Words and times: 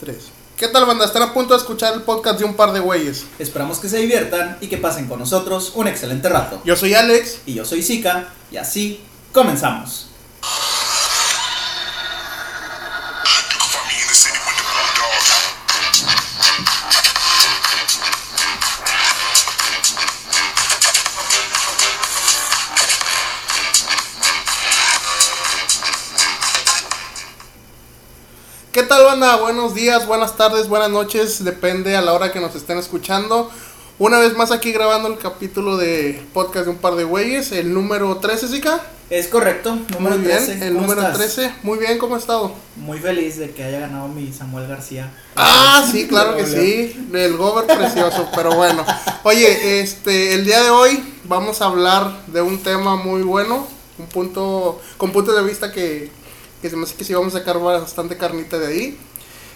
Tres. 0.00 0.28
¿Qué 0.56 0.68
tal, 0.68 0.84
banda? 0.84 1.06
Están 1.06 1.22
a 1.22 1.32
punto 1.32 1.54
de 1.54 1.60
escuchar 1.60 1.94
el 1.94 2.02
podcast 2.02 2.38
de 2.38 2.44
un 2.44 2.54
par 2.54 2.72
de 2.72 2.80
güeyes. 2.80 3.24
Esperamos 3.38 3.78
que 3.78 3.88
se 3.88 3.98
diviertan 3.98 4.58
y 4.60 4.68
que 4.68 4.76
pasen 4.76 5.06
con 5.06 5.18
nosotros 5.18 5.72
un 5.74 5.86
excelente 5.88 6.28
rato. 6.28 6.60
Yo 6.64 6.76
soy 6.76 6.94
Alex. 6.94 7.40
Y 7.46 7.54
yo 7.54 7.64
soy 7.64 7.82
Zika, 7.82 8.28
y 8.50 8.58
así 8.58 9.00
comenzamos. 9.32 10.08
¿Qué 28.76 28.82
tal, 28.82 29.04
banda? 29.06 29.36
Buenos 29.36 29.74
días, 29.74 30.06
buenas 30.06 30.36
tardes, 30.36 30.68
buenas 30.68 30.90
noches. 30.90 31.42
Depende 31.42 31.96
a 31.96 32.02
la 32.02 32.12
hora 32.12 32.30
que 32.30 32.40
nos 32.40 32.54
estén 32.54 32.76
escuchando. 32.76 33.50
Una 33.98 34.18
vez 34.18 34.36
más 34.36 34.50
aquí 34.50 34.70
grabando 34.70 35.08
el 35.08 35.16
capítulo 35.16 35.78
de 35.78 36.22
podcast 36.34 36.66
de 36.66 36.72
un 36.72 36.76
par 36.76 36.94
de 36.94 37.04
güeyes. 37.04 37.52
El 37.52 37.72
número 37.72 38.18
13, 38.18 38.48
Zika. 38.48 38.82
Es 39.08 39.28
correcto, 39.28 39.78
número 39.94 40.18
Muy 40.18 40.26
bien, 40.26 40.44
13. 40.44 40.52
el 40.66 40.74
¿Cómo 40.74 40.82
número 40.82 41.00
estás? 41.00 41.16
13. 41.16 41.54
Muy 41.62 41.78
bien, 41.78 41.96
¿cómo 41.96 42.16
ha 42.16 42.18
estado? 42.18 42.52
Muy 42.76 42.98
feliz 42.98 43.38
de 43.38 43.52
que 43.52 43.64
haya 43.64 43.80
ganado 43.80 44.08
mi 44.08 44.30
Samuel 44.30 44.68
García. 44.68 45.10
Ah, 45.36 45.82
sí, 45.90 46.06
claro 46.06 46.36
que 46.36 46.44
sí. 46.44 47.08
El 47.14 47.38
gober 47.38 47.64
precioso, 47.78 48.28
pero 48.36 48.56
bueno. 48.56 48.84
Oye, 49.22 49.80
este, 49.80 50.34
el 50.34 50.44
día 50.44 50.62
de 50.62 50.68
hoy 50.68 51.02
vamos 51.24 51.62
a 51.62 51.64
hablar 51.64 52.26
de 52.26 52.42
un 52.42 52.62
tema 52.62 52.96
muy 52.96 53.22
bueno, 53.22 53.66
un 53.96 54.06
punto, 54.08 54.82
con 54.98 55.12
puntos 55.12 55.34
de 55.34 55.42
vista 55.44 55.72
que, 55.72 56.10
que 56.62 56.70
se 56.70 56.76
me 56.76 56.84
hace 56.84 56.94
que 56.94 57.04
sí 57.04 57.14
vamos 57.14 57.34
a 57.34 57.38
sacar 57.38 57.58
bastante 57.58 58.16
carnita 58.16 58.58
de 58.58 58.66
ahí. 58.66 58.98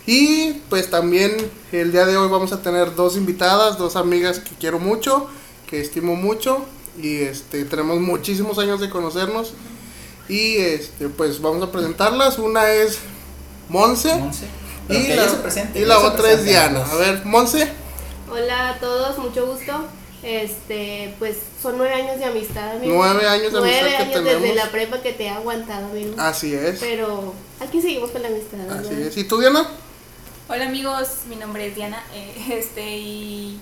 Y 0.07 0.55
pues 0.69 0.91
también 0.91 1.37
el 1.73 1.93
día 1.93 2.07
de 2.07 2.17
hoy 2.17 2.29
vamos 2.29 2.53
a 2.53 2.63
tener 2.63 2.95
dos 2.95 3.17
invitadas, 3.17 3.79
dos 3.79 3.97
amigas 3.97 4.41
que 4.41 4.51
quiero 4.59 4.79
mucho, 4.79 5.29
que 5.69 5.81
estimo 5.81 6.17
mucho 6.17 6.65
y 7.01 7.19
este 7.19 7.65
tenemos 7.65 8.01
muchísimos 8.01 8.59
años 8.59 8.81
de 8.81 8.91
conocernos 8.91 9.53
y 10.29 10.57
este 10.57 11.09
pues 11.09 11.41
vamos 11.41 11.63
a 11.63 11.71
presentarlas. 11.71 12.39
Una 12.39 12.71
es 12.71 12.99
Monse. 13.69 14.11
Y 14.89 15.15
la, 15.15 15.27
presente, 15.41 15.81
y 15.81 15.85
otra 15.85 16.33
es 16.33 16.45
Diana. 16.45 16.85
A 16.85 16.97
ver, 16.97 17.25
Monse. 17.25 17.71
Hola 18.29 18.71
a 18.71 18.79
todos, 18.81 19.19
mucho 19.19 19.47
gusto. 19.47 19.87
Este, 20.23 21.15
pues 21.19 21.39
son 21.63 21.79
nueve 21.79 21.95
años 21.95 22.19
de 22.19 22.27
amistad, 22.27 22.77
amigo. 22.77 22.95
Nueve 22.95 23.27
años 23.27 23.53
de 23.53 23.59
Nueve 23.61 23.81
amistad 23.81 23.97
que 23.99 24.03
años 24.03 24.25
desde 24.25 24.39
tenemos. 24.41 24.57
la 24.57 24.71
prepa 24.71 25.01
que 25.01 25.13
te 25.13 25.25
he 25.25 25.31
aguantado, 25.31 25.87
amigo. 25.87 26.15
Así 26.19 26.55
es. 26.55 26.79
Pero 26.81 27.35
aquí 27.59 27.81
seguimos 27.81 28.11
con 28.11 28.23
la 28.23 28.29
amistad. 28.29 28.59
¿verdad? 28.59 28.81
Así 28.81 28.95
es. 29.03 29.17
¿Y 29.17 29.25
tú, 29.25 29.39
Diana? 29.39 29.67
Hola 30.49 30.67
amigos, 30.67 31.09
mi 31.29 31.37
nombre 31.37 31.69
es 31.69 31.77
Diana, 31.77 32.03
eh, 32.13 32.35
este 32.59 32.97
y 32.99 33.61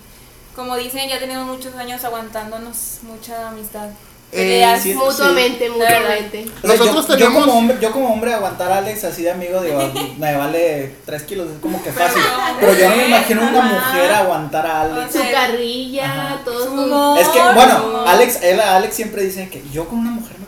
como 0.55 0.75
dicen 0.75 1.07
ya 1.07 1.19
tenemos 1.19 1.45
muchos 1.45 1.75
años 1.75 2.03
aguantándonos 2.03 2.99
mucha 3.03 3.49
amistad. 3.49 3.89
Eh, 4.31 4.63
sí, 4.81 4.93
Mutuamente, 4.93 5.69
mutuamente. 5.71 6.45
O 6.63 6.67
sea, 6.67 6.75
Nosotros 6.77 7.07
yo, 7.07 7.13
tenemos- 7.15 7.33
Yo 7.35 7.39
como, 7.45 7.57
hombre, 7.57 7.77
yo 7.81 7.91
como 7.91 8.13
hombre 8.13 8.33
aguantar 8.33 8.71
a 8.71 8.77
Alex 8.77 9.03
así 9.05 9.23
de 9.23 9.31
amigo, 9.31 9.59
digo, 9.61 9.81
me 10.19 10.35
vale 10.37 10.93
3 11.05 11.23
kilos, 11.23 11.47
es 11.51 11.59
como 11.59 11.81
que 11.81 11.91
fácil. 11.91 12.21
Pero 12.59 12.73
yo 12.73 12.89
no 12.89 12.95
me 12.95 13.07
imagino 13.07 13.41
una 13.41 13.61
mujer 13.61 14.11
aguantar 14.11 14.67
a 14.67 14.81
Alex. 14.81 15.13
Su 15.13 15.31
carrilla, 15.31 16.05
Ajá. 16.05 16.39
todo 16.45 16.63
Su. 16.63 17.17
Es 17.19 17.27
que, 17.29 17.39
bueno, 17.41 17.79
no. 17.91 18.01
Alex, 18.07 18.43
él, 18.43 18.59
Alex 18.59 18.95
siempre 18.95 19.23
dice 19.23 19.49
que 19.49 19.63
yo 19.71 19.87
con 19.87 19.99
una 19.99 20.11
mujer 20.11 20.38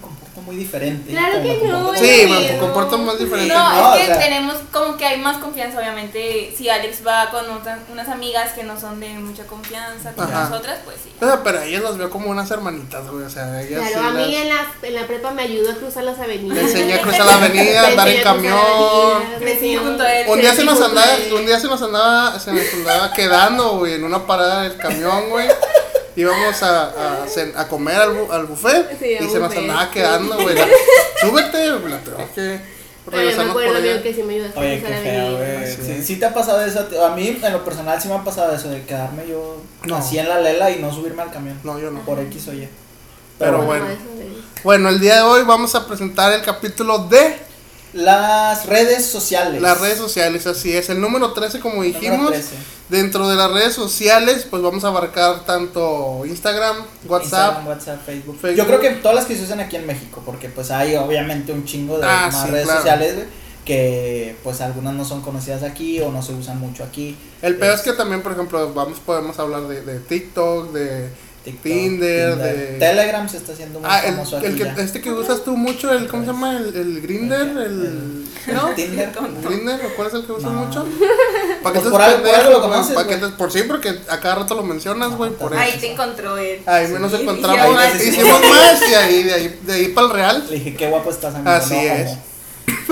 muy 0.45 0.55
diferente. 0.55 1.11
Claro 1.11 1.41
que 1.41 1.59
no, 1.67 1.93
Sí, 1.95 2.25
no. 2.27 2.39
me 2.39 2.57
comporto 2.57 2.97
más 2.97 3.17
diferente. 3.19 3.53
No, 3.53 3.73
No, 3.73 3.93
es 3.95 3.99
que 3.99 4.03
o 4.03 4.15
sea- 4.15 4.19
tenemos 4.19 4.55
como 4.71 4.97
que 4.97 5.05
hay 5.05 5.19
más 5.19 5.37
confianza, 5.37 5.79
obviamente. 5.79 6.53
Si 6.57 6.69
Alex 6.69 7.05
va 7.05 7.29
con 7.31 7.49
otras- 7.49 7.79
unas 7.91 8.07
amigas 8.09 8.51
que 8.53 8.63
no 8.63 8.79
son 8.79 8.99
de 8.99 9.09
mucha 9.09 9.45
confianza 9.45 10.11
con 10.13 10.25
Ajá. 10.31 10.49
nosotras, 10.49 10.79
pues 10.85 10.97
sí. 11.03 11.11
O 11.21 11.25
sea, 11.25 11.43
pero 11.43 11.59
a 11.59 11.65
ellas 11.65 11.81
las 11.83 11.97
veo 11.97 12.09
como 12.09 12.29
unas 12.29 12.49
hermanitas, 12.51 13.07
güey. 13.09 13.23
O 13.25 13.29
sea, 13.29 13.61
ellas 13.61 13.81
Claro, 13.91 14.07
a 14.07 14.11
sí 14.11 14.17
mí 14.17 14.31
las- 14.33 14.41
en 14.41 14.49
la, 14.49 14.65
en 14.83 14.93
la 14.95 15.07
prepa 15.07 15.31
me 15.31 15.43
ayudó 15.43 15.71
a 15.71 15.75
cruzar 15.75 16.03
las 16.03 16.19
avenidas. 16.19 16.55
Me 16.57 16.61
enseñó 16.63 16.95
a 16.95 16.99
cruzar 17.01 17.25
la 17.25 17.33
avenida, 17.35 17.87
andar 17.87 18.07
en 18.07 18.19
a 18.19 18.23
camión. 18.23 18.57
a. 18.57 19.21
Un 20.27 20.39
día 20.41 20.53
se 20.55 20.63
nos 20.63 20.81
andaba, 20.81 21.07
un 21.33 21.45
día 21.45 21.59
se 21.59 21.67
nos 21.67 21.81
andaba, 21.81 22.39
se 22.39 22.51
nos 22.51 22.73
andaba 22.73 23.11
quedando, 23.13 23.77
güey, 23.77 23.93
en 23.95 24.03
una 24.03 24.25
parada 24.25 24.63
del 24.63 24.77
camión, 24.77 25.29
güey. 25.29 25.47
Íbamos 26.15 26.61
a, 26.63 26.87
a, 27.23 27.25
cen- 27.27 27.53
a 27.55 27.67
comer 27.67 27.95
al, 27.95 28.09
bu- 28.15 28.31
al 28.31 28.45
buffet 28.45 28.97
Sí, 28.99 29.15
y 29.19 29.29
se 29.29 29.39
nos 29.39 29.55
andaba 29.55 29.89
quedando, 29.91 30.35
güey. 30.35 30.55
Súbete, 31.21 31.67
la 31.89 31.99
tengo 31.99 32.17
que 32.35 32.59
Pero 33.09 33.37
me 33.45 33.49
acuerdo, 33.49 34.03
que 34.03 34.13
sí 34.13 34.23
me 34.23 34.33
ayudaste 34.35 34.59
a 34.59 34.61
Oye, 34.61 34.81
qué 34.81 34.93
feo, 34.93 35.37
güey. 35.37 36.03
Sí. 36.03 36.15
Te 36.17 36.25
ha 36.25 36.33
pasado 36.33 36.61
eso. 36.63 36.87
a 37.05 37.15
mí, 37.15 37.39
en 37.41 37.53
lo 37.53 37.63
personal, 37.63 38.01
sí 38.01 38.07
me 38.07 38.15
ha 38.15 38.23
pasado 38.23 38.53
eso 38.53 38.69
de 38.69 38.83
quedarme 38.83 39.27
yo 39.27 39.61
No. 39.85 39.95
así 39.97 40.17
en 40.19 40.27
la 40.29 40.39
lela 40.39 40.69
y 40.71 40.79
no 40.79 40.93
subirme 40.93 41.21
al 41.21 41.31
camión. 41.31 41.59
No, 41.63 41.79
yo 41.79 41.91
no. 41.91 42.01
Por 42.01 42.19
X 42.19 42.47
o 42.49 42.53
Y. 42.53 42.67
Pero 43.39 43.57
No, 43.59 43.63
bueno. 43.63 43.85
Bueno, 44.63 44.89
el 44.89 44.99
día 44.99 45.15
de 45.17 45.21
hoy 45.23 45.43
vamos 45.43 45.73
a 45.75 45.87
presentar 45.87 46.31
el 46.33 46.41
capítulo 46.43 46.99
de 46.99 47.35
Las 47.93 48.65
redes 48.67 49.05
sociales. 49.05 49.61
las 49.61 49.79
redes 49.81 49.97
sociales, 49.97 50.47
así 50.47 50.75
es. 50.75 50.89
El 50.89 51.01
número 51.01 51.33
13, 51.33 51.59
como 51.59 51.83
dijimos. 51.83 52.29
13. 52.31 52.55
Dentro 52.89 53.27
de 53.29 53.35
las 53.35 53.51
redes 53.51 53.73
sociales, 53.73 54.45
pues 54.49 54.61
vamos 54.61 54.83
a 54.83 54.87
abarcar 54.89 55.45
tanto 55.45 56.23
Instagram, 56.25 56.77
WhatsApp. 57.07 57.23
Instagram, 57.57 57.67
WhatsApp, 57.67 58.05
Facebook. 58.05 58.37
Facebook. 58.39 58.57
Yo 58.57 58.65
creo 58.67 58.79
que 58.81 58.89
todas 59.01 59.15
las 59.15 59.25
que 59.25 59.35
se 59.35 59.43
usan 59.43 59.59
aquí 59.61 59.77
en 59.77 59.87
México, 59.87 60.21
porque 60.25 60.49
pues 60.49 60.71
hay 60.71 60.95
obviamente 60.95 61.53
un 61.53 61.63
chingo 61.65 61.97
de 61.99 62.05
Ah, 62.05 62.29
más 62.31 62.43
sí, 62.43 62.49
redes 62.51 62.65
claro. 62.65 62.79
sociales, 62.81 63.15
que 63.65 64.35
pues 64.43 64.59
algunas 64.61 64.93
no 64.93 65.05
son 65.05 65.21
conocidas 65.21 65.63
aquí 65.63 66.01
o 66.01 66.11
no 66.11 66.21
se 66.21 66.33
usan 66.33 66.59
mucho 66.59 66.83
aquí. 66.83 67.15
El 67.41 67.55
peor 67.57 67.75
es 67.75 67.81
que 67.81 67.93
también, 67.93 68.21
por 68.23 68.33
ejemplo, 68.33 68.73
vamos 68.73 68.99
podemos 68.99 69.37
hablar 69.39 69.67
de, 69.67 69.81
de 69.83 69.99
TikTok, 69.99 70.71
de 70.73 71.09
TikTok, 71.43 71.63
Tinder, 71.63 72.35
de- 72.35 72.77
Telegram 72.79 73.27
se 73.27 73.37
está 73.37 73.53
haciendo 73.53 73.79
muy 73.79 73.89
ah, 73.91 73.99
el, 74.05 74.13
famoso 74.13 74.37
aquí 74.37 74.45
el 74.45 74.57
que 74.57 74.63
ya. 74.63 74.75
este 74.77 75.01
que 75.01 75.11
usas 75.11 75.43
tú 75.43 75.57
mucho, 75.57 75.91
el 75.91 76.07
¿cómo 76.07 76.23
se 76.23 76.27
llama? 76.31 76.55
El, 76.57 76.75
el 76.75 77.01
Grinder, 77.01 77.41
el 77.41 78.25
¿No? 78.53 78.69
Tinder. 78.75 79.11
Grinder, 79.43 79.85
¿o 79.85 79.95
cuál 79.95 80.07
es 80.09 80.13
el 80.13 80.25
que 80.25 80.31
usas 80.33 80.51
No. 80.51 80.65
mucho? 80.65 80.85
¿Para 81.63 81.79
Pues 81.79 81.91
por 81.91 82.01
algo- 82.01 82.23
por 82.23 82.35
algo 82.35 82.51
lo 82.51 82.61
conoces, 82.61 82.93
¿Para 82.95 83.07
te- 83.07 83.27
por 83.29 83.51
sí, 83.51 83.63
porque 83.63 83.89
a 84.07 84.19
cada 84.19 84.35
rato 84.35 84.53
lo 84.55 84.63
mencionas, 84.63 85.15
güey, 85.17 85.31
por 85.31 85.53
Ahí 85.55 85.71
eso. 85.71 85.79
te 85.79 85.91
encontró 85.93 86.37
él. 86.37 86.61
Ahí 86.67 86.87
nos 86.99 87.11
Sí, 87.11 87.21
encontramos, 87.21 87.57
y 87.57 87.59
además- 87.59 87.93
Ahí 87.99 88.07
hicimos 88.07 88.41
más 88.49 88.81
y 88.89 88.93
ahí 88.93 89.23
de 89.23 89.33
ahí 89.33 89.59
de 89.63 89.73
ahí 89.73 89.87
para 89.89 90.07
el 90.07 90.13
real. 90.13 90.45
Le 90.49 90.55
dije, 90.57 90.75
qué 90.75 90.87
guapo 90.89 91.09
estás, 91.09 91.33
amigo. 91.35 91.49
Así 91.49 91.73
no, 91.73 91.81
es. 91.81 92.11
homo". 92.11 92.21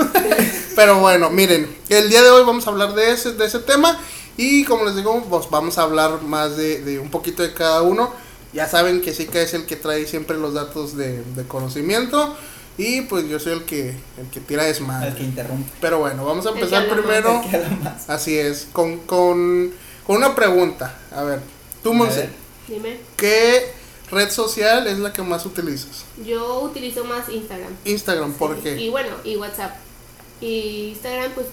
Pero 0.76 0.98
bueno, 1.00 1.30
miren, 1.30 1.68
el 1.88 2.08
día 2.08 2.22
de 2.22 2.30
hoy 2.30 2.44
vamos 2.44 2.66
a 2.66 2.70
hablar 2.70 2.94
de 2.94 3.12
ese, 3.12 3.32
de 3.32 3.44
ese 3.44 3.58
tema 3.60 3.98
y 4.36 4.64
como 4.64 4.84
les 4.84 4.96
digo, 4.96 5.22
pues 5.28 5.48
vamos 5.50 5.76
a 5.78 5.82
hablar 5.82 6.22
más 6.22 6.56
de, 6.56 6.80
de 6.82 6.98
un 6.98 7.10
poquito 7.10 7.42
de 7.42 7.52
cada 7.52 7.82
uno. 7.82 8.12
Ya 8.52 8.66
saben 8.68 9.00
que 9.00 9.12
que 9.12 9.42
es 9.42 9.54
el 9.54 9.66
que 9.66 9.76
trae 9.76 10.06
siempre 10.06 10.36
los 10.36 10.54
datos 10.54 10.96
de, 10.96 11.22
de 11.22 11.44
conocimiento 11.46 12.36
y 12.78 13.02
pues 13.02 13.28
yo 13.28 13.38
soy 13.38 13.52
el 13.52 13.64
que, 13.64 13.90
el 13.90 14.26
que 14.32 14.40
tira 14.40 14.66
El 14.66 14.72
desmadre. 14.72 15.14
que 15.14 15.22
interrumpe. 15.22 15.70
Pero 15.80 15.98
bueno, 15.98 16.24
vamos 16.24 16.46
a 16.46 16.50
El 16.50 16.56
empezar 16.56 16.88
más, 16.88 16.98
primero, 16.98 17.42
El 17.52 17.76
más. 17.78 18.08
así 18.08 18.38
es, 18.38 18.66
con, 18.72 18.98
con, 19.00 19.72
con 20.06 20.16
una 20.16 20.34
pregunta. 20.34 20.98
A 21.14 21.22
ver, 21.22 21.40
tú 21.82 21.92
Monse. 21.94 22.28
Dime. 22.68 22.98
¿qué 23.16 23.72
red 24.10 24.30
social 24.30 24.86
es 24.86 24.98
la 24.98 25.12
que 25.12 25.22
más 25.22 25.44
utilizas? 25.46 26.04
Yo 26.24 26.60
utilizo 26.62 27.04
más 27.04 27.28
Instagram. 27.28 27.72
Instagram, 27.84 28.32
¿por 28.34 28.56
Sí, 28.56 28.62
qué? 28.62 28.80
Y 28.80 28.88
bueno, 28.88 29.10
y 29.24 29.36
WhatsApp. 29.36 29.76
Y 30.40 30.88
Instagram, 30.92 31.32
pues 31.32 31.46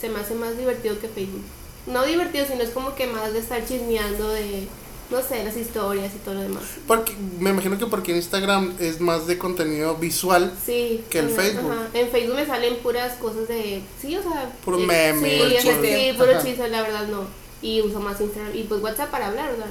se 0.00 0.08
me 0.08 0.18
hace 0.20 0.34
más 0.34 0.56
divertido 0.56 0.98
que 0.98 1.08
Facebook. 1.08 1.44
No 1.86 2.04
divertido, 2.04 2.46
sino 2.46 2.62
es 2.62 2.70
como 2.70 2.94
que 2.94 3.06
más 3.06 3.32
de 3.32 3.40
estar 3.40 3.64
chismeando 3.66 4.28
de, 4.30 4.66
no 5.10 5.20
sé, 5.22 5.42
las 5.44 5.56
historias 5.56 6.12
y 6.14 6.18
todo 6.18 6.34
lo 6.34 6.42
demás. 6.42 6.62
Porque 6.86 7.14
me 7.38 7.50
imagino 7.50 7.78
que 7.78 7.86
porque 7.86 8.12
Instagram 8.16 8.74
es 8.78 9.00
más 9.00 9.26
de 9.26 9.38
contenido 9.38 9.96
visual. 9.96 10.52
Sí. 10.64 11.04
Que 11.10 11.18
el 11.20 11.30
Facebook. 11.30 11.70
ajá. 11.72 11.88
En 11.94 12.08
Facebook 12.10 12.36
me 12.36 12.46
salen 12.46 12.76
puras 12.76 13.14
cosas 13.14 13.48
de, 13.48 13.82
sí, 14.00 14.16
o 14.16 14.22
sea. 14.22 14.52
Puro 14.64 14.78
eh, 14.78 14.86
meme, 14.86 15.28
Sí, 15.30 15.36
puro 15.36 15.46
o 15.48 15.50
sea, 15.50 15.60
chiste. 15.60 15.96
sí, 16.12 16.16
puro 16.18 16.30
Ajá. 16.32 16.42
chiste, 16.44 16.68
la 16.68 16.82
verdad 16.82 17.06
no. 17.08 17.24
Y 17.62 17.82
uso 17.82 18.00
más 18.00 18.20
Instagram. 18.20 18.56
Y 18.56 18.62
pues 18.62 18.80
WhatsApp 18.80 19.10
para 19.10 19.26
hablar, 19.26 19.52
o 19.52 19.56
sea, 19.56 19.66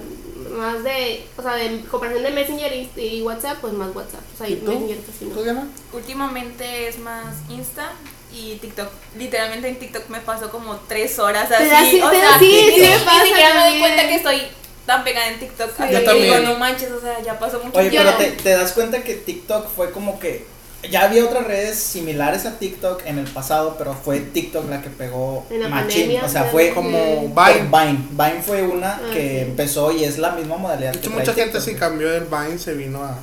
más 0.58 0.84
de, 0.84 1.26
o 1.38 1.42
sea, 1.42 1.56
de 1.56 1.82
comparación 1.90 2.24
de 2.24 2.32
Messenger 2.32 2.72
y, 2.74 2.90
y 3.02 3.22
WhatsApp, 3.24 3.58
pues 3.62 3.74
más 3.74 3.96
WhatsApp. 3.96 4.22
O 4.36 4.38
sea, 4.38 4.50
¿Y 4.50 4.58
tú? 4.58 4.72
Messenger 4.74 4.98
casi 5.06 5.26
no. 5.26 5.36
¿Tú, 5.36 5.44
Diana? 5.44 5.68
Últimamente 5.94 6.88
es 6.88 7.00
más 7.00 7.36
Insta 7.50 7.92
y 8.34 8.56
TikTok. 8.58 8.90
Literalmente 9.18 9.68
en 9.70 9.80
TikTok 9.80 10.08
me 10.10 10.20
paso 10.20 10.52
como 10.52 10.76
tres 10.88 11.18
horas 11.18 11.50
Te 11.50 11.56
así. 11.56 12.02
o 12.02 12.10
te 12.10 12.16
sea, 12.18 12.30
da- 12.32 12.40
sí, 12.40 12.52
sí 12.76 12.82
me 12.82 12.90
ni 12.98 13.04
pasa 13.06 13.26
siquiera 13.26 13.54
me 13.56 13.70
doy 13.72 13.80
cuenta 13.80 14.08
que 14.08 14.16
estoy 14.16 14.42
tan 14.86 15.04
pegada 15.04 15.28
en 15.30 15.40
TikTok. 15.40 15.70
Sí. 15.78 15.84
Yo 15.92 16.04
también. 16.04 16.40
digo, 16.40 16.40
no 16.54 16.58
manches, 16.60 16.92
o 16.92 17.00
sea, 17.02 17.22
ya 17.22 17.38
pasó 17.40 17.62
mucho 17.64 17.78
Oye, 17.80 17.92
pero 17.92 18.14
te, 18.16 18.32
te 18.32 18.50
das 18.52 18.72
cuenta 18.74 19.04
que 19.04 19.16
TikTok 19.16 19.68
fue 19.76 19.92
como 19.92 20.20
que 20.20 20.46
ya 20.90 21.04
había 21.04 21.26
otras 21.26 21.46
redes 21.46 21.78
similares 21.78 22.46
a 22.46 22.58
TikTok 22.58 23.02
en 23.06 23.20
el 23.20 23.26
pasado, 23.28 23.76
pero 23.78 23.94
fue 23.94 24.20
TikTok 24.22 24.70
la 24.70 24.82
que 24.82 24.90
pegó 24.90 25.46
En 25.50 25.60
la 25.62 25.68
machín. 25.70 25.90
pandemia, 26.04 26.24
O 26.26 26.30
sea, 26.30 26.46
fue 26.46 26.74
Como 26.74 26.98
Sí. 26.98 27.28
Vine. 27.28 27.68
Vine. 27.70 28.00
Vine 28.12 28.42
fue 28.42 28.62
una 28.64 28.94
Ah, 28.94 29.02
que 29.14 29.20
sí. 29.22 29.38
empezó 29.40 29.92
y 29.92 30.06
es 30.06 30.18
la 30.18 30.32
misma 30.32 30.56
modalidad. 30.58 30.94
De 30.94 31.00
hecho, 31.00 31.10
mucha 31.10 31.34
gente 31.34 31.44
TikTok, 31.44 31.62
sí 31.62 31.70
güey. 31.72 31.80
cambió 31.80 32.10
del 32.10 32.26
Vine, 32.26 32.58
se 32.58 32.74
vino 32.76 33.04
a, 33.04 33.18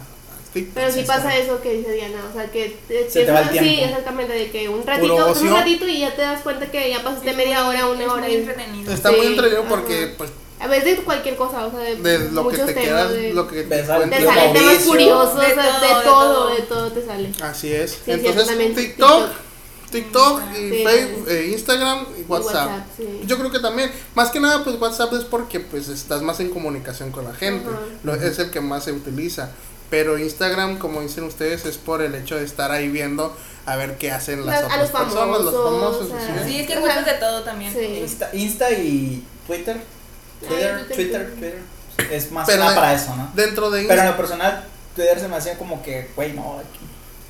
TikTok. 0.52 0.75
Pero 0.75 0.93
sí 0.93 1.02
pasa 1.02 1.35
eso 1.37 1.61
que 1.62 1.73
dice 1.73 1.93
Diana, 1.93 2.19
o 2.31 2.32
sea, 2.35 2.47
que 2.50 2.76
te- 2.88 3.11
Se 3.11 3.25
te 3.25 3.32
va 3.32 3.41
el 3.41 3.49
Sí, 3.50 3.59
tiempo. 3.59 3.85
exactamente, 3.87 4.32
de 4.35 4.50
que 4.50 4.69
un 4.69 4.87
ratito, 4.87 5.14
un 5.32 5.50
ratito 5.50 5.88
y 5.88 6.00
ya 6.00 6.14
te 6.14 6.23
das 6.23 6.41
cuenta 6.43 6.67
que 6.67 6.91
ya 6.91 7.02
pasaste 7.02 7.32
media 7.32 7.67
hora, 7.67 7.87
una 7.88 8.05
Es 8.05 8.09
hora. 8.11 8.23
muy 8.23 8.32
y- 8.32 8.37
entretenido. 8.37 8.93
Está 8.93 9.11
Sí, 9.11 9.17
muy 9.17 9.26
entretenido 9.29 9.61
ajá. 9.62 9.70
porque, 9.70 10.14
pues, 10.19 10.31
A 10.58 10.67
veces 10.69 10.97
de 10.99 11.03
cualquier 11.05 11.37
cosa, 11.37 11.67
o 11.67 11.70
sea, 11.70 11.81
de, 11.81 11.97
de 11.97 12.31
lo 12.32 12.49
que 12.49 12.56
te 12.56 12.64
temas, 12.73 12.85
queda, 12.85 13.08
de- 13.08 13.35
lo 13.35 13.47
que 13.47 13.62
te 13.64 13.85
cuenta. 13.85 14.17
Te 14.17 14.25
salen 14.25 14.53
temas 14.55 14.79
curiosos, 14.85 15.41
De 15.41 15.47
o 15.53 15.55
sea, 15.55 15.81
de, 15.81 15.88
todo, 15.88 15.99
de 15.99 16.05
todo, 16.05 16.49
de 16.56 16.62
todo 16.62 16.93
te 16.93 17.05
sale. 17.06 17.31
Así 17.43 17.73
es. 17.73 17.91
Sí, 18.05 18.11
Entonces, 18.12 18.75
TikTok, 18.75 19.29
TikTok 19.91 20.41
y 20.58 20.70
Sí. 20.70 20.82
Facebook, 20.85 21.29
eh, 21.29 21.49
Instagram 21.53 22.06
y 22.19 22.23
WhatsApp. 22.23 22.55
WhatsApp, 22.70 22.87
sí. 22.97 23.20
Yo 23.26 23.38
creo 23.38 23.50
que 23.50 23.58
también, 23.61 23.93
más 24.14 24.31
que 24.31 24.41
nada, 24.41 24.64
pues 24.64 24.81
WhatsApp 24.81 25.12
es 25.12 25.25
porque 25.25 25.61
pues 25.61 25.88
estás 25.88 26.23
más 26.23 26.41
en 26.41 26.50
comunicación 26.50 27.12
con 27.12 27.25
la 27.25 27.35
gente. 27.35 27.69
Lo- 28.02 28.14
es 28.14 28.38
el 28.38 28.50
que 28.50 28.61
más 28.61 28.85
se 28.85 28.93
utiliza. 28.93 29.50
Pero 29.91 30.19
Instagram, 30.19 30.79
como 30.79 31.00
dicen 31.02 31.25
ustedes, 31.25 31.64
es 31.64 31.76
por 31.79 32.02
el 32.02 32.14
hecho 32.17 32.35
de 32.37 32.44
estar 32.44 32.73
ahí 32.73 32.88
viendo 32.88 33.37
a 33.67 33.76
ver 33.76 33.99
qué 33.99 34.11
hacen 34.11 34.44
las 34.44 34.64
otras 34.64 34.81
los 34.81 34.91
personas, 34.91 35.41
los 35.43 35.55
famosos, 35.55 36.06
o 36.06 36.09
sea. 36.09 36.44
Sí, 36.44 36.59
es 36.61 36.67
que 36.67 36.73
encuentras 36.73 37.05
de 37.06 37.12
todo 37.14 37.43
también. 37.43 37.73
Sí. 37.73 37.99
Insta, 38.00 38.31
Insta 38.32 38.70
y 38.73 39.23
Twitter. 39.47 39.76
Ah, 40.43 40.47
Twitter, 40.49 40.87
Twitter, 40.94 41.31
Twitter. 41.35 41.59
Es 42.12 42.31
más 42.31 42.47
Pero 42.47 42.62
para 42.65 42.93
eso, 42.94 43.15
¿no? 43.17 43.31
Dentro 43.35 43.71
de 43.71 43.85
Pero 43.87 44.00
en 44.03 44.09
lo 44.09 44.17
personal, 44.17 44.65
Twitter 44.94 45.19
se 45.19 45.29
me 45.29 45.37
hacía 45.37 45.56
como 45.59 45.83
que, 45.83 46.11
güey, 46.15 46.33
no. 46.33 46.61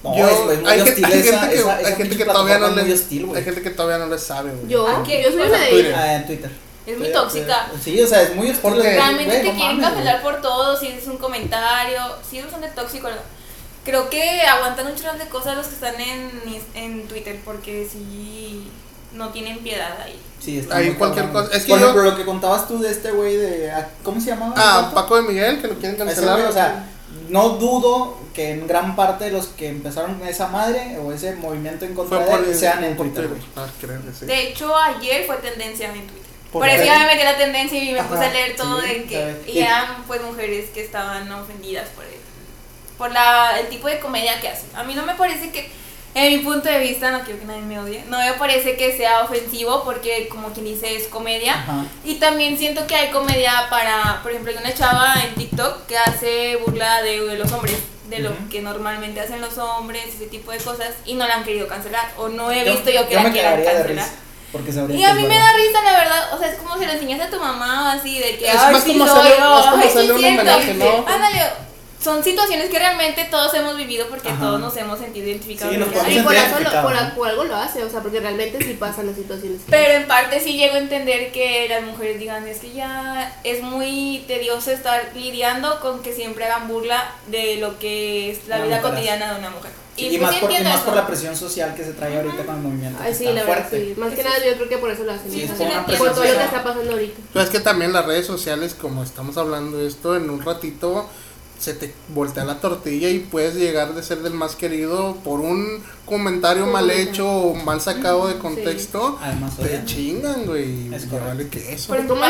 No, 0.03 0.17
Yo- 0.17 0.29
es, 0.29 0.59
es 0.59 0.61
muy 0.63 0.71
hay, 0.71 0.77
gente, 0.79 0.91
hostil 0.91 1.05
hay 1.05 1.13
esa- 1.21 1.39
gente 1.41 1.55
que, 1.55 1.61
esa- 1.61 1.77
hay 1.77 1.81
esa 1.83 1.89
gente 1.97 2.03
pinche 2.03 2.19
que 2.19 2.25
todavía 2.31 2.59
no 2.59 2.69
le, 2.71 2.83
muy 2.83 2.93
hostil, 2.93 3.29
hay 3.35 3.43
gente 3.45 3.63
que 3.63 3.71
todavía 3.71 3.99
no 4.05 4.13
le 4.13 4.19
sabe, 4.21 4.51
güey. 4.53 4.69
Yo, 4.69 4.87
¿A 4.87 5.03
qué? 5.03 5.23
yo 5.23 5.31
soy 5.33 5.43
una 5.43 5.59
de 5.59 5.69
Twitter. 5.69 5.87
ellas. 5.87 5.99
Ah, 6.01 6.15
en 6.15 6.27
Twitter. 6.27 6.51
Es 6.87 6.99
muy 6.99 7.13
tóxica. 7.13 7.67
Sí, 7.83 8.01
o 8.01 8.07
sea, 8.07 8.23
es 8.23 8.35
muy 8.37 8.51
hostil. 8.51 8.75
Realmente 8.81 9.25
güey, 9.25 9.43
te 9.43 9.53
no 9.53 9.59
quieren 9.59 9.81
cancelar 9.81 10.23
por 10.23 10.41
todo, 10.41 10.77
si 10.79 10.89
es 10.89 11.07
un 11.07 11.17
comentario, 11.19 12.01
si 12.29 12.39
es 12.39 12.45
bastante 12.45 12.69
tóxico. 12.69 13.09
Creo 13.85 14.09
que 14.11 14.41
aguantan 14.43 14.87
un 14.87 14.95
chorro 14.97 15.17
de 15.19 15.29
cosas 15.29 15.57
los 15.57 15.67
que 15.67 15.75
están 15.75 16.01
en, 16.01 16.31
en 16.75 17.09
Twitter 17.09 17.41
porque 17.45 17.89
sí 17.91 18.69
no 19.17 19.31
tienen 19.31 19.59
piedad 19.59 19.97
ahí. 20.03 20.19
Sí, 20.41 20.59
está 20.59 20.77
Ahí 20.77 20.93
cualquier 20.95 21.25
cabrón, 21.27 21.45
cosa- 21.47 21.57
es 21.57 21.65
que 21.65 21.71
Por 21.71 21.79
yo- 21.81 21.87
ejemplo, 21.87 22.11
lo 22.11 22.17
que 22.17 22.25
contabas 22.25 22.69
tú 22.69 22.79
de 22.79 22.91
este 22.91 23.11
güey 23.11 23.37
de. 23.37 23.71
ah, 23.73 23.89
¿Cómo 24.03 24.21
se 24.21 24.29
llamaba? 24.31 24.55
Ah. 24.57 24.91
Paco 24.95 25.17
de 25.17 25.23
Miguel, 25.23 25.61
que 25.61 25.69
lo 25.69 25.75
quieren 25.75 25.95
Ese 25.97 26.05
cancelar. 26.05 26.37
güey, 26.37 26.49
o 26.49 26.53
sea, 26.53 26.89
no 27.29 27.49
dudo 27.51 28.19
que 28.35 28.51
en 28.51 28.67
gran 28.67 28.95
parte 28.95 29.25
de 29.25 29.31
los 29.33 29.47
que 29.49 29.69
empezaron 29.69 30.21
esa 30.27 30.49
madre 30.49 30.99
o 31.03 31.11
ese 31.13 31.35
movimiento 31.37 31.85
en 31.87 31.95
contra 31.95 32.19
de 32.19 32.35
él 32.51 32.55
sean 32.55 32.85
en 32.85 32.97
por 32.97 33.07
Twitter. 33.07 33.29
güey. 33.29 33.41
Ah, 33.57 33.67
creo 33.81 34.01
que 34.05 34.13
sí. 34.13 34.27
De 34.27 34.49
hecho, 34.49 34.77
ayer 34.77 35.25
fue 35.27 35.37
tendencia 35.37 35.87
en 35.89 36.07
Twitter. 36.07 36.27
¿Por 36.53 36.61
Por, 36.63 36.69
eso 36.69 36.85
ya 36.85 37.01
me 37.01 37.07
metí 37.07 37.23
a 37.23 37.33
la 37.33 37.39
tendencia 37.39 37.83
y 37.83 37.93
me 37.93 37.99
Ajá, 38.01 38.09
puse 38.09 38.25
a 38.25 38.31
leer 38.33 38.57
todo 38.57 38.81
sí, 38.81 38.87
de 38.87 39.05
que 39.05 39.43
Y- 39.53 39.59
eran 39.59 40.05
pues 40.07 40.23
mujeres 40.23 40.71
que 40.71 40.85
estaban 40.85 41.31
ofendidas 41.33 41.89
por 41.91 42.05
el, 42.05 42.11
por 42.97 43.11
la, 43.13 43.59
el 43.59 43.69
tipo 43.69 43.89
de 43.89 43.99
comedia 43.99 44.41
que 44.41 44.49
hacen. 44.49 44.69
A 44.75 44.85
mí 44.85 44.95
no 44.95 45.05
me 45.05 45.15
parece 45.15 45.51
que, 45.51 45.69
en 46.19 46.33
mi 46.33 46.39
punto 46.45 46.69
de 46.69 46.79
vista, 46.81 47.11
no 47.11 47.21
quiero 47.21 47.39
que 47.39 47.45
nadie 47.45 47.61
me 47.63 47.79
odie, 47.79 48.05
no 48.09 48.19
me 48.19 48.33
parece 48.35 48.77
que 48.77 48.97
sea 48.97 49.21
ofensivo 49.23 49.85
porque 49.85 50.29
como 50.29 50.49
quien 50.53 50.65
dice 50.65 50.97
es 50.97 51.09
comedia. 51.09 51.55
Ajá. 51.55 51.85
Y 52.05 52.15
también 52.15 52.57
siento 52.59 52.87
que 52.87 52.95
hay 52.97 53.11
comedia 53.11 53.67
para, 53.71 54.21
por 54.23 54.31
ejemplo, 54.33 54.51
hay 54.53 54.59
una 54.59 54.73
chava 54.75 55.15
en 55.29 55.35
TikTok 55.35 55.87
que 55.87 55.99
hace 55.99 56.57
burla 56.57 57.03
de, 57.03 57.21
de 57.21 57.37
los 57.37 57.53
hombres, 57.53 57.77
de 58.09 58.21
lo 58.21 58.31
que 58.51 58.63
normalmente 58.63 59.21
hacen 59.21 59.41
los 59.41 59.59
hombres, 59.59 60.03
ese 60.15 60.27
tipo 60.27 60.53
de 60.53 60.59
cosas, 60.59 60.91
y 61.05 61.15
no 61.15 61.27
la 61.29 61.35
han 61.35 61.45
querido 61.45 61.69
cancelar, 61.69 62.11
o 62.17 62.29
no 62.29 62.51
he 62.51 62.65
Yo- 62.65 62.73
visto 62.73 62.91
yo 62.91 63.07
que 63.09 63.15
yo 63.15 63.23
la 63.23 63.31
quieran 63.33 63.63
cancelar. 63.63 64.09
Porque 64.53 64.71
Y 64.71 65.05
a 65.05 65.13
mí 65.13 65.23
me 65.25 65.35
da 65.37 65.53
risa, 65.53 65.83
la 65.85 65.99
verdad, 65.99 66.35
o 66.35 66.39
sea, 66.39 66.49
es 66.49 66.55
como 66.55 66.79
si 66.79 66.87
lo 66.87 66.93
enseñas 66.93 67.21
a 67.21 67.31
tu 67.31 67.39
mamá, 67.39 67.93
así, 67.93 68.19
de 68.21 68.39
que, 68.39 68.49
Es 68.49 68.55
más 68.55 68.83
sí 68.83 68.93
como 68.97 69.05
hacerle- 69.05 69.33
un 69.35 69.91
cierto". 69.91 70.15
homenaje, 70.15 70.75
¿no? 70.75 71.05
Ándale, 71.07 71.43
son 72.03 72.23
situaciones 72.23 72.69
que 72.71 72.79
realmente 72.79 73.27
todos 73.31 73.53
hemos 73.55 73.77
vivido 73.77 74.07
porque 74.09 74.29
Ajá. 74.29 74.41
todos 74.41 74.61
nos 74.61 74.77
hemos 74.77 74.99
sentido 74.99 75.27
identificados. 75.29 75.75
Sí, 75.75 75.81
nos 75.81 75.89
Y 75.89 76.21
por, 76.21 76.35
eso 76.35 76.61
lo- 76.61 76.83
por, 76.83 76.95
¿no? 76.95 77.15
por 77.15 77.27
algo 77.29 77.45
lo 77.45 77.57
hace, 77.57 77.83
o 77.83 77.91
sea, 77.91 78.01
porque 78.01 78.21
realmente 78.21 78.59
sí 78.65 78.75
pasan 78.79 79.07
las 79.07 79.17
situaciones. 79.17 79.61
Pero 79.69 79.93
en 79.95 80.07
parte 80.07 80.39
sí 80.41 80.57
llego 80.57 80.75
a 80.75 80.79
entender 80.79 81.33
que 81.33 81.67
las 81.69 81.83
mujeres 81.83 82.19
digan, 82.19 82.47
es 82.47 82.59
que 82.59 82.73
ya 82.73 83.41
es 83.45 83.63
muy 83.63 84.25
tedioso 84.29 84.71
estar 84.71 85.11
lidiando 85.15 85.81
con 85.81 86.03
que 86.03 86.13
siempre 86.13 86.45
hagan 86.45 86.69
burla 86.69 87.11
de 87.29 87.57
lo 87.57 87.79
que 87.79 88.31
es 88.31 88.47
la 88.47 88.59
Las 88.59 88.67
vida 88.67 88.77
mujeres. 88.77 88.95
cotidiana 88.97 89.33
de 89.33 89.39
una 89.41 89.51
mujer. 89.51 89.71
Sí, 89.97 90.09
y, 90.09 90.15
y 90.17 90.19
pues 90.19 90.31
más, 90.31 90.41
por, 90.41 90.51
y 90.53 90.63
más 90.63 90.81
por 90.83 90.95
la 90.95 91.07
presión 91.07 91.35
social 91.35 91.75
que 91.75 91.83
se 91.83 91.93
trae 91.95 92.15
ahorita 92.19 92.45
con 92.45 92.57
el 92.57 92.61
movimiento. 92.61 92.99
Ay, 93.03 93.15
sí, 93.15 93.25
la 93.25 93.33
verdad, 93.33 93.47
fuerte. 93.47 93.95
sí. 93.95 93.95
Más 93.99 94.13
que 94.13 94.23
nada 94.23 94.37
yo 94.45 94.55
creo 94.57 94.69
que 94.69 94.77
por 94.79 94.91
eso 94.91 95.05
lo 95.05 95.13
hacen. 95.13 95.33
Sí, 95.33 95.43
es 95.43 95.51
por 95.53 95.67
una 95.67 95.87
por 95.87 95.97
todo 95.97 96.09
lo 96.23 96.23
que 96.23 96.45
está 96.45 96.63
pasando 96.63 96.93
ahorita. 96.93 97.21
Pero 97.33 97.43
es 97.45 97.51
que 97.51 97.61
también 97.61 97.95
las 97.95 98.05
redes 98.05 98.27
sociales, 98.27 98.75
como 98.79 99.03
estamos 99.03 99.39
hablando 99.39 99.79
de 99.79 99.87
esto, 99.89 100.15
en 100.15 100.29
un 100.29 100.43
ratito 100.45 101.09
se 101.59 101.75
te 101.75 101.93
voltea 102.09 102.45
la 102.45 102.61
tortilla 102.61 103.09
y 103.09 103.19
puedes 103.21 103.55
llegar 103.55 103.95
de 103.95 104.03
ser 104.03 104.19
del 104.19 104.35
más 104.35 104.57
querido 104.57 105.17
por 105.25 105.41
un 105.41 105.83
comentario 106.05 106.67
mal 106.67 106.91
hecho 106.91 107.29
o 107.29 107.55
mal 107.55 107.81
sacado 107.81 108.29
de 108.29 108.39
contexto. 108.39 109.19
Además, 109.23 109.57
Te 109.57 109.85
chingan, 109.85 110.45
güey. 110.47 110.95
Es 110.95 111.07
correcto. 111.07 111.27
vale 111.29 111.49
que 111.49 111.73
eso. 111.73 111.95
Como 112.07 112.25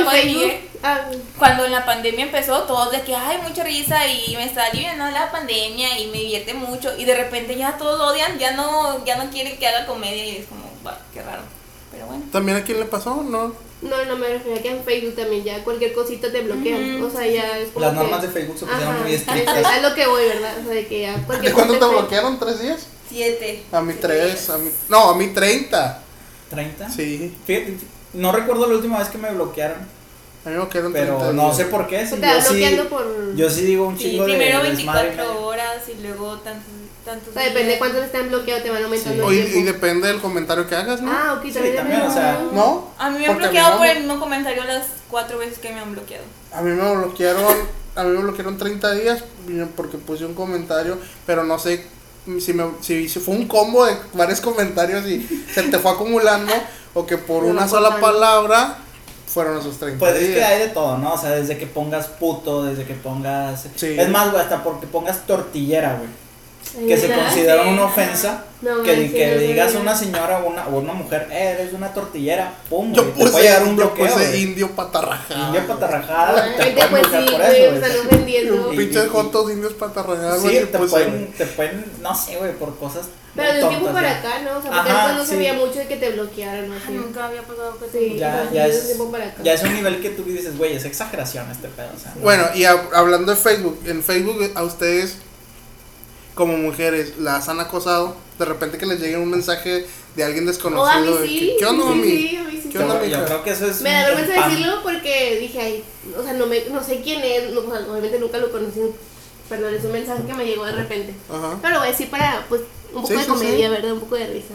Ah, 0.82 1.00
cuando 1.38 1.64
en 1.64 1.72
la 1.72 1.84
pandemia 1.84 2.26
empezó, 2.26 2.62
todos 2.62 2.92
de 2.92 3.02
que, 3.02 3.14
ay, 3.14 3.38
mucha 3.46 3.64
risa 3.64 4.06
y 4.06 4.36
me 4.36 4.44
está 4.44 4.66
aliviando 4.66 5.10
la 5.10 5.30
pandemia 5.32 5.98
y 5.98 6.06
me 6.08 6.18
divierte 6.18 6.54
mucho. 6.54 6.96
Y 6.96 7.04
de 7.04 7.16
repente 7.16 7.56
ya 7.56 7.76
todos 7.76 8.00
odian, 8.00 8.38
ya 8.38 8.52
no, 8.52 9.04
ya 9.04 9.16
no 9.22 9.30
quieren 9.30 9.58
que 9.58 9.66
haga 9.66 9.86
comedia 9.86 10.24
y 10.24 10.36
es 10.36 10.46
como, 10.46 10.62
"Bah, 10.84 10.98
qué 11.12 11.22
raro. 11.22 11.42
Pero 11.90 12.06
bueno. 12.06 12.24
¿También 12.30 12.58
a 12.58 12.62
quién 12.62 12.78
le 12.78 12.84
pasó? 12.86 13.22
No. 13.22 13.54
No, 13.88 14.04
no 14.04 14.16
me 14.16 14.28
refería 14.28 14.62
que 14.62 14.70
en 14.70 14.84
Facebook 14.84 15.14
también 15.16 15.44
ya 15.44 15.64
cualquier 15.64 15.92
cosita 15.92 16.30
te 16.30 16.42
bloquean. 16.42 17.02
O 17.02 17.10
sea, 17.10 17.26
ya 17.26 17.58
es 17.58 17.68
como 17.68 17.84
Las 17.86 17.94
que- 17.94 17.98
normas 18.00 18.22
de 18.22 18.28
Facebook 18.28 18.58
se 18.58 18.66
pusieron 18.66 18.94
Ajá, 18.94 19.02
muy 19.02 19.12
es, 19.14 19.20
estrictas. 19.20 19.58
es 19.76 19.82
lo 19.82 19.94
que 19.94 20.06
voy, 20.06 20.24
¿verdad? 20.28 20.54
O 20.60 20.64
sea, 20.64 20.74
de 20.74 20.86
que 20.86 21.00
ya 21.02 21.16
¿De 21.16 21.22
cualquier 21.24 21.52
cuándo 21.52 21.74
cosa 21.78 21.86
te 21.90 21.96
bloquearon? 21.98 22.38
¿Tres 22.38 22.60
días? 22.62 22.86
Siete. 23.08 23.62
A 23.72 23.80
mí 23.80 23.94
tres. 24.00 24.50
A 24.50 24.58
mí... 24.58 24.70
No, 24.88 25.10
a 25.10 25.16
mí 25.16 25.28
treinta. 25.28 26.02
¿30? 26.52 26.90
Sí. 26.94 27.34
Fíjate, 27.46 27.76
no 28.14 28.32
recuerdo 28.32 28.66
la 28.68 28.74
última 28.76 28.98
vez 28.98 29.08
que 29.08 29.18
me 29.18 29.30
bloquearon, 29.32 29.78
A 29.78 30.48
mí 30.48 30.54
me 30.54 30.56
bloquearon 30.56 30.92
pero 30.92 31.16
30 31.18 31.32
no 31.34 31.54
sé 31.54 31.64
por 31.66 31.86
qué. 31.86 32.06
Si 32.06 32.16
Te 32.16 32.26
va 32.26 32.38
yo, 32.38 32.42
sí, 32.42 32.78
por... 32.88 33.34
yo 33.36 33.50
sí 33.50 33.62
digo 33.62 33.86
un 33.86 33.98
Sí, 33.98 34.10
chingo 34.10 34.24
de 34.26 34.34
primero 34.34 34.58
de 34.62 34.68
y 34.68 34.72
24 34.72 35.10
medio. 35.10 35.40
horas 35.46 35.82
y 35.88 36.02
luego 36.02 36.36
tantos, 36.38 36.64
tantos 37.06 37.28
O 37.28 37.32
sea, 37.32 37.44
depende 37.44 37.72
de 37.72 37.78
cuántos 37.78 38.04
están 38.04 38.28
bloqueados, 38.28 38.62
te 38.62 38.70
van 38.70 38.84
aumentando 38.84 39.30
Sí. 39.30 39.38
El 39.38 39.46
y 39.48 39.50
tiempo. 39.52 39.72
depende 39.72 40.08
del 40.08 40.20
comentario 40.20 40.66
que 40.68 40.74
hagas, 40.76 41.00
¿no? 41.00 41.10
Ah, 41.10 41.34
ok, 41.38 41.44
Sí, 41.46 41.52
también, 41.54 41.76
también, 41.76 42.02
o 42.02 42.12
sea, 42.12 42.44
¿No? 42.52 42.90
A 42.98 43.08
mí 43.08 43.18
me 43.20 43.26
han 43.26 43.38
bloqueado 43.38 43.70
no. 43.70 43.78
por 43.78 43.86
el 43.86 43.98
mismo 44.00 44.20
comentario 44.20 44.64
las 44.64 44.86
cuatro 45.08 45.38
veces 45.38 45.58
que 45.58 45.72
me 45.72 45.80
han 45.80 45.92
bloqueado. 45.92 46.24
A 46.52 46.60
mí 46.60 46.70
me 46.70 46.96
bloquearon, 46.96 47.54
a 47.94 48.04
mí 48.04 48.10
me 48.10 48.22
bloquearon 48.22 48.58
30 48.58 48.92
días 48.92 49.24
porque 49.74 49.96
puse 49.96 50.26
un 50.26 50.34
comentario, 50.34 50.98
pero 51.24 51.44
no 51.44 51.58
sé 51.58 51.86
si, 52.40 52.52
me, 52.52 52.64
si, 52.80 53.08
si 53.08 53.20
fue 53.20 53.34
un 53.34 53.46
combo 53.46 53.86
de 53.86 53.96
varios 54.12 54.40
comentarios 54.40 55.06
y 55.06 55.26
se 55.54 55.62
te 55.62 55.78
fue 55.78 55.92
acumulando 55.92 56.52
o 56.92 57.06
que 57.06 57.16
por 57.16 57.44
No, 57.44 57.50
una 57.50 57.62
no 57.62 57.68
sola 57.68 58.00
palabra 58.00 58.78
fueron 59.26 59.58
esos 59.58 59.78
30 59.78 59.98
Pues 59.98 60.16
es 60.16 60.34
que 60.34 60.42
hay 60.44 60.58
de 60.60 60.68
todo, 60.68 60.98
¿no? 60.98 61.12
O 61.12 61.18
sea, 61.18 61.30
desde 61.30 61.56
que 61.58 61.66
pongas 61.66 62.06
puto, 62.08 62.64
desde 62.64 62.84
que 62.84 62.94
pongas... 62.94 63.66
Sí. 63.76 63.94
Es 63.98 64.08
más, 64.08 64.30
güey, 64.30 64.42
hasta 64.42 64.64
porque 64.64 64.86
pongas 64.86 65.26
tortillera, 65.26 65.96
güey. 65.98 66.08
Que 66.76 66.96
se 66.98 67.12
considera 67.12 67.62
una 67.62 67.84
ofensa. 67.84 68.44
No, 68.62 68.82
que 68.82 69.12
que 69.12 69.34
no 69.34 69.38
digas 69.40 69.74
a 69.74 69.78
una 69.78 69.94
señora 69.94 70.38
o 70.42 70.48
una, 70.48 70.66
o 70.68 70.78
una 70.78 70.92
mujer, 70.94 71.28
eh, 71.30 71.56
eres 71.60 71.72
una 71.74 71.92
tortillera, 71.92 72.54
pum, 72.70 72.92
Yo 72.92 73.02
güey, 73.02 73.14
te 73.14 73.20
puse, 73.20 73.32
puede 73.32 73.44
llegar 73.44 73.62
un 73.64 73.68
yo 73.70 73.74
bloqueo. 73.76 74.06
puse 74.06 74.26
güey. 74.28 74.42
indio 74.42 74.70
patarrajado. 74.74 75.46
Indio 75.46 75.66
patarrajada, 75.66 76.42
Ay, 76.44 76.50
te 76.56 76.64
te 76.80 76.86
pueden 76.88 76.88
pues 77.10 77.24
sí, 77.24 77.30
por 77.30 77.40
güey, 77.42 77.62
eso, 77.64 78.70
Pinches 78.70 79.04
y- 79.04 79.08
jotos 79.08 79.50
indios 79.52 79.72
patarrajados. 79.74 80.42
Sí, 80.42 80.48
güey, 80.48 80.64
te 80.70 80.78
pues, 80.78 80.90
pueden, 80.90 81.32
te 81.32 81.46
pueden, 81.46 81.84
no 82.00 82.14
sé, 82.14 82.36
güey, 82.36 82.52
por 82.54 82.76
cosas. 82.78 83.06
Pero 83.34 83.52
de 83.52 83.62
un 83.64 83.68
tiempo 83.68 83.92
para 83.92 84.08
ya. 84.10 84.18
acá, 84.20 84.38
¿no? 84.42 84.58
O 84.58 84.62
sea, 84.62 84.70
porque 84.70 84.90
Ajá, 84.90 85.02
antes 85.02 85.16
no 85.18 85.24
sí. 85.24 85.30
se 85.30 85.36
veía 85.36 85.52
mucho 85.52 85.78
de 85.78 85.86
que 85.86 85.96
te 85.96 86.10
bloquearan, 86.12 86.68
¿no? 86.70 86.74
Ah, 86.76 86.80
Sí. 86.86 86.92
Nunca 86.94 87.26
había 87.26 87.42
pasado 87.42 87.78
que 87.78 87.98
Sí, 87.98 88.16
Ya, 88.18 88.48
ya 88.50 88.66
es, 88.66 88.80
un 88.80 88.86
tiempo 88.86 89.12
para 89.12 89.24
acá. 89.26 89.42
ya 89.42 89.52
es 89.52 89.62
un 89.62 89.74
nivel 89.74 90.00
que 90.00 90.08
tú 90.10 90.22
dices, 90.24 90.56
güey, 90.56 90.74
es 90.74 90.86
exageración 90.86 91.50
este 91.50 91.68
pedo. 91.68 91.88
O 91.94 92.00
sea, 92.00 92.12
no. 92.14 92.22
Bueno, 92.22 92.44
y 92.54 92.62
hab- 92.62 92.88
hablando 92.94 93.32
de 93.32 93.36
Facebook, 93.36 93.78
en 93.84 94.02
Facebook 94.02 94.52
a 94.54 94.62
ustedes 94.62 95.18
como 96.36 96.56
mujeres 96.56 97.14
las 97.18 97.48
han 97.48 97.58
acosado, 97.58 98.14
de 98.38 98.44
repente 98.44 98.78
que 98.78 98.86
les 98.86 99.00
llegue 99.00 99.16
un 99.16 99.30
mensaje 99.30 99.84
de 100.14 100.22
alguien 100.22 100.44
a 100.44 100.52
desconocido. 100.52 101.00
mí 101.00 101.22
de 101.22 101.26
sí. 101.28 101.38
que, 101.38 101.56
¿Qué 101.56 101.66
onda, 101.66 101.82
sí, 101.82 101.88
mami? 101.88 102.04
Sí, 102.08 102.36
a 102.36 102.42
mí 102.44 102.60
sí. 102.62 102.68
¿Qué 102.68 102.78
onda, 102.78 103.04
yo, 103.04 103.18
yo 103.18 103.24
creo 103.24 103.42
que 103.42 103.50
eso 103.50 103.66
es. 103.66 103.80
Me 103.80 103.90
da 103.90 104.04
vergüenza 104.06 104.34
pan. 104.34 104.50
decirlo 104.50 104.82
porque 104.84 105.38
dije, 105.40 105.60
ay, 105.60 105.84
o 106.16 106.22
sea, 106.22 106.34
no, 106.34 106.46
me, 106.46 106.64
no 106.66 106.84
sé 106.84 107.00
quién 107.02 107.22
es, 107.24 107.50
no, 107.50 107.60
o 107.62 107.70
sea, 107.70 107.80
obviamente 107.90 108.18
nunca 108.20 108.38
lo 108.38 108.52
conocí, 108.52 108.80
perdón, 109.48 109.74
es 109.74 109.84
un 109.84 109.92
mensaje 109.92 110.22
que 110.26 110.34
me 110.34 110.44
llegó 110.46 110.64
de 110.66 110.72
repente. 110.72 111.14
Ajá. 111.28 111.58
Pero 111.60 111.72
lo 111.74 111.78
voy 111.80 111.88
a 111.88 111.90
decir 111.92 112.10
para, 112.10 112.44
pues, 112.48 112.60
un 112.92 113.02
poco 113.02 113.08
Sí, 113.08 113.14
de 113.14 113.20
sí, 113.22 113.26
comedia, 113.28 113.66
sí. 113.68 113.72
¿verdad? 113.72 113.92
Un 113.94 114.00
poco 114.00 114.16
de 114.16 114.26
risa. 114.26 114.54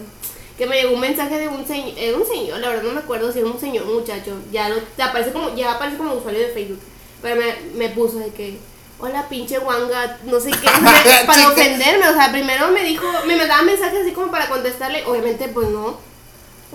Que 0.58 0.68
me 0.68 0.80
llegó 0.80 0.94
un 0.94 1.00
mensaje 1.02 1.40
de 1.40 1.48
un 1.48 1.66
señor, 1.66 1.98
eh, 1.98 2.14
un 2.14 2.28
señor, 2.28 2.60
la 2.60 2.70
verdad 2.70 2.84
no 2.84 2.94
me 2.94 3.00
acuerdo 3.00 3.32
si 3.32 3.40
era 3.40 3.48
un 3.48 3.60
señor, 3.60 3.88
un 3.88 3.96
muchacho, 3.96 4.36
ya 4.52 4.70
lo, 4.70 4.76
te 4.96 5.02
aparece 5.02 5.32
como, 5.32 5.56
ya 5.56 5.72
aparece 5.74 5.98
como 5.98 6.14
usuario 6.14 6.42
de 6.42 6.50
Facebook, 6.54 6.80
pero 7.24 7.36
me, 7.42 7.56
me 7.76 7.90
puso 7.90 8.20
de 8.20 8.28
que, 8.30 8.60
hola 9.02 9.28
pinche 9.30 9.58
guanga, 9.58 10.18
no 10.26 10.40
sé 10.40 10.52
qué, 10.52 10.68
para 11.28 11.48
ofenderme, 11.50 12.08
o 12.08 12.14
sea, 12.14 12.32
primero 12.32 12.70
me 12.70 12.84
dijo, 12.84 13.06
me 13.26 13.36
mandaba 13.36 13.64
mensajes 13.64 14.02
así 14.02 14.12
como 14.12 14.32
para 14.32 14.48
contestarle, 14.50 15.04
obviamente 15.06 15.48
pues 15.48 15.70
no, 15.70 15.98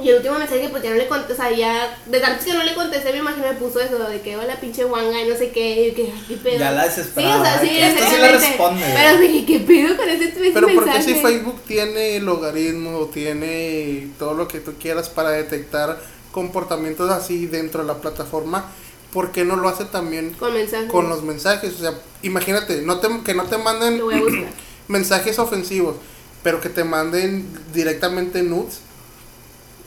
Y 0.02 0.10
el 0.10 0.16
último 0.16 0.38
mensaje 0.38 0.68
pues 0.68 0.82
ya 0.82 0.90
no 0.90 0.96
le 0.96 1.08
contesté, 1.08 1.32
o 1.32 1.36
sea, 1.36 1.50
ya, 1.56 1.98
de 2.04 2.20
tantos 2.20 2.44
que 2.44 2.52
no 2.52 2.62
le 2.64 2.74
contesté, 2.74 3.12
me 3.12 3.18
imagino 3.18 3.46
me 3.46 3.54
puso 3.54 3.80
eso, 3.80 3.98
de 3.98 4.20
que 4.20 4.36
hola 4.36 4.56
pinche 4.60 4.84
guanga 4.84 5.22
y 5.22 5.28
no 5.28 5.34
sé 5.36 5.50
qué, 5.50 5.88
y 5.88 5.92
que, 5.92 6.12
qué 6.28 6.36
pedo. 6.36 6.58
Ya 6.58 6.72
la 6.72 6.82
Sí, 6.84 6.88
desesperaba. 6.90 7.40
o 7.40 7.44
sea, 7.44 7.60
sí, 7.60 7.68
que 7.68 7.86
esto 7.88 8.04
sí 8.10 8.16
le 8.20 8.32
responde. 8.32 8.84
Pero 8.94 9.18
dije, 9.18 9.46
¿qué 9.46 9.60
pedo 9.60 9.96
con 9.96 10.08
ese, 10.08 10.24
ese 10.24 10.50
Pero 10.52 10.68
porque 10.74 11.00
si 11.02 11.14
Facebook 11.14 11.62
tiene 11.66 12.20
logaritmo, 12.20 13.06
tiene 13.06 14.08
todo 14.18 14.34
lo 14.34 14.46
que 14.48 14.60
tú 14.60 14.74
quieras 14.78 15.08
para 15.08 15.30
detectar 15.30 15.98
comportamientos 16.30 17.08
así 17.10 17.46
dentro 17.46 17.80
de 17.80 17.86
la 17.86 17.94
plataforma, 17.94 18.70
¿por 19.16 19.32
qué 19.32 19.46
no 19.46 19.56
lo 19.56 19.70
hace 19.70 19.86
también 19.86 20.34
Con 20.38 20.52
mensajes. 20.52 20.90
con 20.90 21.08
los 21.08 21.22
mensajes? 21.22 21.74
O 21.76 21.78
sea, 21.78 21.94
imagínate, 22.20 22.82
no 22.82 22.98
te, 23.00 23.08
que 23.24 23.32
no 23.32 23.44
te 23.44 23.56
manden 23.56 24.02
mensajes 24.88 25.38
ofensivos, 25.38 25.96
pero 26.42 26.60
que 26.60 26.68
te 26.68 26.84
manden 26.84 27.48
directamente 27.72 28.42
nudes. 28.42 28.80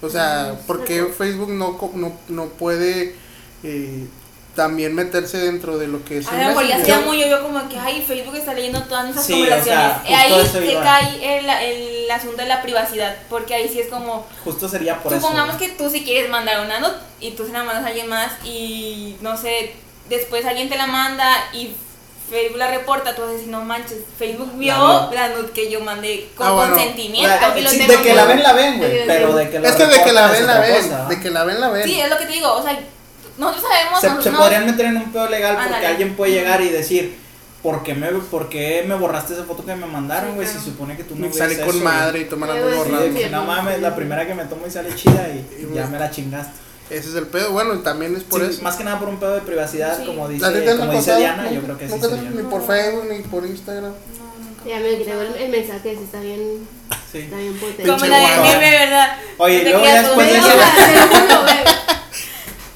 O 0.01 0.09
sea, 0.09 0.59
¿por 0.65 0.83
qué 0.83 1.05
Facebook 1.15 1.51
no, 1.51 1.77
no, 1.93 2.13
no 2.27 2.45
puede 2.47 3.13
eh, 3.61 4.07
también 4.59 4.93
meterse 4.93 5.37
dentro 5.37 5.77
de 5.77 5.87
lo 5.87 6.03
que 6.03 6.17
es 6.17 6.27
A 6.27 6.31
el 6.35 6.41
lo 6.41 6.47
mejor 6.49 6.67
ya 6.67 6.83
sea 6.83 6.99
muy 6.99 7.23
obvio 7.23 7.41
como 7.41 7.69
que, 7.69 7.77
ay, 7.79 8.03
Facebook 8.05 8.35
está 8.35 8.53
leyendo 8.53 8.81
todas 8.83 9.05
nuestras 9.05 9.25
Sí, 9.25 9.33
conversaciones. 9.33 9.85
o 9.85 10.01
sea, 10.01 10.03
Eh, 10.05 10.15
ahí 10.15 10.45
se 10.51 10.73
cae 10.75 11.39
el, 11.39 11.49
el 11.49 12.11
asunto 12.11 12.37
de 12.41 12.45
la 12.49 12.61
privacidad, 12.61 13.15
porque 13.29 13.55
ahí 13.55 13.69
sí 13.69 13.79
es 13.79 13.87
como, 13.87 14.27
Justo 14.43 14.67
sería 14.67 14.99
por 15.01 15.13
supongamos 15.13 15.55
eso. 15.55 15.59
que 15.65 15.69
tú 15.69 15.89
si 15.89 16.03
quieres 16.03 16.29
mandar 16.29 16.65
una 16.65 16.79
nota 16.81 17.01
y 17.21 17.31
tú 17.31 17.45
se 17.45 17.53
la 17.53 17.63
mandas 17.63 17.85
a 17.85 17.87
alguien 17.87 18.07
más 18.09 18.33
y, 18.43 19.15
no 19.21 19.37
sé, 19.37 19.73
después 20.09 20.45
alguien 20.45 20.67
te 20.69 20.75
la 20.77 20.87
manda 20.87 21.33
y 21.53 21.71
Facebook 22.29 22.57
la 22.57 22.67
reporta, 22.69 23.15
tú 23.15 23.21
vas 23.23 23.31
a 23.31 23.33
decir, 23.33 23.47
no 23.47 23.61
manches, 23.61 23.99
Facebook 24.19 24.51
vio 24.55 24.75
La 24.75 25.09
la 25.13 25.29
nota 25.29 25.51
que 25.51 25.71
yo 25.71 25.79
mandé 25.79 26.27
con 26.35 26.45
Ah, 26.47 26.51
bueno. 26.51 26.75
consentimiento. 26.75 27.27
La- 27.27 27.57
y 27.57 27.61
lo 27.63 27.69
sí, 27.71 27.87
de 27.87 28.01
que 28.01 28.13
la 28.13 28.25
ven, 28.25 28.43
la 28.43 28.53
ven, 28.53 28.77
güey. 28.77 29.07
Pero 29.07 29.33
de 29.35 29.49
que 29.49 29.59
la 29.59 29.69
Es 29.69 29.75
que 29.75 29.85
de 29.87 30.03
que 30.03 30.11
la 30.13 30.27
ven, 30.27 30.45
la 30.45 30.59
ven. 30.59 31.07
De 31.09 31.19
que 31.19 31.29
la 31.31 31.43
ven, 31.45 31.59
la 31.59 31.69
ven. 31.69 31.83
Sí, 31.85 31.99
es 31.99 32.07
lo 32.09 32.17
que 32.19 32.25
te 32.25 32.33
digo, 32.33 32.53
o 32.53 32.61
sea, 32.61 32.77
nosotros 33.39 33.63
sabemos, 33.71 33.99
se, 34.01 34.07
nosotros 34.07 34.23
se 34.25 34.31
no- 34.31 34.37
podrían 34.39 34.65
meter 34.65 34.85
en 34.87 34.97
un 34.97 35.11
pedo 35.11 35.29
legal 35.29 35.53
porque 35.55 35.65
Ándale. 35.67 35.87
alguien 35.87 36.15
puede 36.15 36.31
llegar 36.33 36.61
y 36.61 36.69
decir, 36.69 37.17
¿por 37.63 37.83
qué 37.83 37.93
me, 37.95 38.07
por 38.11 38.49
qué 38.49 38.83
me 38.87 38.95
borraste 38.95 39.33
esa 39.33 39.43
foto 39.45 39.65
que 39.65 39.75
me 39.75 39.85
mandaron, 39.85 40.29
Sí, 40.31 40.35
güey? 40.35 40.47
claro. 40.47 40.59
Se 40.61 40.65
supone 40.71 40.95
que 40.97 41.03
tú 41.03 41.15
no 41.15 41.25
Y 41.25 41.29
ves 41.29 41.37
sale 41.37 41.53
eso, 41.53 41.63
con 41.65 41.71
güey". 41.71 41.83
madre 41.83 42.19
y 42.19 42.25
tú 42.25 42.37
me 42.37 42.47
la 42.47 42.53
Sí, 42.53 42.59
andas 42.59 42.73
güey, 42.75 42.83
Sí, 42.85 42.89
borrando. 42.91 43.13
de 43.13 43.19
que 43.19 43.25
Sí, 43.25 43.31
no 43.31 43.41
sí. 43.41 43.47
mames, 43.47 43.81
la 43.81 43.95
primera 43.95 44.27
que 44.27 44.35
me 44.35 44.45
tomo 44.45 44.67
y 44.67 44.71
sale 44.71 44.95
chida 44.95 45.27
y, 45.29 45.73
ya 45.73 45.87
me 45.87 45.97
la 45.99 46.11
chingaste. 46.11 46.53
Ese 46.89 47.09
es 47.09 47.15
el 47.15 47.27
pedo. 47.27 47.51
Bueno, 47.51 47.75
y 47.75 47.79
también 47.83 48.15
es 48.15 48.23
por 48.23 48.41
Sí, 48.41 48.47
eso. 48.49 48.63
Más 48.63 48.75
que 48.75 48.83
nada 48.83 48.97
por 48.99 49.09
un 49.09 49.17
pedo 49.19 49.35
de 49.35 49.41
privacidad, 49.41 49.95
Sí. 49.99 50.05
como 50.05 50.27
dice, 50.27 50.43
¿A 50.45 50.51
ti 50.51 50.59
te 50.61 50.71
han 50.71 50.77
como 50.79 50.91
dice? 50.93 51.15
Diana, 51.17 51.51
yo 51.51 51.61
creo 51.61 51.77
que 51.77 51.85
sí 51.87 51.91
nunca 51.93 52.07
te- 52.07 52.15
sería. 52.15 52.29
Ni 52.31 52.43
por 52.43 52.65
Facebook 52.65 53.05
ni 53.09 53.19
por 53.21 53.45
Instagram. 53.45 53.93
Ya 54.65 54.79
me 54.79 55.01
creo 55.03 55.21
el, 55.21 55.35
el 55.35 55.49
mensaje, 55.51 55.95
sí, 55.95 56.03
está 56.03 56.19
bien, 56.19 56.67
Sí. 57.11 57.19
está 57.19 57.37
bien 57.37 57.53
potente. 57.59 57.83
Como 57.87 58.05
la 58.05 58.17
de 58.19 58.41
meme, 58.41 58.71
¿verdad? 58.71 59.17
Oye, 59.37 59.63
no 59.63 59.69
luego 59.69 59.85
ya 59.85 60.01
después 60.01 60.27
de 60.31 60.37
eso- 60.39 60.47
Te 60.49 60.93
lo 60.99 61.07
juro, 61.07 61.41
güey. 61.43 61.57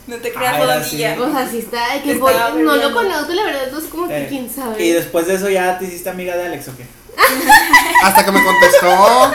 No 0.08 0.18
te 0.18 0.34
creas 0.34 0.54
Ah, 0.54 0.58
era 0.64 0.80
fodonilla. 0.82 1.14
así. 1.14 1.22
O 1.22 1.32
sea, 1.32 1.48
sí 1.50 1.60
está, 1.60 2.02
que 2.04 2.14
voy- 2.16 2.34
no 2.64 2.76
lo 2.76 2.94
conozco, 2.94 3.32
la 3.34 3.44
verdad, 3.44 3.64
entonces 3.66 3.90
como 3.90 4.08
que 4.08 4.24
Eh, 4.24 4.26
quién 4.30 4.50
sabe. 4.50 4.84
Y 4.84 4.92
después 4.92 5.28
de 5.28 5.36
eso 5.36 5.50
ya 5.50 5.78
te 5.80 5.86
hiciste 5.86 6.10
amiga 6.10 6.36
de 6.36 6.46
Alex, 6.48 6.68
¿o 6.68 6.78
qué? 6.78 6.84
Hasta 8.04 8.26
que 8.26 8.32
me 8.32 8.44
contestó. 8.44 9.34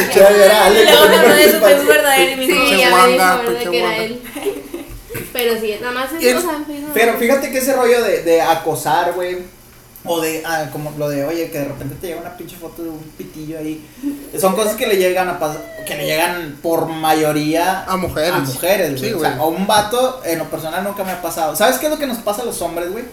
Y 0.00 0.14
luego 0.14 1.08
me 1.08 1.16
habló 1.16 1.34
de 1.34 1.52
su 1.52 1.58
Facebook 1.60 1.88
verdadero 1.88 2.30
y 2.32 2.36
me 2.36 2.46
Sí, 2.46 2.52
dijo, 2.52 2.64
Pinche 2.64 2.78
ya 2.78 2.84
me 2.86 2.90
guanga, 2.96 3.12
dijo, 3.12 3.42
¿verdad? 3.42 3.44
pinche 3.60 3.70
que 3.70 3.78
era 3.78 3.96
él. 3.96 4.22
Pero 5.32 5.60
sí, 5.60 5.76
nada 5.80 5.92
más 5.92 6.12
es, 6.12 6.24
el- 6.24 6.36
o 6.36 6.40
sea. 6.40 6.58
Pero 6.94 7.18
fíjate 7.18 7.50
que 7.50 7.58
ese 7.58 7.72
rollo 7.74 8.02
de, 8.02 8.22
de 8.22 8.40
acosar, 8.42 9.12
güey. 9.12 9.38
O 10.04 10.20
de, 10.20 10.42
ah, 10.44 10.68
como 10.72 10.92
lo 10.98 11.08
de, 11.08 11.24
oye, 11.24 11.48
que 11.50 11.58
de 11.60 11.64
repente 11.66 11.94
te 12.00 12.08
llega 12.08 12.20
una 12.20 12.36
pinche 12.36 12.56
foto 12.56 12.82
de 12.82 12.88
un 12.90 12.98
pitillo 13.16 13.56
ahí. 13.58 13.86
Son 14.40 14.54
cosas 14.56 14.74
que 14.74 14.86
le 14.88 14.96
llegan 14.96 15.28
a 15.28 15.38
pasar, 15.38 15.62
que 15.86 15.94
le 15.96 16.06
llegan 16.06 16.58
por 16.60 16.88
mayoría 16.88 17.84
A 17.84 17.96
mujeres. 17.96 18.32
A 18.32 18.38
mujeres, 18.40 18.98
Sí, 19.00 19.12
güey. 19.12 19.14
o 19.14 19.20
sea, 19.20 19.36
a 19.38 19.46
un 19.46 19.64
vato, 19.66 20.20
en 20.24 20.38
lo 20.40 20.46
personal 20.50 20.82
nunca 20.82 21.04
me 21.04 21.12
ha 21.12 21.22
pasado. 21.22 21.54
¿Sabes 21.54 21.78
qué 21.78 21.86
es 21.86 21.92
lo 21.92 21.98
que 21.98 22.08
nos 22.08 22.18
pasa 22.18 22.42
a 22.42 22.44
los 22.44 22.60
hombres, 22.62 22.90
güey? 22.90 23.04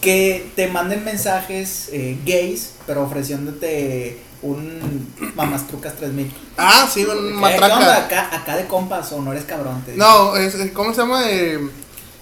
Que 0.00 0.50
te 0.54 0.68
manden 0.68 1.04
mensajes 1.04 1.88
eh, 1.92 2.16
gays, 2.24 2.74
pero 2.86 3.02
ofreciéndote 3.02 4.20
un 4.42 5.12
Mamastrucas 5.34 5.94
3000. 5.94 6.32
Ah, 6.58 6.86
sí, 6.92 7.04
un 7.04 7.08
¿Qué, 7.08 7.16
¿Qué 7.16 7.24
onda? 7.24 7.40
matraca. 7.40 7.96
Acá, 7.96 8.28
acá 8.36 8.56
de 8.56 8.66
compas 8.66 9.10
o 9.12 9.20
no 9.20 9.32
eres 9.32 9.44
cabrón. 9.46 9.82
te. 9.84 9.96
No, 9.96 10.36
es, 10.36 10.54
¿cómo 10.74 10.92
se 10.94 11.00
llama? 11.00 11.22
Eh, 11.28 11.58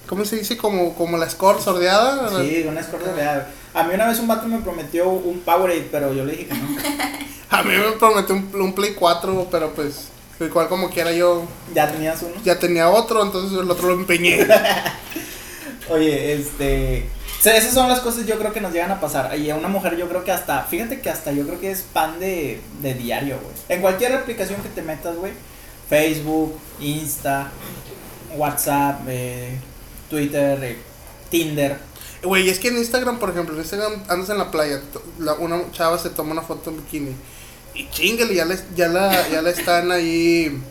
¿Cómo 0.07 0.25
se 0.25 0.37
dice? 0.37 0.57
Como, 0.57 0.95
como 0.95 1.17
la 1.17 1.29
score 1.29 1.61
sordeada. 1.61 2.29
Sí, 2.41 2.65
una 2.67 2.79
escorta 2.79 3.11
real. 3.13 3.47
A 3.73 3.83
mí 3.83 3.93
una 3.95 4.07
vez 4.07 4.19
un 4.19 4.27
vato 4.27 4.47
me 4.47 4.59
prometió 4.59 5.09
un 5.09 5.39
Powerade, 5.39 5.87
pero 5.91 6.13
yo 6.13 6.25
le 6.25 6.33
dije 6.33 6.47
que 6.47 6.53
no. 6.53 6.67
A 7.49 7.63
mí 7.63 7.71
me 7.75 7.91
prometió 7.93 8.35
un, 8.35 8.49
un 8.61 8.73
Play 8.73 8.93
4, 8.93 9.47
pero 9.51 9.73
pues, 9.73 10.07
igual 10.39 10.67
como 10.67 10.89
quiera 10.89 11.11
yo 11.11 11.45
Ya 11.73 11.91
tenías 11.91 12.21
uno. 12.23 12.33
ya 12.43 12.57
tenía 12.57 12.89
otro, 12.89 13.23
entonces 13.23 13.59
el 13.59 13.69
otro 13.69 13.87
lo 13.89 13.93
empeñé. 13.93 14.47
Oye, 15.89 16.33
este. 16.33 17.07
o 17.39 17.43
sea, 17.43 17.57
esas 17.57 17.73
son 17.73 17.89
las 17.89 17.99
cosas 17.99 18.25
yo 18.25 18.37
creo 18.39 18.53
que 18.53 18.61
nos 18.61 18.73
llegan 18.73 18.91
a 18.91 18.99
pasar. 18.99 19.37
Y 19.37 19.49
a 19.49 19.55
una 19.55 19.67
mujer 19.67 19.97
yo 19.97 20.07
creo 20.07 20.23
que 20.23 20.31
hasta, 20.31 20.63
fíjate 20.63 21.01
que 21.01 21.09
hasta 21.09 21.31
yo 21.31 21.45
creo 21.45 21.59
que 21.59 21.71
es 21.71 21.81
pan 21.81 22.19
de, 22.19 22.61
de 22.81 22.93
diario, 22.93 23.37
güey. 23.41 23.53
En 23.69 23.81
cualquier 23.81 24.13
aplicación 24.13 24.61
que 24.61 24.69
te 24.69 24.81
metas, 24.81 25.15
güey. 25.17 25.33
Facebook, 25.89 26.57
Insta, 26.79 27.51
WhatsApp, 28.35 29.01
eh, 29.07 29.57
Twitter, 30.09 30.63
eh, 30.63 30.77
Tinder. 31.29 31.77
Güey, 32.23 32.49
es 32.49 32.59
que 32.59 32.69
en 32.69 32.77
Instagram, 32.77 33.19
por 33.19 33.29
ejemplo, 33.31 33.53
en 33.55 33.61
Instagram 33.61 34.03
andas 34.07 34.29
en 34.29 34.37
la 34.37 34.49
playa, 34.51 34.81
la- 35.19 35.33
una 35.33 35.71
chava 35.71 35.97
se 35.99 36.09
toma 36.09 36.31
una 36.31 36.41
foto 36.41 36.69
en 36.69 36.77
bikini. 36.77 37.15
Y 37.75 37.89
chingale, 37.89 38.33
ya, 38.35 38.45
les, 38.45 38.63
ya, 38.75 38.87
la, 38.87 39.27
ya 39.29 39.41
la 39.41 39.49
están 39.49 39.91
ahí 39.91 40.61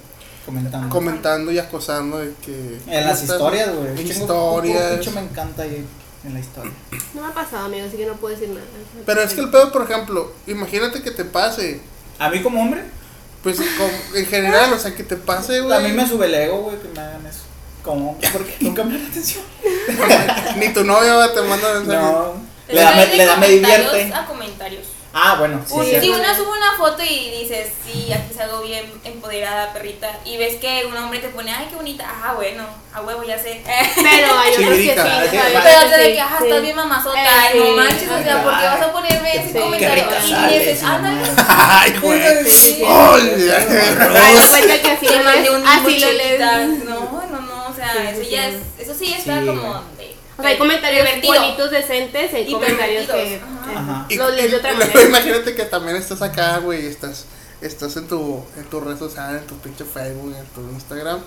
Comentando. 0.46 0.88
comentando 0.88 1.52
y 1.52 1.58
acosando 1.58 2.18
de 2.18 2.32
que... 2.44 2.52
en 2.52 2.78
¿cómo 2.84 2.94
las 3.00 3.20
estás? 3.22 3.36
historias, 3.36 3.74
güey. 3.74 3.88
En 4.00 4.06
historias. 4.06 4.96
mucho 4.96 5.10
me 5.12 5.20
encanta 5.20 5.62
ahí 5.62 5.84
en 6.24 6.34
la 6.34 6.40
historia. 6.40 6.72
No 7.14 7.22
me 7.22 7.26
ha 7.28 7.34
pasado, 7.34 7.66
amigo, 7.66 7.86
así 7.86 7.96
que 7.96 8.06
no 8.06 8.14
puedo 8.14 8.34
decir 8.34 8.48
nada. 8.54 8.64
Pero 9.04 9.20
es 9.22 9.34
que 9.34 9.40
el 9.40 9.50
pedo, 9.50 9.72
por 9.72 9.82
ejemplo, 9.82 10.32
imagínate 10.46 11.02
que 11.02 11.10
te 11.10 11.24
pase. 11.24 11.80
A 12.18 12.30
mí 12.30 12.40
como 12.42 12.60
hombre, 12.62 12.82
Pues 13.42 13.56
como- 13.58 14.16
en 14.18 14.26
general, 14.26 14.72
o 14.72 14.78
sea, 14.78 14.94
que 14.94 15.02
te 15.02 15.16
pase, 15.16 15.60
güey. 15.60 15.76
a 15.76 15.80
mí 15.80 15.92
me 15.92 16.08
sube 16.08 16.26
el 16.26 16.34
ego, 16.34 16.62
güey, 16.62 16.78
que 16.80 16.88
me 16.88 17.00
hagan 17.00 17.26
eso. 17.26 17.40
Como, 17.82 18.18
porque 18.32 18.56
nunca 18.60 18.84
me 18.84 18.98
da 18.98 19.06
atención. 19.06 19.44
Ni 20.56 20.72
tu 20.72 20.84
novia 20.84 21.14
va, 21.14 21.32
te 21.32 21.42
manda 21.42 21.80
mensaje. 21.80 22.00
No. 22.00 22.34
Le 22.68 22.80
da, 22.80 22.92
me, 22.92 23.06
le 23.06 23.26
da 23.26 23.36
me 23.36 23.48
divierte. 23.48 24.12
A 24.14 24.24
comentarios. 24.24 24.86
Ah, 25.14 25.36
bueno, 25.38 25.62
sí. 25.66 25.74
Si 26.00 26.08
una 26.08 26.34
sube 26.34 26.48
una 26.56 26.72
foto 26.78 27.02
y 27.02 27.30
dices, 27.42 27.68
sí, 27.84 28.10
aquí 28.10 28.32
salgo 28.34 28.62
bien 28.62 28.90
empoderada, 29.04 29.70
perrita, 29.74 30.08
y 30.24 30.38
ves 30.38 30.56
que 30.56 30.86
un 30.86 30.96
hombre 30.96 31.18
te 31.18 31.28
pone, 31.28 31.52
ay, 31.52 31.66
qué 31.68 31.76
bonita, 31.76 32.08
ajá, 32.08 32.32
bueno, 32.32 32.64
a 32.94 33.02
huevo, 33.02 33.22
ya 33.22 33.38
sé. 33.38 33.60
Pero 33.62 34.38
hay 34.38 34.52
otros 34.54 34.68
que 34.68 34.76
sí. 34.76 34.92
Pero 34.96 35.30
que 35.30 35.96
te 35.96 35.98
de 35.98 36.12
que, 36.14 36.20
ajá, 36.20 36.38
sí. 36.38 36.44
estás 36.46 36.62
bien 36.62 36.76
mamazota, 36.76 37.22
Eh, 37.22 37.26
ay, 37.28 37.58
no 37.58 37.64
sí. 37.66 37.70
manches, 37.72 38.10
o 38.10 38.22
sea, 38.22 38.42
¿por 38.42 38.58
qué 38.58 38.64
vas 38.64 38.80
a 38.80 38.92
ponerme 38.92 39.36
ese 39.36 39.60
comentario? 39.60 40.08
Qué 40.08 40.18
rica 40.18 40.50
Y 40.50 40.58
dices, 40.58 40.82
ándale. 40.82 41.20
Ay, 41.48 41.98
güey. 42.00 42.44
Sí, 42.44 42.50
sí. 42.50 42.82
Ay, 42.86 43.52
Ay, 44.16 44.34
no 44.34 44.48
cuenta 44.48 44.80
que 44.80 44.90
así 44.92 45.98
lo 46.00 46.12
lees. 46.12 46.40
Sea, 47.82 47.92
Sí, 47.92 48.08
eso 48.12 48.22
sí, 48.24 48.30
ya 48.30 48.50
sí. 48.50 48.56
es, 48.78 48.86
eso 48.88 48.98
sí 48.98 49.12
está 49.12 49.40
Sí, 49.40 49.46
como 49.46 49.62
de... 49.62 50.16
O 50.38 50.42
sea, 50.42 50.50
hay 50.50 50.58
comentarios 50.58 51.04
pervertido. 51.06 51.34
bonitos, 51.34 51.70
decentes, 51.70 52.32
hay 52.34 52.48
Y 52.48 52.52
comentarios 52.52 53.10
que 53.10 53.34
eh, 53.34 53.40
ajá. 53.76 54.06
Los 54.10 54.34
lees 54.34 54.50
de 54.50 54.56
otra 54.56 54.72
manera. 54.78 55.02
Imagínate 55.02 55.54
que 55.54 55.64
también 55.64 55.96
estás 55.96 56.22
acá, 56.22 56.58
güey, 56.58 56.86
estás, 56.86 57.26
estás 57.60 57.96
en 57.96 58.08
tu, 58.08 58.42
en 58.56 58.64
tu 58.64 58.80
red 58.80 58.98
social, 58.98 59.36
en 59.36 59.46
tu 59.46 59.56
pinche 59.58 59.84
Facebook, 59.84 60.34
en 60.34 60.46
tu 60.46 60.60
Instagram, 60.72 61.20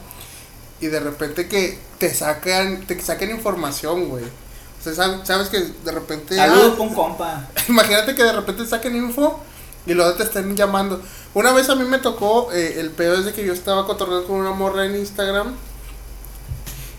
y 0.82 0.88
de 0.88 1.00
repente 1.00 1.48
que 1.48 1.78
te 2.00 2.14
sacan, 2.14 2.86
te 2.88 3.00
sacan 3.02 3.30
información, 3.30 4.10
güey. 4.10 4.24
O 4.26 4.84
sea, 4.84 4.94
sab- 4.94 5.24
sabes 5.24 5.50
que 5.50 5.60
de 5.60 5.92
repente, 5.92 6.36
Saludos 6.36 6.72
ah, 6.74 6.78
con 6.78 6.94
compa. 6.94 7.48
imagínate 7.70 8.16
que 8.16 8.24
de 8.24 8.34
repente 8.34 8.66
saquen 8.66 8.96
info 8.96 9.40
y 9.86 9.94
luego 9.94 10.14
te 10.16 10.24
estén 10.24 10.56
llamando. 10.58 11.02
Una 11.36 11.54
vez 11.54 11.70
a 11.70 11.76
mí 11.76 11.84
me 11.86 12.00
tocó, 12.00 12.52
eh, 12.52 12.80
el 12.80 12.90
peor 12.90 13.20
es 13.20 13.26
de 13.26 13.34
que 13.34 13.46
yo 13.46 13.54
estaba 13.54 13.86
cotorreando 13.86 14.26
con 14.28 14.38
una 14.38 14.52
morra 14.52 14.86
en 14.86 14.96
Instagram. 14.96 15.56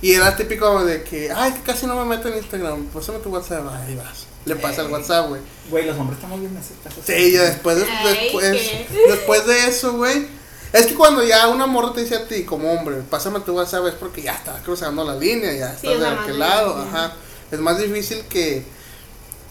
Y 0.06 0.14
era 0.14 0.36
típico 0.36 0.84
de 0.84 1.02
que, 1.02 1.32
ay, 1.32 1.50
que 1.50 1.62
casi 1.62 1.84
no 1.84 1.96
me 1.96 2.16
meto 2.16 2.28
en 2.28 2.36
Instagram, 2.36 2.86
pásame 2.94 3.18
tu 3.18 3.28
WhatsApp, 3.28 3.66
ahí 3.72 3.96
vas. 3.96 4.26
Le 4.44 4.54
pasa 4.54 4.82
el. 4.82 4.92
WhatsApp, 4.92 5.26
güey. 5.30 5.40
Güey, 5.68 5.84
los 5.84 5.98
hombres 5.98 6.18
estamos 6.18 6.38
bien 6.38 6.54
necesitas. 6.54 6.94
Sí, 7.04 7.32
ya 7.32 7.42
después 7.42 7.76
de, 7.76 7.86
Ay, 7.86 8.14
después, 8.14 8.52
¿qué? 8.52 8.86
después 9.08 9.46
de 9.48 9.66
eso, 9.66 9.94
güey. 9.94 10.28
Es 10.72 10.86
que 10.86 10.94
cuando 10.94 11.25
ya 11.25 11.48
una 11.48 11.66
morra 11.66 11.92
te 11.92 12.02
dice 12.02 12.14
a 12.14 12.28
ti, 12.28 12.44
como 12.44 12.70
hombre, 12.70 12.98
pásame 13.10 13.40
tu 13.40 13.56
WhatsApp, 13.56 13.84
es 13.86 13.94
porque 13.94 14.22
ya 14.22 14.36
está 14.36 14.52
cruzando 14.62 15.02
la 15.02 15.16
línea, 15.16 15.52
ya 15.52 15.76
Sí, 15.76 15.88
estás 15.88 15.94
es 15.94 16.00
de 16.00 16.06
aquel 16.06 16.38
lado, 16.38 16.76
ajá. 16.80 17.12
Es 17.50 17.58
más 17.58 17.76
difícil 17.76 18.26
que, 18.28 18.62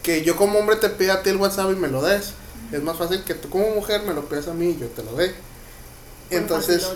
que 0.04 0.24
yo 0.24 0.38
como 0.38 0.58
hombre 0.60 0.78
te 0.78 0.88
pida 0.88 1.16
a 1.16 1.22
ti 1.22 1.32
el 1.32 1.36
WhatsApp 1.36 1.70
y 1.74 1.76
me 1.76 1.90
lo 1.90 2.02
des. 2.02 2.32
Es 2.72 2.82
más 2.82 2.98
fácil 2.98 3.26
que 3.26 3.34
tú 3.34 3.50
como 3.50 3.72
mujer 3.72 4.04
me 4.04 4.14
lo 4.14 4.30
pidas 4.30 4.48
a 4.48 4.54
mí 4.54 4.70
y 4.70 4.80
yo 4.80 4.88
te 4.88 5.04
lo 5.04 5.18
dé. 5.18 5.36
Entonces. 6.30 6.88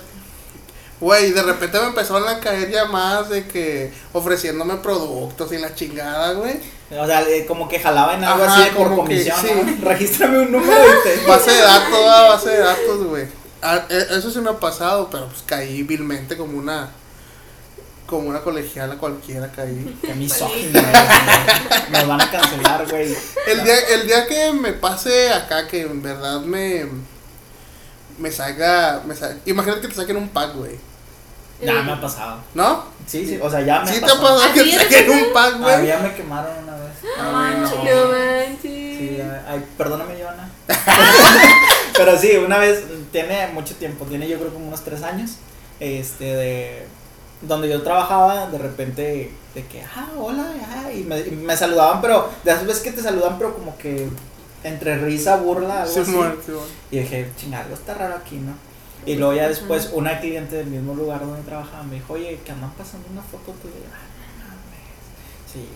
Güey, 1.00 1.32
de 1.32 1.42
repente 1.44 1.80
me 1.80 1.88
empezaron 1.88 2.28
a 2.28 2.40
caer 2.40 2.70
llamadas 2.72 3.30
de 3.30 3.46
que 3.48 3.92
ofreciéndome 4.14 4.76
productos 4.78 5.52
y 5.52 5.58
la 5.58 5.74
chingada, 5.76 6.34
güey. 6.34 6.60
O 7.00 7.06
sea, 7.06 7.22
eh, 7.22 7.46
como 7.48 7.70
que 7.70 7.80
jalaba 7.80 8.16
en 8.16 8.24
algo 8.24 8.44
Ajá, 8.46 8.62
así 8.64 8.70
por 8.76 8.90
como 8.90 9.06
que 9.06 9.24
comisión. 9.24 9.38
sí. 9.42 9.76
¿no? 9.80 9.86
Regístrame 9.90 10.40
un 10.40 10.52
número 10.52 10.82
y 10.86 11.04
te. 11.04 11.26
Base 11.28 11.52
de 11.52 11.62
datos, 11.62 12.00
ah, 12.08 12.28
base 12.30 12.50
de 12.50 12.58
datos, 12.60 13.04
güey. 13.06 13.28
Ah, 13.62 13.86
e- 13.90 14.08
eso 14.18 14.32
sí 14.32 14.40
me 14.40 14.50
ha 14.50 14.60
pasado, 14.60 15.08
pero 15.12 15.28
pues 15.28 15.44
caí 15.46 15.84
vilmente 15.84 16.36
como 16.38 16.58
una. 16.58 16.90
Como 18.08 18.28
una 18.30 18.42
colegiala 18.42 18.96
cualquiera 18.96 19.52
caí. 19.52 20.00
Que 20.02 20.16
misógino. 20.16 20.82
Me 21.92 22.06
van 22.06 22.20
a 22.22 22.32
cancelar, 22.32 22.88
güey. 22.90 23.16
El 23.46 23.64
día, 23.64 23.76
el 23.94 24.08
día 24.08 24.26
que 24.26 24.52
me 24.54 24.74
pase 24.74 25.32
acá, 25.32 25.68
que 25.68 25.82
en 25.82 26.02
verdad 26.02 26.42
me. 26.42 26.88
Me 28.18 28.32
salga. 28.32 29.04
Me 29.06 29.16
sa- 29.16 29.36
Imagínate 29.46 29.82
que 29.82 29.88
te 29.90 29.94
saquen 29.96 30.18
un 30.18 30.30
pack, 30.30 30.56
güey. 30.56 30.80
Ya 31.62 31.82
me 31.84 31.92
ha 31.92 32.00
pasado. 32.02 32.38
¿No? 32.54 32.86
Sí, 33.06 33.26
sí, 33.26 33.40
o 33.42 33.50
sea, 33.50 33.62
ya 33.62 33.82
me 33.82 33.92
¿Sí 33.92 33.98
ha 33.98 34.00
te 34.00 34.06
ha 34.06 34.10
pasado. 34.16 34.38
pasado 34.38 34.54
que 34.54 34.60
¿Así 34.62 34.72
te 34.72 34.78
saquen 34.80 35.10
un 35.10 35.34
pack, 35.34 35.54
Ah, 35.56 35.58
güey? 35.60 35.88
ya 35.88 36.00
me 36.00 36.14
quemaron 36.14 36.52
una 36.64 36.74
vez. 36.76 36.92
Ay, 37.18 37.56
no. 37.60 37.70
No 37.70 38.12
manches. 38.12 38.62
Sí, 38.62 39.20
ay, 39.48 39.66
perdóname, 39.78 40.14
Joana. 40.22 40.50
Pero 41.96 42.18
sí, 42.18 42.32
una 42.38 42.58
vez, 42.60 42.84
tiene 43.12 43.48
mucho 43.48 43.76
tiempo, 43.76 44.06
tiene 44.06 44.28
yo 44.28 44.38
creo 44.40 44.54
como 44.54 44.68
unos 44.68 44.84
tres 44.84 45.04
años, 45.04 45.32
este, 45.80 46.24
de, 46.26 46.88
donde 47.42 47.70
yo 47.70 47.82
trabajaba, 47.82 48.48
de 48.48 48.58
repente, 48.58 49.32
de 49.56 49.66
que, 49.66 49.82
ah, 49.84 50.08
hola, 50.18 50.46
ah, 50.70 50.92
y 50.92 51.04
me, 51.04 51.20
y 51.20 51.32
me 51.32 51.58
saludaban, 51.58 52.00
pero 52.02 52.30
de 52.44 52.52
esas 52.52 52.66
veces 52.66 52.84
que 52.84 52.92
te 52.92 53.02
saludan, 53.02 53.38
pero 53.38 53.54
como 53.54 53.78
que 53.78 54.08
entre 54.64 54.98
risa, 54.98 55.38
burla, 55.38 55.82
algo 55.84 55.94
Sí, 55.94 56.00
así. 56.02 56.16
Y 56.92 57.00
dije, 57.00 57.30
chingado, 57.38 57.74
está 57.74 57.94
raro 57.96 58.16
aquí, 58.16 58.36
¿no? 58.38 58.54
Y 59.06 59.16
luego 59.16 59.34
ya 59.34 59.48
después, 59.48 59.92
una 59.94 60.20
cliente 60.20 60.58
del 60.58 60.68
mismo 60.68 60.94
lugar 60.94 61.22
donde 61.22 61.42
trabajaba 61.44 61.84
me 61.84 61.96
dijo, 61.96 62.14
oye, 62.14 62.40
que 62.46 62.52
andan 62.52 62.72
pasando 62.74 63.08
una 63.12 63.22
foto 63.22 63.52
tuya. 63.54 63.74
"Ah, 63.94 64.06
no 64.40 64.48
mames". 64.50 65.52
Sí. 65.52 65.68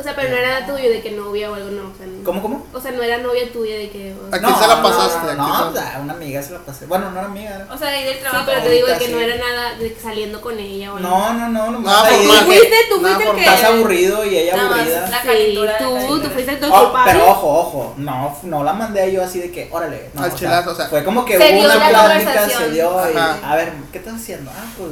O 0.00 0.02
sea, 0.02 0.16
pero 0.16 0.30
no 0.30 0.36
era 0.36 0.66
tuyo 0.66 0.88
de 0.88 1.02
que 1.02 1.10
novia 1.10 1.50
o 1.50 1.54
algo, 1.54 1.70
no. 1.70 1.90
O 1.90 1.94
sea, 1.94 2.06
no. 2.06 2.24
¿Cómo, 2.24 2.40
cómo? 2.40 2.66
O 2.72 2.80
sea, 2.80 2.90
no 2.92 3.02
era 3.02 3.18
novia 3.18 3.52
tuya 3.52 3.76
de 3.76 3.90
que. 3.90 4.14
o 4.14 4.30
sea- 4.30 4.38
¿A 4.38 4.42
quién 4.42 4.56
se 4.58 4.66
la 4.66 4.82
pasaste? 4.82 5.18
No, 5.18 5.30
¿A 5.30 5.34
quién 5.34 5.36
no, 5.36 5.56
se 5.56 5.62
o 5.62 5.70
la- 5.74 5.80
sea, 5.82 5.96
a 5.96 6.00
una 6.00 6.12
amiga 6.14 6.42
se 6.42 6.52
la 6.54 6.58
pasé. 6.60 6.86
Bueno, 6.86 7.10
no 7.10 7.18
era 7.18 7.26
amiga. 7.28 7.54
era- 7.56 7.68
O 7.72 7.76
sea, 7.76 7.88
ahí 7.88 8.04
del 8.04 8.14
Sí, 8.14 8.20
trabajo. 8.22 8.44
pero 8.46 8.62
te 8.62 8.70
digo 8.70 8.86
de 8.86 8.92
que 8.98 9.04
ahorita 9.04 9.12
no 9.12 9.18
sí. 9.18 9.30
era 9.30 9.36
nada 9.46 9.74
de 9.78 9.92
que 9.92 10.00
saliendo 10.00 10.40
con 10.40 10.58
ella 10.58 10.92
o 10.92 10.96
algo. 10.96 11.08
No, 11.08 11.32
no, 11.34 11.48
no, 11.50 11.70
no. 11.72 11.78
Nada 11.80 12.04
formal. 12.04 12.38
Tú 12.38 12.44
fuiste, 12.46 12.76
tú 12.88 13.00
Nada 13.02 13.14
fuiste 13.16 13.30
el 13.30 13.36
que. 13.36 13.44
Estás 13.54 13.64
aburrido 13.70 14.24
y 14.24 14.36
ella 14.38 14.54
aburrida. 14.62 15.00
la 15.10 15.20
Sí, 15.22 15.26
calentura 15.28 15.72
de 15.72 15.78
tú, 15.84 15.94
la 16.16 16.22
tú 16.22 16.30
fuiste 16.30 16.52
el 16.52 16.64
Oh, 16.64 16.80
culpable. 16.84 17.12
pero 17.12 17.30
ojo, 17.30 17.58
ojo, 17.60 17.94
no, 17.98 18.38
no 18.44 18.64
la 18.64 18.72
mandé 18.72 19.12
yo 19.12 19.22
así 19.22 19.38
de 19.40 19.50
que, 19.52 19.68
órale, 19.70 20.10
no, 20.14 20.22
Al 20.22 20.26
o 20.28 20.30
sea, 20.30 20.38
chilazo, 20.38 20.70
o 20.70 20.74
sea. 20.74 20.86
fue 20.88 21.04
como 21.04 21.24
que 21.24 21.36
Se 21.36 21.52
hubo 21.54 21.64
una 21.64 21.88
plática, 21.90 22.48
se 22.48 22.70
dio 22.70 22.98
a 22.98 23.56
ver, 23.56 23.72
¿qué 23.92 23.98
estás 23.98 24.14
haciendo? 24.14 24.50
Ah, 24.54 24.64
pues, 24.78 24.90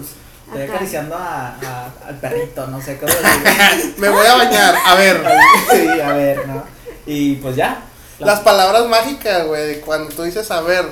estoy 0.49 0.63
Acá. 0.63 0.73
acariciando 0.75 1.15
a, 1.17 1.49
a- 1.49 1.93
al 2.09 2.17
perrito, 2.21 2.67
no 2.67 2.81
sé, 2.83 2.99
cómo 2.99 3.13
decir. 3.13 3.95
Me 3.99 4.09
voy 4.09 4.27
a 4.27 4.35
bañar. 4.35 4.75
A 4.85 4.95
ver. 4.95 5.25
sí, 5.73 6.01
a 6.01 6.13
ver, 6.13 6.47
¿no? 6.49 6.63
Y 7.07 7.37
pues 7.37 7.57
ya. 7.57 7.83
La- 8.19 8.27
Las 8.27 8.41
palabras 8.41 8.87
mágicas, 8.87 9.47
güey, 9.47 9.67
de 9.67 9.81
cuando 9.81 10.13
tú 10.15 10.23
dices 10.25 10.47
saber 10.47 10.85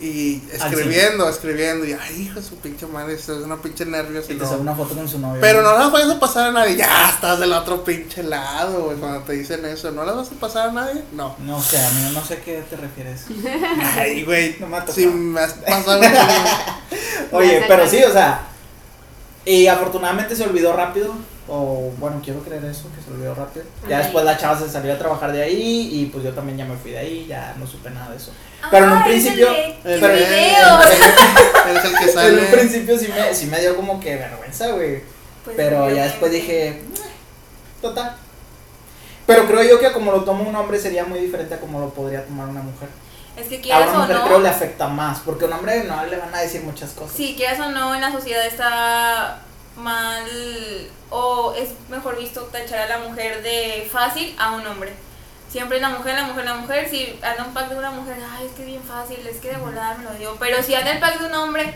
y 0.00 0.42
Al 0.60 0.72
escribiendo, 0.72 1.28
escribiendo, 1.28 1.86
y 1.86 1.92
ay, 1.92 2.22
hijo 2.22 2.40
de 2.40 2.44
su 2.44 2.56
pinche 2.56 2.84
madre, 2.84 3.14
esto 3.14 3.38
es 3.38 3.44
una 3.44 3.62
pinche 3.62 3.86
nervios. 3.86 4.28
y 4.28 4.32
y 4.32 4.36
te 4.36 4.44
no. 4.44 4.50
una 4.54 4.74
foto 4.74 4.92
con 4.96 5.08
su 5.08 5.20
novio. 5.20 5.40
Pero 5.40 5.62
no 5.62 5.78
las 5.78 5.92
vayas 5.92 6.10
a 6.10 6.18
pasar 6.20 6.48
a 6.48 6.52
nadie, 6.52 6.74
ya 6.76 7.10
estás 7.10 7.38
del 7.38 7.52
otro 7.52 7.84
pinche 7.84 8.24
lado, 8.24 8.86
güey, 8.86 8.96
cuando 8.96 9.20
te 9.20 9.34
dicen 9.34 9.64
eso, 9.64 9.92
¿no 9.92 10.04
las 10.04 10.16
vas 10.16 10.28
a 10.32 10.40
pasar 10.40 10.68
a 10.70 10.72
nadie? 10.72 11.04
No. 11.12 11.36
No 11.38 11.62
sé, 11.62 11.78
amigo, 11.78 12.10
no 12.12 12.24
sé 12.24 12.34
a 12.34 12.40
qué 12.40 12.64
te 12.68 12.76
refieres. 12.76 13.22
Ay, 13.96 14.24
güey, 14.24 14.56
No 14.60 14.66
me 14.66 14.78
ha 14.78 14.80
tocado. 14.80 14.94
si 14.98 15.06
me 15.06 15.40
has 15.40 15.52
pasado 15.52 16.00
Oye, 17.32 17.64
pero 17.68 17.88
sí, 17.88 18.02
o 18.02 18.12
sea. 18.12 18.48
Y 19.44 19.66
afortunadamente 19.66 20.36
se 20.36 20.44
olvidó 20.44 20.72
rápido. 20.74 21.14
O 21.46 21.92
bueno, 21.98 22.20
quiero 22.24 22.40
creer 22.40 22.64
eso, 22.64 22.84
que 22.96 23.02
se 23.02 23.10
olvidó 23.10 23.34
rápido. 23.34 23.66
Ya 23.88 23.98
Ay. 23.98 24.04
después 24.04 24.24
la 24.24 24.38
chava 24.38 24.58
se 24.58 24.68
salió 24.68 24.94
a 24.94 24.98
trabajar 24.98 25.32
de 25.32 25.42
ahí. 25.42 25.90
Y 25.92 26.06
pues 26.06 26.24
yo 26.24 26.32
también 26.32 26.56
ya 26.56 26.64
me 26.64 26.76
fui 26.76 26.92
de 26.92 26.98
ahí. 26.98 27.26
Ya 27.28 27.54
no 27.58 27.66
supe 27.66 27.90
nada 27.90 28.10
de 28.10 28.16
eso. 28.16 28.32
Pero 28.70 28.86
en 28.86 28.92
un 28.92 29.04
principio- 29.04 29.48
el 29.84 30.00
que 30.00 30.54
En 32.26 32.38
un 32.38 32.46
principio 32.50 32.98
sí 32.98 33.08
me, 33.14 33.34
sí 33.34 33.46
me 33.46 33.60
dio 33.60 33.76
como 33.76 34.00
que 34.00 34.16
vergüenza, 34.16 34.68
güey. 34.68 35.02
Pues, 35.44 35.56
Pero 35.56 35.90
ya 35.90 36.04
después 36.04 36.32
dije, 36.32 36.68
"Eh, 36.68 36.82
total. 37.82 38.16
Pero 39.26 39.46
creo 39.46 39.62
yo 39.62 39.78
que 39.80 39.92
como 39.92 40.12
lo 40.12 40.24
toma 40.24 40.40
un 40.48 40.56
hombre 40.56 40.78
sería 40.78 41.04
muy 41.04 41.18
diferente 41.18 41.54
a 41.54 41.60
como 41.60 41.80
lo 41.80 41.90
podría 41.90 42.24
tomar 42.24 42.48
una 42.48 42.62
mujer. 42.62 42.88
Es 43.36 43.48
que 43.48 43.56
A 43.58 43.60
quieras 43.62 43.88
una 43.90 43.98
o 43.98 44.00
mujer 44.02 44.16
no. 44.16 44.24
creo 44.26 44.38
le 44.40 44.48
afecta 44.48 44.88
más, 44.88 45.20
porque 45.20 45.44
a 45.44 45.48
un 45.48 45.54
hombre 45.54 45.84
no 45.84 46.04
le 46.06 46.16
van 46.16 46.34
a 46.34 46.40
decir 46.40 46.62
muchas 46.62 46.90
cosas. 46.92 47.16
Si 47.16 47.34
quieras 47.34 47.58
o 47.60 47.70
no, 47.70 47.94
en 47.94 48.00
la 48.00 48.12
sociedad 48.12 48.44
está 48.46 49.40
mal 49.76 50.24
o 51.10 51.52
es 51.56 51.70
mejor 51.88 52.16
visto 52.16 52.42
tachar 52.42 52.80
a 52.80 52.98
la 52.98 52.98
mujer 53.08 53.42
de 53.42 53.88
fácil 53.90 54.34
a 54.38 54.52
un 54.52 54.66
hombre. 54.66 54.92
Siempre 55.50 55.80
la 55.80 55.88
mujer, 55.90 56.14
la 56.14 56.24
mujer, 56.24 56.44
la 56.44 56.54
mujer. 56.54 56.88
Si 56.90 57.18
anda 57.22 57.44
un 57.44 57.54
pack 57.54 57.68
de 57.70 57.76
una 57.76 57.90
mujer, 57.90 58.16
ay, 58.36 58.46
es 58.46 58.52
que 58.52 58.62
es 58.62 58.66
bien 58.68 58.82
fácil, 58.82 59.24
es 59.26 59.36
que 59.38 59.48
de 59.50 59.56
volada 59.56 59.96
me 59.98 60.04
lo 60.04 60.14
dio. 60.14 60.36
Pero 60.38 60.62
si 60.62 60.74
anda 60.74 60.92
el 60.92 60.98
pack 61.00 61.18
de 61.20 61.26
un 61.26 61.34
hombre, 61.34 61.74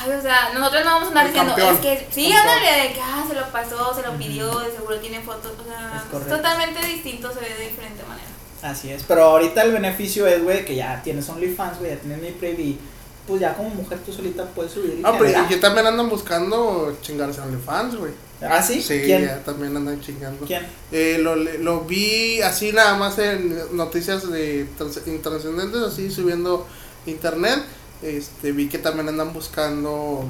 ay, 0.00 0.10
o 0.12 0.20
sea, 0.22 0.50
nosotros 0.54 0.84
no 0.84 0.90
vamos 0.92 1.04
a 1.06 1.08
andar 1.08 1.26
El 1.26 1.32
diciendo, 1.32 1.54
campeón. 1.56 1.74
es 1.74 1.80
que 1.80 2.08
sí, 2.12 2.32
ándale, 2.32 2.82
de 2.82 2.92
que 2.92 3.00
ah, 3.00 3.24
se 3.26 3.34
lo 3.34 3.46
pasó, 3.50 3.94
se 3.94 4.02
lo 4.02 4.12
pidió, 4.16 4.60
de 4.60 4.70
seguro 4.72 4.98
tiene 4.98 5.20
fotos. 5.20 5.52
O 5.60 5.64
sea, 5.64 6.02
Es 6.20 6.28
totalmente 6.28 6.84
distinto, 6.86 7.32
se 7.32 7.40
ve 7.40 7.48
de 7.54 7.68
diferente 7.68 8.02
manera. 8.04 8.28
Así 8.62 8.90
es, 8.90 9.02
pero 9.08 9.24
ahorita 9.24 9.62
el 9.62 9.72
beneficio 9.72 10.26
es, 10.26 10.42
güey, 10.42 10.64
que 10.64 10.76
ya 10.76 11.00
tienes 11.02 11.28
OnlyFans, 11.28 11.78
güey, 11.78 11.92
ya 11.92 11.96
tienes 11.98 12.20
mi 12.20 12.30
Privy. 12.30 12.78
Pues 13.26 13.40
ya 13.40 13.54
como 13.54 13.68
mujer 13.70 13.98
tú 14.04 14.12
solita 14.12 14.44
puedes 14.46 14.72
subir 14.72 14.94
y 14.98 15.02
Ah, 15.04 15.12
pero 15.12 15.26
generar. 15.26 15.44
y 15.44 15.48
que 15.48 15.56
también 15.60 15.86
andan 15.86 16.08
buscando 16.10 16.96
chingarse 17.00 17.40
OnlyFans, 17.40 17.94
güey. 17.96 18.12
¿Ah, 18.42 18.60
sí? 18.62 18.82
Sí, 18.82 19.02
¿Quién? 19.04 19.22
ya 19.26 19.38
también 19.44 19.76
andan 19.76 20.00
chingando. 20.00 20.44
¿Quién? 20.46 20.66
Eh, 20.90 21.18
lo, 21.20 21.36
lo 21.36 21.82
vi 21.82 22.40
así 22.42 22.72
nada 22.72 22.96
más 22.96 23.18
en 23.18 23.76
noticias 23.76 24.28
de 24.30 24.66
trans- 24.76 25.06
intrascendentes, 25.06 25.80
así 25.82 26.10
subiendo 26.10 26.66
internet. 27.06 27.60
Este, 28.02 28.50
vi 28.52 28.68
que 28.68 28.78
también 28.78 29.08
andan 29.08 29.32
buscando 29.32 30.24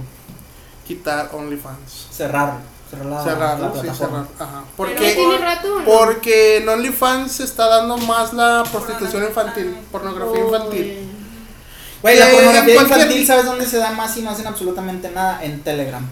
quitar 0.86 1.30
OnlyFans. 1.32 2.08
Cerrarlo. 2.10 2.60
Cerrar 2.90 3.06
la, 3.06 3.16
la 3.16 3.22
Cerrarlo, 3.24 3.72
sí, 3.80 3.88
cerrar. 3.96 4.24
Ajá. 4.38 4.64
¿Pero 4.76 4.88
ya 4.90 4.96
Porque, 4.96 5.14
tiene 5.14 5.38
rato 5.38 5.74
o 5.74 5.78
no? 5.78 5.84
porque 5.84 6.56
en 6.56 6.68
OnlyFans 6.68 7.32
se 7.32 7.44
está 7.44 7.68
dando 7.68 7.96
más 7.98 8.32
la 8.32 8.64
prostitución 8.70 9.22
infantil, 9.24 9.76
pornografía 9.92 10.44
infantil. 10.44 11.08
Güey, 12.02 12.18
la 12.18 12.26
Que 12.26 12.32
pornografía 12.32 12.74
infantil, 12.82 13.26
¿sabes 13.26 13.44
dónde 13.44 13.66
se 13.66 13.76
da 13.78 13.92
más 13.92 14.16
y 14.16 14.22
no 14.22 14.30
hacen 14.30 14.46
absolutamente 14.46 15.10
nada? 15.10 15.42
En 15.44 15.62
Telegram. 15.62 16.04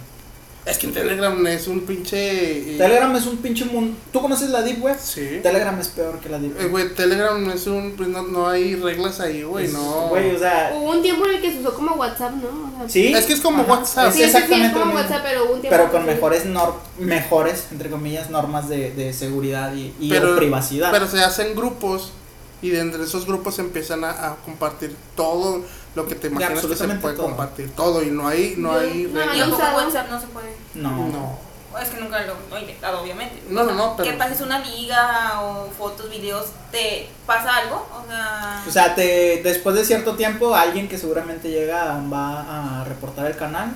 Es 0.66 0.76
que 0.76 0.86
en 0.86 0.92
Telegram 0.92 1.46
es 1.46 1.66
un 1.66 1.80
pinche. 1.80 2.74
eh, 2.74 2.76
Telegram 2.76 3.14
es 3.16 3.24
un 3.26 3.38
pinche 3.38 3.64
mundo. 3.64 3.96
¿Tú 4.12 4.20
conoces 4.20 4.50
la 4.50 4.60
Deep 4.60 4.82
Web? 4.82 4.98
Sí. 5.00 5.40
Telegram 5.42 5.78
es 5.80 5.88
peor 5.88 6.18
que 6.20 6.28
la 6.28 6.38
Deep 6.38 6.52
Eh, 6.58 6.62
Web. 6.64 6.70
güey, 6.70 6.94
Telegram 6.94 7.50
es 7.50 7.66
un. 7.66 7.92
Pues 7.96 8.08
no, 8.10 8.22
no 8.22 8.48
hay 8.48 8.74
reglas 8.76 9.18
ahí, 9.20 9.44
güey, 9.44 9.64
Es- 9.64 9.72
no. 9.72 10.08
Güey, 10.08 10.36
o 10.36 10.38
sea. 10.38 10.74
Hubo 10.76 10.90
un 10.90 11.00
tiempo 11.00 11.24
en 11.26 11.36
el 11.36 11.40
que 11.40 11.52
se 11.52 11.60
usó 11.60 11.72
como 11.74 11.94
WhatsApp, 11.94 12.32
¿no? 12.34 12.48
O 12.74 12.80
sea, 12.80 12.88
Sí. 12.88 13.14
Es 13.14 13.24
que 13.24 13.32
es 13.32 13.40
como 13.40 13.62
WhatsApp. 13.62 14.08
Es 14.10 14.14
Sí, 14.16 14.22
es 14.22 14.34
exactamente 14.34 14.68
lo 14.68 14.72
como 14.74 14.84
mismo. 14.92 15.00
WhatsApp, 15.00 15.22
pero 15.24 15.44
hubo 15.46 15.54
un 15.54 15.60
tiempo. 15.62 15.76
Pero 15.78 15.90
con 15.90 16.04
mejores 16.04 16.44
nor 16.44 16.74
mejores, 16.98 17.64
entre 17.72 17.88
comillas, 17.88 18.28
normas 18.28 18.68
de, 18.68 18.90
de 18.90 19.12
seguridad 19.14 19.72
y, 19.74 19.94
y 19.98 20.10
Pero- 20.10 20.36
privacidad. 20.36 20.90
Pero 20.92 21.08
se 21.08 21.22
hacen 21.24 21.54
grupos 21.56 22.12
y 22.60 22.70
de 22.70 22.80
entre 22.80 23.04
esos 23.04 23.24
grupos 23.24 23.54
se 23.54 23.62
empiezan 23.62 24.04
a, 24.04 24.10
a 24.10 24.36
compartir 24.44 24.94
todo 25.16 25.62
lo 25.98 26.06
que 26.08 26.14
te 26.14 26.28
imaginas 26.28 26.54
que 26.54 26.60
se 26.60 26.66
absolutamente 26.66 27.02
puede 27.02 27.16
todo. 27.16 27.26
compartir. 27.26 27.70
Todo 27.76 28.02
y 28.02 28.10
no 28.10 28.26
hay, 28.28 28.54
no 28.56 28.72
hay 28.72 29.10
no, 29.12 29.46
no. 29.46 29.56
WhatsApp 29.56 30.08
no 30.10 30.20
se 30.20 30.26
puede. 30.28 30.54
no. 30.74 30.90
No. 31.08 31.48
Es 31.82 31.90
que 31.90 32.00
nunca 32.00 32.18
lo 32.24 32.56
he 32.56 32.60
intentado, 32.60 33.02
obviamente. 33.02 33.42
No, 33.50 33.62
no, 33.62 33.72
no, 33.74 33.96
pero- 33.96 34.10
Que 34.10 34.16
pases 34.16 34.40
una 34.40 34.56
amiga 34.56 35.40
o 35.42 35.68
fotos, 35.70 36.10
videos, 36.10 36.46
¿te 36.72 37.08
pasa 37.26 37.56
algo? 37.56 37.86
O 37.94 38.08
sea. 38.08 38.64
O 38.66 38.70
sea, 38.70 38.94
te, 38.94 39.42
después 39.44 39.76
de 39.76 39.84
cierto 39.84 40.16
tiempo, 40.16 40.56
alguien 40.56 40.88
que 40.88 40.96
seguramente 40.98 41.50
llega 41.50 42.00
va 42.12 42.80
a 42.80 42.84
reportar 42.84 43.26
el 43.26 43.36
canal 43.36 43.74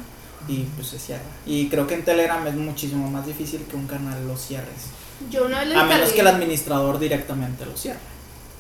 y 0.49 0.63
pues 0.75 0.89
se 0.89 0.99
cierra. 0.99 1.23
Y 1.47 1.69
creo 1.69 1.87
que 1.87 1.95
en 1.95 2.05
Telegram 2.05 2.45
es 2.47 2.55
muchísimo 2.55 3.09
más 3.11 3.27
difícil 3.27 3.65
que 3.71 3.77
un 3.77 3.87
canal 3.87 4.27
lo 4.27 4.37
cierres. 4.37 4.87
Yo 5.31 5.47
lo 5.47 5.57
A 5.57 5.85
menos 5.85 6.13
que 6.13 6.23
el 6.23 6.27
administrador 6.27 6.99
directamente 6.99 7.67
lo 7.67 7.77
cierre. 7.77 8.01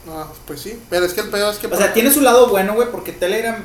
No, 0.07 0.27
pues 0.47 0.61
sí. 0.61 0.79
Pero 0.91 1.05
es 1.05 1.15
que 1.15 1.21
el 1.21 1.31
pedo 1.31 1.51
es 1.51 1.59
que. 1.59 1.67
O 1.69 1.77
sea, 1.77 1.93
tiene 1.93 2.13
su 2.13 2.21
lado 2.21 2.49
bueno, 2.49 2.75
güey, 2.75 2.91
porque 2.91 3.13
Telegram. 3.13 3.63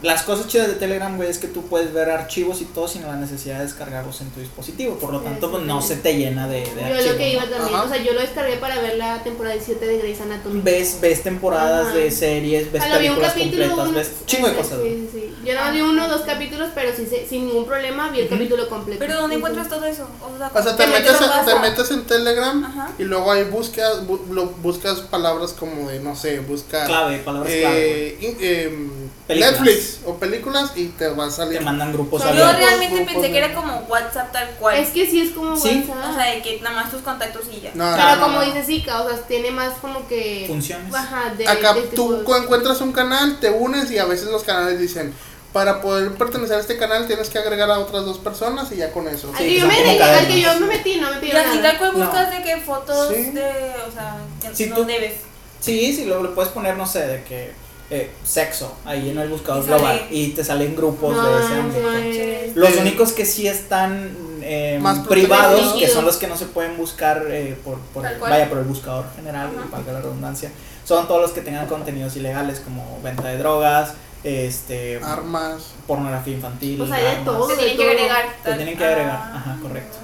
Las 0.00 0.22
cosas 0.22 0.46
chidas 0.46 0.68
de 0.68 0.74
Telegram, 0.74 1.16
güey, 1.16 1.28
es 1.28 1.38
que 1.38 1.48
tú 1.48 1.62
puedes 1.66 1.92
ver 1.92 2.08
archivos 2.08 2.60
y 2.60 2.66
todo 2.66 2.86
sin 2.86 3.02
la 3.02 3.16
necesidad 3.16 3.58
de 3.58 3.64
descargarlos 3.64 4.20
en 4.20 4.30
tu 4.30 4.38
dispositivo. 4.38 4.94
Por 4.94 5.12
lo 5.12 5.20
tanto, 5.20 5.50
pues 5.50 5.64
no 5.64 5.82
se 5.82 5.96
te 5.96 6.16
llena 6.16 6.46
de, 6.46 6.60
de 6.60 6.66
Yo 6.66 6.80
archivos. 6.86 7.06
lo 7.06 7.16
que 7.16 7.32
iba 7.32 7.44
¿no? 7.44 7.50
también, 7.50 7.74
Ajá. 7.74 7.84
o 7.84 7.88
sea, 7.88 7.96
yo 8.04 8.12
lo 8.12 8.20
descargué 8.20 8.56
para 8.58 8.80
ver 8.80 8.96
la 8.96 9.24
temporada 9.24 9.56
17 9.56 9.84
de 9.86 9.98
Grey's 9.98 10.20
Anatomy. 10.20 10.60
Ves, 10.62 10.98
ves 11.00 11.22
temporadas 11.24 11.88
Ajá. 11.88 11.96
de 11.96 12.10
series, 12.12 12.70
ves 12.70 12.82
vi 12.84 12.88
un 12.90 12.96
películas 12.96 13.32
capítulo, 13.32 13.64
completas, 13.76 13.88
uno- 13.88 13.98
ves 13.98 14.12
chingo 14.26 14.48
de 14.48 14.54
cosas. 14.54 14.78
güey. 14.78 14.90
Sí, 14.94 15.08
sí, 15.12 15.20
sí. 15.20 15.34
Yo 15.44 15.54
no 15.64 15.72
vi 15.72 15.80
uno 15.80 16.04
o 16.04 16.08
dos 16.08 16.20
capítulos, 16.20 16.68
pero 16.76 16.94
sí, 16.96 17.04
se- 17.06 17.26
sin 17.26 17.46
ningún 17.46 17.66
problema 17.66 18.10
vi 18.10 18.20
el 18.20 18.26
Ujú. 18.26 18.34
capítulo 18.36 18.68
completo. 18.68 19.00
¿Pero 19.00 19.14
dónde 19.20 19.34
encuentras 19.36 19.68
todo 19.68 19.84
eso? 19.84 20.08
O 20.22 20.38
sea, 20.38 20.50
O 20.54 20.62
sea, 20.62 20.76
te, 20.76 20.84
¿qué 20.84 20.90
metes, 20.90 21.16
en, 21.20 21.44
te 21.44 21.58
metes 21.58 21.90
en 21.90 22.04
Telegram 22.04 22.64
Ajá. 22.64 22.92
y 22.98 23.02
luego 23.02 23.32
ahí 23.32 23.42
buscas, 23.44 24.06
bu- 24.06 24.28
lo- 24.28 24.46
buscas 24.62 25.00
palabras 25.00 25.52
como 25.54 25.88
de, 25.88 25.98
no 25.98 26.14
sé, 26.14 26.38
busca 26.38 26.84
Clave, 26.86 27.18
palabras 27.18 27.52
clave. 27.52 28.16
güey. 28.20 28.36
eh, 28.40 28.64
em, 28.66 28.90
Películas. 29.28 29.60
Netflix 29.60 30.00
o 30.06 30.14
películas 30.16 30.72
y 30.74 30.86
te 30.88 31.06
va 31.10 31.26
a 31.26 31.30
salir. 31.30 31.58
Te 31.58 31.64
mandan 31.64 31.92
grupos 31.92 32.22
Yo 32.22 32.28
abiertos. 32.30 32.56
realmente 32.56 32.96
grupos 32.96 33.12
pensé 33.14 33.30
que 33.30 33.38
era 33.38 33.54
como 33.54 33.76
WhatsApp 33.88 34.32
tal 34.32 34.48
cual. 34.58 34.76
Es 34.78 34.88
que 34.88 35.06
sí 35.06 35.20
es 35.20 35.30
como 35.32 35.54
Sí. 35.56 35.84
WhatsApp. 35.86 36.10
O 36.10 36.14
sea, 36.14 36.34
de 36.34 36.42
que 36.42 36.60
nada 36.60 36.74
más 36.76 36.90
tus 36.90 37.02
contactos 37.02 37.42
y 37.52 37.60
ya. 37.60 37.70
No, 37.74 37.94
pero 37.94 38.16
no, 38.16 38.20
como 38.22 38.38
no. 38.38 38.44
dice 38.46 38.64
Zika, 38.64 39.02
o 39.02 39.08
sea, 39.08 39.18
tiene 39.28 39.50
más 39.50 39.74
como 39.82 40.08
que. 40.08 40.44
Funciones. 40.48 40.92
Ajá, 40.94 41.34
de. 41.36 41.46
Acá 41.46 41.74
de 41.74 41.82
tú 41.82 42.24
encuentras 42.34 42.80
un 42.80 42.92
canal, 42.92 43.38
te 43.38 43.50
unes 43.50 43.90
y 43.90 43.98
a 43.98 44.06
veces 44.06 44.28
los 44.30 44.44
canales 44.44 44.80
dicen, 44.80 45.12
para 45.52 45.80
poder 45.82 46.10
pertenecer 46.12 46.56
a 46.56 46.60
este 46.60 46.76
canal 46.78 47.06
tienes 47.06 47.28
que 47.30 47.38
agregar 47.38 47.70
a 47.70 47.78
otras 47.80 48.04
dos 48.06 48.18
personas 48.18 48.72
y 48.72 48.76
ya 48.76 48.92
con 48.92 49.08
eso. 49.08 49.30
Al 49.32 49.38
Sí, 49.38 49.44
que 49.44 49.60
yo 49.60 49.66
me 49.66 50.00
al 50.02 50.26
que 50.26 50.40
yo 50.40 50.60
me 50.60 50.66
metí 50.66 50.96
no 51.00 51.10
me 51.10 51.16
Y 51.16 51.20
pidieron 51.20 51.42
así 51.46 51.56
nada. 51.58 51.70
tal 51.70 51.78
cual 51.78 51.92
No. 51.98 52.04
buscas 52.06 52.30
de 52.30 52.42
que 52.42 52.56
fotos 52.58 53.08
Sí. 53.14 53.30
de, 53.30 53.74
o 53.86 53.92
sea, 53.92 54.16
que 54.40 54.54
Si 54.56 54.66
no 54.66 54.76
tú- 54.76 54.84
debes. 54.84 55.14
Sí, 55.60 55.92
sí, 55.94 56.04
luego 56.06 56.22
le 56.22 56.28
puedes 56.30 56.52
poner, 56.52 56.76
no 56.76 56.86
sé, 56.86 57.06
de 57.06 57.24
que 57.24 57.52
eh, 57.90 58.10
sexo 58.24 58.74
ahí 58.84 59.10
en 59.10 59.18
el 59.18 59.28
buscador 59.30 59.62
Y 59.64 59.66
sale- 59.66 59.78
global 59.78 60.06
y 60.10 60.28
te 60.30 60.44
salen 60.44 60.76
grupos 60.76 61.16
No, 61.16 61.26
de 61.38 61.44
ese 61.44 61.54
no 61.54 61.60
ámbito. 61.62 62.60
Los 62.60 62.70
Sí. 62.70 62.78
únicos 62.80 63.12
que 63.12 63.24
sí 63.24 63.46
están 63.48 64.10
eh, 64.42 64.78
Más 64.80 65.06
privados, 65.06 65.74
que 65.74 65.88
son 65.88 66.04
los 66.04 66.16
que 66.16 66.26
no 66.26 66.36
se 66.36 66.46
pueden 66.46 66.76
buscar 66.76 67.24
eh, 67.28 67.56
por, 67.64 67.78
por 67.94 68.02
vaya 68.20 68.48
por 68.48 68.58
el 68.58 68.64
buscador 68.64 69.04
general, 69.16 69.50
valga 69.70 69.92
la 69.92 70.00
redundancia, 70.00 70.50
son 70.84 71.06
todos 71.08 71.20
los 71.20 71.32
que 71.32 71.40
tengan 71.42 71.66
contenidos 71.66 72.14
ilegales 72.16 72.60
como 72.60 72.98
venta 73.02 73.28
de 73.28 73.36
drogas, 73.38 73.92
este 74.24 75.00
Armas. 75.02 75.72
pornografía 75.86 76.34
infantil, 76.34 76.80
O 76.80 76.86
sea, 76.86 76.96
hay 76.96 77.16
de 77.18 77.24
todo. 77.24 77.46
Te 77.48 77.56
tienen 77.56 77.76
que 77.76 77.84
agregar. 77.90 78.24
Te 78.42 78.48
tal- 78.48 78.56
tienen 78.58 78.78
que 78.78 78.84
agregar, 78.84 79.16
ajá, 79.34 79.58
correcto. 79.62 79.98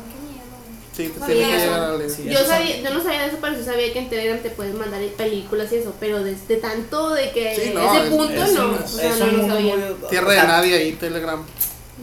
Sí, 0.97 1.09
te 1.09 1.21
tienes 1.27 1.49
que 1.49 1.59
llegar 1.59 1.81
a 1.81 1.97
leer. 1.97 2.11
Sí, 2.11 2.25
Yo, 2.31 2.39
sabía, 2.47 2.81
yo 2.81 2.91
no 2.95 3.03
sabía 3.03 3.23
de 3.23 3.27
eso, 3.29 3.39
pero 3.41 3.57
sí 3.57 3.65
sabía 3.65 3.93
que 3.93 3.99
en 3.99 4.09
Telegram 4.11 4.39
te 4.41 4.51
puedes 4.51 4.75
mandar 4.75 5.01
películas 5.17 5.73
y 5.73 5.77
eso, 5.77 5.93
pero 5.99 6.23
desde 6.23 6.57
tanto 6.57 7.11
de 7.11 7.33
que 7.33 7.55
Sí, 7.57 7.73
no, 7.75 7.95
ese 7.95 8.05
es- 8.05 8.11
punto 8.11 8.33
Es 8.45 8.53
no, 8.53 8.69
un- 8.69 8.75
o 8.77 8.87
sea, 8.87 9.11
es 9.11 9.19
no 9.19 9.25
un 9.25 9.33
lo 9.33 9.39
mundo 9.39 9.55
sabía. 9.57 9.77
muy- 9.77 10.09
Tierra 10.09 10.31
de 10.33 10.37
nadie 10.45 10.75
ahí, 10.77 10.93
Telegram. 10.93 11.43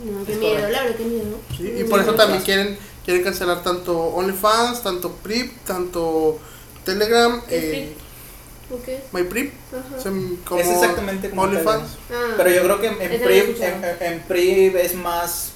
No, 0.03 0.25
qué 0.25 0.35
miedo, 0.35 0.69
la 0.69 0.83
verdad, 0.83 0.95
qué 0.97 1.03
miedo. 1.05 1.37
Sí, 1.55 1.73
y 1.79 1.83
por 1.85 2.01
eso 2.01 2.15
también 2.15 2.41
quieren, 2.43 2.77
quieren 3.05 3.23
cancelar 3.23 3.63
tanto 3.63 3.97
OnlyFans, 3.97 4.83
tanto 4.83 5.11
PRIP, 5.23 5.63
tanto 5.65 6.39
Telegram, 6.83 7.41
¿Qué 7.47 7.57
es 7.57 7.63
eh. 7.63 7.93
Ajá. 9.73 10.01
son 10.01 10.37
como 10.45 10.59
Es 10.61 10.67
exactamente 10.69 11.29
como 11.29 11.41
OnlyFans. 11.43 11.89
Ah. 12.11 12.33
Pero 12.37 12.49
yo 12.49 12.63
creo 12.63 12.81
que 12.81 12.87
en, 12.87 13.01
en 13.01 13.11
escuchado. 13.11 13.75
en, 13.99 14.23
es 14.77 14.95
más 14.95 15.49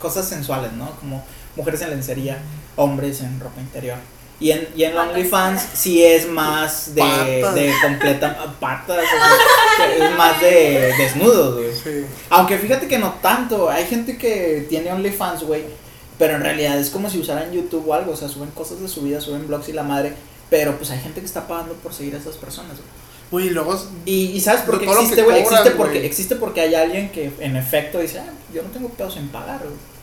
cosas 0.00 0.28
sensuales, 0.28 0.72
¿no? 0.72 0.90
Como 1.00 1.24
mujeres 1.56 1.82
en 1.82 1.90
lencería, 1.90 2.38
hombres 2.76 3.20
en 3.20 3.40
ropa 3.40 3.60
interior. 3.60 3.96
Y 4.38 4.50
en, 4.50 4.68
y 4.76 4.84
en. 4.84 4.96
OnlyFans 4.96 5.66
sí 5.72 6.04
es 6.04 6.28
más 6.28 6.94
de, 6.94 7.00
Patas. 7.00 7.54
de 7.54 7.72
completa 7.82 8.54
patas, 8.60 8.98
o 8.98 9.76
sea, 9.76 9.96
es 9.96 10.16
más 10.16 10.40
de 10.40 10.92
desnudos, 10.98 11.54
güey. 11.54 11.72
Sí. 11.72 12.06
Aunque 12.28 12.58
fíjate 12.58 12.86
que 12.86 12.98
no 12.98 13.14
tanto, 13.22 13.70
hay 13.70 13.86
gente 13.86 14.18
que 14.18 14.66
tiene 14.68 14.92
OnlyFans, 14.92 15.44
güey, 15.44 15.64
pero 16.18 16.34
en 16.34 16.42
realidad 16.42 16.78
es 16.78 16.90
como 16.90 17.08
si 17.08 17.18
usaran 17.18 17.50
YouTube 17.50 17.88
o 17.88 17.94
algo, 17.94 18.12
o 18.12 18.16
sea, 18.16 18.28
suben 18.28 18.50
cosas 18.50 18.80
de 18.80 18.88
su 18.88 19.02
vida, 19.02 19.22
suben 19.22 19.46
blogs 19.46 19.70
y 19.70 19.72
la 19.72 19.82
madre, 19.82 20.12
pero 20.50 20.76
pues 20.76 20.90
hay 20.90 21.00
gente 21.00 21.20
que 21.20 21.26
está 21.26 21.46
pagando 21.46 21.72
por 21.74 21.94
seguir 21.94 22.14
a 22.14 22.18
esas 22.18 22.36
personas, 22.36 22.76
güey. 22.76 23.06
Uy, 23.28 23.48
y 23.48 23.50
luego 23.50 23.76
Y, 24.04 24.26
y 24.26 24.40
¿sabes 24.40 24.62
por 24.62 24.78
qué 24.78 24.84
existe, 24.84 25.22
güey? 25.22 25.40
Existe 25.40 25.70
porque, 25.72 26.06
existe 26.06 26.36
porque 26.36 26.60
hay 26.60 26.74
alguien 26.74 27.10
que 27.10 27.32
en 27.40 27.56
efecto 27.56 27.98
dice, 27.98 28.20
ah, 28.20 28.32
yo 28.54 28.62
no 28.62 28.68
tengo 28.68 28.88
pedos 28.90 29.16
en 29.16 29.28
pagar, 29.28 29.60
güey. 29.60 29.95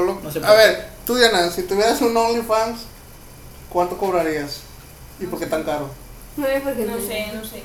No 0.00 0.32
sé 0.32 0.40
a 0.44 0.52
ver, 0.52 0.88
tú 1.06 1.16
Diana, 1.16 1.50
si 1.50 1.62
tuvieras 1.64 2.00
un 2.00 2.16
OnlyFans, 2.16 2.80
¿cuánto 3.68 3.98
cobrarías? 3.98 4.60
¿Y 5.20 5.26
por 5.26 5.38
qué 5.38 5.46
tan 5.46 5.64
caro? 5.64 5.90
No, 6.36 6.46
porque 6.64 6.84
No 6.84 6.98
sé, 6.98 7.30
no 7.34 7.44
sé. 7.44 7.62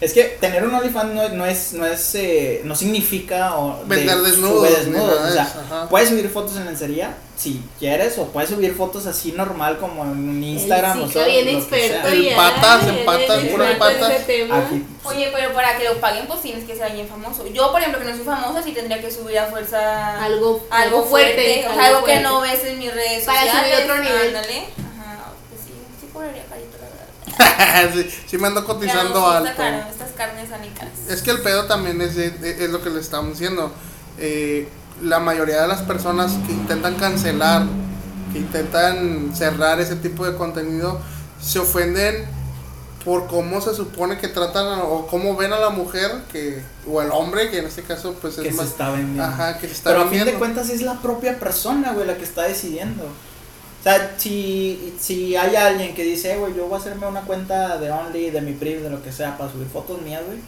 Es 0.00 0.14
que 0.14 0.24
tener 0.40 0.64
un 0.64 0.72
OnlyFans 0.74 1.12
no, 1.14 1.28
no 1.28 1.44
es, 1.44 1.74
no 1.74 1.84
es, 1.86 2.14
eh, 2.14 2.62
no 2.64 2.74
significa 2.74 3.56
o 3.58 3.82
de- 3.84 3.96
Vender 3.96 4.16
desnudos, 4.18 4.56
sube 4.66 4.70
ni 4.70 4.74
desnudos, 4.76 5.08
nada 5.08 5.20
o 5.20 5.26
de 5.26 5.32
sea, 5.32 5.42
ajá. 5.42 5.88
puedes 5.90 6.08
subir 6.08 6.28
fotos 6.30 6.56
en 6.56 6.64
lencería 6.64 7.14
si 7.36 7.62
quieres 7.78 8.16
o 8.16 8.24
puedes 8.28 8.48
subir 8.48 8.74
fotos 8.74 9.04
así 9.06 9.32
normal 9.32 9.78
como 9.78 10.02
en 10.04 10.10
un 10.10 10.42
Instagram 10.42 10.98
Él 10.98 11.04
o 11.04 11.08
que 11.10 11.24
bien 11.28 11.44
que 11.44 11.58
experto 11.58 12.08
sea. 12.08 12.14
En 12.14 12.22
ya, 12.22 12.36
patas, 12.36 12.82
en 12.84 12.94
él 12.94 13.04
patas, 13.04 13.44
experto 13.44 13.64
en 13.64 13.78
patas. 13.78 14.10
Aquí, 14.10 14.84
Oye, 15.04 15.30
pero 15.34 15.52
para 15.52 15.76
que 15.76 15.84
lo 15.84 16.00
paguen, 16.00 16.26
pues 16.26 16.40
tienes 16.40 16.64
que 16.64 16.74
ser 16.74 16.84
alguien 16.84 17.06
famoso. 17.06 17.46
Yo, 17.48 17.70
por 17.70 17.80
ejemplo, 17.80 18.00
que 18.00 18.06
no 18.10 18.16
soy 18.16 18.24
famosa, 18.24 18.62
sí 18.62 18.72
tendría 18.72 19.02
que 19.02 19.10
subir 19.10 19.38
a 19.38 19.46
fuerza 19.46 20.22
Algo, 20.24 20.66
algo 20.70 21.04
fuerte. 21.04 21.66
o 21.70 21.74
sea, 21.74 21.84
algo 21.86 21.98
que 22.04 22.12
fuerte. 22.12 22.22
no 22.22 22.40
ves 22.40 22.64
en 22.64 22.78
mis 22.78 22.94
redes 22.94 23.24
Para 23.24 23.40
subir 23.40 23.52
sociales. 23.52 23.84
otro 23.84 23.98
nivel. 24.02 24.26
Ándale. 24.28 24.58
Ajá, 24.58 25.32
pues 25.50 25.60
sí, 25.66 25.72
sí 26.00 26.06
verdad. 26.14 26.49
sí, 27.94 28.10
sí 28.26 28.38
me 28.38 28.48
ando 28.48 28.64
cotizando 28.64 29.26
alto. 29.28 29.48
está 29.50 29.56
caro, 29.62 29.84
estas 29.90 30.10
carnes 30.12 30.48
son 30.48 30.58
caras. 30.74 30.92
Es 31.08 31.22
que 31.22 31.30
el 31.30 31.40
pedo 31.40 31.64
también 31.66 32.00
es, 32.00 32.14
de- 32.14 32.30
de- 32.30 32.64
es 32.64 32.70
lo 32.70 32.82
que 32.82 32.90
le 32.90 33.00
estamos 33.00 33.38
diciendo. 33.38 33.72
Eh, 34.18 34.68
la 35.02 35.18
mayoría 35.18 35.62
de 35.62 35.68
las 35.68 35.82
personas 35.82 36.32
que 36.46 36.52
intentan 36.52 36.94
cancelar, 36.96 37.62
que 38.32 38.38
intentan 38.38 39.32
cerrar 39.34 39.80
ese 39.80 39.96
tipo 39.96 40.26
de 40.26 40.36
contenido, 40.36 41.00
se 41.40 41.58
ofenden 41.58 42.26
por 43.04 43.26
cómo 43.28 43.62
se 43.62 43.74
supone 43.74 44.18
que 44.18 44.28
tratan 44.28 44.66
a- 44.66 44.84
o 44.84 45.06
cómo 45.06 45.34
ven 45.36 45.54
a 45.54 45.58
la 45.58 45.70
mujer 45.70 46.10
que 46.30 46.62
o 46.86 47.00
el 47.00 47.10
hombre 47.12 47.50
que 47.50 47.58
en 47.60 47.64
este 47.66 47.82
caso 47.82 48.14
pues 48.20 48.36
es 48.36 48.44
que 48.44 48.50
se 48.50 48.56
más 48.58 48.66
está 48.66 48.90
vendiendo. 48.90 49.24
ajá 49.24 49.56
que 49.58 49.66
se 49.68 49.72
está 49.72 49.88
Pero 49.90 50.02
a 50.02 50.04
fin 50.04 50.12
de 50.12 50.18
vendiendo. 50.18 50.38
cuentas 50.38 50.68
es 50.68 50.82
la 50.82 51.00
propia 51.00 51.38
persona, 51.38 51.92
güey, 51.94 52.06
la 52.06 52.18
que 52.18 52.24
está 52.24 52.42
decidiendo. 52.42 53.04
O 53.80 53.82
sea, 53.82 54.14
si, 54.18 54.94
si 55.00 55.34
hay 55.36 55.56
alguien 55.56 55.94
que 55.94 56.02
dice, 56.04 56.32
"Eh, 56.34 56.36
güey, 56.38 56.54
yo 56.54 56.66
voy 56.66 56.74
a 56.74 56.80
hacerme 56.80 57.06
una 57.06 57.22
cuenta 57.22 57.78
de 57.78 57.90
Only, 57.90 58.30
de 58.30 58.40
mi 58.42 58.52
Priv, 58.52 58.82
de 58.82 58.90
lo 58.90 59.02
que 59.02 59.10
sea, 59.10 59.38
para 59.38 59.50
subir 59.50 59.66
fotos 59.68 60.02
mías, 60.02 60.22
güey, 60.26 60.38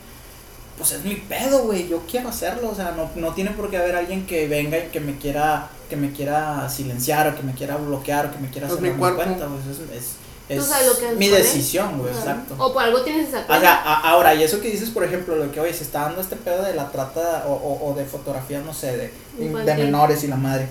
pues 0.76 0.92
es 0.92 1.04
mi 1.04 1.14
pedo, 1.14 1.60
güey, 1.64 1.88
yo 1.88 2.02
quiero 2.10 2.28
hacerlo. 2.28 2.68
O 2.70 2.74
sea, 2.74 2.92
no, 2.96 3.08
no 3.16 3.32
tiene 3.34 3.50
por 3.52 3.70
qué 3.70 3.78
haber 3.78 3.96
alguien 3.96 4.26
que 4.26 4.48
venga 4.48 4.78
y 4.78 4.88
que 4.88 5.00
me 5.00 5.16
quiera 5.16 5.68
que 5.88 5.96
me 5.96 6.10
quiera 6.12 6.68
silenciar 6.70 7.28
o 7.28 7.34
que 7.36 7.42
me 7.42 7.52
quiera 7.52 7.76
bloquear 7.76 8.26
o 8.26 8.32
que 8.32 8.38
me 8.38 8.48
quiera 8.50 8.66
Pues 8.68 8.80
mi, 8.80 8.90
cuerpo. 8.90 9.22
cuenta, 9.22 9.46
pues 9.46 9.66
es, 9.78 9.82
es, 9.90 10.12
es 10.48 11.16
mi 11.18 11.26
hacer, 11.26 11.38
decisión, 11.42 11.98
güey, 11.98 12.10
exacto. 12.14 12.54
O 12.58 12.72
por 12.72 12.82
algo 12.82 13.02
tienes 13.02 13.28
esa 13.28 13.40
O 13.40 13.46
pena. 13.46 13.60
sea, 13.60 13.74
a- 13.82 14.10
ahora, 14.10 14.34
y 14.34 14.42
eso 14.42 14.58
que 14.62 14.70
dices, 14.70 14.88
por 14.88 15.04
ejemplo, 15.04 15.36
lo 15.36 15.52
que, 15.52 15.60
oye, 15.60 15.74
se 15.74 15.84
está 15.84 16.02
dando 16.04 16.22
este 16.22 16.36
pedo 16.36 16.62
de 16.64 16.72
la 16.74 16.90
trata 16.90 17.44
o, 17.46 17.52
o, 17.52 17.90
o 17.90 17.94
de 17.94 18.06
fotografías, 18.06 18.64
no 18.64 18.72
sé, 18.72 18.96
de, 18.96 19.12
de 19.38 19.44
Infantil. 19.44 19.84
menores 19.84 20.24
y 20.24 20.28
la 20.28 20.36
madre. 20.36 20.68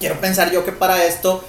Quiero 0.00 0.18
pensar 0.20 0.50
yo 0.50 0.64
que 0.64 0.72
para 0.72 1.04
esto, 1.04 1.44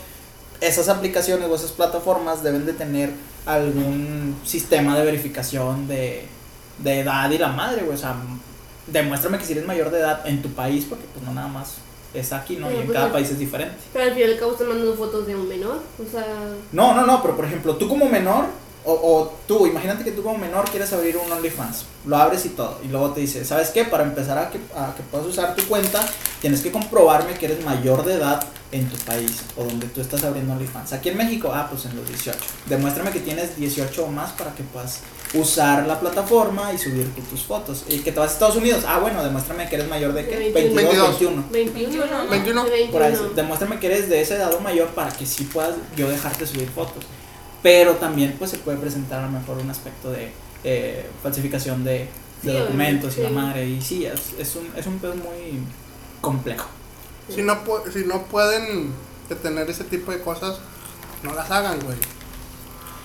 esas 0.68 0.90
aplicaciones 0.90 1.50
o 1.50 1.56
esas 1.56 1.72
plataformas 1.72 2.44
deben 2.44 2.66
de 2.66 2.74
tener 2.74 3.12
algún 3.46 4.36
sistema 4.46 4.98
de 4.98 5.06
verificación 5.06 5.88
de, 5.88 6.26
de 6.80 7.00
edad 7.02 7.30
y 7.32 7.38
la 7.38 7.50
madre, 7.50 7.82
güey. 7.84 7.96
O 7.96 8.00
sea, 8.00 8.16
demuéstrame 8.88 9.38
que 9.38 9.46
si 9.46 9.54
eres 9.54 9.66
mayor 9.66 9.92
de 9.92 10.00
edad 10.00 10.26
en 10.28 10.42
tu 10.42 10.50
país, 10.50 10.86
porque 10.90 11.06
pues 11.14 11.26
no 11.26 11.34
nada 11.34 11.48
más 11.48 11.76
es 12.14 12.32
aquí, 12.34 12.58
¿no? 12.58 12.68
Pero, 12.68 12.78
y 12.78 12.82
en 12.82 12.86
pues, 12.88 12.94
cada 12.96 13.08
el- 13.08 13.12
país 13.14 13.30
es 13.32 13.40
diferente. 13.40 13.76
Pero 13.92 14.06
al 14.06 14.12
fin 14.12 14.20
y 14.20 14.24
al 14.24 14.38
cabo 14.40 14.52
están 14.54 14.68
mandando 14.70 14.96
fotos 14.96 15.26
de 15.28 15.36
un 15.36 15.48
menor. 15.48 15.82
O 16.06 16.12
sea, 16.12 16.26
No, 16.72 16.94
no, 16.94 17.06
no, 17.06 17.22
pero 17.22 17.36
por 17.36 17.46
ejemplo, 17.46 17.76
tú 17.76 17.88
como 17.88 18.08
menor, 18.08 18.46
o, 18.86 18.92
o 18.94 19.34
tú, 19.48 19.66
imagínate 19.68 20.04
que 20.04 20.12
tú 20.12 20.24
como 20.24 20.38
menor 20.38 20.70
quieres 20.70 20.92
abrir 20.94 21.18
un 21.18 21.32
OnlyFans, 21.32 21.86
lo 22.06 22.18
abres 22.18 22.46
y 22.46 22.50
todo, 22.50 22.80
y 22.84 22.88
luego 22.88 23.12
te 23.12 23.22
dice, 23.22 23.46
¿sabes 23.46 23.70
qué? 23.70 23.86
Para 23.86 24.04
empezar 24.04 24.38
a 24.38 24.50
que, 24.50 24.60
a 24.76 24.94
que 24.96 25.04
puedas 25.04 25.26
usar 25.28 25.56
tu 25.56 25.64
cuenta, 25.68 26.06
tienes 26.42 26.62
que 26.62 26.72
comprobarme 26.72 27.34
que 27.34 27.46
eres 27.46 27.64
mayor 27.64 28.04
de 28.04 28.16
edad 28.16 28.44
en 28.72 28.90
tu 28.90 28.98
país, 29.06 29.44
o 29.56 29.64
donde 29.64 29.88
tú 29.88 30.02
estás 30.02 30.24
abriendo 30.24 30.54
OnlyFans. 30.54 30.94
Aquí 30.94 31.10
en 31.10 31.18
México, 31.18 31.52
ah, 31.54 31.68
pues 31.70 31.86
en 31.86 31.96
los 31.96 32.08
18. 32.08 32.38
Demuéstrame 32.66 33.12
que 33.12 33.20
tienes 33.20 33.56
18 33.56 34.06
o 34.06 34.08
más 34.08 34.32
para 34.32 34.54
que 34.54 34.64
puedas 34.64 35.02
usar 35.34 35.88
la 35.88 36.00
plataforma 36.00 36.74
y 36.74 36.78
subir 36.78 37.14
tú 37.14 37.22
tus 37.22 37.44
fotos. 37.44 37.86
Y 37.88 38.00
que 38.00 38.12
te 38.12 38.20
vas 38.20 38.32
a 38.32 38.34
Estados 38.34 38.56
Unidos, 38.56 38.84
ah, 38.88 39.00
bueno, 39.00 39.24
demuéstrame 39.24 39.70
que 39.70 39.76
eres 39.76 39.88
mayor 39.88 40.14
de 40.14 40.28
qué? 40.28 40.52
21. 40.52 40.76
22, 40.76 41.20
22. 41.20 41.52
21. 41.52 41.74
21. 41.74 42.06
¿no? 42.06 42.30
21. 42.30 42.64
De 42.64 42.88
Por 42.92 43.04
ahí, 43.04 43.12
21. 43.12 43.34
demuéstrame 43.36 43.80
que 43.80 43.88
eres 43.88 44.10
de 44.10 44.22
esa 44.22 44.36
edad 44.36 44.54
o 44.54 44.60
mayor 44.60 44.90
para 44.90 45.12
que 45.12 45.26
sí 45.26 45.46
puedas 45.46 45.76
yo 45.96 46.10
dejarte 46.10 46.46
subir 46.48 46.70
fotos. 46.70 47.06
Pero 47.64 47.94
también 47.94 48.36
pues 48.38 48.52
se 48.52 48.58
puede 48.58 48.78
presentar 48.78 49.24
a 49.24 49.26
lo 49.26 49.32
mejor 49.32 49.58
un 49.58 49.70
aspecto 49.70 50.12
de 50.12 50.32
eh, 50.64 51.10
falsificación 51.24 51.84
de, 51.84 52.10
de 52.44 52.52
Sí, 52.52 52.58
documentos 52.58 53.18
y 53.18 53.22
la 53.22 53.30
madre. 53.30 53.66
Y 53.68 53.82
sí, 53.82 54.06
es, 54.06 54.34
es 54.38 54.56
un, 54.56 54.70
es 54.76 54.86
un 54.86 55.00
pedo 55.00 55.16
muy 55.16 55.64
complejo. 56.22 56.68
Si 57.34 57.42
no 57.42 57.58
si 57.92 58.06
no 58.06 58.24
pueden 58.24 58.92
detener 59.30 59.70
ese 59.70 59.86
tipo 59.86 60.12
de 60.12 60.20
cosas, 60.20 60.60
no 61.24 61.34
las 61.34 61.50
hagan, 61.50 61.80
güey. 61.80 61.98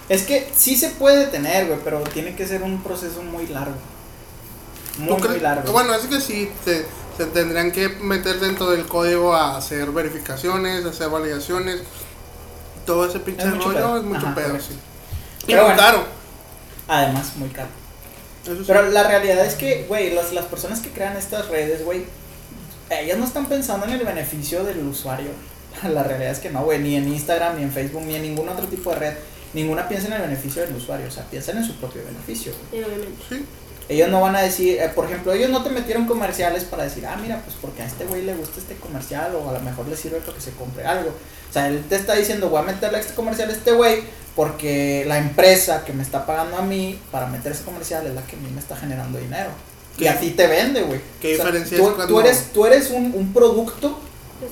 Es 0.09 0.23
que 0.23 0.51
sí 0.55 0.77
se 0.77 0.91
puede 0.91 1.27
tener, 1.27 1.67
güey, 1.67 1.79
pero 1.85 2.01
tiene 2.01 2.35
que 2.35 2.47
ser 2.47 2.63
un 2.63 2.83
proceso 2.83 3.23
muy 3.23 3.47
largo. 3.47 3.77
Muy, 4.99 5.17
¿Tú 5.21 5.29
muy 5.29 5.41
largo. 5.41 5.71
Bueno, 5.71 5.95
es 5.95 6.07
que 6.07 6.21
sí, 6.21 6.51
se, 6.65 6.85
se 7.17 7.27
tendrían 7.27 7.71
que 7.71 7.89
meter 7.89 8.41
dentro 8.41 8.71
del 8.71 8.87
código 8.87 9.35
a 9.35 9.57
hacer 9.57 9.93
verificaciones, 9.93 10.85
a 10.85 10.89
hacer 10.89 11.11
validaciones. 11.11 11.83
Todo 12.89 13.07
ese 13.07 13.21
pinche 13.21 13.43
Es 13.47 13.51
rollo 13.53 13.73
pedo. 13.75 13.97
es 13.99 14.03
mucho 14.05 14.27
Ajá, 14.27 14.35
pedo, 14.35 14.59
sí. 14.61 14.73
Y 15.43 15.47
Pero 15.47 15.63
muy 15.63 15.73
bueno. 15.75 15.83
caro. 15.83 16.05
Además, 16.89 17.37
muy 17.37 17.49
caro. 17.51 17.69
Eso 18.45 18.57
sí. 18.57 18.65
Pero 18.67 18.89
la 18.91 19.03
realidad 19.05 19.45
es 19.45 19.55
que, 19.55 19.85
güey, 19.89 20.15
las, 20.15 20.33
las 20.33 20.47
personas 20.47 20.81
que 20.81 20.91
crean 20.91 21.17
estas 21.17 21.49
redes, 21.49 21.85
güey, 21.85 22.05
ellas 22.91 23.19
no 23.19 23.25
están 23.25 23.47
pensando 23.47 23.87
en 23.87 23.93
el 23.93 24.05
beneficio 24.05 24.65
del 24.65 24.79
usuario. 24.87 25.31
La 25.89 26.03
realidad 26.03 26.33
es 26.33 26.39
que 26.41 26.51
no, 26.51 26.63
güey, 26.65 26.79
ni 26.81 26.97
en 26.97 27.07
Instagram, 27.07 27.57
ni 27.57 27.63
en 27.63 27.71
Facebook, 27.71 28.03
ni 28.03 28.15
en 28.17 28.23
ningún 28.23 28.49
otro 28.49 28.67
tipo 28.67 28.91
de 28.91 28.97
red. 28.97 29.15
Ninguna 29.53 29.87
piensa 29.87 30.09
en 30.09 30.15
el 30.15 30.23
beneficio 30.23 30.63
del 30.63 30.75
usuario, 30.75 31.07
o 31.07 31.11
sea, 31.11 31.25
piensan 31.25 31.59
en 31.59 31.65
su 31.65 31.75
propio 31.77 32.03
beneficio. 32.05 32.53
güey. 32.71 32.83
Sí, 32.83 32.89
obviamente. 32.89 33.23
Sí. 33.29 33.45
Ellos 33.89 34.09
no 34.11 34.21
van 34.21 34.37
a 34.37 34.43
decir, 34.43 34.79
eh, 34.79 34.91
por 34.95 35.07
ejemplo, 35.07 35.33
ellos 35.33 35.49
no 35.51 35.63
te 35.63 35.71
metieron 35.71 36.07
comerciales 36.07 36.65
para 36.65 36.85
decir, 36.85 37.07
ah, 37.07 37.17
mira, 37.21 37.41
pues 37.43 37.57
porque 37.61 37.83
a 37.83 37.87
este 37.87 38.05
güey 38.05 38.23
le 38.23 38.35
gusta 38.35 38.61
este 38.61 38.75
comercial 38.77 39.35
o 39.35 39.49
a 39.49 39.53
lo 39.55 39.61
mejor 39.61 39.89
le 39.89 39.97
sirve 39.97 40.19
para 40.19 40.35
que 40.35 40.43
se 40.43 40.51
compre 40.53 40.85
algo. 40.85 41.09
O 41.11 41.53
sea, 41.53 41.69
él 41.69 41.83
te 41.89 41.97
está 41.97 42.15
diciendo, 42.15 42.51
voy 42.51 42.59
a 42.61 42.65
meterle 42.65 42.99
este 42.99 43.15
comercial 43.15 43.49
a 43.49 43.53
este 43.53 43.73
güey 43.73 44.03
porque 44.37 45.05
la 45.09 45.17
empresa 45.19 45.85
que 45.87 45.95
me 45.95 46.03
está 46.03 46.27
pagando 46.27 46.59
a 46.59 46.63
mí 46.63 47.01
para 47.11 47.27
meter 47.29 47.53
ese 47.53 47.65
comercial 47.65 48.07
es 48.07 48.15
la 48.15 48.23
que 48.27 48.37
a 48.37 48.39
mí 48.39 48.51
me 48.53 48.61
está 48.61 48.77
generando 48.77 49.19
dinero. 49.19 49.51
Y 49.97 50.07
a 50.07 50.21
ti 50.21 50.31
te 50.33 50.47
vende, 50.47 50.83
güey. 50.83 51.01
¿Qué 51.21 51.33
diferencia 51.33 51.77
tú, 51.79 51.89
es 51.89 51.95
cuando- 51.95 52.15
tú 52.15 52.21
eres, 52.21 52.53
tú 52.53 52.67
eres 52.67 52.91
un, 52.91 53.13
un 53.17 53.33
producto 53.33 53.99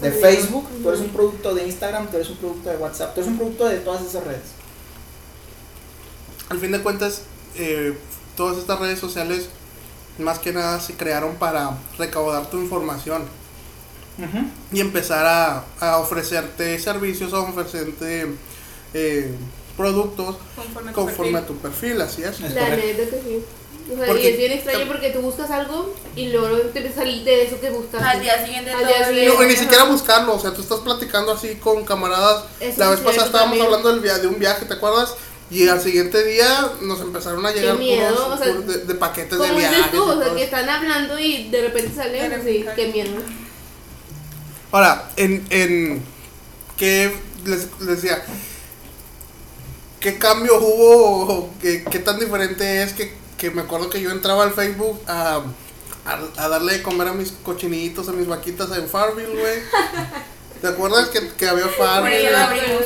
de. 0.01 0.11
Facebook, 0.12 0.66
tú 0.83 0.88
eres 0.88 1.01
un 1.03 1.11
producto 1.11 1.55
de 1.55 1.66
Instagram, 1.66 2.09
tú 2.09 2.16
eres 2.16 2.31
un 2.31 2.37
producto 2.38 2.70
de 2.70 2.77
WhatsApp, 2.79 3.14
tú 3.14 3.20
eres 3.20 3.31
un 3.31 3.38
producto 3.38 3.68
de 3.68 3.77
todas 3.77 4.03
esas 4.05 4.25
redes. 4.25 4.40
Al 6.49 6.59
fin 6.59 6.72
de 6.72 6.81
cuentas, 6.83 7.22
eh, 7.57 7.96
todas 8.37 8.59
estas 8.59 8.79
redes 8.79 8.99
sociales, 8.99 9.49
más 10.18 10.38
que 10.38 10.53
nada, 10.53 10.81
se 10.81 10.94
crearon 10.94 11.37
para 11.37 11.77
recaudar 11.99 12.49
tu 12.51 12.59
información 12.59 13.25
y 14.72 14.81
empezar 14.81 15.27
a, 15.27 15.64
a 15.81 15.99
ofrecerte 15.99 16.79
servicios, 16.79 17.35
a 17.35 17.40
ofrecerte 17.40 18.27
eh, 18.94 19.35
productos 19.77 20.37
Conforme 20.57 20.90
a 20.90 20.94
tu 20.94 21.01
conforme 21.01 21.33
perfil. 21.33 21.37
a 21.37 21.46
tu 21.46 21.57
perfil, 21.59 22.01
así 22.01 22.22
es. 22.22 22.40
La 22.55 22.77
que 22.77 23.09
sí. 23.27 23.44
O 23.92 23.96
sea, 23.96 24.07
Porque- 24.09 24.22
y 24.22 24.27
es 24.33 24.38
bien 24.38 24.53
extraño 24.53 24.87
porque 24.88 25.11
tú 25.11 25.20
buscas 25.20 25.49
algo 25.51 25.94
y 26.16 26.31
luego 26.31 26.57
te 26.72 26.79
empieza 26.81 27.01
a 27.01 27.05
salir 27.05 27.22
de 27.25 27.44
eso 27.46 27.61
que 27.61 27.70
buscas. 27.70 28.03
Al 28.03 28.20
día 28.20 28.44
siguiente 28.44 28.70
Al 28.72 28.79
todo 28.79 28.88
día 28.88 28.96
bien. 28.96 29.09
siguiente. 29.11 29.37
No, 29.37 29.44
y 29.44 29.46
ni 29.49 29.57
siquiera 29.57 29.85
buscarlo, 29.85 30.35
o 30.35 30.40
sea, 30.40 30.53
tú 30.55 30.62
estás 30.62 30.81
platicando 30.81 31.31
así 31.33 31.55
con 31.57 31.85
camaradas. 31.85 32.44
Eso 32.59 32.81
la 32.81 32.90
vez 32.90 33.01
pasada 33.01 33.27
estábamos 33.27 33.59
también. 33.59 33.66
hablando 33.66 33.90
del 33.92 34.01
via- 34.01 34.18
de 34.18 34.27
un 34.27 34.38
viaje, 34.40 34.64
¿te 34.64 34.75
acuerdas? 34.75 35.14
Y 35.51 35.69
al 35.69 35.81
siguiente 35.81 36.25
día 36.25 36.73
nos 36.83 37.01
empezaron 37.01 37.45
a 37.47 37.53
llegar 37.53 37.79
miedo, 37.79 38.15
puros- 38.15 38.35
o 38.35 38.37
sea, 38.45 38.53
puros 38.53 38.67
de, 38.67 38.79
de 38.85 38.95
paquetes 38.97 39.39
de 39.39 39.51
viajes. 39.53 39.77
dices 39.77 39.91
tú, 39.93 39.99
y 39.99 40.01
o 40.11 40.23
sea, 40.25 40.35
que 40.35 40.43
están 40.45 40.69
hablando 40.69 41.19
y 41.19 41.49
de 41.51 41.63
repente 41.63 41.95
sale 41.95 42.29
De 42.29 42.35
así, 42.35 42.65
qué 42.75 42.87
mierda. 42.89 43.21
Ahora, 44.73 45.11
en, 45.17 45.47
en 45.51 46.03
¿qué 46.77 47.15
les, 47.45 47.69
les 47.81 47.87
decía? 48.03 48.25
¿Qué 50.01 50.19
cambio 50.19 50.59
hubo? 50.59 51.33
o 51.33 51.51
¿Qué, 51.61 51.85
qué 51.85 51.99
tan 52.01 52.19
diferente 52.19 52.83
es 52.83 52.93
que, 52.93 53.15
que 53.39 53.51
me 53.51 53.63
acuerdo 53.63 53.89
que 53.89 54.01
yo 54.01 54.11
entraba 54.11 54.43
al 54.45 54.53
Facebook 54.53 55.01
a, 55.07 55.43
a, 56.05 56.19
a 56.45 56.49
darle 56.49 56.75
de 56.75 56.83
comer 56.83 57.09
a 57.09 57.13
mis 57.13 57.33
cochinitos, 57.45 58.09
a 58.09 58.13
mis 58.13 58.27
vaquitas 58.27 58.71
en 58.77 58.89
Farmville, 58.89 59.29
güey? 59.39 59.59
¿Te 60.61 60.69
acuerdas 60.69 61.09
que, 61.09 61.29
que 61.35 61.49
había 61.49 61.66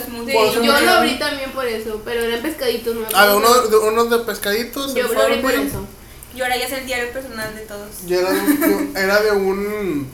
mucho. 0.09 0.27
Sí, 0.27 0.33
yo 0.67 0.73
me- 0.73 0.81
lo 0.83 0.91
abrí 0.91 1.19
también 1.19 1.51
por 1.53 1.67
eso, 1.67 2.01
pero 2.05 2.21
eran 2.23 2.41
pescaditos, 2.43 2.95
¿no? 2.95 3.07
Había 3.15 3.35
uno 3.37 3.55
de, 3.63 3.77
unos 3.77 4.11
de 4.11 4.19
pescaditos. 4.19 4.95
Yo 4.95 5.09
lo 5.09 5.21
abrí 5.23 5.37
por 5.41 5.53
eso. 5.53 5.87
Y 6.35 6.41
ahora 6.43 6.57
ya 6.57 6.67
es 6.67 6.73
el 6.73 6.87
diario 6.87 7.13
personal 7.13 7.55
de 7.55 7.63
todos. 7.63 7.89
Y 8.07 8.15
era 8.15 8.31
de, 8.31 8.39
un, 8.41 8.97
era 8.97 9.21
de 9.23 9.33
un. 9.33 10.09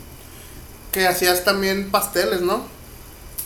que 0.93 1.07
hacías 1.07 1.45
también 1.45 1.91
pasteles, 1.91 2.41
¿no? 2.41 2.65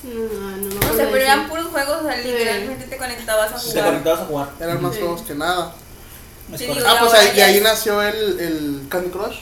No, 0.02 0.56
no, 0.56 0.90
O 0.92 0.96
sea, 0.96 1.08
pero 1.10 1.16
eran 1.16 1.48
puros 1.48 1.66
juegos, 1.66 2.02
o 2.02 2.06
sea, 2.06 2.16
literalmente 2.16 2.86
te 2.86 2.96
conectabas 2.96 3.52
a 3.52 3.56
Te 3.56 3.60
jugar. 3.60 3.84
conectabas 3.86 4.20
a 4.20 4.24
jugar. 4.24 4.48
Eran 4.60 4.82
más 4.82 4.94
Sí. 4.94 5.00
juegos 5.00 5.22
que 5.22 5.34
nada. 5.34 5.74
Sí. 6.56 6.68
Ah, 6.86 6.96
pues 7.00 7.12
ahí, 7.12 7.34
de 7.36 7.42
ahí 7.42 7.60
nació 7.60 8.00
el, 8.02 8.40
el 8.40 8.86
Candy 8.88 9.10
Crush. 9.10 9.36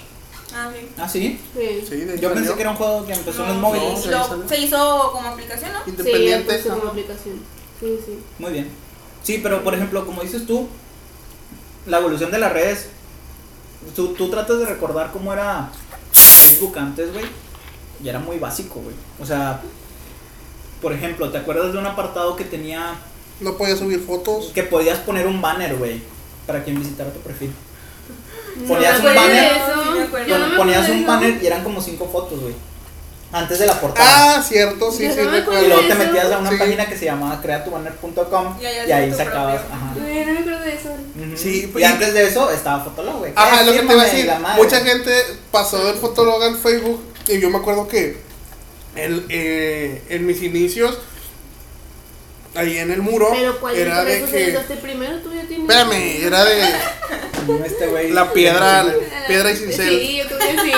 Ah, 0.59 0.71
sí. 0.75 0.89
Ah, 0.99 1.09
sí. 1.09 1.41
Sí. 1.55 1.85
Sí, 1.89 1.97
de 1.97 2.19
Yo 2.19 2.29
pensé 2.31 2.45
salió. 2.45 2.55
que 2.57 2.61
era 2.63 2.71
un 2.71 2.77
juego 2.77 3.07
que 3.07 3.13
empezó 3.13 3.43
en 3.43 3.49
los 3.49 3.57
No, 3.57 3.63
móviles. 3.63 4.01
sí, 4.03 4.09
No, 4.09 4.19
lo- 4.19 4.25
sí, 4.25 4.31
salió. 4.31 4.49
se 4.49 4.59
hizo 4.61 5.11
como 5.13 5.29
aplicación, 5.29 5.73
¿no? 5.73 5.85
Sí, 5.85 5.91
Independiente. 5.91 6.45
pues 6.47 6.63
como 6.67 6.77
ajá. 6.83 6.89
aplicación. 6.89 7.35
Sí, 7.81 7.99
sí. 8.05 8.19
Muy 8.39 8.53
bien. 8.53 8.69
Sí, 9.23 9.41
pero 9.43 9.63
por 9.63 9.75
ejemplo, 9.75 10.05
como 10.07 10.23
dices 10.23 10.47
tú, 10.47 10.69
la 11.87 11.99
evolución 11.99 12.31
de 12.31 12.39
las 12.39 12.53
redes, 12.53 12.89
tú, 13.95 14.09
tú 14.15 14.29
tratas 14.31 14.59
de 14.59 14.67
recordar 14.67 15.11
cómo 15.13 15.33
era 15.33 15.71
Facebook 16.13 16.79
antes, 16.79 17.13
güey, 17.13 17.25
y 18.03 18.09
era 18.09 18.19
muy 18.19 18.39
básico, 18.39 18.81
güey. 18.81 18.95
O 19.21 19.27
sea, 19.27 19.61
por 20.83 20.93
ejemplo, 20.93 21.31
¿te 21.31 21.39
acuerdas 21.39 21.73
de 21.73 21.79
un 21.79 21.87
apartado 21.87 22.37
que 22.37 22.45
tenía, 22.45 22.95
No 23.41 23.57
podía 23.57 23.77
subir 23.77 24.01
fotos. 24.01 24.51
que 24.55 24.63
podías 24.65 24.99
poner 25.01 25.27
un 25.27 25.41
banner, 25.41 25.77
güey, 25.77 26.01
para 26.47 26.65
quien 26.65 26.79
visitara 26.79 27.13
tu 27.13 27.21
perfil? 27.21 27.53
Ponías 28.67 28.99
un 28.99 29.05
banner. 29.15 29.53
eso. 29.53 30.27
Yo 30.27 30.39
no 30.39 30.57
Ponías 30.57 30.89
un 30.89 31.07
banner 31.07 31.43
y 31.43 31.47
eran 31.47 31.63
como 31.63 31.81
cinco 31.81 32.09
fotos, 32.11 32.41
güey. 32.41 32.55
Antes 33.31 33.59
de 33.59 33.67
la 33.67 33.79
portada. 33.79 34.37
Ah, 34.39 34.43
cierto, 34.43 34.91
sí, 34.91 35.05
Yo 35.05 35.13
sí, 35.13 35.21
no 35.23 35.31
me 35.31 35.39
y 35.39 35.67
luego 35.69 35.83
te 35.87 35.95
metías 35.95 36.33
a 36.33 36.39
una 36.39 36.49
Sí. 36.51 36.57
página 36.57 36.87
que 36.89 36.97
se 36.97 37.05
llamaba 37.05 37.39
creatubanner.com 37.43 38.57
Y 38.59 38.65
ahí 38.65 39.11
y 39.11 39.15
sacabas, 39.15 39.61
propio. 39.61 39.77
ajá. 39.77 39.95
Ay, 40.03 40.25
no 40.27 40.33
me 40.33 40.39
acuerdo 40.41 40.61
de 40.65 40.75
eso. 40.75 40.89
Sí, 41.37 41.73
y 41.77 41.83
antes 41.83 42.15
de 42.15 42.27
eso 42.27 42.51
estaba 42.51 42.83
Fotolog, 42.85 43.19
güey. 43.19 43.33
Ajá, 43.37 43.61
Eh, 43.61 43.67
lo 43.67 43.73
que 43.73 43.79
te 43.81 43.93
iba 43.93 44.03
a 44.03 44.05
decir. 44.07 44.31
Mucha 44.57 44.81
gente 44.81 45.13
pasó 45.53 45.85
del 45.85 45.97
Fotolog 45.97 46.43
al 46.43 46.57
Facebook. 46.57 47.03
Y 47.29 47.39
yo 47.39 47.51
me 47.51 47.59
acuerdo 47.59 47.87
que 47.87 48.17
el, 48.97 49.27
eh, 49.29 50.03
en 50.09 50.25
mis 50.27 50.43
inicios, 50.43 50.97
ahí 52.59 52.79
en 52.79 52.91
el 52.91 53.01
muro, 53.03 53.29
Pero 53.33 53.59
¿cuál 53.61 53.77
era 53.77 54.05
de 54.05 54.25
que. 54.25 54.77
primero? 54.83 55.19
Tú 55.21 55.33
ya 55.35 55.43
tienes. 55.47 55.69
Espérame, 55.69 56.27
era 56.27 56.45
de 56.45 56.63
Este 57.67 57.87
güey. 57.87 58.11
la 58.11 58.33
piedra, 58.33 58.85
piedra 59.27 59.51
y 59.53 59.57
cincel. 59.57 59.89
Sí, 60.01 60.17
yo 60.19 60.27
creo 60.27 60.39
que 60.39 60.61
sí. 60.63 60.73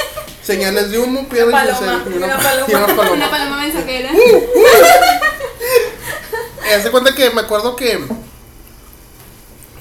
Señales 0.42 0.90
de 0.90 0.98
humo, 0.98 1.28
piedra 1.28 1.48
y 1.48 1.52
Paloma, 1.52 1.78
cincel. 1.78 2.12
Y 2.12 2.16
una 2.16 2.26
una, 2.26 2.38
paloma. 2.38 2.66
y 2.68 2.74
una 2.74 2.86
paloma. 2.86 3.12
Una 3.12 3.30
paloma 3.30 3.56
mensajera. 3.62 4.10
Eh, 4.12 4.48
Haz 6.74 6.84
de 6.84 6.90
cuenta 6.90 7.14
que 7.14 7.30
me 7.30 7.40
acuerdo 7.42 7.76
que 7.76 7.98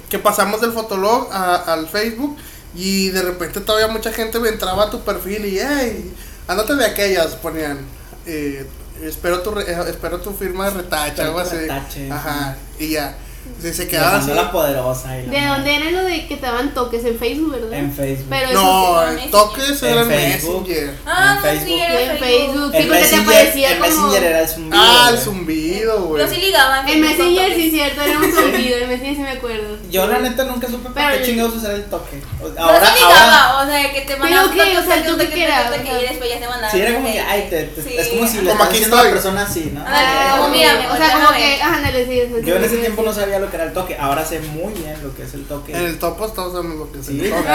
que 0.10 0.20
pasamos 0.20 0.62
del 0.62 0.72
fotolog 0.72 1.30
a- 1.32 1.74
al 1.74 1.90
Facebook 1.90 2.38
y 2.76 3.10
de 3.10 3.22
repente 3.24 3.60
todavía 3.60 3.88
mucha 3.88 4.12
gente 4.14 4.40
me 4.40 4.50
entraba 4.50 4.84
a 4.84 4.90
tu 4.92 5.04
perfil 5.04 5.46
y 5.48 5.60
hey, 5.60 6.14
andate 6.48 6.76
de 6.76 6.86
aquellas 6.86 7.34
ponían 7.36 7.80
eh, 8.28 8.68
espero 9.04 9.42
tu 9.42 9.52
re- 9.52 9.64
eh, 9.72 9.78
espero 9.90 10.20
tu 10.22 10.32
firma 10.34 10.70
de 10.70 10.78
retache 10.78 11.22
algo 11.22 11.40
así 11.40 11.56
retache. 11.58 12.12
ajá 12.12 12.56
y 12.80 12.90
ya 12.90 13.16
se, 13.62 13.74
se 13.74 13.88
quedaba 13.88 14.18
así 14.18 14.28
Besando 14.30 14.44
la 14.44 14.52
poderosa. 14.52 15.18
y 15.18 15.26
la 15.26 15.32
¿De 15.32 15.38
madre. 15.42 15.48
dónde 15.56 15.76
era 15.76 15.92
lo 15.92 16.04
de 16.08 16.28
que 16.28 16.36
te 16.38 16.46
daban 16.46 16.74
toques 16.74 17.04
en 17.06 17.18
Facebook, 17.18 17.52
verdad? 17.52 17.74
En 17.74 17.92
Facebook. 17.94 18.28
Pero 18.30 18.52
no 18.54 19.02
sí, 19.18 19.24
el 19.24 19.32
toques 19.32 19.84
en 19.84 19.90
era 19.90 20.02
en 20.02 20.08
Facebook. 20.10 20.68
Messenger 20.68 20.96
Ah, 21.06 21.30
En 21.30 21.36
no, 21.36 21.42
sí, 21.42 21.48
Facebook. 21.58 21.80
era 21.82 22.02
en 22.14 22.18
Facebook. 22.20 22.72
Sí, 22.72 22.78
el 22.78 22.88
porque 22.88 22.88
te 22.88 22.88
Messenger, 23.02 23.22
aparecía 23.22 23.72
el 23.72 23.78
como. 23.80 23.88
Messenger 24.08 24.24
era 24.24 24.40
el 24.42 24.48
zumbido. 24.50 24.82
ah 24.84 25.10
el 25.12 25.18
zumbido 25.18 26.02
güey 26.04 26.24
Pero 26.24 26.36
sí 26.36 26.42
ligaban. 26.42 26.90
En 26.90 27.02
Messenger, 27.02 27.54
sí 27.56 27.62
sí, 27.62 27.70
cierto, 27.72 28.02
era 28.02 28.20
un 28.20 28.32
zumbido. 28.32 28.78
En 28.78 28.90
Messenger 28.90 29.16
sí 29.16 29.22
me 29.22 29.32
acuerdo. 29.32 29.78
Yo 29.90 30.08
la 30.08 30.20
neta 30.20 30.44
nunca 30.44 30.68
supe 30.68 30.90
para 30.90 31.08
Pero- 31.12 31.20
qué 31.22 31.26
chingados 31.26 31.56
usar 31.56 31.72
el 31.72 31.86
toque. 31.86 32.22
Ahora, 32.42 32.62
Ahora, 32.62 32.94
sí 32.96 33.02
ahora. 33.04 33.26
ligaba, 33.26 33.64
o 33.64 33.66
sea, 33.68 33.94
que 33.94 34.02
te 34.02 34.16
mandaban 34.18 34.52
qué? 34.52 34.78
O 34.78 34.84
sea, 34.84 34.96
el 34.98 35.06
toque 35.06 35.30
que 35.30 35.44
era, 35.44 35.70
toque, 35.70 35.82
o 35.82 35.84
sea. 35.86 36.02
y 36.02 36.08
después 36.08 36.30
ya 36.30 36.40
se 36.40 36.48
mandaban. 36.48 36.72
Sí, 36.72 36.82
era 36.82 36.94
como 36.96 37.12
que, 37.12 37.20
ay, 37.20 37.48
te, 37.50 37.64
te- 37.64 37.82
Sí. 37.84 37.96
es 37.98 38.08
como 38.10 38.28
si 38.28 38.38
le 38.38 38.40
Como 38.42 38.52
estás 38.52 38.68
aquí 38.68 38.74
diciendo 38.74 38.98
a 38.98 39.04
la 39.04 39.10
persona 39.10 39.42
así, 39.44 39.72
¿no? 39.74 39.84
Ah, 39.88 40.36
como 40.38 40.50
mírame, 40.50 40.88
o 40.92 40.98
sea, 40.98 41.12
como 41.14 41.30
que, 41.34 41.62
ándale, 41.62 42.06
sí, 42.06 42.22
sí, 42.28 42.42
Yo 42.46 42.56
en 42.56 42.64
ese 42.64 42.76
sí, 42.76 42.82
tiempo 42.82 43.02
sí. 43.02 43.08
no 43.08 43.14
sabía 43.14 43.35
lo 43.40 43.50
que 43.50 43.56
era 43.56 43.66
el 43.66 43.74
toque, 43.74 43.98
ahora 43.98 44.26
sé 44.26 44.40
muy 44.40 44.74
bien 44.74 44.96
lo 45.04 45.16
que 45.16 45.24
es 45.24 45.34
el 45.34 45.46
toque. 45.46 45.74
en 45.74 45.86
el 45.86 46.00
topo 46.00 46.28
todos 46.30 46.54
sabemos 46.54 46.78
lo 46.78 46.92
que 46.92 47.00
es 47.00 47.06
Sí, 47.06 47.20
el 47.20 47.30
toque 47.30 47.46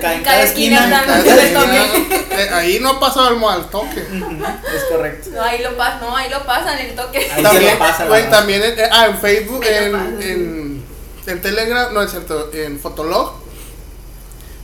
cada, 0.00 0.14
en 0.14 0.22
cada 0.22 0.42
esquina. 0.42 1.04
Eh, 2.30 2.48
ahí 2.52 2.78
no 2.80 3.00
pasó 3.00 3.28
el 3.28 3.42
al 3.42 3.70
toque 3.70 4.00
Es 4.00 4.84
correcto. 4.90 5.30
No, 5.32 5.42
ahí 5.42 5.62
lo 5.62 5.76
pasan, 5.76 6.00
no, 6.00 6.16
ahí 6.16 6.30
lo 6.30 6.44
pasan 6.44 6.78
el 6.78 6.94
toque. 6.94 7.18
Ahí 7.18 7.36
se 7.36 7.42
también, 7.42 7.72
lo 7.72 7.78
pasa 7.78 8.04
raza. 8.04 8.30
también 8.30 8.62
en, 8.62 8.74
ah, 8.92 9.06
en 9.06 9.18
Facebook, 9.18 9.60
pasa, 9.60 10.06
sí. 10.20 10.28
en, 10.30 10.84
en 11.26 11.42
Telegram, 11.42 11.92
no 11.92 12.02
es 12.02 12.10
cierto, 12.10 12.50
en 12.52 12.78
Fotolog, 12.78 13.34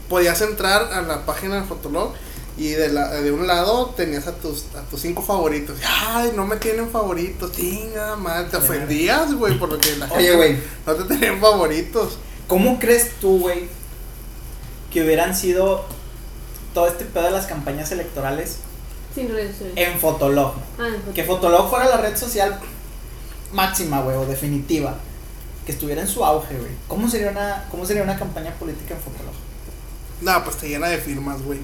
podías 0.09 0.39
entrar 0.41 0.91
a 0.93 1.01
la 1.01 1.25
página 1.25 1.55
de 1.55 1.63
Fotolog 1.63 2.13
y 2.57 2.69
de, 2.69 2.89
la, 2.89 3.09
de 3.09 3.31
un 3.31 3.47
lado 3.47 3.87
tenías 3.97 4.27
a 4.27 4.35
tus, 4.35 4.65
a 4.75 4.81
tus 4.89 5.01
cinco 5.01 5.21
favoritos. 5.21 5.77
Ay, 5.85 6.31
no 6.35 6.45
me 6.45 6.55
tienen 6.57 6.89
favoritos, 6.89 7.51
chinga, 7.51 8.15
madre, 8.15 8.49
te 8.49 8.57
ofendías, 8.57 9.33
güey, 9.33 9.57
por 9.59 9.69
lo 9.69 9.77
que 9.79 9.95
la 9.97 10.05
Oye, 10.05 10.29
gente 10.29 10.35
güey, 10.37 10.57
no 10.85 10.93
te 10.95 11.03
tenían 11.03 11.39
favoritos. 11.41 12.17
¿cómo 12.47 12.79
crees 12.79 13.11
tú, 13.19 13.39
güey, 13.39 13.67
que 14.91 15.03
hubieran 15.03 15.35
sido 15.35 15.83
todo 16.73 16.87
este 16.87 17.05
pedo 17.05 17.25
de 17.25 17.31
las 17.31 17.45
campañas 17.47 17.91
electorales 17.91 18.57
Sin 19.13 19.29
redes 19.29 19.57
sociales. 19.57 19.75
en 19.93 19.99
Fotolog? 19.99 20.53
Ah, 20.79 20.87
en 20.87 20.93
Eh, 20.95 21.13
Que 21.13 21.23
Fotolog 21.23 21.69
fuera 21.69 21.85
la 21.89 21.97
red 21.97 22.15
social 22.17 22.59
máxima, 23.51 24.01
güey, 24.01 24.15
o 24.17 24.25
definitiva. 24.25 24.95
Que 25.65 25.71
estuviera 25.71 26.01
en 26.01 26.07
su 26.07 26.23
auge, 26.23 26.55
güey. 26.57 26.71
¿Cómo 26.87 27.09
sería 27.09 27.31
una, 27.31 27.65
cómo 27.71 27.85
sería 27.85 28.03
una 28.03 28.17
campaña 28.19 28.53
política 28.53 28.93
en 28.93 28.99
Fotolog? 29.01 29.33
No, 30.21 30.43
pues 30.43 30.57
te 30.57 30.69
llena 30.69 30.87
de 30.87 30.99
firmas, 30.99 31.41
güey. 31.41 31.59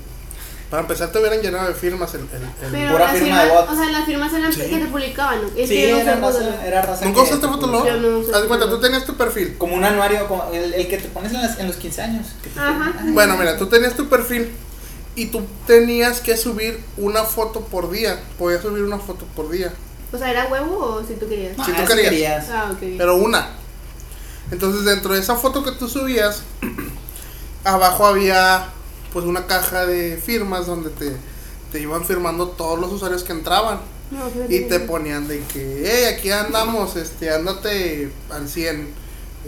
Para 0.71 0.81
empezar, 0.83 1.11
te 1.11 1.19
hubieran 1.19 1.41
llenado 1.41 1.67
de 1.67 1.73
firmas 1.75 2.13
el. 2.13 2.21
el- 2.21 2.27
el- 2.65 2.71
Pero 2.71 2.91
Pura 2.93 3.11
las 3.11 3.17
firma 3.19 3.43
de 3.43 3.49
bots. 3.51 3.71
o 3.71 3.75
sea, 3.75 3.91
las 3.91 4.05
firmas 4.05 4.33
eran 4.33 4.53
Sí. 4.53 4.61
que 4.61 4.77
te 4.77 4.85
publicaban, 4.85 5.41
¿no? 5.41 5.47
Es 5.49 5.67
Sí, 5.67 5.75
que 5.75 5.89
yo 5.89 5.95
no 5.97 6.01
era 6.01 6.15
sé 6.15 6.21
raza, 6.21 6.65
era 6.65 6.81
raza 6.81 7.05
¿Nunca 7.05 7.21
usaste 7.23 7.47
Fotolog? 7.47 7.85
Yo 7.85 7.97
no 7.97 8.17
usé 8.19 8.33
Haz 8.33 8.41
cuenta, 8.45 8.69
tú 8.69 8.79
tenías 8.79 9.05
tu 9.05 9.15
perfil. 9.17 9.57
Como 9.57 9.75
un 9.75 9.83
anuario, 9.83 10.27
como 10.29 10.49
el, 10.53 10.73
el 10.73 10.87
que 10.87 10.97
te 10.97 11.09
pones 11.09 11.33
en, 11.33 11.41
las- 11.41 11.59
en 11.59 11.67
los 11.67 11.75
15 11.75 12.01
años. 12.01 12.25
te- 12.41 12.57
Ajá. 12.57 12.93
Bueno, 13.07 13.35
mira, 13.37 13.57
tú 13.57 13.67
tenías 13.67 13.95
tu 13.95 14.07
perfil 14.07 14.49
y 15.17 15.25
tú 15.25 15.41
tenías 15.67 16.21
que 16.21 16.37
subir 16.37 16.81
una 16.95 17.23
foto 17.25 17.59
por 17.59 17.91
día. 17.91 18.17
Podías 18.39 18.61
subir 18.61 18.81
una 18.83 18.97
foto 18.97 19.25
por 19.35 19.49
día, 19.51 19.73
O 20.13 20.17
sea, 20.17 20.31
¿era 20.31 20.47
huevo 20.47 20.77
o 20.77 21.03
si 21.05 21.15
tú 21.15 21.27
querías? 21.27 21.53
Ah, 21.59 21.65
Si 21.65 21.71
tú 21.73 21.81
eso 21.81 21.95
querías. 21.95 22.49
Ah, 22.49 22.69
ok. 22.71 22.79
pero 22.97 23.17
una. 23.17 23.49
Entonces, 24.51 24.85
dentro 24.85 25.13
de 25.13 25.19
esa 25.19 25.35
foto 25.35 25.63
que 25.65 25.71
tú 25.73 25.89
subías, 25.89 26.43
abajo 27.65 28.05
había 28.05 28.67
pues 29.13 29.25
una 29.25 29.45
caja 29.47 29.85
de 29.85 30.17
firmas 30.17 30.67
donde 30.67 30.89
te, 30.89 31.15
te 31.71 31.79
iban 31.79 32.05
firmando 32.05 32.49
todos 32.49 32.79
los 32.79 32.91
usuarios 32.91 33.23
que 33.23 33.31
entraban. 33.31 33.79
No, 34.11 34.29
Y 34.49 34.61
te 34.65 34.81
ponían 34.81 35.27
de 35.29 35.39
que, 35.45 35.83
hey, 35.85 36.13
aquí 36.17 36.31
andamos, 36.31 36.97
este, 36.97 37.33
ándate 37.33 38.11
al 38.29 38.49
100. 38.49 38.89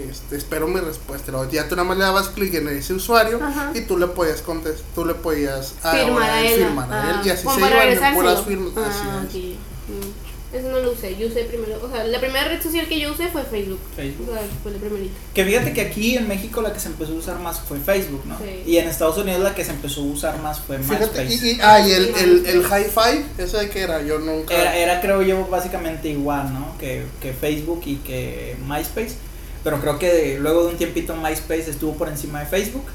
este, 0.10 0.38
espero 0.38 0.68
mi 0.68 0.80
respuesta. 0.80 1.32
Luego 1.34 1.52
ya 1.52 1.68
tú 1.68 1.76
nada 1.76 1.88
más 1.88 1.98
le 1.98 2.04
dabas 2.06 2.30
clic 2.30 2.54
en 2.54 2.70
ese 2.70 2.94
usuario 2.94 3.40
Ajá. 3.44 3.72
y 3.76 3.82
tú 3.82 3.98
le 3.98 4.08
podías 4.08 4.42
contestar, 4.42 4.86
tú 4.96 5.06
le 5.06 5.16
podías 5.16 5.74
ah, 5.84 5.92
Firmar 5.92 6.30
a 6.30 6.42
él 6.42 6.48
él. 6.54 6.60
firmar 6.66 6.94
a 6.94 7.10
él 7.12 7.16
ah, 7.20 7.22
y 7.26 7.30
así 7.30 7.48
se 7.48 7.60
iban 7.60 8.14
puras 8.14 8.42
firmas. 8.44 8.74
Ah, 8.78 9.24
así 9.28 9.52
es. 9.52 9.58
ok. 9.58 9.60
Mm. 9.90 10.23
Eso 10.54 10.70
no 10.70 10.80
lo 10.82 10.92
usé, 10.92 11.16
yo 11.18 11.28
usé 11.28 11.46
primero, 11.46 11.80
o 11.84 11.90
sea, 11.90 12.04
la 12.04 12.20
primera 12.20 12.48
red 12.48 12.62
social 12.62 12.88
que 12.88 13.00
yo 13.00 13.12
usé 13.12 13.28
fue 13.30 13.42
Facebook. 13.44 13.80
Facebook. 13.96 14.30
O 14.30 14.34
sea, 14.34 14.42
fue 14.62 14.72
la 14.72 14.78
primerita. 14.78 15.14
Que 15.34 15.44
fíjate 15.46 15.74
que 15.74 15.82
aquí 15.82 16.16
en 16.16 16.28
México 16.28 16.62
la 16.62 16.72
que 16.72 16.80
se 16.80 16.90
empezó 16.90 17.12
a 17.14 17.16
usar 17.16 17.40
más 17.40 17.60
fue 17.60 17.80
Facebook, 17.80 18.22
¿no? 18.28 18.38
Sí. 18.38 18.64
Y 18.72 18.78
en 18.78 18.88
Estados 18.88 19.18
Unidos 19.18 19.42
la 19.42 19.56
que 19.56 19.66
se 19.66 19.72
empezó 19.72 20.02
a 20.02 20.04
usar 20.04 20.40
más 20.44 20.60
fue 20.62 20.78
Fíjate, 20.78 21.24
MySpace. 21.26 21.48
y, 21.48 21.52
y- 21.54 21.60
ah, 21.62 21.80
y 21.88 21.92
el, 21.92 22.06
el, 22.16 22.46
el 22.46 22.62
hi-fi, 22.62 23.26
¿ese 23.42 23.58
de 23.58 23.70
qué 23.70 23.82
era? 23.82 24.04
Yo 24.04 24.20
nunca. 24.20 24.54
Era, 24.54 24.76
era 24.78 25.02
creo 25.02 25.24
yo 25.24 25.48
básicamente 25.48 26.10
igual, 26.10 26.54
¿no? 26.54 26.78
Que, 26.78 27.04
que 27.20 27.34
Facebook 27.34 27.82
y 27.86 27.96
que 27.96 28.56
MySpace. 28.68 29.16
Pero 29.64 29.80
creo 29.82 29.98
que 29.98 30.14
de- 30.14 30.40
luego 30.40 30.66
de 30.66 30.70
un 30.74 30.78
tiempito 30.78 31.16
MySpace 31.16 31.72
estuvo 31.72 31.96
por 31.96 32.10
encima 32.10 32.42
de 32.42 32.46
Facebook 32.46 32.86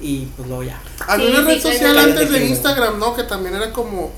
y 0.00 0.26
pues 0.36 0.46
luego 0.48 0.62
ya. 0.62 0.80
Había 1.08 1.26
Sí, 1.26 1.32
una 1.32 1.42
red 1.48 1.60
social 1.60 1.98
antes 1.98 2.30
de 2.30 2.46
Instagram, 2.46 2.98
¿no? 3.00 3.16
Que 3.16 3.24
también 3.24 3.56
era 3.56 3.72
como 3.72 4.12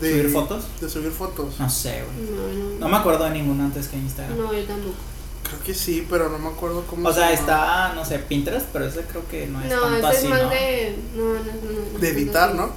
de 0.00 0.10
¿Subir 0.22 0.30
fotos? 0.32 0.64
De 0.80 0.88
subir 0.90 1.10
fotos. 1.12 1.58
No 1.58 1.68
sé, 1.70 2.02
güey. 2.04 2.30
No, 2.30 2.70
no. 2.74 2.78
No 2.80 2.88
me 2.88 2.96
acuerdo 2.96 3.24
de 3.24 3.30
ninguna 3.30 3.64
antes 3.66 3.88
que 3.88 3.96
Instagram. 3.96 4.36
No, 4.38 4.52
yo 4.52 4.64
tampoco. 4.64 4.94
Creo 5.44 5.60
que 5.62 5.74
sí, 5.74 6.06
pero 6.10 6.28
no 6.28 6.38
me 6.38 6.48
acuerdo 6.48 6.84
cómo 6.86 7.08
O 7.08 7.12
se 7.12 7.20
sea, 7.20 7.34
llamaba. 7.34 7.86
está, 7.86 7.94
no 7.94 8.04
sé, 8.04 8.18
Pinterest, 8.18 8.66
pero 8.72 8.84
ese 8.86 9.00
creo 9.02 9.26
que 9.28 9.46
no 9.46 9.60
es 9.62 9.70
No, 9.70 9.80
tanto 9.82 10.08
eso 10.10 10.18
es 10.24 10.28
más 10.28 10.42
¿no? 10.42 10.48
de. 10.50 10.98
No, 11.16 11.24
no, 11.24 11.38
no, 11.38 11.92
no. 11.94 11.98
De 11.98 12.08
editar, 12.10 12.54
¿no? 12.54 12.70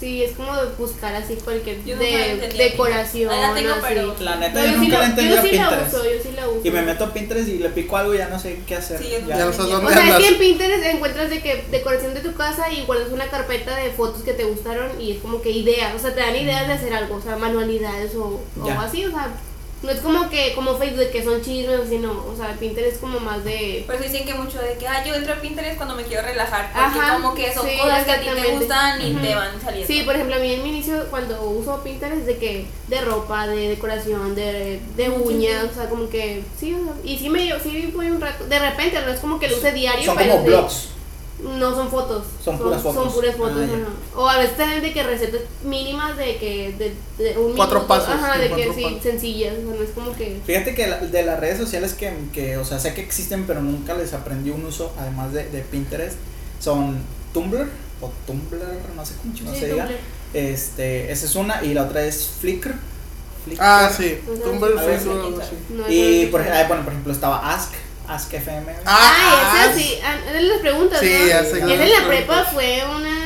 Sí, 0.00 0.24
es 0.24 0.32
como 0.32 0.56
de 0.56 0.66
buscar 0.78 1.14
así 1.14 1.34
cualquier. 1.36 1.84
Yo 1.84 1.96
de 1.98 2.48
decoración. 2.56 3.30
Ah, 3.30 3.48
la 3.48 3.54
tengo, 3.54 3.72
así. 3.74 3.82
pero- 3.86 4.16
La 4.20 4.36
neta, 4.36 4.64
yo 4.64 4.72
sí 4.72 4.78
nunca 4.78 4.92
la- 4.98 5.00
le 5.00 5.06
entendí 5.10 5.32
a 5.32 5.36
Yo 5.36 5.42
sí 5.42 5.56
la 5.56 5.68
Pinterest. 5.68 5.94
uso, 5.94 6.04
yo 6.04 6.22
sí 6.22 6.28
la 6.34 6.48
uso. 6.48 6.60
Y 6.64 6.70
me 6.70 6.82
meto 6.82 7.04
a 7.04 7.12
Pinterest 7.12 7.48
y 7.48 7.58
le 7.58 7.68
pico 7.68 7.96
algo 7.98 8.14
y 8.14 8.18
ya 8.18 8.28
no 8.28 8.38
sé 8.38 8.60
qué 8.66 8.76
hacer. 8.76 8.98
Sí, 8.98 9.08
yo 9.12 9.18
ya. 9.28 9.36
Ya 9.36 9.44
no 9.44 9.50
O 9.50 9.52
dónde 9.52 9.92
sea, 9.92 10.08
es 10.08 10.16
que 10.16 10.28
en 10.28 10.38
Pinterest 10.38 10.84
encuentras 10.86 11.28
de 11.28 11.42
que 11.42 11.64
decoración 11.70 12.14
de 12.14 12.20
tu 12.20 12.34
casa 12.34 12.72
y 12.72 12.82
guardas 12.86 13.12
una 13.12 13.28
carpeta 13.28 13.76
de 13.76 13.90
fotos 13.90 14.22
que 14.22 14.32
te 14.32 14.44
gustaron 14.44 14.98
y 14.98 15.12
es 15.12 15.18
como 15.18 15.42
que 15.42 15.50
ideas, 15.50 15.94
o 15.94 15.98
sea, 15.98 16.14
te 16.14 16.20
dan 16.20 16.34
ideas 16.34 16.66
de 16.66 16.72
hacer 16.72 16.94
algo, 16.94 17.16
o 17.16 17.20
sea, 17.20 17.36
manualidades 17.36 18.14
o, 18.14 18.40
o 18.62 18.70
así, 18.80 19.04
o 19.04 19.10
sea, 19.10 19.28
no 19.82 19.90
es 19.90 20.00
como 20.00 20.28
que 20.28 20.52
como 20.54 20.76
Facebook 20.76 20.98
de 20.98 21.10
que 21.10 21.24
son 21.24 21.40
chismes, 21.40 21.88
sino, 21.88 22.12
o 22.12 22.36
sea, 22.36 22.54
Pinterest 22.58 22.96
es 22.96 23.00
como 23.00 23.18
más 23.18 23.42
de 23.44 23.84
Por 23.86 23.94
eso 23.94 24.04
dicen 24.04 24.26
que 24.26 24.34
mucho 24.34 24.58
de 24.58 24.74
que, 24.74 24.86
ah, 24.86 25.02
yo 25.04 25.14
entro 25.14 25.32
a 25.32 25.36
Pinterest 25.36 25.76
cuando 25.76 25.94
me 25.94 26.02
quiero 26.02 26.22
relajar. 26.22 26.70
Porque 26.72 26.98
Ajá, 26.98 27.14
como 27.14 27.34
que 27.34 27.52
son 27.54 27.66
sí, 27.66 27.78
cosas 27.78 28.04
que 28.04 28.10
a 28.12 28.20
ti 28.20 28.26
te 28.26 28.52
gustan 28.52 29.00
y 29.00 29.14
te 29.14 29.34
van 29.34 29.60
saliendo. 29.60 29.86
Sí, 29.86 30.02
por 30.02 30.14
ejemplo, 30.14 30.36
a 30.36 30.38
mí 30.38 30.52
en 30.52 30.62
mi 30.62 30.68
inicio 30.68 31.06
cuando 31.08 31.42
uso 31.42 31.82
Pinterest 31.82 32.26
de 32.26 32.36
que 32.36 32.66
de 32.88 33.00
ropa, 33.00 33.46
de 33.46 33.70
decoración, 33.70 34.34
de, 34.34 34.80
de 34.96 35.08
uñas, 35.08 35.62
sí. 35.62 35.68
o 35.70 35.74
sea, 35.74 35.88
como 35.88 36.10
que 36.10 36.42
sí, 36.58 36.74
o 36.74 36.84
sea, 36.84 36.94
y 37.02 37.18
sí 37.18 37.30
me 37.30 37.58
sí 37.60 37.90
voy 37.94 38.10
un 38.10 38.20
rato, 38.20 38.44
de 38.46 38.58
repente, 38.58 39.00
no 39.00 39.12
es 39.12 39.20
como 39.20 39.38
que 39.38 39.48
lo 39.48 39.56
use 39.56 39.72
diario, 39.72 40.04
Son 40.04 40.16
pero 40.16 40.32
como 40.32 40.44
blogs. 40.44 40.88
No 41.42 41.74
son 41.74 41.88
fotos. 41.90 42.24
Son 42.44 42.58
puras 42.58 42.82
fotos. 42.82 43.04
Son 43.04 43.12
puras 43.12 43.34
fotos, 43.36 43.62
Ah. 43.72 44.18
O 44.18 44.28
a 44.28 44.38
veces 44.38 44.56
también 44.56 44.82
de 44.82 44.92
que 44.92 45.02
recetas 45.02 45.40
mínimas 45.64 46.16
de 46.16 46.36
que 46.36 46.74
de, 46.78 47.24
de 47.24 47.38
un 47.38 47.54
Cuatro 47.56 47.80
minuto, 47.80 47.88
pasos, 47.88 48.08
Ajá, 48.14 48.38
de 48.38 48.50
que 48.50 48.72
sí, 48.74 48.82
pasos. 48.82 49.02
sencillas, 49.02 49.54
o 49.54 49.56
sea, 49.68 49.74
no 49.76 49.82
es 49.82 49.90
como 49.90 50.14
que 50.14 50.40
Fíjate 50.44 50.74
que 50.74 50.86
la- 50.86 50.98
de 50.98 51.22
las 51.22 51.40
redes 51.40 51.58
sociales 51.58 51.94
que, 51.94 52.12
que, 52.32 52.56
o 52.58 52.64
sea, 52.64 52.78
sé 52.78 52.92
que 52.94 53.00
existen, 53.00 53.46
pero 53.46 53.62
nunca 53.62 53.94
les 53.94 54.12
aprendí 54.12 54.50
un 54.50 54.64
uso, 54.64 54.92
además 54.98 55.32
de, 55.32 55.48
de 55.48 55.60
Pinterest, 55.62 56.16
son 56.60 56.98
Tumblr 57.32 57.68
o 58.00 58.10
Tumblr, 58.26 58.58
no 58.96 59.06
sé 59.06 59.14
cómo 59.22 59.34
Sí, 59.54 59.60
se 59.60 59.66
diga. 59.68 59.88
Este, 60.34 61.10
esa 61.10 61.26
es 61.26 61.34
una, 61.34 61.64
y 61.64 61.74
la 61.74 61.84
otra 61.84 62.02
es 62.04 62.28
Flickr. 62.40 62.74
Flickr. 63.44 63.62
Ah, 63.62 63.90
sí. 63.96 64.18
Tumblr, 64.44 64.74
no 65.70 65.90
Y 65.90 66.26
por, 66.26 66.40
algo 66.42 66.54
ej- 66.54 66.68
bueno, 66.68 66.82
por 66.84 66.92
ejemplo, 66.92 67.12
estaba 67.12 67.54
Ask, 67.54 67.72
Ask 68.14 68.32
FM. 68.34 68.62
güey. 68.64 68.76
Ah, 68.84 69.12
Ay, 69.54 69.68
esa 69.70 69.78
sí, 69.78 69.98
ah, 70.04 70.16
eran 70.30 70.48
las 70.48 70.58
preguntas, 70.58 71.00
Sí, 71.00 71.16
¿no? 71.20 71.26
ya 71.26 71.44
sé 71.44 71.58
Y 71.58 71.62
que 71.66 71.74
esa 71.74 71.84
en 71.84 71.90
la 71.92 72.06
prepa 72.08 72.44
fue 72.52 72.82
una 72.96 73.16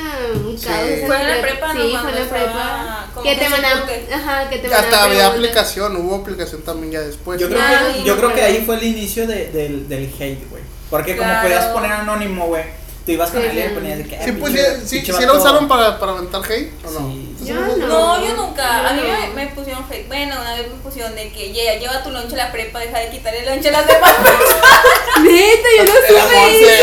un 0.47 0.59
Sí. 0.59 0.67
caos, 0.67 0.81
Fue 1.07 1.21
en 1.21 1.29
la 1.29 1.41
prepa, 1.41 1.73
Sí, 1.73 1.79
¿no? 1.93 2.01
fue 2.01 2.11
en 2.11 2.17
la 2.19 2.29
prepa. 2.31 3.07
como 3.15 3.25
Que 3.27 3.37
te 3.37 3.49
mandaban, 3.49 3.83
ajá, 4.15 4.49
que 4.51 4.59
te 4.59 4.67
Hasta 4.67 4.81
mandaban 4.83 5.05
había 5.11 5.19
preguntas. 5.31 5.31
aplicación, 5.31 5.97
hubo 5.97 6.15
aplicación 6.17 6.63
también 6.63 6.93
ya 6.93 7.01
después. 7.01 7.41
Yo 7.41 7.49
creo, 7.49 7.61
Ah, 7.63 7.81
que, 7.93 7.99
sí, 7.99 8.05
yo 8.05 8.17
creo 8.17 8.33
que 8.35 8.43
ahí 8.43 8.63
fue 8.65 8.77
el 8.77 8.83
inicio 8.85 9.27
de, 9.27 9.51
del, 9.51 9.89
del 9.89 10.05
hate, 10.19 10.49
güey. 10.51 10.63
Porque 10.91 11.17
como 11.17 11.29
Claro. 11.29 11.43
podías 11.49 11.65
poner 11.67 11.93
anónimo, 11.93 12.47
güey, 12.47 12.65
tú 13.05 13.13
ibas 13.13 13.31
con 13.31 13.43
alguien 13.43 13.71
y 13.71 13.75
ponías 13.75 13.99
de 13.99 14.05
que. 14.07 14.25
Sí, 14.25 14.33
pues 14.33 14.53
sí, 14.53 15.01
sí, 15.01 15.13
sí 15.13 15.27
lo 15.27 15.37
usaron 15.39 15.69
para, 15.69 15.99
para 15.99 16.13
aventar 16.13 16.41
hate 16.51 16.73
o 16.87 16.91
no. 16.91 16.99
Sí. 17.11 17.31
Yo 17.45 17.55
no. 17.57 17.77
No, 17.87 18.25
yo 18.27 18.35
nunca. 18.37 18.89
A 18.89 18.93
mí 18.95 19.03
me, 19.03 19.29
me 19.35 19.47
pusieron 19.53 19.85
hate. 19.91 20.07
Bueno, 20.09 20.37
una 20.41 20.55
vez 20.55 20.69
me 20.69 20.77
pusieron 20.83 21.15
de 21.15 21.31
que 21.31 21.53
"Ye- 21.53 21.79
lleva 21.79 22.03
tu 22.03 22.11
lonche 22.11 22.35
a 22.41 22.47
la 22.47 22.53
prepa, 22.53 22.79
deja 22.79 22.99
de 23.01 23.11
quitarle 23.11 23.41
el 23.41 23.47
lonche 23.47 23.69
a 23.69 23.73
las 23.73 23.87
demás 23.87 24.13
personas. 24.13 24.81
Neta, 25.23 25.69
yo 25.77 25.85
no 25.85 25.91
supe 25.91 26.13
era 26.15 26.25
Monse. 26.25 26.83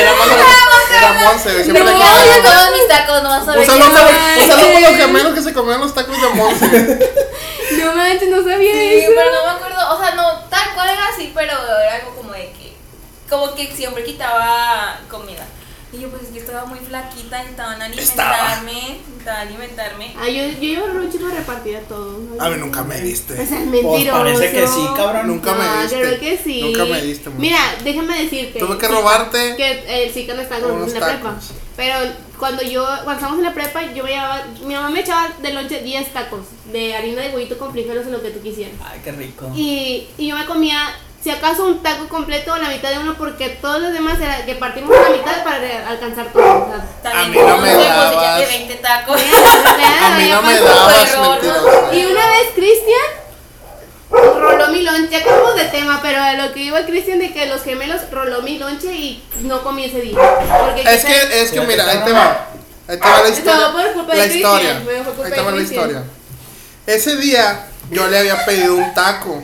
Era 0.97 1.13
Monse, 1.13 1.49
No, 1.73 1.79
yo 1.79 2.41
todos 2.43 2.71
mis 2.77 2.87
tacos, 2.87 3.23
no 3.23 3.29
vas 3.29 3.47
a 3.47 3.55
ver. 3.55 3.65
Saludo 3.65 3.89
para 3.91 4.79
los 4.89 4.97
gemelos 4.97 5.33
que 5.33 5.41
se 5.41 5.53
comían 5.53 5.79
los 5.81 5.93
tacos 5.93 6.21
de 6.21 6.29
Monse. 6.29 7.09
No 7.71 7.95
manches, 7.95 8.29
no 8.29 8.43
sabía 8.43 8.73
Sí, 8.73 8.95
eso. 8.99 9.11
pero 9.15 9.31
no 9.31 9.45
me 9.45 9.51
acuerdo, 9.51 9.95
o 9.95 9.97
sea, 9.97 10.13
no, 10.13 10.39
tal 10.49 10.73
cual 10.75 10.89
era 10.89 11.07
así, 11.07 11.31
pero 11.33 11.53
era 11.53 11.95
algo 11.95 12.13
como 12.17 12.33
de 12.33 12.51
que, 12.51 12.73
como 13.29 13.55
que 13.55 13.71
siempre 13.73 14.03
quitaba 14.03 14.99
comida. 15.09 15.45
Y 15.93 15.99
yo, 15.99 16.09
pues 16.09 16.23
es 16.23 16.29
que 16.29 16.39
estaba 16.39 16.65
muy 16.65 16.79
flaquita, 16.79 17.43
necesitaban 17.43 17.81
alimentarme, 17.81 18.71
necesitaban 18.71 19.47
alimentarme. 19.47 20.15
Ah, 20.17 20.29
yo, 20.29 20.43
yo 20.47 20.63
iba 20.63 20.85
a 20.85 20.93
lonche 20.93 21.19
para 21.19 21.35
repartir 21.35 21.75
a 21.75 21.81
todos. 21.81 22.39
A 22.39 22.49
mí 22.49 22.55
nunca 22.57 22.83
me 22.83 22.95
O 22.95 23.01
diste. 23.01 23.33
sea, 23.35 23.43
es 23.43 23.49
Pues 23.49 23.65
mentiroso. 23.83 24.17
parece 24.19 24.51
que 24.51 24.67
sí, 24.67 24.87
cabrón. 24.95 25.27
Nunca 25.27 25.53
me 25.53 25.81
diste. 25.83 25.99
creo 26.01 26.19
que 26.19 26.37
sí. 26.37 26.61
Nunca 26.61 26.85
me 26.85 27.01
diste, 27.01 27.29
mucho. 27.29 27.41
Mira, 27.41 27.59
déjame 27.83 28.23
decirte. 28.23 28.59
Tuve 28.59 28.77
que 28.77 28.87
robarte 28.87 29.55
Que 29.57 30.05
el 30.05 30.35
no 30.35 30.41
está 30.41 30.59
con 30.61 30.71
en 30.83 30.93
la 30.93 31.07
prepa. 31.07 31.39
Pero 31.75 31.95
cuando 32.39 32.63
yo, 32.63 32.83
cuando 32.85 33.11
estábamos 33.13 33.39
en 33.39 33.45
la 33.45 33.53
prepa, 33.53 33.93
yo 33.93 34.03
me 34.03 34.11
llevaba, 34.11 34.45
mi 34.63 34.73
mamá 34.73 34.89
me 34.89 35.01
echaba 35.01 35.29
de 35.41 35.53
lonche 35.53 35.81
10 35.81 36.13
tacos 36.13 36.41
de 36.71 36.95
harina 36.95 37.21
de 37.21 37.29
huevito 37.35 37.57
con 37.57 37.71
frijoles 37.71 38.05
en 38.05 38.13
lo 38.13 38.21
que 38.21 38.29
tú 38.29 38.41
quisieras. 38.41 38.75
Ay, 38.83 39.01
qué 39.03 39.11
rico. 39.11 39.51
Y, 39.55 40.07
y 40.17 40.27
yo 40.27 40.37
me 40.37 40.45
comía, 40.45 40.79
si 41.23 41.29
acaso, 41.29 41.65
un 41.65 41.83
taco 41.83 42.07
completo 42.07 42.53
o 42.53 42.57
la 42.57 42.69
mitad 42.69 42.89
de 42.89 42.97
uno, 42.99 43.15
porque 43.17 43.49
todos 43.49 43.79
los 43.81 43.93
demás 43.93 44.19
era 44.19 44.43
que 44.45 44.55
partimos 44.55 44.89
la 44.89 45.09
mitad 45.09 45.43
para 45.43 45.87
alcanzar 45.87 46.27
todo. 46.33 46.43
O 46.43 46.67
sea, 46.69 46.85
También 47.11 47.25
A 47.25 47.27
mí 47.27 47.51
no 47.51 47.57
me 47.57 47.73
dabas. 47.73 48.41
échate 48.41 48.57
20 48.57 48.75
tacos. 48.75 49.21
A 49.21 50.17
mí 50.17 50.29
no 50.29 50.41
me 50.41 50.59
dabas. 50.59 51.13
Y 51.93 52.05
una 52.05 52.25
vez 52.27 52.47
Cristian 52.55 53.05
roló 54.09 54.67
mi 54.69 54.81
lonche, 54.81 55.09
ya 55.23 55.53
de 55.55 55.65
tema, 55.65 55.99
pero 56.01 56.21
a 56.21 56.33
lo 56.33 56.53
que 56.53 56.59
iba 56.61 56.85
Cristian 56.85 57.19
de 57.19 57.31
que 57.31 57.45
los 57.45 57.61
gemelos 57.63 58.01
roló 58.11 58.41
mi 58.41 58.57
lonche 58.57 58.91
y 58.91 59.23
no 59.41 59.63
comí 59.63 59.85
ese 59.85 60.01
día. 60.01 60.17
Porque 60.17 60.81
Es 60.81 61.03
quizás- 61.03 61.05
que, 61.05 61.41
es 61.43 61.51
que 61.51 61.61
mira, 61.61 61.87
ahí 61.87 61.99
te 62.03 62.11
va. 62.11 62.47
Ahí 62.87 62.97
te 62.99 63.07
va 63.07 63.21
la 63.21 63.29
historia. 63.29 63.67
No, 63.67 63.73
por 63.73 63.93
culpa 63.93 64.13
de 64.13 64.17
la 64.19 64.25
Cristian, 64.25 64.51
historia. 64.53 64.69
Ahí 64.71 65.23
de 65.29 65.35
te 65.35 65.41
va 65.41 65.51
la 65.51 65.61
historia. 65.61 66.03
Ese 66.87 67.15
día 67.17 67.67
yo 67.91 68.07
le 68.07 68.17
había 68.17 68.43
pedido 68.45 68.75
un 68.75 68.93
taco. 68.93 69.43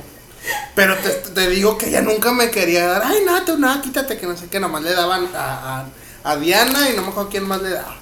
Pero 0.76 0.96
te, 0.98 1.10
te 1.10 1.50
digo 1.50 1.78
que 1.78 1.90
ella 1.90 2.02
nunca 2.02 2.32
me 2.32 2.52
quería 2.52 2.88
dar. 2.88 3.04
Ay, 3.06 3.24
nada, 3.26 3.46
tú 3.46 3.58
nada, 3.58 3.82
quítate, 3.82 4.18
que 4.18 4.28
no 4.28 4.38
sé 4.38 4.48
qué. 4.48 4.60
Nomás 4.60 4.84
le 4.84 4.94
daban 4.94 5.28
a, 5.36 5.80
a, 5.80 5.86
a 6.24 6.36
Diana 6.38 6.90
y 6.90 6.96
no 6.96 7.02
me 7.04 7.10
acuerdo 7.10 7.30
quién 7.30 7.48
más 7.48 7.62
le 7.62 7.72
daba. 7.72 7.98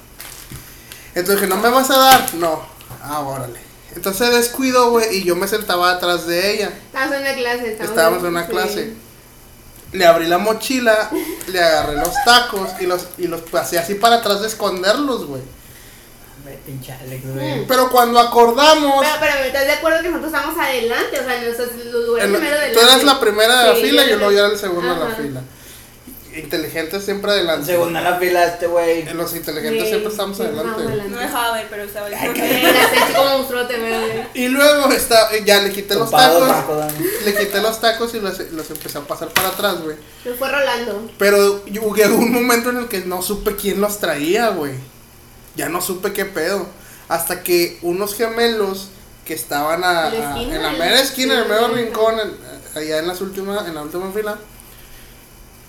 Entonces 1.14 1.40
dije, 1.40 1.46
¿no 1.46 1.56
me 1.60 1.70
vas 1.70 1.90
a 1.90 1.98
dar? 1.98 2.34
No. 2.34 2.62
Ah, 3.02 3.20
órale. 3.20 3.58
Entonces 3.94 4.30
descuido, 4.30 4.90
güey, 4.90 5.18
y 5.18 5.24
yo 5.24 5.34
me 5.36 5.48
sentaba 5.48 5.90
atrás 5.92 6.26
de 6.26 6.52
ella. 6.52 6.72
Estábamos 6.86 7.14
en 7.16 7.20
una 7.22 7.34
clase. 7.34 7.78
Estábamos 7.80 8.20
en 8.20 8.26
una 8.26 8.42
sí. 8.44 8.50
clase. 8.50 8.94
Le 9.92 10.04
abrí 10.04 10.26
la 10.26 10.36
mochila, 10.36 11.10
le 11.46 11.62
agarré 11.62 11.94
los 11.94 12.12
tacos 12.24 12.70
y 12.80 12.86
los, 12.86 13.06
y 13.16 13.28
los 13.28 13.40
pasé 13.42 13.78
así 13.78 13.94
para 13.94 14.16
atrás 14.16 14.42
de 14.42 14.48
esconderlos, 14.48 15.24
güey. 15.24 15.40
Ve, 16.46 16.58
pinche 16.64 16.92
Alex, 16.92 17.34
güey. 17.34 17.66
Pero 17.66 17.90
cuando 17.90 18.20
acordamos, 18.20 19.04
Pero, 19.04 19.16
pero 19.20 19.44
¿estás 19.44 19.66
de 19.66 19.72
acuerdo 19.72 20.02
que 20.02 20.08
nosotros 20.08 20.32
estábamos 20.32 20.64
adelante? 20.64 21.20
O 21.20 21.24
sea, 21.24 21.36
en 21.38 21.44
nuestros 21.44 21.68
lugares 21.92 22.24
en 22.26 22.32
lo- 22.32 22.38
primero 22.38 22.56
tú 22.56 22.62
adelante. 22.62 22.92
eras 22.92 23.04
la 23.04 23.20
primera 23.20 23.60
de 23.62 23.68
la 23.70 23.74
Sí, 23.76 23.82
fila 23.82 24.04
y 24.04 24.08
yo 24.10 24.16
luego 24.16 24.32
yo 24.32 24.38
era 24.38 24.48
el 24.48 24.58
segundo 24.58 24.94
de 24.94 25.08
la 25.08 25.14
fila. 25.16 25.42
Inteligente 26.34 27.00
siempre 27.00 27.30
adelante. 27.30 27.64
Segunda 27.72 28.02
la 28.02 28.16
fila 28.18 28.44
este 28.44 28.66
güey. 28.66 29.08
En 29.08 29.16
los 29.16 29.34
inteligentes 29.34 29.84
Sí, 29.84 29.88
siempre 29.88 30.10
estamos 30.10 30.36
sí, 30.36 30.42
adelante. 30.42 30.82
estábamos 30.82 31.10
No 31.10 31.16
me 31.16 31.22
dejaba 31.22 31.52
ver, 31.56 31.66
pero 31.70 31.82
estaba 31.84 32.08
¿verdad? 32.10 32.26
Y 34.34 34.48
luego 34.48 34.90
está, 34.92 35.28
ya 35.44 35.60
le 35.62 35.72
quité 35.72 35.94
los 35.94 36.10
Topado, 36.10 36.40
tacos. 36.40 36.54
Paco, 36.56 36.76
Dani. 36.76 36.94
Le 37.24 37.34
quité 37.34 37.60
los 37.62 37.80
tacos 37.80 38.14
y 38.14 38.20
los, 38.20 38.38
los 38.52 38.70
empecé 38.70 38.98
a 38.98 39.02
pasar 39.02 39.28
para 39.28 39.48
atrás, 39.48 39.80
güey. 39.82 39.96
Nos 40.24 40.38
fue 40.38 40.48
rolando. 40.50 41.10
Pero 41.18 41.62
hubo 41.72 42.16
un 42.18 42.32
momento 42.32 42.70
en 42.70 42.78
el 42.78 42.88
que 42.88 43.00
no 43.00 43.22
supe 43.22 43.56
quién 43.56 43.80
los 43.80 43.98
traía, 43.98 44.48
güey. 44.50 44.74
Ya 45.56 45.68
no 45.68 45.80
supe 45.80 46.12
qué 46.12 46.24
pedo. 46.24 46.66
Hasta 47.08 47.42
que 47.42 47.78
unos 47.82 48.14
gemelos 48.14 48.88
que 49.24 49.34
estaban 49.34 49.82
a, 49.84 50.08
¿En 50.08 50.20
la 50.20 50.34
a- 50.34 50.36
esquina? 50.38 50.56
en 50.56 50.62
la 50.62 50.70
mera 50.72 51.00
esquina, 51.00 51.34
en 51.34 51.40
el 51.40 51.48
mero 51.48 51.68
rincón, 51.68 52.14
en- 52.20 52.78
allá 52.78 52.98
en, 52.98 53.08
las 53.08 53.20
últimas, 53.20 53.66
en 53.66 53.74
la 53.74 53.82
última 53.82 54.10
fila, 54.12 54.36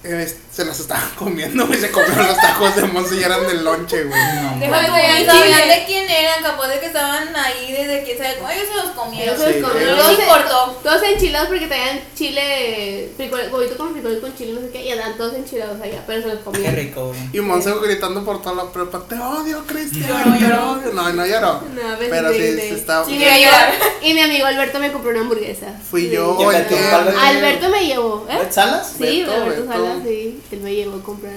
eh, 0.03 0.37
se 0.53 0.65
las 0.65 0.79
estaban 0.79 1.09
comiendo, 1.17 1.67
güey. 1.67 1.79
Se 1.79 1.91
comieron 1.91 2.27
los 2.27 2.37
tacos 2.37 2.75
de 2.75 2.83
Monse 2.85 3.15
y 3.17 3.23
eran 3.23 3.45
del 3.45 3.63
lonche, 3.63 4.03
güey. 4.05 4.19
No, 4.19 4.59
Déjame 4.59 4.87
Sí, 5.19 5.25
sabían 5.25 5.57
güey. 5.57 5.79
de 5.79 5.85
quién 5.85 6.09
eran, 6.09 6.41
capaz 6.43 6.67
de 6.67 6.79
que 6.79 6.85
estaban 6.87 7.35
ahí 7.35 7.71
desde 7.73 8.03
que 8.03 8.17
sabe 8.17 8.35
cómo 8.37 8.49
ellos 8.49 8.65
se 8.69 8.75
los 8.75 8.91
comieron. 8.95 9.35
Ellos 9.35 9.43
se 9.53 9.59
los 9.59 9.69
comieron. 9.69 9.97
No 9.97 10.03
Todos- 10.03 10.19
importó. 10.19 10.79
Todos 10.83 11.03
enchilados 11.03 11.47
porque 11.49 11.67
traían 11.67 11.99
chile, 12.15 13.09
frijol, 13.17 13.41
huevito 13.51 13.77
con 13.77 13.93
frijol 13.93 14.19
con 14.21 14.35
chile, 14.37 14.53
no 14.53 14.61
sé 14.61 14.69
qué, 14.71 14.85
y 14.85 14.91
andaban 14.91 15.17
todos 15.17 15.33
enchilados 15.35 15.81
allá, 15.81 16.03
pero 16.07 16.21
se 16.21 16.27
los 16.29 16.37
Qué 16.37 16.43
comían. 16.43 16.75
rico, 16.75 17.07
güey. 17.07 17.19
Y 17.33 17.39
Monse 17.41 17.73
gritando 17.83 18.23
por 18.23 18.41
toda 18.41 18.55
la 18.63 18.71
prepa, 18.71 19.03
te 19.07 19.15
odio, 19.15 19.63
Cristian. 19.65 20.39
Lloró. 20.39 20.71
odio". 20.73 20.93
No, 20.93 21.09
no 21.13 21.25
lloró. 21.25 21.53
No, 21.73 21.97
pues, 21.97 22.09
Pero 22.09 22.31
sí, 22.33 22.55
sí, 22.59 22.67
estaba. 22.75 23.05
Sí, 23.05 23.17
llorar. 23.19 23.73
Y 24.01 24.13
mi 24.13 24.21
amigo 24.21 24.45
Alberto 24.45 24.79
me 24.79 24.91
compró 24.91 25.11
una 25.11 25.21
hamburguesa. 25.21 25.67
Fui 25.89 26.03
Sí. 26.03 26.09
yo. 26.11 26.37
Alberto 26.49 27.69
me 27.69 27.85
llevó, 27.85 28.25
¿eh? 28.29 28.37
¿Red 28.37 28.51
Salas? 28.51 28.93
Sí, 28.97 29.23
Alberto 29.23 29.67
Beto. 29.67 29.86
Sí. 30.03 30.41
Él 30.51 30.59
me 30.61 30.75
llevó 30.75 30.97
a 30.97 31.03
comprar. 31.03 31.33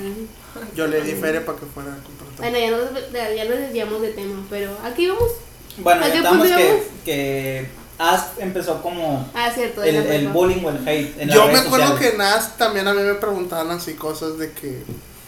Yo 0.76 0.86
le 0.86 1.00
di 1.02 1.12
feria 1.12 1.44
para 1.44 1.58
que 1.58 1.66
fuera 1.66 1.92
a 1.92 1.96
comprar. 1.96 2.30
Bueno, 2.38 2.58
ya 2.58 2.70
nos, 2.70 3.12
ya 3.36 3.44
nos 3.44 3.58
desviamos 3.58 4.02
de 4.02 4.08
tema, 4.12 4.44
pero 4.50 4.76
aquí 4.84 5.08
vamos. 5.08 5.30
Bueno, 5.78 6.04
¿A 6.04 6.08
ya 6.08 6.12
qué 6.12 6.18
estamos 6.18 6.46
que, 6.48 6.82
que 7.04 7.66
As 7.98 8.30
empezó 8.38 8.82
como 8.82 9.30
Ah, 9.34 9.50
cierto. 9.54 9.82
de 9.82 9.90
el, 9.90 9.96
el 10.06 10.28
bullying 10.28 10.64
o 10.64 10.70
el 10.70 10.88
hate 10.88 11.18
en 11.20 11.28
las 11.28 11.36
Yo 11.36 11.44
me 11.46 11.52
redes 11.52 11.66
acuerdo 11.66 11.86
sociales. 11.88 12.12
que 12.12 12.18
Nas 12.18 12.56
también 12.56 12.88
a 12.88 12.94
mí 12.94 13.02
me 13.02 13.14
preguntaban 13.14 13.70
así 13.70 13.94
cosas 13.94 14.38
de 14.38 14.52
que. 14.52 14.82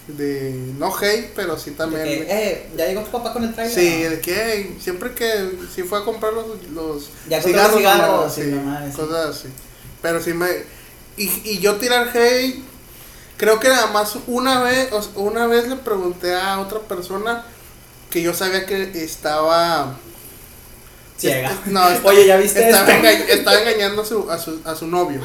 De. 0.08 0.50
No 0.78 0.92
hate, 0.96 1.30
pero 1.36 1.56
sí 1.58 1.70
también. 1.72 2.02
que, 2.02 2.26
eh, 2.28 2.66
ya 2.76 2.86
llegó 2.86 3.02
tu 3.02 3.10
papá 3.12 3.32
con 3.32 3.44
el 3.44 3.54
trailer. 3.54 3.72
Sí, 3.74 4.02
de 4.02 4.20
que 4.20 4.52
"Ey, 4.54 4.76
siempre 4.80 5.12
que 5.14 5.52
si 5.72 5.84
fue 5.84 5.98
a 6.00 6.04
comprar 6.04 6.32
los, 6.32 6.46
los 6.72 7.08
Ya 7.28 7.36
los 7.36 7.46
cigarros, 7.46 7.80
no, 8.24 8.28
sí, 8.28 8.42
sí, 8.42 8.48
mamá, 8.50 8.82
sí. 8.90 8.96
cosas 8.96 9.36
así. 9.36 9.48
Pero 10.00 10.20
sí 10.20 10.32
me 10.34 10.48
y, 11.16 11.30
y 11.44 11.58
yo 11.60 11.76
tirar 11.76 12.08
hate, 12.08 12.56
creo 13.42 13.58
que 13.58 13.68
nada 13.68 13.88
más 13.88 14.16
una 14.28 14.62
vez, 14.62 14.88
una 15.16 15.48
vez 15.48 15.66
le 15.66 15.74
pregunté 15.74 16.32
a 16.32 16.60
otra 16.60 16.78
persona 16.78 17.44
que 18.08 18.22
yo 18.22 18.32
sabía 18.32 18.66
que 18.66 19.02
estaba 19.02 19.96
Ciega. 21.18 21.50
est- 21.50 21.66
no, 21.66 21.82
Oye, 22.04 22.24
¿ya 22.24 22.36
viste 22.36 22.62
estaba, 22.70 22.88
esto? 22.88 23.02
enga- 23.04 23.28
estaba 23.28 23.58
engañando 23.60 24.02
a 24.02 24.04
su, 24.04 24.30
a 24.30 24.38
su, 24.38 24.60
a 24.64 24.76
su 24.76 24.86
novio. 24.86 25.20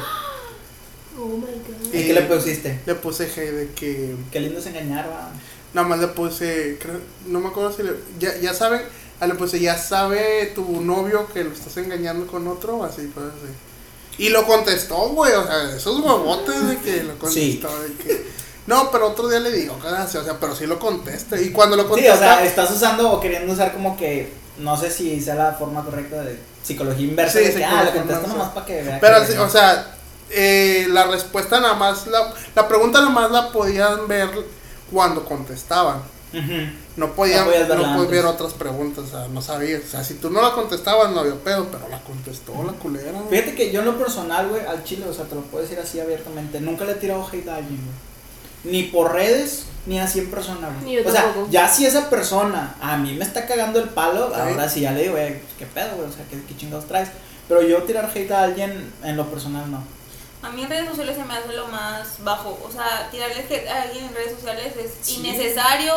Oh 1.16 1.26
my 1.28 1.42
god. 1.42 1.94
¿Y 1.94 2.06
qué 2.08 2.12
le 2.12 2.22
pusiste? 2.22 2.80
Le 2.86 2.94
puse 2.96 3.24
hate 3.26 3.52
de 3.52 3.68
que 3.72 4.16
Qué 4.32 4.40
lindo 4.40 4.58
es 4.58 4.66
engañar, 4.66 5.08
va. 5.08 5.30
Nada 5.72 5.86
más 5.86 6.00
le 6.00 6.08
puse, 6.08 6.76
creo, 6.80 6.98
no 7.26 7.38
me 7.38 7.48
acuerdo 7.50 7.70
si 7.72 7.84
le, 7.84 7.92
ya, 8.18 8.36
ya 8.38 8.52
saben, 8.52 8.82
ah, 9.20 9.28
le 9.28 9.34
puse, 9.34 9.60
ya 9.60 9.78
sabe 9.78 10.50
tu 10.56 10.80
novio 10.80 11.28
que 11.32 11.44
lo 11.44 11.52
estás 11.52 11.76
engañando 11.76 12.26
con 12.26 12.48
otro, 12.48 12.82
así, 12.82 13.10
pues 13.14 13.26
así. 13.26 13.52
Y 14.18 14.30
lo 14.30 14.44
contestó, 14.46 14.96
güey, 15.10 15.32
o 15.32 15.46
sea, 15.46 15.74
esos 15.76 16.00
huevotes 16.00 16.68
de 16.68 16.78
que 16.78 17.04
lo 17.04 17.16
contestó, 17.18 17.68
de 17.82 17.92
que, 17.94 18.26
no, 18.66 18.90
pero 18.90 19.08
otro 19.08 19.28
día 19.28 19.38
le 19.40 19.52
digo, 19.52 19.78
gracias, 19.82 20.16
o 20.22 20.24
sea, 20.24 20.38
pero 20.40 20.54
sí 20.56 20.66
lo 20.66 20.78
contesta, 20.78 21.40
y 21.40 21.50
cuando 21.50 21.76
lo 21.76 21.84
Sí, 21.84 21.88
contesta, 21.88 22.14
o 22.14 22.18
sea, 22.18 22.44
estás 22.44 22.70
usando 22.72 23.12
o 23.12 23.20
queriendo 23.20 23.52
usar 23.52 23.72
como 23.72 23.96
que, 23.96 24.32
no 24.58 24.76
sé 24.76 24.90
si 24.90 25.20
sea 25.20 25.36
la 25.36 25.52
forma 25.52 25.84
correcta 25.84 26.22
de 26.22 26.38
psicología 26.64 27.06
inversa, 27.06 27.38
Sí, 27.38 27.44
de 27.44 27.54
que, 27.54 27.64
ah, 27.64 27.84
lo 27.84 27.92
contesto 27.92 28.26
nomás 28.26 28.50
para 28.50 28.66
que 28.66 28.82
vea 28.82 28.98
pero, 29.00 29.20
que- 29.20 29.32
sí, 29.32 29.38
o 29.38 29.48
sea, 29.48 29.94
eh, 30.30 30.86
la 30.90 31.04
respuesta 31.04 31.60
nada 31.60 31.74
más, 31.74 32.06
la, 32.08 32.34
la 32.56 32.66
pregunta 32.68 32.98
nada 32.98 33.10
más 33.12 33.30
la 33.30 33.52
podían 33.52 34.08
ver 34.08 34.28
cuando 34.92 35.24
contestaban. 35.24 35.98
Ujú. 36.34 36.72
No 36.98 37.12
podían, 37.14 37.46
No 37.68 37.96
no 37.96 38.06
ver 38.08 38.26
otras 38.26 38.52
preguntas, 38.54 39.04
o 39.04 39.06
sea, 39.06 39.28
no 39.28 39.40
sabías. 39.40 39.82
O 39.86 39.88
sea, 39.88 40.02
si 40.04 40.14
tú 40.14 40.30
no 40.30 40.42
la 40.42 40.52
contestabas, 40.52 41.10
no 41.12 41.20
había 41.20 41.36
pedo, 41.36 41.68
pero 41.70 41.88
la 41.88 42.00
contestó 42.00 42.52
la 42.66 42.72
culera. 42.72 43.12
güey. 43.12 43.28
Fíjate 43.30 43.54
que 43.54 43.70
yo 43.72 43.80
en 43.80 43.86
lo 43.86 43.96
personal, 43.98 44.48
güey, 44.48 44.66
al 44.66 44.82
chile, 44.84 45.06
o 45.08 45.14
sea, 45.14 45.24
te 45.26 45.36
lo 45.36 45.42
puedo 45.42 45.62
decir 45.62 45.78
así 45.78 46.00
abiertamente, 46.00 46.60
nunca 46.60 46.84
le 46.84 46.92
he 46.92 46.96
tirado 46.96 47.24
hate 47.26 47.48
a 47.48 47.56
alguien, 47.56 47.80
güey. 47.82 48.08
Ni 48.64 48.82
por 48.90 49.12
redes, 49.12 49.66
ni 49.86 50.00
así 50.00 50.18
en 50.18 50.30
persona, 50.30 50.68
Ni 50.82 50.94
güey. 50.94 51.04
yo 51.04 51.08
O 51.08 51.12
sea, 51.12 51.22
tampoco. 51.22 51.46
ya 51.50 51.68
si 51.68 51.86
esa 51.86 52.10
persona 52.10 52.74
a 52.80 52.96
mí 52.96 53.14
me 53.14 53.24
está 53.24 53.46
cagando 53.46 53.78
el 53.78 53.88
palo, 53.90 54.28
Sí. 54.34 54.40
ahora 54.40 54.68
sí 54.68 54.80
ya 54.80 54.90
le 54.90 55.02
digo, 55.02 55.12
güey, 55.14 55.38
pues, 55.38 55.52
qué 55.56 55.66
pedo, 55.66 55.94
güey, 55.96 56.08
o 56.08 56.12
sea, 56.12 56.24
¿qué, 56.28 56.42
qué 56.48 56.56
chingados 56.56 56.86
traes. 56.86 57.10
Pero 57.46 57.62
yo 57.62 57.80
tirar 57.84 58.10
hate 58.12 58.30
a 58.32 58.42
alguien 58.42 58.92
en 59.04 59.16
lo 59.16 59.26
personal 59.30 59.70
no. 59.70 59.82
A 60.42 60.50
mí 60.50 60.62
en 60.62 60.68
redes 60.68 60.88
sociales 60.88 61.16
se 61.16 61.24
me 61.24 61.34
hace 61.34 61.52
lo 61.52 61.66
más 61.68 62.22
bajo. 62.24 62.58
O 62.68 62.70
sea, 62.70 63.08
tirarle 63.10 63.40
hate 63.48 63.68
a 63.68 63.82
alguien 63.82 64.04
en 64.06 64.14
redes 64.14 64.32
sociales 64.32 64.72
es 64.76 64.90
Sí. 65.00 65.16
innecesario 65.20 65.92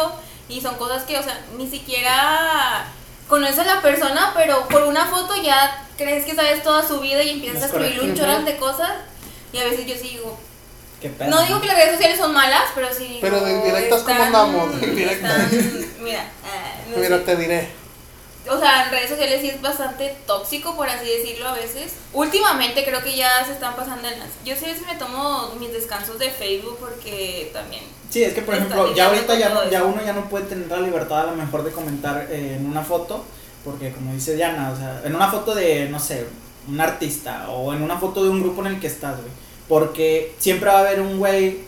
y 0.51 0.61
son 0.61 0.75
cosas 0.75 1.03
que, 1.03 1.17
o 1.17 1.23
sea, 1.23 1.39
ni 1.57 1.67
siquiera 1.69 2.85
conoces 3.27 3.59
a 3.59 3.63
la 3.75 3.81
persona, 3.81 4.33
pero 4.35 4.67
por 4.67 4.83
una 4.83 5.05
foto 5.05 5.33
ya 5.41 5.85
crees 5.97 6.25
que 6.25 6.35
sabes 6.35 6.61
toda 6.63 6.85
su 6.85 6.99
vida 6.99 7.23
y 7.23 7.29
empiezas 7.31 7.57
Es 7.57 7.63
a 7.63 7.65
escribir 7.67 7.99
correcto. 7.99 8.23
un 8.23 8.29
chorro 8.31 8.45
de 8.45 8.57
cosas. 8.57 8.91
Y 9.53 9.57
a 9.59 9.63
veces 9.65 9.85
yo 9.85 9.95
sí 9.95 10.09
digo, 10.09 10.37
Qué 11.01 11.09
pedo. 11.09 11.29
no 11.29 11.41
digo 11.43 11.61
que 11.61 11.67
las 11.67 11.75
redes 11.77 11.91
sociales 11.93 12.17
son 12.17 12.33
malas, 12.33 12.63
pero 12.75 12.87
sí 12.93 13.05
digo, 13.05 13.19
Pero 13.21 13.41
de 13.41 13.51
indirectas, 13.53 14.01
¿cómo 14.01 14.23
andamos? 14.23 14.79
De 14.81 14.87
indirectas. 14.87 15.39
están- 15.53 15.85
mira, 16.03 16.25
ah, 16.45 16.73
no 16.89 16.97
Mira, 16.97 17.17
sé. 17.17 17.23
te 17.23 17.35
diré. 17.37 17.80
O 18.49 18.59
sea, 18.59 18.85
en 18.85 18.91
redes 18.91 19.09
sociales 19.09 19.39
sí 19.41 19.49
es 19.49 19.61
bastante 19.61 20.15
tóxico, 20.25 20.75
por 20.75 20.89
así 20.89 21.05
decirlo, 21.07 21.47
a 21.49 21.53
veces. 21.53 21.93
Últimamente 22.13 22.83
creo 22.83 23.03
que 23.03 23.15
ya 23.15 23.45
se 23.45 23.51
están 23.53 23.75
pasando 23.75 24.07
en 24.07 24.17
las... 24.19 24.29
Yo 24.43 24.55
sí 24.55 24.65
a 24.65 24.69
veces 24.69 24.85
me 24.87 24.95
tomo 24.95 25.53
mis 25.59 25.71
descansos 25.71 26.17
de 26.17 26.29
Facebook 26.31 26.77
porque 26.79 27.51
también... 27.53 27.83
Sí, 28.09 28.23
es 28.23 28.33
que 28.33 28.41
por 28.41 28.55
ejemplo, 28.55 28.93
ya 28.95 29.07
ahorita 29.07 29.35
ya, 29.37 29.49
no- 29.49 29.69
ya 29.69 29.83
uno 29.83 30.03
ya 30.03 30.13
no 30.13 30.27
puede 30.27 30.45
tener 30.45 30.67
la 30.69 30.79
libertad 30.81 31.21
a 31.21 31.31
lo 31.31 31.35
mejor 31.35 31.63
de 31.63 31.71
comentar 31.71 32.27
eh, 32.31 32.55
en 32.57 32.65
una 32.65 32.81
foto, 32.83 33.23
porque 33.63 33.91
como 33.93 34.11
dice 34.13 34.35
Diana, 34.35 34.71
o 34.71 34.75
sea, 34.75 35.01
en 35.05 35.15
una 35.15 35.29
foto 35.29 35.53
de, 35.55 35.87
no 35.89 35.99
sé, 35.99 36.25
un 36.67 36.81
artista 36.81 37.47
o 37.49 37.73
en 37.73 37.81
una 37.83 37.97
foto 37.97 38.23
de 38.23 38.29
un 38.29 38.41
grupo 38.41 38.61
en 38.65 38.73
el 38.73 38.79
que 38.81 38.87
estás, 38.87 39.17
güey, 39.17 39.31
porque 39.69 40.35
siempre 40.39 40.69
va 40.69 40.77
a 40.77 40.79
haber 40.81 40.99
un 40.99 41.19
güey 41.19 41.59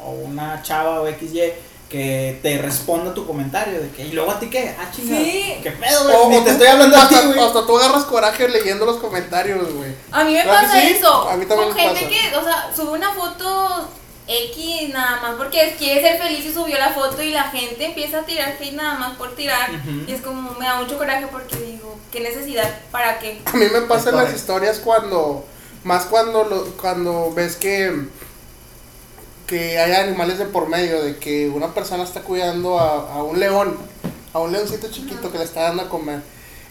o, 0.00 0.06
o 0.06 0.10
una 0.12 0.62
chava 0.62 1.00
o 1.00 1.08
XY 1.08 1.52
que 1.94 2.40
te 2.42 2.58
responda 2.58 3.12
a 3.12 3.14
tu 3.14 3.24
comentario 3.24 3.80
de 3.80 3.88
que, 3.90 4.02
y 4.06 4.10
luego 4.10 4.32
a 4.32 4.40
ti 4.40 4.50
qué, 4.50 4.74
ah, 4.76 4.90
chingada, 4.90 5.22
Sí. 5.22 5.60
qué 5.62 5.70
pedo, 5.70 6.02
güey, 6.04 6.16
O- 6.16 6.28
ni 6.30 6.36
o 6.38 6.42
te 6.42 6.50
estoy 6.50 6.66
hablando 6.66 6.96
a 6.96 7.08
ti, 7.08 7.14
hasta, 7.14 7.26
güey. 7.28 7.38
hasta 7.38 7.66
tú 7.66 7.78
agarras 7.78 8.04
coraje 8.04 8.48
leyendo 8.48 8.84
los 8.84 8.96
comentarios, 8.96 9.72
güey. 9.72 9.94
A 10.10 10.24
mí 10.24 10.32
me 10.32 10.38
¿Verdad 10.44 10.60
que 10.62 10.66
pasa 10.66 10.80
sí? 10.80 10.86
eso. 10.98 11.28
A 11.28 11.36
mí 11.36 11.46
también 11.46 11.68
con 11.68 11.76
me 11.76 11.82
gente 11.84 12.00
pasa. 12.06 12.30
que, 12.30 12.36
o 12.36 12.42
sea, 12.42 12.70
sube 12.74 12.90
una 12.98 13.12
foto 13.12 13.88
X 14.26 14.88
nada 14.92 15.20
más 15.22 15.34
porque 15.36 15.76
quiere 15.78 16.00
ser 16.00 16.20
feliz 16.20 16.44
y 16.46 16.52
subió 16.52 16.76
la 16.78 16.90
foto 16.90 17.22
y 17.22 17.30
la 17.30 17.44
gente 17.44 17.84
empieza 17.84 18.18
a 18.20 18.22
tirar 18.26 18.56
hate 18.60 18.72
nada 18.72 18.94
más 18.98 19.16
por 19.16 19.36
tirar. 19.36 19.70
Y 20.08 20.12
es 20.12 20.20
como, 20.20 20.50
me 20.58 20.64
da 20.66 20.80
mucho 20.80 20.98
coraje 20.98 21.28
porque 21.30 21.54
digo, 21.56 21.96
¿qué 22.10 22.18
necesidad? 22.18 22.68
¿Para 22.90 23.20
qué? 23.20 23.40
A 23.44 23.52
mí 23.56 23.66
me 23.72 23.82
pasa 23.82 24.10
en 24.10 24.16
las 24.16 24.34
historias 24.34 24.78
cuando, 24.80 25.44
más 25.84 26.06
cuando, 26.06 26.42
lo, 26.42 26.64
cuando 26.76 27.32
ves 27.34 27.54
que, 27.54 27.92
que 29.46 29.78
hay 29.78 29.92
animales 29.92 30.38
de 30.38 30.46
por 30.46 30.68
medio, 30.68 31.02
de 31.02 31.16
que 31.16 31.48
una 31.48 31.74
persona 31.74 32.04
está 32.04 32.20
cuidando 32.20 32.78
a, 32.78 33.12
a 33.14 33.22
un 33.22 33.38
león, 33.38 33.76
a 34.32 34.38
un 34.40 34.52
leoncito 34.52 34.88
chiquito 34.90 35.30
que 35.30 35.38
le 35.38 35.44
está 35.44 35.62
dando 35.62 35.82
a 35.82 35.88
comer. 35.88 36.20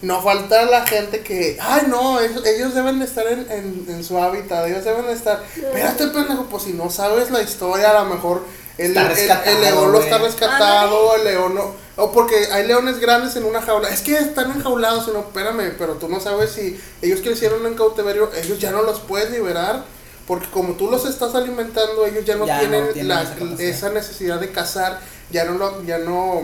No 0.02 0.22
falta 0.22 0.66
la 0.66 0.86
gente 0.86 1.22
que, 1.22 1.58
ay 1.62 1.84
no, 1.88 2.20
ellos, 2.20 2.46
ellos 2.46 2.74
deben 2.76 3.00
de 3.00 3.06
estar 3.06 3.26
en, 3.28 3.50
en, 3.50 3.86
en 3.88 4.04
su 4.04 4.18
hábitat, 4.18 4.68
ellos 4.68 4.84
deben 4.84 5.06
de 5.06 5.14
estar. 5.14 5.42
Espérate, 5.56 6.08
pendejo, 6.08 6.46
pues 6.50 6.64
si 6.64 6.74
no 6.74 6.90
sabes 6.90 7.32
la 7.32 7.42
historia, 7.42 7.92
a 7.92 8.04
lo 8.04 8.10
mejor 8.14 8.44
el, 8.78 8.94
el- 9.04 9.18
el 9.52 9.62
león 9.62 9.92
lo 9.94 10.00
está 10.06 10.18
rescatado, 10.18 11.16
el 11.16 11.24
león 11.24 11.56
no. 11.56 11.76
O 11.96 12.12
porque 12.12 12.36
hay 12.52 12.66
leones 12.68 13.00
grandes 13.00 13.36
en 13.38 13.46
una 13.46 13.62
jaula. 13.62 13.88
Es 13.90 14.02
que 14.02 14.18
están 14.18 14.52
enjaulados, 14.52 15.08
no, 15.14 15.20
espérame, 15.20 15.74
pero 15.78 15.94
tú 15.94 16.10
no 16.10 16.20
sabes 16.20 16.50
si 16.52 16.78
ellos 17.02 17.22
crecieron 17.22 17.66
en 17.66 17.76
cautiverio, 17.76 18.30
ellos 18.36 18.60
ya 18.60 18.72
no 18.72 18.82
los 18.82 19.00
puedes 19.00 19.30
liberar. 19.32 19.86
Porque 20.28 20.48
como 20.48 20.74
tú 20.74 20.90
los 20.90 21.06
estás 21.06 21.36
alimentando, 21.36 22.06
ellos 22.06 22.24
ya 22.26 22.36
no 22.36 22.46
Ya 22.46 22.62
no 22.62 22.88
tienen, 22.90 23.08
la- 23.08 23.24
esa 23.60 23.90
necesidad 23.90 24.40
de 24.40 24.52
cazar, 24.52 25.00
ya 25.32 25.44
no 25.46 25.54
lo, 25.58 25.84
ya 25.84 25.98
no 25.98 26.42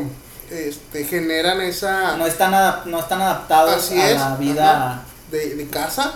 este, 0.49 1.05
generan 1.05 1.61
esa 1.61 2.17
No 2.17 2.25
están, 2.25 2.51
no 2.89 2.99
están 2.99 3.21
adaptados 3.21 3.75
Así 3.75 3.99
a 3.99 4.09
es, 4.11 4.19
la 4.19 4.35
vida. 4.35 4.71
ajá. 4.91 5.01
de, 5.31 5.55
de 5.55 5.67
caza. 5.67 6.13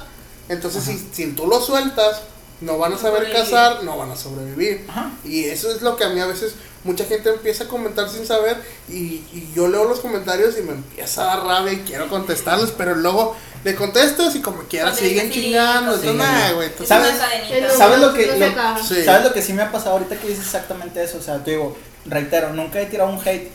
Entonces, 0.49 0.84
si, 0.84 0.97
si 1.14 1.32
tú 1.34 1.47
los 1.47 1.66
sueltas, 1.66 2.22
no 2.61 2.78
van 2.78 2.93
a 2.93 2.97
saber 2.97 3.32
cazar, 3.32 3.84
no 3.84 3.97
van 3.97 4.11
a 4.11 4.16
sobrevivir. 4.16 4.86
Ajá. 4.89 5.11
Y 5.24 5.45
eso 5.45 5.72
es 5.74 5.82
lo 5.82 5.95
que 5.95 6.03
a 6.03 6.09
mí 6.09 6.20
a 6.20 6.26
veces 6.26 6.55
mucha 6.84 7.06
gente 7.06 7.30
empieza 7.30 7.64
a 7.66 7.68
comentar 7.68 8.10
sin 8.10 8.26
saber 8.26 8.58
y, 8.90 8.94
y 9.34 9.52
yo 9.56 9.68
leo 9.68 9.86
los 9.86 10.00
comentarios 10.00 10.58
y 10.58 10.62
me 10.64 10.72
empieza 10.74 11.24
a 11.24 11.38
dar 11.38 11.46
rabia 11.46 11.74
y 11.74 11.78
quiero 11.82 12.10
contestarles, 12.10 12.72
pero 12.72 12.96
luego 12.96 13.36
le 13.64 13.76
contestas 13.76 14.36
y 14.36 14.42
como 14.42 14.64
quiera 14.64 14.94
siguen 14.94 15.32
chingando. 15.32 15.98
sí. 15.98 16.08
Entonces, 16.10 16.34
nah, 16.36 16.52
güey, 16.54 16.70
¿Sabes? 16.86 17.14
¿Sabes 17.78 18.00
lo 18.00 18.14
que- 18.14 18.28
lo-. 18.38 18.84
Sí. 18.84 19.04
¿Sabes 19.06 19.24
lo 19.24 19.34
que 19.34 19.42
sí 19.42 19.54
me 19.54 19.62
ha 19.62 19.72
pasado 19.72 19.92
ahorita 19.92 20.18
que 20.18 20.28
dices 20.28 20.46
exactamente 20.46 21.02
eso? 21.04 21.18
O 21.18 21.22
sea, 21.22 21.42
te 21.44 21.52
digo, 21.52 21.76
reitero, 22.06 22.52
nunca 22.54 22.82
he 22.82 22.86
tirado 22.88 23.10
un 23.10 23.20
hate, 23.26 23.50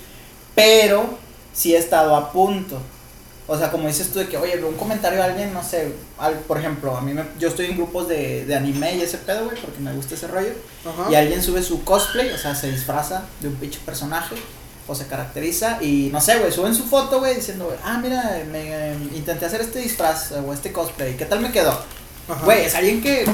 pero 0.54 1.18
sí 1.52 1.74
he 1.74 1.78
estado 1.78 2.16
a 2.16 2.32
punto. 2.32 2.80
O 3.50 3.56
sea, 3.58 3.70
como 3.70 3.88
dices 3.88 4.12
tú 4.12 4.18
de 4.18 4.28
que, 4.28 4.36
oye, 4.36 4.56
veo 4.56 4.68
un 4.68 4.76
comentario 4.76 5.18
de 5.18 5.24
alguien, 5.24 5.54
no 5.54 5.62
sé, 5.64 5.94
al- 6.18 6.34
por 6.40 6.58
ejemplo, 6.58 6.94
a 6.96 7.00
mí 7.00 7.14
me, 7.14 7.24
yo 7.38 7.48
estoy 7.48 7.66
en 7.66 7.76
grupos 7.78 8.06
de, 8.06 8.44
de 8.44 8.54
anime 8.54 8.94
y 8.96 9.00
ese 9.00 9.16
pedo, 9.18 9.46
güey, 9.46 9.56
porque 9.60 9.80
me 9.80 9.90
gusta 9.94 10.14
ese 10.16 10.26
rollo. 10.26 10.52
Ajá. 10.84 11.10
Y 11.10 11.14
alguien 11.14 11.42
sube 11.42 11.62
su 11.62 11.82
cosplay, 11.82 12.30
o 12.30 12.36
sea, 12.38 12.54
se 12.54 12.70
disfraza 12.70 13.22
de 13.40 13.48
un 13.48 13.54
pinche 13.54 13.80
personaje, 13.86 14.36
o 14.86 14.94
se 14.94 15.06
caracteriza, 15.06 15.82
y 15.82 16.10
no 16.12 16.20
sé, 16.20 16.38
güey, 16.38 16.52
suben 16.52 16.74
su 16.74 16.84
foto, 16.84 17.20
güey, 17.20 17.36
diciendo, 17.36 17.74
ah, 17.82 17.98
mira, 18.02 18.42
me 18.52 18.92
eh, 18.92 18.94
intenté 19.14 19.46
hacer 19.46 19.62
este 19.62 19.78
disfraz 19.80 20.32
o 20.32 20.52
este 20.52 20.70
cosplay, 20.72 21.16
¿qué 21.16 21.24
tal 21.24 21.40
me 21.40 21.50
quedó? 21.50 21.78
Güey, 22.44 22.64
es 22.66 22.74
alguien 22.74 23.00
que 23.02 23.24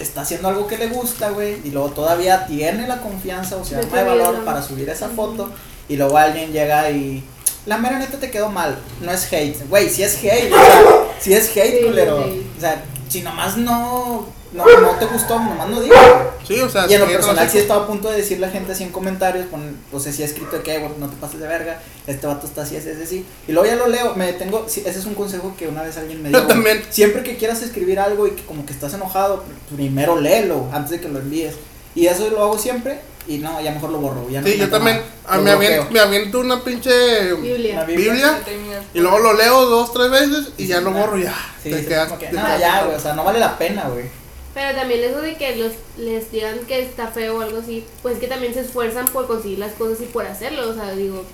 está 0.00 0.20
haciendo 0.20 0.48
algo 0.48 0.66
que 0.66 0.76
le 0.76 0.88
gusta, 0.88 1.30
güey, 1.30 1.56
y 1.64 1.70
luego 1.70 1.90
todavía 1.92 2.46
tiene 2.46 2.86
la 2.86 3.00
confianza, 3.00 3.56
o 3.56 3.64
sea, 3.64 3.78
De 3.78 3.84
arma 3.86 4.12
de 4.12 4.18
valor 4.18 4.44
para 4.44 4.62
subir 4.62 4.90
esa 4.90 5.08
foto, 5.08 5.50
y 5.88 5.96
luego 5.96 6.18
alguien 6.18 6.52
llega 6.52 6.90
y. 6.90 7.24
La 7.66 7.78
mera 7.78 7.98
neta 7.98 8.18
te 8.18 8.30
quedó 8.30 8.48
mal. 8.50 8.78
No 9.00 9.10
es 9.12 9.32
hate. 9.32 9.56
Güey, 9.68 9.88
si 9.88 10.02
es 10.02 10.16
hate, 10.22 10.52
o 10.52 10.56
sea, 10.56 10.82
si 11.20 11.34
es 11.34 11.48
hate, 11.56 11.78
Sí, 11.80 11.84
culero. 11.86 12.20
hate. 12.24 12.42
O 12.56 12.60
sea, 12.60 12.82
si 13.08 13.22
nomás 13.22 13.56
no, 13.56 14.26
no, 14.52 14.64
no 14.80 14.90
te 14.98 15.06
gustó, 15.06 15.38
nomás 15.38 15.68
no 15.68 15.80
digas. 15.80 15.98
Sí, 16.46 16.58
o 16.60 16.68
sea, 16.68 16.86
Y 16.88 16.94
en 16.94 17.00
lo 17.00 17.06
sí, 17.06 17.12
personal 17.12 17.46
sí 17.46 17.52
sé. 17.52 17.60
estaba 17.60 17.84
a 17.84 17.86
punto 17.86 18.10
de 18.10 18.16
decirle 18.16 18.46
a 18.46 18.50
gente 18.50 18.72
así 18.72 18.82
en 18.82 18.90
comentarios, 18.90 19.46
pon, 19.46 19.76
o 19.92 20.00
sea, 20.00 20.12
sí 20.12 20.22
he 20.22 20.24
escrito 20.24 20.56
de 20.56 20.62
que, 20.64 20.78
güey, 20.78 20.90
no 20.98 21.08
te 21.08 21.16
pases 21.16 21.38
de 21.38 21.46
verga, 21.46 21.80
este 22.06 22.26
vato 22.26 22.46
está 22.48 22.62
así, 22.62 22.76
así, 22.76 22.90
así, 22.90 23.02
así. 23.02 23.26
Y 23.46 23.52
luego 23.52 23.68
ya 23.68 23.76
lo 23.76 23.86
leo, 23.86 24.14
me 24.16 24.26
detengo, 24.26 24.64
sí, 24.66 24.82
ese 24.84 24.98
es 24.98 25.04
un 25.06 25.14
consejo 25.14 25.54
que 25.56 25.68
una 25.68 25.82
vez 25.82 25.96
alguien 25.98 26.20
me 26.20 26.30
dio. 26.30 26.40
Yo 26.40 26.46
también. 26.48 26.82
Siempre 26.90 27.22
que 27.22 27.36
quieras 27.36 27.62
escribir 27.62 28.00
algo 28.00 28.26
y 28.26 28.32
que 28.32 28.42
como 28.44 28.66
que 28.66 28.72
estás 28.72 28.92
enojado, 28.94 29.44
primero 29.72 30.18
léelo 30.18 30.66
antes 30.72 30.90
de 30.90 31.00
que 31.00 31.08
lo 31.08 31.20
envíes. 31.20 31.54
Y 31.94 32.06
eso 32.06 32.28
lo 32.30 32.42
hago 32.42 32.58
siempre 32.58 32.98
y 33.28 33.38
no, 33.38 33.60
ya 33.60 33.70
mejor 33.72 33.90
lo 33.90 33.98
borro. 33.98 34.28
Ya 34.28 34.40
no 34.40 34.46
Sí, 34.46 34.58
yo 34.58 34.68
también. 34.68 35.00
a- 35.26 35.36
Lo 35.36 35.42
me, 35.42 35.52
avien- 35.52 35.74
bloqueo. 35.76 35.90
me 35.92 36.00
aviento 36.00 36.40
una 36.40 36.62
pinche 36.64 37.34
Biblia. 37.34 37.84
Biblia. 37.84 37.84
Biblia 37.84 38.42
Terminas. 38.44 38.84
y 38.92 39.00
luego 39.00 39.18
lo 39.20 39.32
leo 39.34 39.66
dos, 39.66 39.92
tres 39.92 40.10
veces 40.10 40.48
y 40.58 40.66
ya 40.66 40.78
sí, 40.78 40.84
lo 40.84 40.90
no. 40.90 40.98
borro 40.98 41.18
ya. 41.18 41.34
Sí, 41.62 41.70
te 41.70 41.80
sí, 41.80 41.86
quedas- 41.86 42.08
como 42.08 42.18
que, 42.20 42.26
te 42.26 42.32
no, 42.32 42.42
quedas- 42.44 42.60
ya, 42.60 42.84
güey, 42.84 42.96
o 42.96 43.00
sea, 43.00 43.14
no 43.14 43.24
vale 43.24 43.38
la 43.38 43.56
pena, 43.58 43.88
güey. 43.88 44.06
Pero 44.54 44.76
también 44.78 45.02
eso 45.04 45.22
de 45.22 45.36
que 45.36 45.56
los, 45.56 45.72
les 45.96 46.30
digan 46.30 46.58
que 46.66 46.80
está 46.82 47.06
feo 47.08 47.38
o 47.38 47.40
algo 47.40 47.58
así, 47.60 47.84
pues 48.02 48.18
que 48.18 48.26
también 48.26 48.52
se 48.52 48.60
esfuerzan 48.60 49.06
por 49.08 49.26
conseguir 49.26 49.58
las 49.58 49.72
cosas 49.72 50.00
y 50.02 50.06
por 50.06 50.26
hacerlo. 50.26 50.68
O 50.68 50.74
sea, 50.74 50.92
digo, 50.92 51.24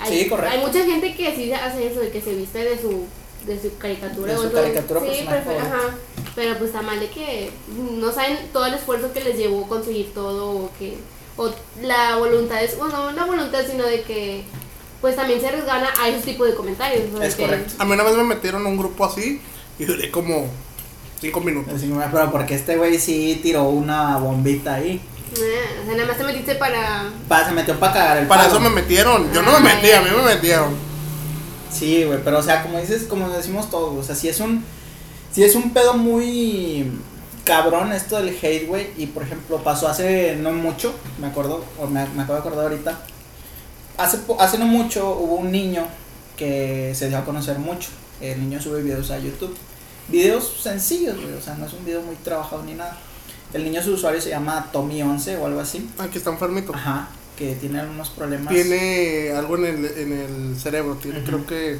hay, 0.00 0.24
Sí, 0.24 0.28
correcto. 0.28 0.54
hay 0.54 0.66
mucha 0.66 0.84
gente 0.84 1.14
que 1.14 1.34
sí 1.34 1.50
hace 1.52 1.86
eso, 1.86 2.00
de 2.00 2.10
que 2.10 2.20
se 2.20 2.34
viste 2.34 2.58
de 2.58 2.78
su, 2.78 3.06
de 3.46 3.58
su 3.62 3.78
caricatura. 3.78 4.32
De 4.32 4.38
o 4.38 4.42
su 4.42 4.48
eso. 4.48 4.56
caricatura 4.56 5.00
sí, 5.00 5.06
personal 5.06 5.42
perfecto, 5.44 5.66
ajá. 5.76 5.94
Pero 6.34 6.58
pues 6.58 6.68
está 6.70 6.82
mal 6.82 7.00
de 7.00 7.08
que 7.08 7.50
no 7.98 8.12
saben 8.12 8.38
todo 8.52 8.66
el 8.66 8.74
esfuerzo 8.74 9.12
que 9.14 9.24
les 9.24 9.36
llevó 9.38 9.66
conseguir 9.66 10.12
todo 10.12 10.50
o 10.50 10.70
que 10.78 10.98
o 11.38 11.50
la 11.82 12.16
voluntad 12.16 12.62
es, 12.62 12.76
bueno, 12.76 13.10
no 13.10 13.12
la 13.12 13.24
voluntad, 13.24 13.60
sino 13.68 13.84
de 13.84 14.02
que 14.02 14.44
pues 15.00 15.16
también 15.16 15.40
se 15.40 15.46
arriesgan 15.48 15.84
a 15.98 16.08
esos 16.08 16.22
tipos 16.24 16.46
de 16.48 16.54
comentarios. 16.54 17.04
Es 17.22 17.34
que- 17.36 17.44
correcto. 17.44 17.74
A 17.78 17.84
mí 17.86 17.92
una 17.92 18.02
vez 18.02 18.16
me 18.16 18.24
metieron 18.24 18.66
a 18.66 18.68
un 18.68 18.76
grupo 18.76 19.04
así 19.06 19.40
y 19.78 19.84
duré 19.84 20.10
como 20.10 20.46
cinco 21.20 21.40
minutos. 21.40 21.80
Pero 22.12 22.30
porque 22.32 22.54
este 22.56 22.76
güey 22.76 22.98
sí 22.98 23.38
tiró 23.42 23.64
una 23.68 24.16
bombita 24.18 24.74
ahí. 24.74 25.00
Ah, 25.30 25.82
o 25.82 25.86
sea, 25.86 25.94
nada 25.94 26.08
más 26.08 26.18
te 26.18 26.24
metiste 26.24 26.54
para... 26.56 27.10
Pa, 27.28 27.44
se 27.44 27.52
metió 27.52 27.78
para 27.78 27.92
cagar 27.92 28.16
el 28.18 28.26
Para 28.26 28.42
palo. 28.44 28.54
eso 28.54 28.60
me 28.60 28.70
metieron. 28.70 29.32
Yo 29.32 29.42
no 29.42 29.60
me 29.60 29.70
Ay. 29.70 29.76
metí, 29.76 29.90
a 29.92 30.00
mí 30.02 30.08
me 30.16 30.34
metieron. 30.34 30.74
Sí, 31.70 32.02
güey, 32.04 32.18
pero 32.24 32.38
o 32.38 32.42
sea, 32.42 32.62
como 32.62 32.80
dices, 32.80 33.04
como 33.04 33.28
decimos 33.28 33.70
todos, 33.70 33.94
o 33.98 34.02
sea, 34.02 34.14
si 34.16 34.28
es 34.28 34.40
un 34.40 34.64
si 35.32 35.44
es 35.44 35.54
un 35.54 35.72
pedo 35.74 35.94
muy 35.94 36.90
cabrón 37.48 37.92
esto 37.92 38.18
del 38.18 38.36
hate, 38.40 38.66
güey, 38.66 38.88
y 38.98 39.06
por 39.06 39.22
ejemplo, 39.22 39.64
pasó 39.64 39.88
hace 39.88 40.36
no 40.36 40.52
mucho, 40.52 40.94
me 41.18 41.28
acuerdo, 41.28 41.64
o 41.78 41.86
me, 41.86 42.06
me 42.08 42.22
acabo 42.22 42.34
de 42.34 42.40
acordar 42.40 42.64
ahorita. 42.64 42.98
Hace 43.96 44.18
hace 44.38 44.58
no 44.58 44.66
mucho 44.66 45.18
hubo 45.18 45.36
un 45.36 45.50
niño 45.50 45.86
que 46.36 46.92
se 46.94 47.08
dio 47.08 47.18
a 47.18 47.24
conocer 47.24 47.58
mucho. 47.58 47.88
El 48.20 48.38
niño 48.40 48.60
sube 48.60 48.82
videos 48.82 49.10
a 49.10 49.18
YouTube. 49.18 49.56
Videos 50.08 50.60
sencillos, 50.62 51.20
güey, 51.20 51.32
o 51.32 51.40
sea, 51.40 51.54
no 51.54 51.66
es 51.66 51.72
un 51.72 51.84
video 51.84 52.02
muy 52.02 52.16
trabajado 52.16 52.62
ni 52.62 52.74
nada. 52.74 52.96
El 53.54 53.64
niño 53.64 53.82
su 53.82 53.94
usuario 53.94 54.20
se 54.20 54.28
llama 54.28 54.68
Tommy11 54.72 55.38
o 55.40 55.46
algo 55.46 55.60
así. 55.60 55.88
Aquí 55.98 56.18
está 56.18 56.30
enfermito. 56.30 56.74
Ajá, 56.74 57.08
que 57.36 57.54
tiene 57.54 57.80
algunos 57.80 58.10
problemas. 58.10 58.52
Tiene 58.52 59.32
algo 59.32 59.56
en 59.56 59.64
el, 59.64 59.84
en 59.86 60.12
el 60.12 60.56
cerebro, 60.60 60.96
tiene 60.96 61.24
creo 61.24 61.46
que 61.46 61.78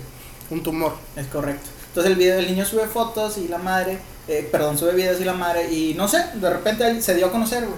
un 0.50 0.62
tumor. 0.62 0.94
Es 1.14 1.26
correcto. 1.26 1.68
Entonces 1.98 2.12
el 2.12 2.18
video, 2.20 2.38
el 2.38 2.46
niño 2.46 2.64
sube 2.64 2.86
fotos 2.86 3.38
y 3.38 3.48
la 3.48 3.58
madre, 3.58 3.98
eh, 4.28 4.48
perdón, 4.52 4.78
sube 4.78 4.92
videos 4.94 5.20
y 5.20 5.24
la 5.24 5.32
madre, 5.32 5.68
y 5.72 5.94
no 5.94 6.06
sé, 6.06 6.24
de 6.34 6.48
repente 6.48 6.86
él 6.88 7.02
se 7.02 7.16
dio 7.16 7.26
a 7.26 7.32
conocer, 7.32 7.64
güey. 7.64 7.76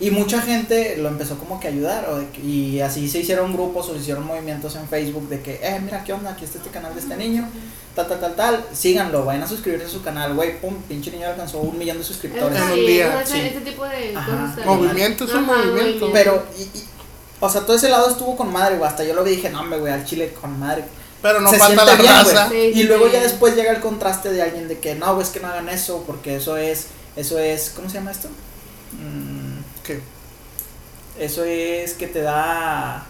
Y 0.00 0.10
mucha 0.10 0.40
gente 0.40 0.96
lo 0.96 1.08
empezó 1.10 1.36
como 1.36 1.60
que 1.60 1.68
a 1.68 1.70
ayudar, 1.70 2.08
o 2.08 2.16
de 2.20 2.28
que- 2.30 2.40
y 2.40 2.80
así 2.80 3.06
se 3.06 3.18
hicieron 3.18 3.52
grupos 3.52 3.90
o 3.90 3.92
se 3.94 4.00
hicieron 4.00 4.24
movimientos 4.24 4.76
en 4.76 4.88
Facebook 4.88 5.28
de 5.28 5.42
que, 5.42 5.60
eh, 5.62 5.78
mira, 5.84 6.02
¿qué 6.04 6.14
onda? 6.14 6.30
Aquí 6.30 6.46
está 6.46 6.56
este 6.56 6.70
canal 6.70 6.94
de 6.94 7.00
este 7.02 7.16
niño, 7.18 7.46
tal, 7.94 8.08
tal, 8.08 8.18
tal, 8.18 8.34
tal, 8.34 8.64
síganlo, 8.72 9.26
vayan 9.26 9.42
a 9.42 9.46
suscribirse 9.46 9.84
a 9.84 9.90
su 9.90 10.02
canal, 10.02 10.32
güey, 10.32 10.58
pum, 10.58 10.76
pinche 10.88 11.10
niño 11.10 11.26
alcanzó 11.28 11.58
un 11.58 11.76
millón 11.78 11.98
de 11.98 12.04
suscriptores. 12.04 12.56
En 12.56 12.64
un 12.64 12.74
Sí, 12.76 12.80
día, 12.86 13.22
sí. 13.26 13.40
Este 13.40 13.60
tipo 13.60 13.84
de 13.84 14.16
Ajá. 14.16 14.54
cosas. 14.54 14.64
Movimiento 14.66 15.24
es 15.24 15.34
un 15.34 15.44
movimiento. 15.44 16.08
Pero, 16.14 16.46
y, 16.58 16.62
y- 16.62 16.84
o 17.40 17.48
sea, 17.50 17.60
todo 17.60 17.76
ese 17.76 17.90
lado 17.90 18.08
estuvo 18.08 18.38
con 18.38 18.50
madre, 18.50 18.78
güey, 18.78 18.88
hasta 18.88 19.04
yo 19.04 19.12
lo 19.12 19.22
vi 19.22 19.32
y 19.32 19.36
dije, 19.36 19.50
no, 19.50 19.60
hombre, 19.60 19.78
güey, 19.80 19.92
al 19.92 20.06
chile 20.06 20.32
con 20.40 20.58
madre. 20.58 20.84
Pero 21.24 21.40
no 21.40 21.50
Se 21.50 21.58
falta 21.58 21.84
la 21.86 21.94
bien, 21.94 22.12
raza. 22.12 22.48
Sí, 22.50 22.56
Y 22.56 22.74
sí, 22.74 22.82
luego 22.84 23.06
sí. 23.06 23.12
ya 23.14 23.20
después 23.22 23.56
llega 23.56 23.72
el 23.72 23.80
contraste 23.80 24.30
de 24.30 24.42
alguien 24.42 24.68
de 24.68 24.78
que 24.78 24.94
no, 24.94 25.18
es 25.20 25.30
que 25.30 25.40
no 25.40 25.48
hagan 25.48 25.68
eso, 25.70 26.04
porque 26.06 26.36
eso 26.36 26.56
es, 26.58 26.88
eso 27.16 27.38
es, 27.38 27.70
¿cómo 27.74 27.88
se 27.88 27.94
llama 27.94 28.10
esto? 28.10 28.28
Mm, 28.92 29.58
¿Qué? 29.82 30.00
eso 31.18 31.44
es 31.44 31.94
que 31.94 32.08
te 32.08 32.20
da, 32.22 33.06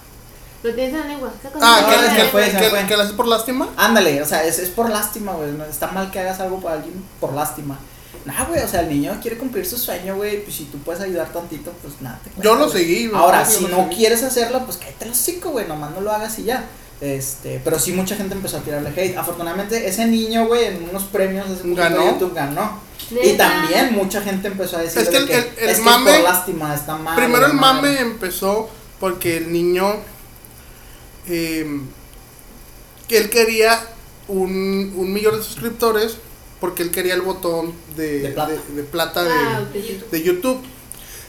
Lo 0.62 0.74
tienes 0.74 0.94
en 0.94 1.00
la 1.00 1.06
lengua. 1.06 1.32
Ah, 1.60 1.86
que, 1.88 1.94
se 2.06 2.10
me 2.12 2.16
que, 2.16 2.24
fue, 2.30 2.46
se 2.46 2.52
me 2.52 2.60
que- 2.60 2.70
fue. 2.70 2.86
que 2.86 2.96
lo 2.96 3.02
haces 3.02 3.14
por 3.16 3.26
lástima. 3.26 3.68
ándale, 3.76 4.22
o 4.22 4.26
sea, 4.26 4.44
es, 4.44 4.58
es 4.58 4.70
por 4.70 4.88
lástima, 4.90 5.32
güey, 5.32 5.50
no, 5.52 5.64
está 5.64 5.88
mal 5.88 6.10
que 6.10 6.20
hagas 6.20 6.38
algo 6.40 6.60
por 6.60 6.70
alguien 6.72 7.04
por 7.20 7.32
lástima. 7.34 7.78
Nah, 8.24 8.44
güey, 8.44 8.62
o 8.62 8.68
sea, 8.68 8.80
el 8.80 8.88
niño 8.88 9.18
quiere 9.20 9.36
cumplir 9.36 9.66
su 9.66 9.76
sueño, 9.76 10.16
güey, 10.16 10.42
pues 10.44 10.56
si 10.56 10.64
tú 10.66 10.78
puedes 10.78 11.02
ayudar 11.02 11.28
tantito, 11.32 11.72
pues 11.82 12.00
nada. 12.00 12.18
te 12.24 12.30
cuesta, 12.30 12.42
Yo 12.44 12.54
lo 12.54 12.68
seguí. 12.70 13.08
güey, 13.08 13.20
Ahora, 13.20 13.44
si 13.44 13.64
no 13.66 13.84
seguí. 13.84 13.96
quieres 13.96 14.22
hacerlo, 14.22 14.64
pues 14.64 14.78
cállate 14.78 15.06
los 15.06 15.16
cinco, 15.16 15.50
güey, 15.50 15.66
nomás 15.66 15.90
no 15.90 16.00
lo 16.00 16.12
hagas 16.12 16.38
y 16.38 16.44
ya. 16.44 16.64
Este, 17.04 17.60
pero 17.62 17.78
sí 17.78 17.92
mucha 17.92 18.16
gente 18.16 18.34
empezó 18.34 18.56
a 18.56 18.60
tirarle 18.60 18.88
hate. 18.96 19.16
Afortunadamente, 19.18 19.86
ese 19.86 20.06
niño, 20.06 20.46
güey, 20.46 20.64
en 20.64 20.88
unos 20.88 21.04
premios 21.04 21.46
poquito 21.48 21.74
¿Ganó? 21.76 21.98
de 21.98 22.06
YouTube 22.12 22.34
ganó. 22.34 22.80
Y 23.22 23.32
también 23.34 23.92
mucha 23.94 24.22
gente 24.22 24.48
empezó 24.48 24.78
a 24.78 24.80
decir 24.80 25.02
Es 25.02 25.08
que 25.10 25.16
el- 25.18 25.26
que, 25.26 25.34
el- 25.36 25.48
el 25.58 25.68
es, 25.68 25.80
mame- 25.80 26.12
por 26.12 26.22
lástima, 26.22 26.74
está 26.74 26.96
mal. 26.96 27.14
Primero 27.16 27.44
el 27.46 27.52
mame 27.52 27.98
empezó 28.00 28.70
porque 29.00 29.36
el 29.36 29.52
niño. 29.52 29.96
eh, 31.28 31.80
que 33.08 33.18
él 33.18 33.28
quería 33.30 33.78
un, 34.28 34.92
un 34.96 35.12
millón 35.12 35.36
de 35.36 35.42
suscriptores 35.42 36.16
porque 36.60 36.82
él 36.82 36.90
quería 36.90 37.14
el 37.14 37.20
botón 37.22 37.74
de, 37.96 38.20
De 38.20 38.28
plata. 38.30 38.52
de- 38.52 38.74
de 38.76 38.82
plata 38.84 39.24
de, 39.24 39.30
Ah, 39.30 39.62
de 40.10 40.22
YouTube. 40.22 40.58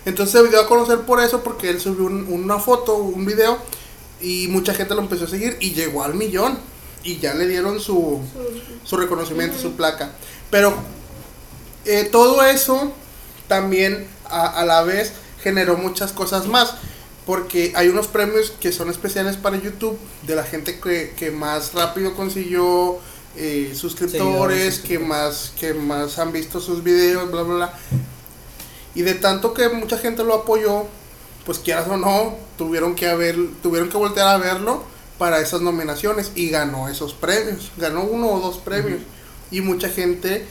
Entonces 0.06 0.40
se 0.42 0.48
dio 0.50 0.62
a 0.62 0.68
conocer 0.68 1.00
por 1.02 1.20
eso, 1.20 1.44
porque 1.44 1.70
él 1.70 1.82
subió 1.82 2.06
un- 2.06 2.28
una 2.32 2.60
foto, 2.60 2.96
un 2.96 3.26
video, 3.26 3.58
y 4.22 4.48
mucha 4.50 4.74
gente 4.74 4.96
lo 4.96 5.02
empezó 5.02 5.26
a 5.26 5.30
seguir 5.30 5.58
y 5.60 5.74
llegó 5.74 6.04
al 6.04 6.14
millón. 6.14 6.58
Y 7.04 7.18
ya 7.18 7.36
le 7.36 7.48
dieron 7.48 7.80
su, 7.80 8.20
su 8.84 8.98
reconocimiento, 8.98 9.60
su 9.60 9.74
placa. 9.74 10.14
Pero 10.50 10.74
eh, 11.86 12.10
todo 12.12 12.44
eso 12.44 12.92
también 13.48 14.08
a, 14.28 14.48
a 14.48 14.66
la 14.66 14.82
vez 14.82 15.14
generó 15.44 15.78
muchas 15.78 16.14
cosas 16.14 16.48
más. 16.48 16.76
Porque 17.26 17.74
hay 17.76 17.90
unos 17.90 18.08
premios 18.08 18.52
que 18.60 18.72
son 18.72 18.90
especiales 18.90 19.36
para 19.36 19.58
YouTube 19.58 19.98
de 20.28 20.36
la 20.36 20.44
gente 20.44 20.80
que, 20.80 21.14
que 21.18 21.32
más 21.32 21.74
rápido 21.74 22.16
consiguió 22.16 23.00
eh, 23.36 23.74
suscriptores, 23.76 24.80
que 24.80 25.00
más, 25.00 25.52
que 25.60 25.74
más 25.74 26.20
han 26.20 26.32
visto 26.32 26.60
sus 26.60 26.84
videos, 26.84 27.30
bla, 27.32 27.42
bla, 27.42 27.56
bla. 27.56 27.74
Y 28.94 29.02
de 29.02 29.16
tanto 29.16 29.54
que 29.54 29.70
mucha 29.70 29.98
gente 29.98 30.24
lo 30.24 30.36
apoyó, 30.36 30.86
pues 31.46 31.60
quieras 31.60 31.88
o 31.88 31.98
no, 31.98 32.36
tuvieron 32.58 32.96
que 32.96 33.08
haber, 33.08 33.36
tuvieron 33.62 33.90
que 33.90 33.98
voltear 33.98 34.28
a 34.28 34.38
verlo 34.38 34.84
para 35.18 35.40
esas 35.40 35.62
nominaciones 35.62 36.32
y 36.36 36.50
ganó 36.50 36.90
esos 36.90 37.14
premios, 37.14 37.72
ganó 37.78 38.04
uno 38.04 38.30
o 38.32 38.40
dos 38.40 38.58
premios. 38.58 39.02
Y 39.52 39.62
mucha 39.62 39.90
gente 39.90 40.46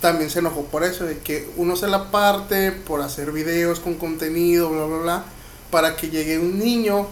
también 0.00 0.30
se 0.30 0.40
enojó 0.40 0.64
por 0.64 0.82
eso, 0.82 1.04
de 1.04 1.18
que 1.18 1.48
uno 1.56 1.76
se 1.76 1.86
la 1.86 2.10
parte 2.10 2.72
por 2.72 3.00
hacer 3.00 3.30
videos 3.30 3.78
con 3.78 3.94
contenido, 3.94 4.68
bla, 4.68 4.84
bla, 4.84 4.98
bla, 4.98 5.24
para 5.70 5.96
que 5.96 6.10
llegue 6.10 6.38
un 6.38 6.58
niño 6.58 7.06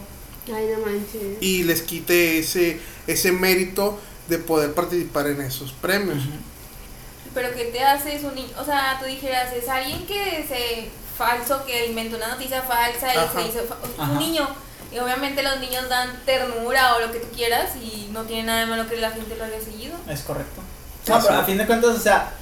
Ay, 0.53 0.67
no 0.73 0.85
manches. 0.85 1.39
y 1.41 1.63
les 1.63 1.83
quite 1.83 2.39
ese, 2.39 2.81
ese 3.07 3.31
mérito 3.31 3.99
de 4.29 4.39
poder 4.39 4.75
participar 4.75 5.29
en 5.29 5.41
esos 5.41 5.73
premios. 5.73 6.19
Pero 7.33 7.55
que 7.55 7.67
te 7.67 7.81
haces 7.85 8.25
un 8.25 8.35
niño, 8.35 8.49
o 8.59 8.65
sea, 8.65 8.99
tú 9.01 9.07
dijeras, 9.07 9.53
es 9.53 9.69
alguien 9.69 10.05
que 10.07 10.45
se 10.49 10.91
falso, 11.25 11.65
que 11.67 11.87
inventó 11.87 12.17
una 12.17 12.29
noticia 12.29 12.63
falsa 12.63 13.15
y 13.15 13.19
Ajá. 13.19 13.29
se 13.35 13.49
hizo 13.49 13.61
fa- 13.69 13.77
Ajá. 14.03 14.13
un 14.13 14.19
niño. 14.19 14.49
Y 14.93 14.99
obviamente 14.99 15.43
los 15.43 15.61
niños 15.61 15.89
dan 15.89 16.09
ternura 16.25 16.97
o 16.97 17.01
lo 17.01 17.13
que 17.13 17.21
tú 17.21 17.29
quieras 17.37 17.77
y 17.77 18.09
no 18.11 18.23
tiene 18.25 18.45
nada 18.45 18.61
de 18.61 18.67
malo 18.67 18.89
que 18.89 18.97
la 18.97 19.11
gente 19.11 19.37
lo 19.37 19.45
haya 19.45 19.61
seguido. 19.61 19.95
Es 20.09 20.23
correcto. 20.23 20.63
No, 21.09 21.21
pero 21.23 21.35
a 21.41 21.45
fin 21.45 21.59
de 21.59 21.67
cuentas, 21.67 21.97
o 21.97 22.01
sea, 22.01 22.33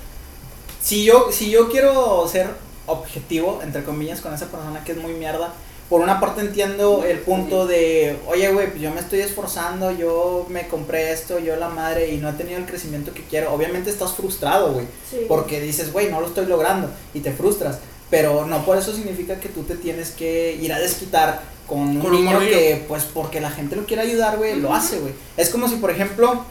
si 0.81 1.05
yo, 1.05 1.29
si 1.33 1.51
yo 1.51 1.69
quiero 1.69 2.27
ser 2.29 2.49
objetivo, 2.87 3.61
entre 3.63 3.85
comillas, 3.85 4.21
con 4.21 4.33
esa 4.33 4.47
persona 4.47 4.83
que 4.85 4.93
es 4.93 4.99
muy 4.99 5.13
mierda, 5.13 5.53
por 5.91 6.01
una 6.03 6.21
parte 6.21 6.41
entiendo 6.43 7.03
el 7.05 7.19
punto 7.21 7.67
de, 7.67 8.19
oye, 8.27 8.51
güey, 8.53 8.69
pues 8.71 8.81
yo 8.83 8.91
me 8.91 9.01
estoy 9.01 9.21
esforzando, 9.21 9.91
yo 9.91 10.47
me 10.49 10.69
compré 10.69 11.13
esto, 11.13 11.39
yo 11.39 11.57
la 11.57 11.69
madre, 11.69 12.09
y 12.11 12.19
no 12.19 12.29
he 12.29 12.33
tenido 12.33 12.59
el 12.59 12.67
crecimiento 12.67 13.13
que 13.15 13.25
quiero. 13.25 13.53
Obviamente 13.53 13.91
estás 13.91 14.13
frustrado, 14.13 14.73
güey, 14.73 14.87
Sí. 15.11 15.21
porque 15.29 15.61
dices, 15.61 15.93
güey, 15.93 16.11
no 16.11 16.21
lo 16.21 16.27
estoy 16.29 16.47
logrando, 16.47 16.91
y 17.15 17.21
te 17.21 17.33
frustras. 17.33 17.79
Pero 18.11 18.47
no 18.47 18.65
por 18.65 18.79
eso 18.79 18.93
significa 18.93 19.39
que 19.39 19.49
tú 19.49 19.65
te 19.65 19.77
tienes 19.77 20.11
que 20.13 20.59
ir 20.61 20.73
a 20.73 20.79
desquitar 20.79 21.43
con 21.67 21.81
un 21.81 22.01
Con 22.01 22.13
niño 22.13 22.41
que, 22.41 22.85
pues, 22.89 23.05
porque 23.05 23.41
la 23.41 23.51
gente 23.51 23.77
lo 23.77 23.85
quiere 23.85 24.03
ayudar, 24.03 24.39
güey, 24.39 24.59
lo 24.59 24.73
hace, 24.73 24.99
güey. 24.99 25.13
Es 25.37 25.51
como 25.51 25.69
si, 25.69 25.77
por 25.77 25.91
ejemplo, 25.91 26.45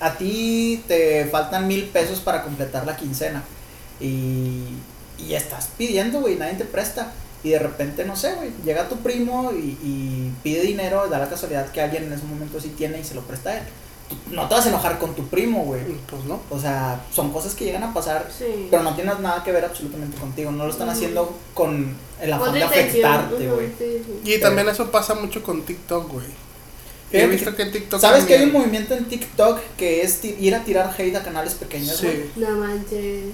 a 0.00 0.14
ti 0.14 0.82
te 0.88 1.26
faltan 1.26 1.68
mil 1.68 1.84
pesos 1.84 2.20
para 2.20 2.42
completar 2.42 2.86
la 2.86 2.96
quincena. 2.96 3.42
Y, 4.00 4.64
y 5.18 5.34
estás 5.34 5.68
pidiendo, 5.76 6.20
güey, 6.20 6.36
nadie 6.36 6.54
te 6.54 6.64
presta. 6.64 7.12
Y 7.44 7.50
de 7.50 7.58
repente, 7.58 8.04
no 8.04 8.16
sé, 8.16 8.34
güey, 8.34 8.50
llega 8.64 8.88
tu 8.88 8.96
primo 8.98 9.52
y, 9.52 9.76
y 9.82 10.32
pide 10.42 10.62
dinero, 10.62 11.08
da 11.08 11.18
la 11.18 11.28
casualidad 11.28 11.70
que 11.70 11.80
alguien 11.80 12.04
en 12.04 12.12
ese 12.12 12.24
momento 12.24 12.60
sí 12.60 12.70
tiene 12.70 13.00
y 13.00 13.04
se 13.04 13.14
lo 13.14 13.22
presta 13.22 13.50
a 13.50 13.58
él. 13.58 13.64
No 14.30 14.48
te 14.48 14.54
vas 14.54 14.66
a 14.66 14.68
enojar 14.68 14.98
con 14.98 15.14
tu 15.14 15.26
primo, 15.28 15.64
güey. 15.64 15.82
Pues 16.08 16.24
no. 16.24 16.40
O 16.50 16.58
sea, 16.58 17.04
son 17.12 17.32
cosas 17.32 17.54
que 17.54 17.64
llegan 17.64 17.82
a 17.84 17.92
pasar, 17.94 18.30
Sí. 18.36 18.68
pero 18.70 18.82
no 18.82 18.94
tienen 18.94 19.20
nada 19.22 19.42
que 19.44 19.52
ver 19.52 19.64
absolutamente 19.64 20.16
contigo. 20.18 20.50
No 20.50 20.64
lo 20.64 20.70
están 20.70 20.88
haciendo 20.88 21.36
con 21.54 21.94
el 22.20 22.32
afán 22.32 22.54
de 22.54 22.62
afectarte, 22.62 23.48
güey. 23.48 23.68
sí, 23.78 24.02
sí. 24.24 24.32
Y 24.34 24.40
también 24.40 24.68
eso 24.68 24.90
pasa 24.90 25.14
mucho 25.14 25.42
con 25.42 25.62
TikTok, 25.62 26.10
güey. 26.10 26.26
He 27.14 27.26
visto 27.26 27.50
que- 27.50 27.56
que 27.56 27.62
en 27.64 27.72
TikTok. 27.72 28.00
¿Sabes 28.00 28.24
que 28.24 28.34
hay 28.36 28.44
un 28.44 28.52
movimiento 28.52 28.94
en 28.94 29.04
TikTok 29.04 29.60
que 29.76 30.00
es 30.02 30.24
ir 30.24 30.54
a 30.54 30.64
tirar 30.64 30.94
hate 30.96 31.14
a 31.16 31.22
canales 31.22 31.54
pequeños, 31.54 32.00
güey? 32.02 32.16
Sí, 32.22 32.30
No 32.36 32.50
manches. 32.52 33.24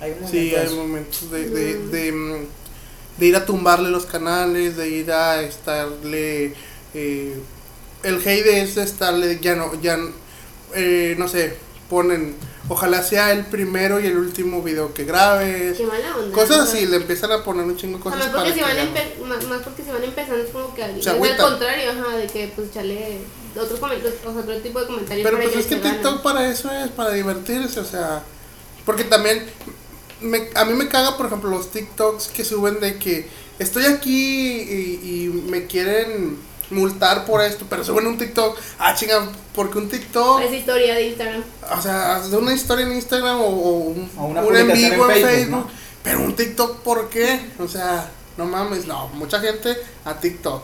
Hay 0.00 0.12
un 0.12 0.20
movimiento 0.22 0.28
sí, 0.30 0.54
hay 0.56 0.74
momentos 0.74 1.30
de, 1.30 1.50
de, 1.50 1.78
de, 1.88 2.12
mm, 2.12 2.46
de 3.18 3.26
ir 3.26 3.36
a 3.36 3.44
tumbarle 3.44 3.90
los 3.90 4.06
canales, 4.06 4.78
de 4.78 4.88
ir 4.88 5.12
a 5.12 5.42
estarle. 5.42 6.54
eh, 6.94 7.38
el 8.02 8.16
hate 8.16 8.46
es 8.62 8.74
de 8.74 8.82
estarle. 8.82 9.38
Ya 9.40 9.54
no, 9.56 9.80
ya. 9.80 9.98
eh, 10.74 11.14
no 11.18 11.28
sé, 11.28 11.56
ponen. 11.88 12.36
Ojalá 12.68 13.02
sea 13.02 13.32
el 13.32 13.46
primero 13.46 13.98
y 13.98 14.06
el 14.06 14.16
último 14.16 14.62
video 14.62 14.94
que 14.94 15.04
grabes. 15.04 15.76
Qué 15.76 15.84
mala 15.86 16.16
onda. 16.16 16.32
Cosas 16.32 16.68
así, 16.68 16.86
le 16.86 16.96
empiezan 16.98 17.32
a 17.32 17.42
poner 17.42 17.64
un 17.64 17.76
chingo 17.76 17.96
de 17.98 18.02
cosas 18.04 18.18
más 18.20 18.28
porque, 18.28 18.54
que 18.54 18.62
van 18.62 18.76
no- 18.76 19.26
más, 19.26 19.44
más 19.48 19.62
porque 19.62 19.82
van 19.90 20.04
empezando 20.04 20.36
es 20.44 20.50
como 20.50 20.72
que 20.72 20.84
al, 20.84 21.02
Se 21.02 21.16
contrario, 21.36 21.90
ajá, 21.90 22.16
de 22.16 22.26
que 22.28 22.52
pues 22.54 22.68
echarle 22.68 23.18
otros 23.60 23.80
comentarios, 23.80 24.14
o 24.24 24.32
sea, 24.32 24.42
otro 24.42 24.56
tipo 24.58 24.78
de 24.80 24.86
comentarios 24.86 25.24
Pero 25.28 25.42
pues 25.42 25.56
es 25.56 25.66
que 25.66 25.74
se. 25.74 25.80
TikTok 25.80 26.22
para 26.22 26.48
eso 26.48 26.70
es, 26.70 26.90
para 26.90 27.10
divertirse, 27.10 27.80
o 27.80 27.84
sea, 27.84 28.22
porque 28.86 29.02
también 29.02 29.44
me, 30.20 30.48
a 30.54 30.64
mí 30.64 30.74
me 30.74 30.86
caga, 30.88 31.16
por 31.16 31.26
ejemplo, 31.26 31.50
los 31.50 31.72
TikToks 31.72 32.28
que 32.28 32.44
suben 32.44 32.78
de 32.78 32.98
que 32.98 33.26
estoy 33.58 33.86
aquí 33.86 34.60
y, 34.60 35.00
y 35.02 35.28
me 35.50 35.66
quieren 35.66 36.36
multar 36.70 37.24
por 37.24 37.42
esto, 37.42 37.66
pero 37.68 37.82
suben 37.84 38.06
un 38.06 38.16
TikTok, 38.18 38.56
ah 38.78 38.94
chinga, 38.94 39.28
porque 39.54 39.78
un 39.78 39.88
TikTok, 39.88 40.40
Es 40.42 40.52
historia 40.52 40.94
de 40.94 41.08
Instagram. 41.08 41.42
o 41.76 41.82
sea, 41.82 42.16
haz 42.16 42.26
una 42.32 42.54
historia 42.54 42.86
en 42.86 42.92
Instagram 42.92 43.40
o, 43.40 43.46
o 43.46 43.70
un, 43.80 44.10
O 44.16 44.24
una 44.26 44.40
un 44.42 44.56
en 44.56 44.66
vivo 44.72 44.76
en 44.76 44.92
en 44.92 44.98
Facebook, 45.00 45.12
Facebook, 45.12 45.50
¿no? 45.50 45.70
pero 46.02 46.20
un 46.20 46.34
TikTok, 46.36 46.76
¿por 46.78 47.08
qué? 47.10 47.40
O 47.58 47.66
sea, 47.68 48.08
no 48.36 48.44
mames, 48.46 48.86
no, 48.86 49.08
mucha 49.08 49.40
gente 49.40 49.76
a 50.04 50.14
TikTok. 50.14 50.62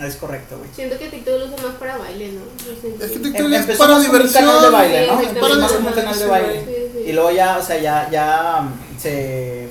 Es 0.00 0.16
correcto, 0.16 0.56
güey. 0.56 0.70
Siento 0.74 0.96
que 0.98 1.08
TikTok 1.10 1.38
lo 1.40 1.44
usa 1.46 1.56
más 1.68 1.74
para 1.76 1.98
baile, 1.98 2.32
¿no? 2.32 2.40
Es 2.72 2.78
que 2.80 3.12
que- 3.12 3.18
TikTok 3.18 3.46
Em- 3.46 3.52
es 3.52 3.60
empezó 3.60 3.78
para 3.80 3.92
como 3.94 4.00
un 4.06 4.10
diversión. 4.10 4.44
canal 4.46 4.62
de 4.62 4.70
baile, 4.70 5.06
¿no? 5.06 5.18
Sí, 5.20 5.26
Empezó 5.26 5.40
para 5.46 5.54
más 5.56 5.72
como 5.72 5.88
un 5.88 5.94
canal 5.94 6.18
de 6.18 6.26
baile. 6.26 6.64
Sí, 6.64 6.74
sí. 6.94 7.10
Y 7.10 7.12
luego 7.12 7.30
ya, 7.32 7.58
o 7.58 7.62
sea, 7.62 7.78
ya, 7.80 8.08
ya 8.10 8.62
mm, 8.62 8.98
se, 8.98 9.68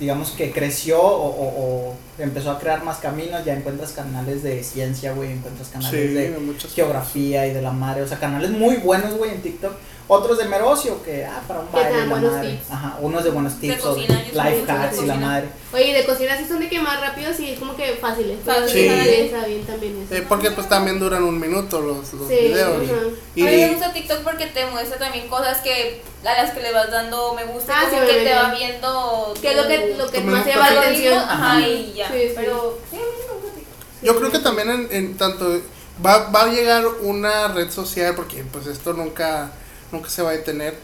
digamos 0.00 0.30
que 0.30 0.50
creció 0.50 0.98
o, 1.02 1.26
o- 1.26 1.90
o 1.90 1.96
empezó 2.18 2.50
a 2.50 2.58
crear 2.58 2.82
más 2.82 2.98
caminos, 2.98 3.44
ya 3.44 3.54
encuentras 3.54 3.92
canales 3.92 4.42
de 4.42 4.62
ciencia, 4.62 5.12
güey, 5.12 5.32
encuentras 5.32 5.68
canales 5.68 5.90
Sí, 5.90 6.14
de 6.14 6.34
geografía 6.74 7.46
y 7.46 7.52
de 7.52 7.62
la 7.62 7.72
madre, 7.72 8.02
o 8.02 8.08
sea, 8.08 8.18
canales 8.18 8.50
muy 8.50 8.76
buenos, 8.76 9.16
güey, 9.16 9.32
en 9.32 9.42
TikTok. 9.42 9.74
Otros 10.08 10.38
de 10.38 10.44
Merocio, 10.44 11.02
que, 11.02 11.24
ah, 11.24 11.42
para 11.48 11.58
un 11.60 11.66
Que 11.66 11.76
baile, 11.76 11.98
la 11.98 12.04
buenos 12.06 12.32
madre. 12.32 12.50
tips. 12.52 12.70
Ajá, 12.70 12.96
unos 13.00 13.24
de 13.24 13.30
buenos 13.30 13.58
tips, 13.58 13.84
o 13.84 13.94
cocina, 13.94 14.22
life 14.32 14.64
de 14.64 14.72
hacks 14.72 15.02
y 15.02 15.06
la 15.06 15.14
madre. 15.16 15.48
Oye, 15.72 15.92
de 15.94 16.06
cocina 16.06 16.36
sí 16.38 16.44
son 16.46 16.60
de 16.60 16.68
que 16.68 16.80
más 16.80 17.00
rápido, 17.00 17.32
sí, 17.34 17.50
es 17.50 17.58
como 17.58 17.74
que 17.74 17.94
fáciles. 17.94 18.38
Fácil, 18.46 18.68
Sí. 18.68 18.86
Está 18.86 19.44
bien 19.46 19.64
también 19.66 20.00
eso. 20.04 20.14
Eh, 20.14 20.24
porque 20.28 20.52
pues 20.52 20.68
también 20.68 21.00
duran 21.00 21.24
un 21.24 21.40
minuto 21.40 21.80
los, 21.80 22.12
los 22.12 22.28
Sí, 22.28 22.34
videos. 22.36 22.84
ajá. 22.84 23.00
Y, 23.34 23.42
A 23.42 23.50
mí 23.50 23.56
me 23.56 23.68
gusta 23.70 23.92
TikTok 23.92 24.18
porque 24.20 24.46
te 24.46 24.64
muestra 24.66 24.96
también 24.96 25.26
cosas 25.26 25.58
que 25.62 26.00
a 26.24 26.40
las 26.42 26.52
que 26.52 26.60
le 26.62 26.70
vas 26.72 26.88
dando 26.92 27.34
me 27.34 27.44
gusta, 27.44 27.72
Ah, 27.76 27.86
como 27.90 28.02
sí, 28.02 28.06
que 28.08 28.24
te 28.24 28.32
va 28.34 28.54
viendo. 28.54 29.34
Que 29.42 29.50
es 29.50 29.56
lo 29.56 29.66
que, 29.66 29.94
lo 29.98 30.08
que 30.08 30.20
más 30.20 30.46
llama 30.46 30.70
la 30.70 30.80
atención. 30.82 31.18
Ajá, 31.18 31.60
y 31.66 31.94
ya. 31.94 32.12
Sí, 32.12 32.28
sí. 32.28 32.32
Pero 32.36 32.78
sí, 32.92 32.96
a 32.96 33.00
mí 33.00 33.04
sí 33.16 33.24
me 33.28 33.34
gusta 33.34 33.54
TikTok. 33.56 34.02
yo 34.04 34.16
creo 34.16 34.30
que 34.30 34.38
también 34.38 34.70
en, 34.70 34.88
en 34.92 35.16
tanto 35.16 35.60
va, 36.04 36.30
va 36.30 36.42
a 36.44 36.46
llegar 36.46 36.84
una 37.02 37.48
red 37.48 37.70
social 37.72 38.14
porque 38.14 38.44
pues 38.52 38.68
esto 38.68 38.92
nunca 38.92 39.50
nunca 39.92 40.08
se 40.10 40.22
va 40.22 40.30
a 40.30 40.32
detener, 40.32 40.74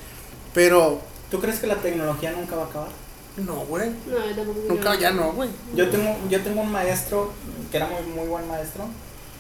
pero 0.55 1.01
¿Tú 1.31 1.41
crees 1.41 1.61
que 1.61 1.67
la 1.67 1.77
tecnología 1.77 2.33
nunca 2.33 2.57
va 2.57 2.65
a 2.65 2.67
acabar? 2.67 2.89
no, 3.39 3.55
güey. 3.65 3.89
No, 4.07 4.19
yo 4.29 4.35
tampoco. 4.37 4.61
Nunca 4.69 4.95
ya 4.99 5.11
no, 5.13 5.33
güey. 5.33 5.49
Yo 5.75 5.89
tengo, 5.89 6.15
yo 6.29 6.41
tengo 6.43 6.61
un 6.61 6.71
maestro 6.71 7.33
que 7.71 7.77
era 7.79 7.87
muy, 7.87 8.03
muy 8.15 8.27
buen 8.29 8.47
maestro. 8.47 8.85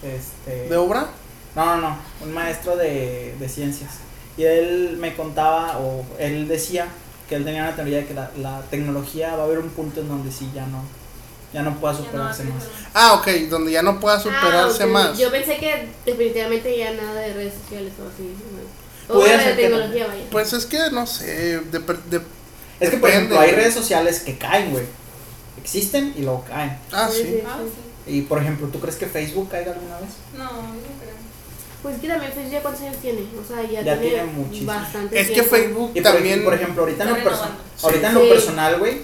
Este, 0.02 0.68
¿De 0.68 0.76
obra? 0.76 1.08
No, 1.54 1.66
no, 1.76 1.76
no, 1.90 1.98
un 2.22 2.32
maestro 2.32 2.76
de, 2.76 3.34
de 3.38 3.48
ciencias. 3.48 3.90
Y 4.38 4.44
él 4.44 4.96
me 4.98 5.14
contaba, 5.14 5.78
o 5.78 6.06
él 6.18 6.48
decía, 6.48 6.86
que 7.28 7.34
él 7.34 7.44
tenía 7.44 7.64
una 7.64 7.76
teoría 7.76 7.98
de 7.98 8.06
que 8.06 8.14
la, 8.14 8.30
la 8.38 8.62
tecnología 8.70 9.36
va 9.36 9.42
a 9.42 9.44
haber 9.46 9.58
un 9.58 9.68
punto 9.68 10.00
en 10.00 10.08
donde 10.08 10.32
sí 10.32 10.50
ya 10.54 10.64
no, 10.66 10.82
ya 11.52 11.62
no 11.62 11.78
pueda 11.78 11.92
no 11.92 11.98
superarse 12.04 12.44
más. 12.44 12.64
Ah, 12.94 13.12
ok, 13.12 13.28
donde 13.50 13.72
ya 13.72 13.82
no 13.82 14.00
pueda 14.00 14.18
superarse 14.18 14.84
Ah, 14.84 14.86
ok. 14.86 14.92
más. 14.92 15.18
Yo 15.18 15.30
pensé 15.30 15.58
que 15.58 15.88
definitivamente 16.06 16.78
ya 16.78 16.92
nada 16.92 17.20
de 17.20 17.34
redes 17.34 17.52
sociales 17.62 17.92
o 18.02 18.08
así. 18.08 18.22
¿no? 18.22 18.82
De 19.20 19.54
tecnología, 19.54 20.06
vaya. 20.06 20.22
Pues 20.30 20.52
es 20.52 20.66
que 20.66 20.78
no 20.92 21.06
sé, 21.06 21.60
de, 21.60 21.78
de- 21.78 22.20
Es 22.80 22.90
que, 22.90 22.96
por 22.96 23.10
ejemplo, 23.10 23.38
hay 23.38 23.52
redes 23.52 23.74
sociales 23.74 24.20
que 24.20 24.38
caen, 24.38 24.70
güey. 24.72 24.84
Existen 25.60 26.14
y 26.16 26.22
luego 26.22 26.44
caen. 26.48 26.76
Ah, 26.90 27.08
Sí, 27.12 27.18
sí. 27.22 27.28
sí. 27.28 27.42
Ah, 27.46 27.58
sí. 28.06 28.12
Y, 28.14 28.22
por 28.22 28.38
ejemplo, 28.40 28.66
¿tú 28.68 28.80
crees 28.80 28.96
que 28.96 29.06
Facebook 29.06 29.48
caiga 29.50 29.72
alguna 29.72 29.96
vez? 29.98 30.10
No, 30.36 30.44
yo 30.44 30.56
no 30.62 30.98
creo. 31.00 31.12
Pues 31.82 32.00
que 32.00 32.08
también 32.08 32.32
Facebook 32.32 32.52
ya 32.52 32.62
cuántos 32.62 32.82
años 32.82 32.96
tiene. 33.00 33.20
O 33.40 33.46
sea, 33.46 33.62
ya, 33.62 33.82
Ya 33.82 33.98
tiene, 34.00 34.16
tiene 34.16 34.24
muchísimo. 34.32 34.72
bastante 34.72 35.20
Es 35.20 35.30
que. 35.30 35.42
Facebook 35.42 35.90
Y 35.94 36.00
por, 36.00 36.12
también 36.12 36.44
por 36.44 36.54
ejemplo, 36.54 36.82
ahorita 36.82 37.04
en 37.04 37.10
lo, 37.10 37.16
perso- 37.16 37.48
ahorita 37.82 38.08
en 38.08 38.14
lo 38.14 38.28
personal, 38.28 38.78
güey, 38.78 39.02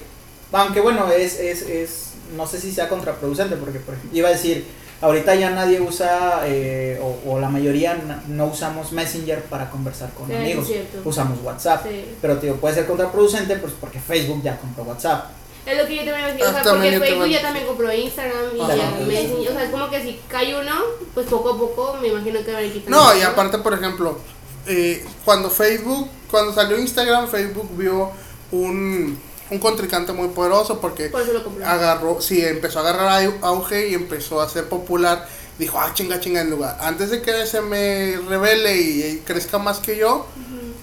aunque 0.53 0.81
bueno, 0.81 1.11
es, 1.13 1.39
es, 1.39 1.63
es, 1.63 2.05
no 2.37 2.47
sé 2.47 2.61
si 2.61 2.73
sea 2.73 2.89
contraproducente, 2.89 3.57
porque 3.57 3.79
por 3.81 3.95
ejemplo, 3.95 4.17
iba 4.19 4.29
a 4.29 4.33
decir, 4.33 4.65
ahorita 5.01 5.35
ya 5.37 5.51
nadie 5.51 5.81
usa, 5.81 6.41
eh, 6.47 6.99
o, 7.03 7.31
o 7.33 7.39
la 7.41 7.49
mayoría 7.49 7.97
no 8.29 8.47
usamos 8.47 8.93
Messenger 8.93 9.43
para 9.45 9.71
conversar 9.71 10.11
con 10.11 10.27
Sí, 10.27 10.33
es 10.33 10.39
amigos, 10.41 10.67
cierto. 10.67 10.99
usamos 11.05 11.39
WhatsApp. 11.43 11.87
Sí. 11.89 12.05
Pero, 12.21 12.39
tío, 12.39 12.57
puede 12.57 12.75
ser 12.75 12.87
contraproducente 12.87 13.57
pues 13.57 13.73
porque 13.81 14.01
Facebook 14.01 14.43
ya 14.43 14.57
compró 14.59 14.85
WhatsApp. 14.85 15.27
Es 15.67 15.77
lo 15.77 15.87
que 15.87 15.97
yo 15.97 16.05
también 16.05 16.27
decía, 16.29 16.47
o 16.47 16.49
Ah, 16.49 16.53
sea, 16.55 16.63
también 16.63 16.95
porque 16.95 17.07
Facebook 17.09 17.27
voy 17.27 17.35
a- 17.35 17.39
ya 17.39 17.43
también 17.43 17.67
compró 17.67 17.93
Instagram 17.93 18.57
y 18.57 18.61
Ajá. 18.61 18.75
ya 18.77 18.91
Messenger, 19.07 19.49
o 19.51 19.53
sea, 19.53 19.65
es 19.65 19.71
como 19.71 19.91
que 19.91 20.03
si 20.03 20.21
cae 20.27 20.59
uno, 20.59 20.73
pues 21.15 21.27
poco 21.27 21.51
a 21.51 21.59
poco 21.59 21.99
me 22.01 22.09
imagino 22.09 22.41
que 22.43 22.53
van 22.53 22.63
a 22.63 22.67
ir 22.67 22.73
quitando. 22.73 22.97
No, 22.99 23.17
y 23.17 23.21
aparte, 23.23 23.59
por 23.59 23.75
ejemplo, 23.75 24.19
eh, 24.67 25.05
cuando 25.25 25.51
Facebook, 25.51 26.09
cuando 26.31 26.55
salió 26.55 26.79
Instagram, 26.79 27.29
Facebook 27.29 27.69
vio 27.77 28.11
un, 28.51 29.19
un 29.51 29.59
contrincante 29.59 30.13
muy 30.13 30.29
poderoso 30.29 30.81
porque 30.81 31.09
Por 31.09 31.23
eso 31.23 31.33
lo 31.33 31.45
compró. 31.45 31.67
agarró, 31.67 32.21
sí, 32.21 32.45
empezó 32.45 32.79
a 32.81 32.83
agarrar 32.83 33.23
au- 33.25 33.39
auge 33.43 33.89
y 33.89 33.95
empezó 33.95 34.41
a 34.41 34.49
ser 34.49 34.69
popular. 34.69 35.27
Dijo, 35.59 35.79
ah, 35.81 35.91
chinga, 35.93 36.21
chinga, 36.21 36.41
en 36.43 36.51
lugar. 36.51 36.77
Antes 36.81 37.11
de 37.11 37.21
que 37.21 37.45
se 37.47 37.61
me 37.61 38.17
revele 38.29 38.77
y, 38.81 39.03
y 39.05 39.17
crezca 39.25 39.59
más 39.59 39.79
que 39.79 39.97
yo, 39.97 40.27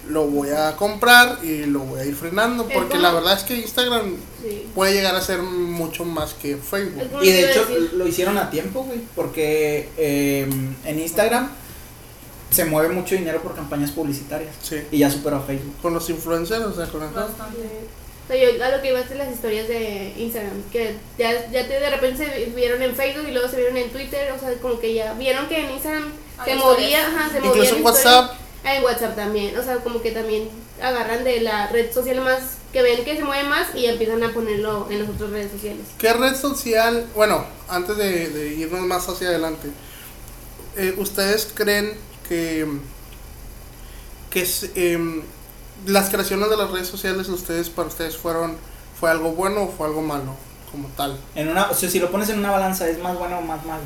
lo 0.10 0.28
voy 0.28 0.50
a 0.50 0.76
comprar 0.76 1.40
y 1.44 1.66
lo 1.66 1.80
voy 1.80 2.02
a 2.02 2.06
ir 2.06 2.14
frenando. 2.16 2.68
Porque 2.68 2.98
la 2.98 3.12
verdad 3.14 3.38
es 3.38 3.44
que 3.44 3.56
Instagram 3.56 4.16
Sí. 4.44 4.68
puede 4.76 4.94
llegar 4.94 5.16
a 5.16 5.22
ser 5.22 5.42
mucho 5.42 6.04
más 6.06 6.34
que 6.34 6.58
Facebook. 6.58 7.04
Y 7.24 7.32
de 7.32 7.50
hecho 7.52 7.66
decir. 7.66 7.94
lo 7.94 8.06
hicieron 8.08 8.38
a 8.38 8.50
tiempo, 8.52 8.84
güey, 8.84 9.00
porque 9.16 9.90
eh, 9.98 10.48
en 10.84 11.00
Instagram 11.00 11.50
se 12.52 12.66
mueve 12.66 12.94
mucho 12.94 13.16
dinero 13.16 13.42
por 13.42 13.56
campañas 13.56 13.92
publicitarias 13.92 14.54
Sí. 14.62 14.82
y 14.92 15.00
ya 15.00 15.10
superó 15.10 15.38
a 15.38 15.42
Facebook. 15.42 15.76
Con 15.82 15.94
los 15.94 16.10
influencers, 16.10 16.64
o 16.66 16.74
sea, 16.76 16.86
con. 16.88 17.00
Bastante. 17.14 17.58
O 18.26 18.28
sea, 18.28 18.38
yo 18.38 18.64
a 18.64 18.70
lo 18.70 18.82
que 18.82 18.90
iba 18.90 19.00
a 19.00 19.04
hacer 19.04 19.18
las 19.18 19.32
historias 19.32 19.68
de 19.68 20.14
Instagram, 20.18 20.64
que 20.72 20.96
ya, 21.18 21.48
ya 21.52 21.68
te, 21.68 21.80
de 21.80 21.90
repente 21.92 22.26
se 22.26 22.46
vieron 22.56 22.82
en 22.82 22.96
Facebook 22.96 23.28
y 23.28 23.32
luego 23.32 23.48
se 23.48 23.58
vieron 23.58 23.78
en 23.78 23.92
Twitter, 23.92 24.32
o 24.32 24.40
sea, 24.40 24.52
como 24.56 24.80
que 24.80 24.96
ya 24.96 25.14
vieron 25.14 25.48
que 25.48 25.60
en 25.60 25.72
Instagram 25.72 26.12
Hay 26.40 26.54
se 26.54 26.58
movía, 26.58 27.08
ajá, 27.08 27.30
se 27.30 27.38
Incluso 27.38 27.56
movía 27.56 27.70
en 27.70 27.76
la 27.76 27.82
WhatsApp. 27.84 28.32
Ah, 28.64 28.76
en 28.76 28.84
WhatsApp 28.84 29.16
también, 29.16 29.56
o 29.60 29.64
sea, 29.64 29.76
como 29.78 30.02
que 30.02 30.10
también 30.10 30.50
agarran 30.82 31.24
de 31.24 31.42
la 31.42 31.68
red 31.68 31.94
social 31.94 32.20
más, 32.22 32.58
que 32.74 32.82
ven 32.82 33.06
que 33.06 33.16
se 33.16 33.24
mueve 33.24 33.48
más 33.48 33.68
y 33.76 33.86
empiezan 33.86 34.24
a 34.24 34.34
ponerlo 34.34 34.88
en 34.90 35.02
las 35.02 35.10
otras 35.10 35.30
redes 35.30 35.52
sociales. 35.52 35.86
¿Qué 36.00 36.12
red 36.12 36.36
social, 36.36 37.06
bueno, 37.14 37.46
antes 37.68 37.96
de, 37.96 38.30
de 38.30 38.48
irnos 38.56 38.82
más 38.82 39.08
hacia 39.08 39.28
adelante, 39.28 39.70
eh, 40.78 40.96
¿ustedes 40.98 41.48
creen 41.54 41.96
que, 42.28 42.66
que 44.32 44.42
es, 44.42 44.72
em, 44.74 45.22
las 45.86 46.10
creaciones 46.10 46.50
de 46.50 46.58
las 46.58 46.72
redes 46.72 46.88
sociales 46.88 47.28
ustedes 47.30 47.70
para 47.70 47.88
ustedes 47.88 48.18
fueron 48.18 48.58
fue 49.00 49.10
algo 49.12 49.32
bueno 49.34 49.64
o 49.64 49.68
fue 49.70 49.88
algo 49.88 50.02
malo 50.02 50.36
como 50.72 50.88
tal? 50.90 51.18
En 51.36 51.48
una, 51.50 51.70
o 51.70 51.74
sea, 51.74 51.90
si 51.90 52.00
lo 52.00 52.12
pones 52.12 52.30
en 52.30 52.40
una 52.40 52.52
balanza, 52.52 52.88
¿es 52.90 53.00
más 53.00 53.18
bueno 53.18 53.40
o 53.40 53.42
más 53.42 53.66
malo? 53.66 53.84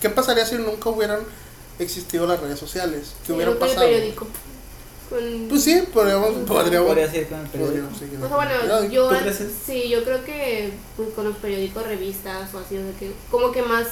¿Qué 0.00 0.10
pasaría 0.10 0.44
si 0.44 0.56
nunca 0.56 0.88
hubieran 0.90 1.20
existido 1.78 2.26
las 2.26 2.40
redes 2.40 2.58
sociales? 2.58 3.14
¿Qué 3.20 3.26
Sí, 3.28 3.32
hubiera 3.32 3.52
que 3.52 3.58
el 3.58 3.58
pasado? 3.68 3.86
periódico. 3.86 4.26
Con- 5.08 5.46
Pues 5.48 5.62
sí, 5.62 5.84
podríamos, 5.94 6.30
podríamos, 6.48 6.88
Podría 6.88 7.10
ser 7.10 7.28
con 7.28 7.40
el 7.40 7.46
periódico. 7.46 7.86
seguir 7.96 8.18
O 8.22 8.26
sea, 8.26 8.36
bueno, 8.36 8.52
con 8.68 8.90
yo, 8.90 9.10
sí, 9.64 9.88
yo 9.88 10.02
creo 10.02 10.24
que 10.24 10.72
pues, 10.96 11.10
con 11.14 11.24
los 11.28 11.36
periódicos, 11.36 11.86
revistas 11.86 12.52
o 12.54 12.58
así, 12.58 12.76
o 12.76 12.82
sea, 12.82 12.98
que 12.98 13.12
como 13.30 13.52
que 13.52 13.62
más 13.62 13.86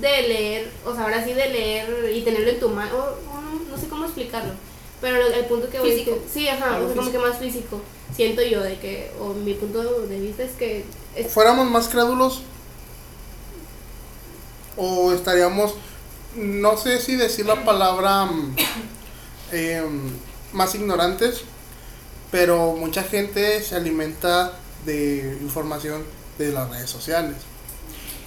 de 0.00 0.22
leer, 0.22 0.70
o 0.84 0.92
sea, 0.92 1.04
ahora 1.04 1.24
sí 1.24 1.32
de 1.34 1.48
leer 1.48 2.10
y 2.12 2.22
tenerlo 2.22 2.50
en 2.50 2.58
tu 2.60 2.68
mano, 2.68 2.92
no, 2.96 3.70
no 3.70 3.78
sé 3.80 3.86
cómo 3.88 4.06
explicarlo, 4.06 4.52
Pero 5.00 5.26
el 5.26 5.44
punto 5.46 5.68
que 5.68 5.78
voy 5.78 5.90
es 5.90 5.94
que, 6.02 6.04
Físico. 6.04 6.24
sí, 6.32 6.48
ajá, 6.48 6.78
o 6.80 6.86
sea, 6.86 6.96
como 6.96 7.10
que 7.10 7.18
más 7.18 7.38
físico. 7.38 7.80
Siento 8.14 8.42
yo 8.42 8.62
de 8.62 8.78
que, 8.78 9.12
o 9.20 9.34
mi 9.34 9.54
punto 9.54 9.82
de 10.06 10.18
vista 10.20 10.42
es 10.42 10.52
que 10.52 10.84
es 11.14 11.32
¿Fuéramos 11.32 11.68
más 11.70 11.88
crédulos? 11.88 12.42
¿O 14.76 15.12
estaríamos, 15.12 15.74
no 16.34 16.76
sé 16.76 17.00
si 17.00 17.16
decir 17.16 17.46
la 17.46 17.64
palabra 17.64 18.28
em, 19.52 20.10
más 20.52 20.74
ignorantes? 20.74 21.42
Pero 22.30 22.72
mucha 22.72 23.02
gente 23.02 23.62
se 23.62 23.76
alimenta 23.76 24.52
de 24.84 25.38
información 25.40 26.04
de 26.38 26.52
las 26.52 26.68
redes 26.70 26.90
sociales. 26.90 27.36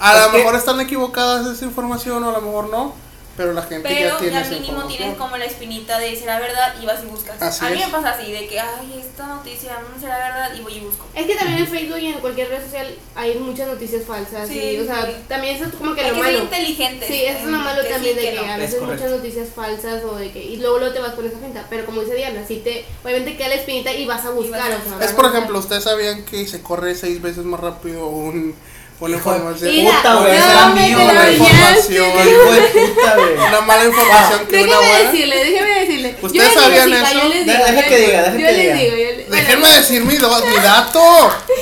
A 0.00 0.16
Es 0.16 0.26
lo 0.26 0.38
mejor 0.38 0.54
están 0.56 0.80
equivocadas 0.80 1.46
esa 1.46 1.64
información 1.64 2.24
o 2.24 2.30
a 2.30 2.32
lo 2.32 2.40
mejor 2.40 2.70
no, 2.70 2.94
pero 3.40 3.54
la 3.54 3.62
gente 3.62 3.88
Pero 3.88 4.10
ya 4.10 4.18
tiene 4.18 4.40
esa 4.42 4.50
mínimo 4.50 4.82
tienes 4.84 5.16
como 5.16 5.34
la 5.38 5.46
espinita 5.46 5.98
de 5.98 6.20
la 6.26 6.38
verdad 6.38 6.74
y 6.78 6.84
vas 6.84 7.02
y 7.02 7.06
buscas. 7.06 7.40
Así 7.40 7.64
a 7.64 7.70
mí 7.70 7.80
es. 7.80 7.86
me 7.86 7.92
pasa 7.92 8.10
así, 8.10 8.30
de 8.30 8.46
que, 8.46 8.60
ay, 8.60 9.00
esta 9.00 9.26
noticia 9.28 9.78
no 9.80 9.98
será 9.98 10.18
verdad 10.18 10.50
y 10.54 10.60
voy 10.60 10.74
y 10.74 10.80
busco. 10.80 11.06
Es 11.14 11.24
que 11.24 11.36
también 11.36 11.60
en 11.60 11.66
Facebook 11.66 11.96
y 12.00 12.06
en 12.08 12.18
cualquier 12.20 12.50
red 12.50 12.62
social 12.62 12.94
hay 13.14 13.38
muchas 13.38 13.68
noticias 13.68 14.04
falsas. 14.04 14.46
Sí, 14.46 14.60
y, 14.60 14.80
o 14.80 14.84
sea, 14.84 15.06
sí. 15.06 15.12
también 15.26 15.56
eso 15.56 15.64
es 15.64 15.72
como 15.72 15.94
que 15.94 16.02
Hay 16.02 16.08
lo 16.10 16.16
que 16.16 16.22
ser 16.22 16.32
malo. 16.34 16.44
inteligentes. 16.44 17.08
Sí, 17.08 17.24
eso 17.24 17.38
es 17.38 17.44
lo 17.46 17.56
en 17.56 17.64
malo 17.64 17.80
que 17.80 17.86
sí, 17.88 17.92
también 17.94 18.16
de 18.16 18.22
que, 18.22 18.32
no. 18.34 18.42
a 18.42 18.54
Es 18.56 18.60
veces 18.60 18.82
muchas 18.82 19.10
noticias 19.10 19.48
falsas 19.56 20.04
o 20.04 20.16
de 20.16 20.32
que 20.32 20.44
y 20.44 20.56
luego, 20.58 20.78
luego 20.78 20.92
te 20.92 21.00
vas 21.00 21.14
con 21.14 21.24
esa 21.24 21.38
finta, 21.38 21.66
pero 21.70 21.86
como 21.86 22.02
dice 22.02 22.14
Diana, 22.16 22.44
si 22.46 22.56
te 22.56 22.84
obviamente 23.02 23.38
queda 23.38 23.48
la 23.48 23.54
espinita 23.54 23.90
y 23.94 24.04
vas 24.04 24.22
a 24.26 24.30
buscar, 24.32 24.68
vas 24.70 24.86
a 24.86 24.96
o 24.96 24.98
sea. 24.98 25.06
Es 25.08 25.12
por 25.14 25.24
ejemplo, 25.24 25.58
ustedes 25.58 25.84
sabían 25.84 26.26
que 26.26 26.46
se 26.46 26.60
corre 26.60 26.94
seis 26.94 27.22
veces 27.22 27.44
más 27.46 27.58
rápido 27.60 28.06
un, 28.06 28.54
una 29.00 29.16
información. 29.16 29.70
Mira, 29.74 29.96
Puta, 29.96 30.14
güey, 30.16 30.38
no, 30.38 30.44
era 30.44 30.66
mío, 30.68 30.98
una 31.02 31.12
bañaste. 31.14 31.32
información. 31.36 32.10
Hijo 32.28 32.52
de 32.52 32.60
puta, 32.60 33.14
güey. 33.16 33.34
Una 33.48 33.60
mala 33.62 33.84
información 33.86 34.46
que 34.46 34.62
una 34.62 34.66
Déjeme 34.76 34.88
buena. 34.92 35.10
decirle, 35.10 35.36
déjeme 35.44 35.80
decirle. 35.80 36.16
¿Ustedes 36.22 36.48
digo, 36.50 36.60
sabían 36.60 36.92
eso? 36.92 37.12
Yo 37.14 37.28
les 37.28 37.46
digo, 37.46 37.58
yo- 37.58 37.88
que 37.88 37.96
diga, 37.98 38.32
que 38.32 38.38
les 38.38 38.56
diga. 38.58 38.74
digo, 38.74 38.96
yo 38.96 39.16
les- 39.16 39.30
Déjenme 39.30 39.60
bueno, 39.60 39.76
decir 39.76 40.04
mi, 40.04 40.16
do- 40.16 40.46
mi 40.46 40.56
dato. 40.56 41.00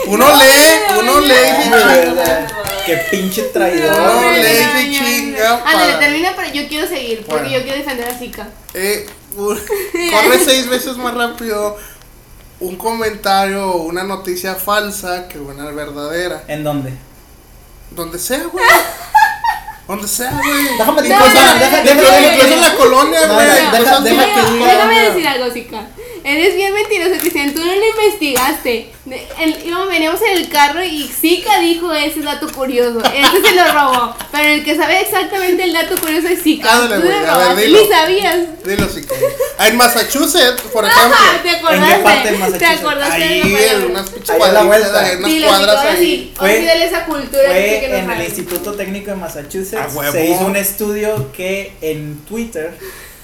Uno 0.07 0.27
lee, 0.37 0.99
uno 1.01 1.21
lee 1.21 1.35
y. 1.65 2.87
Qué 2.87 2.97
pinche 3.11 3.43
traidor. 3.43 4.21
me 4.21 4.31
le 4.33 4.39
güey. 4.41 4.51
dice 4.57 4.73
regañan. 4.73 5.05
chinga 5.05 5.55
Ándale, 5.65 5.93
para- 5.93 5.99
termina, 6.01 6.33
pero 6.35 6.49
yo 6.55 6.69
quiero 6.69 6.87
seguir, 6.89 7.25
porque 7.27 7.51
yo 7.51 7.63
quiero 7.63 7.79
defender 7.79 8.09
a 8.09 8.15
Zika. 8.19 8.49
Eh, 8.75 9.07
corre 9.37 10.39
seis 10.45 10.69
veces 10.69 10.97
más 10.97 11.15
rápido 11.15 11.77
un 12.61 12.77
comentario 12.77 13.69
o 13.71 13.83
una 13.83 14.03
noticia 14.03 14.55
falsa 14.57 15.29
que 15.29 15.39
una 15.39 15.67
verdadera. 15.71 16.43
¿En 16.49 16.65
dónde? 16.65 16.93
Donde 17.91 18.19
sea, 18.19 18.45
güey. 18.53 18.65
Donde 19.87 20.07
sea, 20.09 20.31
güey. 20.33 20.79
Déjame. 20.79 21.03
Déjame 24.67 25.01
decir 25.09 25.29
algo, 25.29 25.51
Zika. 25.51 25.81
Eres 26.29 26.55
bien 26.57 26.75
mentiroso, 26.75 27.19
Cristian. 27.21 27.55
Tú 27.55 27.61
no 27.65 27.75
lo 27.75 27.87
investigaste. 27.87 28.91
De- 29.07 29.27
el- 29.41 29.67
íbamos, 29.67 29.89
veníamos 29.89 30.21
en 30.23 30.37
el 30.37 30.49
carro 30.51 30.85
y 30.85 31.05
Zika 31.09 31.61
dijo 31.61 31.93
ese 31.95 32.21
dato 32.21 32.47
curioso. 32.53 33.01
Ese 33.05 33.49
se 33.49 33.55
lo 33.55 33.73
robó. 33.73 34.15
Pero 34.31 34.45
el 34.49 34.65
que 34.65 34.77
sabe 34.77 35.01
exactamente 35.01 35.65
el 35.65 35.73
dato 35.73 35.97
curioso 35.99 36.29
es 36.29 36.43
Zika. 36.43 36.71
Ándale, 36.83 36.97
Tú 37.03 37.09
güey, 37.09 37.21
lo 37.23 37.31
a 37.31 37.37
ver, 37.39 37.45
robaste. 37.47 37.63
dilo. 37.67 37.81
Ni 37.83 37.89
sabías. 37.89 38.37
Dilo 38.65 38.89
si 38.89 39.01
quieres. 39.03 39.33
En 39.61 39.77
Massachusetts, 39.77 40.61
por 40.73 40.85
ejemplo. 40.85 41.15
Ajá, 41.15 41.43
¿te 41.43 41.51
acordaste? 41.51 41.87
¿En 41.93 41.97
qué 41.99 42.05
parte 42.05 42.29
de 42.29 42.33
¿Te 42.35 42.39
Massachusetts? 42.39 42.81
acordaste 42.81 43.23
Ahí, 43.25 43.51
de 43.51 43.69
en 43.71 43.85
unas 43.91 44.11
pinches 44.11 44.37
cuadritas, 44.37 45.11
en 45.13 45.19
unas 45.19 45.31
Dilo, 45.33 45.47
cuadras 45.49 45.81
Zika, 45.81 45.93
ahí. 45.93 45.99
sí. 46.05 46.33
Fue- 46.37 46.57
Olvídale 46.59 46.85
esa 46.85 47.05
cultura. 47.07 47.43
que 47.43 47.87
Fue 47.89 48.03
no 48.03 48.13
en 48.13 48.21
el. 48.21 48.27
Instituto 48.27 48.73
Técnico 48.75 49.11
de 49.11 49.17
Massachusetts. 49.17 49.93
Se 50.13 50.27
hizo 50.27 50.45
un 50.45 50.57
estudio 50.57 51.33
que 51.33 51.73
en 51.81 52.19
Twitter, 52.27 52.77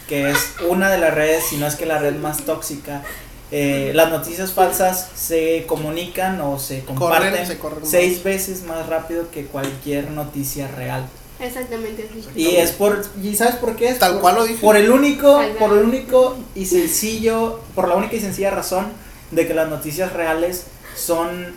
que 0.08 0.30
es 0.30 0.38
una 0.68 0.90
de 0.90 0.98
las 0.98 1.14
redes, 1.14 1.44
si 1.48 1.56
no 1.56 1.66
es 1.66 1.74
que 1.76 1.86
la 1.86 1.98
red 1.98 2.14
más 2.16 2.42
tóxica, 2.44 3.02
eh, 3.50 3.92
las 3.94 4.10
noticias 4.10 4.52
falsas 4.52 5.10
se 5.14 5.64
comunican 5.66 6.40
o 6.40 6.58
se 6.58 6.84
comparten 6.84 7.46
se 7.46 7.58
corren 7.58 7.86
seis 7.86 8.14
más. 8.16 8.24
veces 8.24 8.62
más 8.64 8.86
rápido 8.88 9.30
que 9.30 9.46
cualquier 9.46 10.10
noticia 10.10 10.68
real. 10.68 11.06
Exactamente 11.40 12.08
así. 12.10 12.24
Y 12.36 12.56
es 12.56 12.70
por, 12.72 13.04
¿y 13.22 13.34
sabes 13.34 13.56
por 13.56 13.76
qué 13.76 13.88
es? 13.88 13.98
Tal 13.98 14.12
Por- 14.12 14.20
cual 14.22 14.34
lo 14.36 14.44
dije. 14.44 14.60
Por 14.60 14.76
el 14.76 14.90
único, 14.90 15.42
por 15.58 15.72
el 15.76 15.84
único 15.84 16.36
y 16.54 16.66
sencillo, 16.66 17.60
por 17.74 17.88
la 17.88 17.94
única 17.96 18.16
y 18.16 18.20
sencilla 18.20 18.50
razón 18.50 18.86
de 19.30 19.46
que 19.46 19.52
las 19.54 19.68
noticias 19.68 20.12
reales 20.12 20.64
son, 20.96 21.54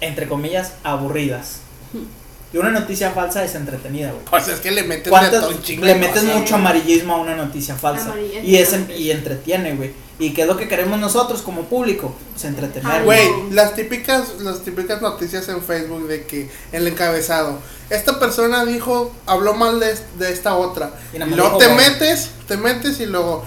entre 0.00 0.28
comillas, 0.28 0.72
aburridas. 0.84 1.60
Y 2.52 2.56
una 2.56 2.70
noticia 2.70 3.10
falsa 3.10 3.44
es 3.44 3.54
entretenida, 3.54 4.10
güey. 4.10 4.24
Pues 4.30 4.48
es 4.48 4.60
que 4.60 4.70
le 4.70 4.82
metes 4.82 5.04
de 5.04 5.10
¿Cuántas- 5.10 5.40
todo 5.42 5.50
un 5.50 5.62
chingo 5.62 5.84
le 5.84 5.94
metes 5.96 6.24
mucho 6.24 6.54
amarillismo 6.54 7.14
a 7.14 7.18
una 7.18 7.36
noticia 7.36 7.74
falsa 7.76 8.14
y 8.42 8.56
es 8.56 8.74
y 8.96 9.10
entretiene, 9.10 9.74
güey. 9.74 9.92
¿Y 10.20 10.30
qué 10.30 10.42
es 10.42 10.48
lo 10.48 10.56
que 10.56 10.66
queremos 10.66 10.98
nosotros 10.98 11.42
como 11.42 11.62
público? 11.66 12.12
Pues 12.32 12.44
entretener. 12.46 13.04
Güey. 13.04 13.28
Las 13.52 13.76
típicas, 13.76 14.40
las 14.40 14.62
típicas 14.62 15.00
noticias 15.00 15.48
en 15.48 15.62
Facebook 15.62 16.08
de 16.08 16.24
que 16.24 16.50
el 16.72 16.88
encabezado, 16.88 17.58
esta 17.88 18.18
persona 18.18 18.64
dijo, 18.64 19.14
habló 19.26 19.54
mal 19.54 19.78
de, 19.78 19.94
de 20.18 20.32
esta 20.32 20.56
otra. 20.56 20.90
Y 21.12 21.16
Y 21.16 21.18
nada 21.20 21.30
más 21.30 21.38
luego 21.38 21.58
dijo, 21.60 21.70
te 21.70 21.76
metes, 21.76 22.30
te 22.48 22.56
metes 22.56 22.98
y 22.98 23.06
luego 23.06 23.44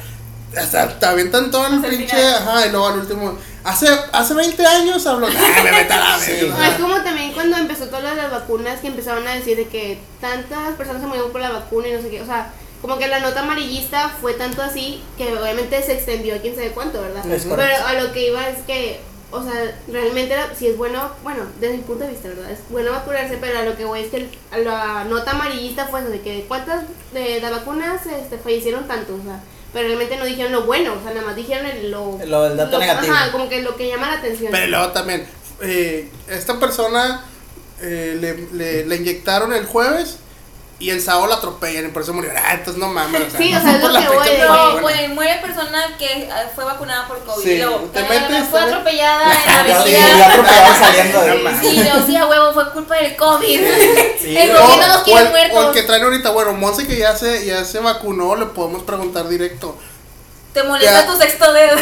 hasta 0.58 0.99
te 0.99 1.06
avientan 1.06 1.49
todo 1.52 1.68
el 1.68 1.80
pinche, 1.82 2.16
ajá, 2.28 2.66
y 2.68 2.72
luego 2.72 2.88
al 2.88 2.99
último, 2.99 3.38
hace, 3.64 3.88
hace 4.12 4.34
20 4.34 4.66
años 4.66 5.06
habló, 5.08 5.28
ah, 5.36 5.62
me 5.64 5.72
meto 5.72 5.93
a 5.93 5.97
la 5.99 6.20
Sí. 6.20 6.32
verga". 6.34 6.58
No, 6.58 6.64
es 6.66 6.80
como 6.80 7.02
también 7.02 7.32
cuando 7.34 7.58
empezó 7.58 7.86
todo 7.88 8.02
lo 8.02 8.10
de 8.10 8.16
las 8.16 8.32
vacunas 8.32 8.80
que 8.80 8.88
empezaron 8.88 9.28
a 9.28 9.36
decir 9.36 9.58
de 9.58 9.68
que 9.68 9.99
tantas 10.20 10.76
personas 10.76 11.02
se 11.02 11.08
murieron 11.08 11.32
por 11.32 11.41
la 11.41 11.52
vacuna 11.52 11.88
y 11.88 11.93
no 11.93 12.02
sé 12.02 12.10
qué, 12.10 12.22
o 12.22 12.26
sea, 12.26 12.52
como 12.82 12.97
que 12.97 13.08
la 13.08 13.20
nota 13.20 13.41
amarillista 13.41 14.10
fue 14.22 14.34
tanto 14.34 14.62
así 14.62 15.04
que 15.18 15.32
obviamente 15.38 15.82
se 15.84 15.93
extendió 15.93 16.36
a 16.36 16.39
quién 16.39 16.56
sabe 16.56 16.72
cuánto, 16.72 16.99
¿verdad? 17.02 17.24
Pero 17.24 17.86
a 17.88 17.93
lo 17.93 18.12
que 18.12 18.28
iba 18.28 18.47
es 18.49 18.58
que, 18.66 18.99
o 19.30 19.43
sea, 19.43 19.54
realmente 19.88 20.36
si 20.58 20.68
es 20.68 20.78
bueno, 20.78 21.12
bueno, 21.24 21.43
desde 21.60 21.78
mi 21.78 21.84
punto 21.84 22.04
de 22.06 22.10
vista, 22.10 22.28
¿verdad? 22.30 22.49
Es 22.49 22.58
bueno 22.70 22.91
vacunarse, 22.91 23.38
pero 23.39 23.60
a 23.60 23.62
lo 23.62 23.78
que 23.78 23.86
voy 23.86 24.02
es 24.02 24.08
que 24.10 24.18
el- 24.18 24.64
la 24.66 25.04
nota 25.06 25.32
amarillista 25.32 25.86
fue 25.88 26.02
eso 26.02 26.10
de 26.10 26.22
que 26.22 26.45
cuántas 26.47 26.82
de 27.14 27.39
las 27.39 27.52
vacunas 27.52 28.02
este, 28.08 28.38
fallecieron 28.39 28.88
tanto, 28.88 29.14
o 29.14 29.24
sea, 29.24 29.39
pero 29.74 29.88
realmente 29.88 30.17
no 30.17 30.26
dijeron 30.26 30.51
lo 30.51 30.63
bueno, 30.63 30.93
o 30.99 31.03
sea, 31.03 31.13
nada 31.13 31.26
más 31.28 31.36
dijeron 31.36 31.65
el, 31.65 31.91
lo, 31.91 32.19
Lo 32.26 32.43
del 32.43 32.57
dato 32.57 32.80
negativo. 32.80 33.13
Ajá, 33.13 33.32
como 33.32 33.47
que 33.49 33.61
lo 33.61 33.76
que 33.76 33.88
llama 33.88 34.09
la 34.09 34.17
atención. 34.17 34.51
Pero 34.51 34.67
luego 34.67 34.89
también, 34.89 35.26
eh, 35.61 36.09
esta 36.28 36.59
persona 36.59 37.24
eh, 37.82 38.17
le, 38.19 38.47
le, 38.57 38.86
le 38.86 38.95
inyectaron 38.95 39.53
el 39.53 39.65
jueves 39.65 40.17
y 40.82 40.89
el 40.89 41.01
sábado 41.01 41.27
la 41.27 41.36
atropellan 41.36 41.86
y 41.86 41.88
por 41.89 42.01
eso 42.01 42.13
murió. 42.13 42.32
Ah, 42.36 42.53
entonces 42.55 42.77
no 42.77 42.88
mames, 42.88 43.21
o 43.21 43.29
sea, 43.29 43.39
Sí, 43.39 43.51
no 43.51 43.59
o 43.59 43.61
sea, 43.61 43.75
es 43.75 43.82
lo 43.84 43.88
que 43.99 44.07
voy, 44.07 44.38
No, 44.39 44.47
vacuna. 44.49 44.82
pues 44.82 45.09
muere 45.09 45.39
persona 45.41 45.84
que 45.99 46.29
ah, 46.34 46.43
fue 46.55 46.63
vacunada 46.65 47.07
por 47.07 47.23
COVID. 47.23 47.43
Sí, 47.43 47.51
y 47.51 47.57
luego, 47.59 47.77
te 47.93 48.01
ta- 48.03 48.09
metes, 48.09 48.47
fue 48.49 48.59
atropellada 48.61 49.32
en 49.34 49.67
la 49.69 49.84
Sí, 49.84 49.95
avenida. 49.95 50.17
yo 50.17 50.25
atropellado 50.25 50.75
saliendo 50.75 51.21
de 51.21 51.38
No 51.43 51.61
Sí, 51.61 51.89
no, 51.93 52.05
sí, 52.05 52.15
a 52.17 52.25
huevo, 52.27 52.53
fue 52.53 52.71
culpa 52.71 52.95
del 52.95 53.15
COVID. 53.15 53.59
Sí, 54.21 54.38
el 54.38 54.49
güey. 54.49 54.61
gobierno 54.61 54.88
nos 54.88 54.97
o, 54.97 55.03
quiere 55.03 55.21
el, 55.21 55.27
o 55.27 55.29
el 55.38 55.49
muertos. 55.51 55.75
que 55.75 55.84
traen 55.84 56.03
ahorita, 56.03 56.32
bueno, 56.32 56.53
Monse 56.53 56.88
que 56.88 56.97
ya 56.97 57.15
se, 57.15 57.45
ya 57.45 57.63
se 57.63 57.79
vacunó, 57.79 58.36
le 58.36 58.47
podemos 58.47 58.84
preguntar 58.84 59.27
directo. 59.29 59.77
Te 60.53 60.63
molesta 60.63 61.05
Ya. 61.05 61.07
tu 61.07 61.17
sexto 61.17 61.53
dedo. 61.53 61.77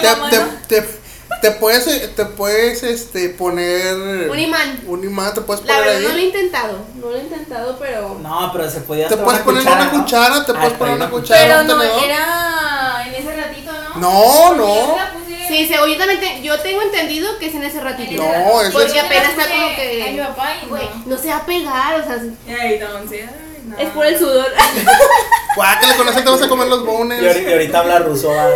Te, 0.00 0.38
te, 0.80 1.00
te, 1.42 1.50
puedes, 1.52 2.14
te 2.14 2.24
puedes 2.24 2.82
este, 2.82 3.28
poner 3.30 4.28
Un 4.30 4.38
imán. 4.38 4.80
un 4.86 5.04
imán, 5.04 5.34
te 5.34 5.40
puedes 5.42 5.64
La 5.64 5.74
poner 5.76 5.88
verdad 5.94 6.08
no 6.08 6.14
lo 6.14 6.20
he 6.20 6.24
intentado, 6.24 6.78
no 6.96 7.10
lo 7.10 7.16
he 7.16 7.20
intentado, 7.20 7.76
pero... 7.78 8.18
No, 8.22 8.50
pero 8.52 8.70
se 8.70 8.80
podía 8.80 9.08
Te 9.08 9.16
puedes 9.16 9.40
poner 9.42 9.62
una 9.62 9.84
¿no? 9.92 10.02
cuchara, 10.02 10.44
te 10.44 10.52
Ay, 10.52 10.58
puedes 10.58 10.68
pero 10.72 10.78
poner 10.78 10.94
una 10.94 11.10
cuchara. 11.10 11.40
Pero 11.42 11.62
no, 11.64 11.80
tenedor. 11.82 12.04
era 12.04 13.04
en 13.06 13.14
ese 13.14 13.36
ratito, 13.36 13.72
¿no? 13.94 14.00
No, 14.00 14.54
no. 14.54 14.96
la 14.96 15.12
Sí, 15.48 15.64
según 15.68 15.90
yo 15.90 15.96
también, 15.96 16.18
te- 16.18 16.42
yo 16.42 16.58
tengo 16.60 16.82
entendido 16.82 17.38
que 17.38 17.46
es 17.46 17.54
en 17.54 17.62
ese 17.62 17.80
ratito. 17.80 18.20
No, 18.20 18.62
es 18.62 18.72
Porque 18.74 18.98
apenas 18.98 19.28
está 19.30 19.46
como 19.48 19.66
a 19.66 19.68
mi 19.68 19.76
que... 19.76 20.24
papá 20.26 20.48
y 20.60 20.66
Güey, 20.68 20.88
no. 21.06 21.16
no 21.16 21.18
se 21.22 21.28
va 21.28 21.36
a 21.36 21.46
pegar, 21.46 22.00
o 22.00 22.04
sea, 22.04 22.20
Ay, 22.48 22.74
entonces, 22.74 23.20
ay, 23.28 23.62
no. 23.64 23.78
es 23.78 23.88
por 23.90 24.06
el 24.06 24.18
sudor. 24.18 24.46
Guácala, 25.56 25.96
con 25.96 26.08
eso 26.08 26.18
te 26.22 26.30
vas 26.30 26.42
a 26.42 26.48
comer 26.48 26.66
los 26.66 26.84
bones. 26.84 27.22
y 27.22 27.52
ahorita 27.52 27.78
habla 27.78 28.00
ruso, 28.00 28.30
va. 28.30 28.48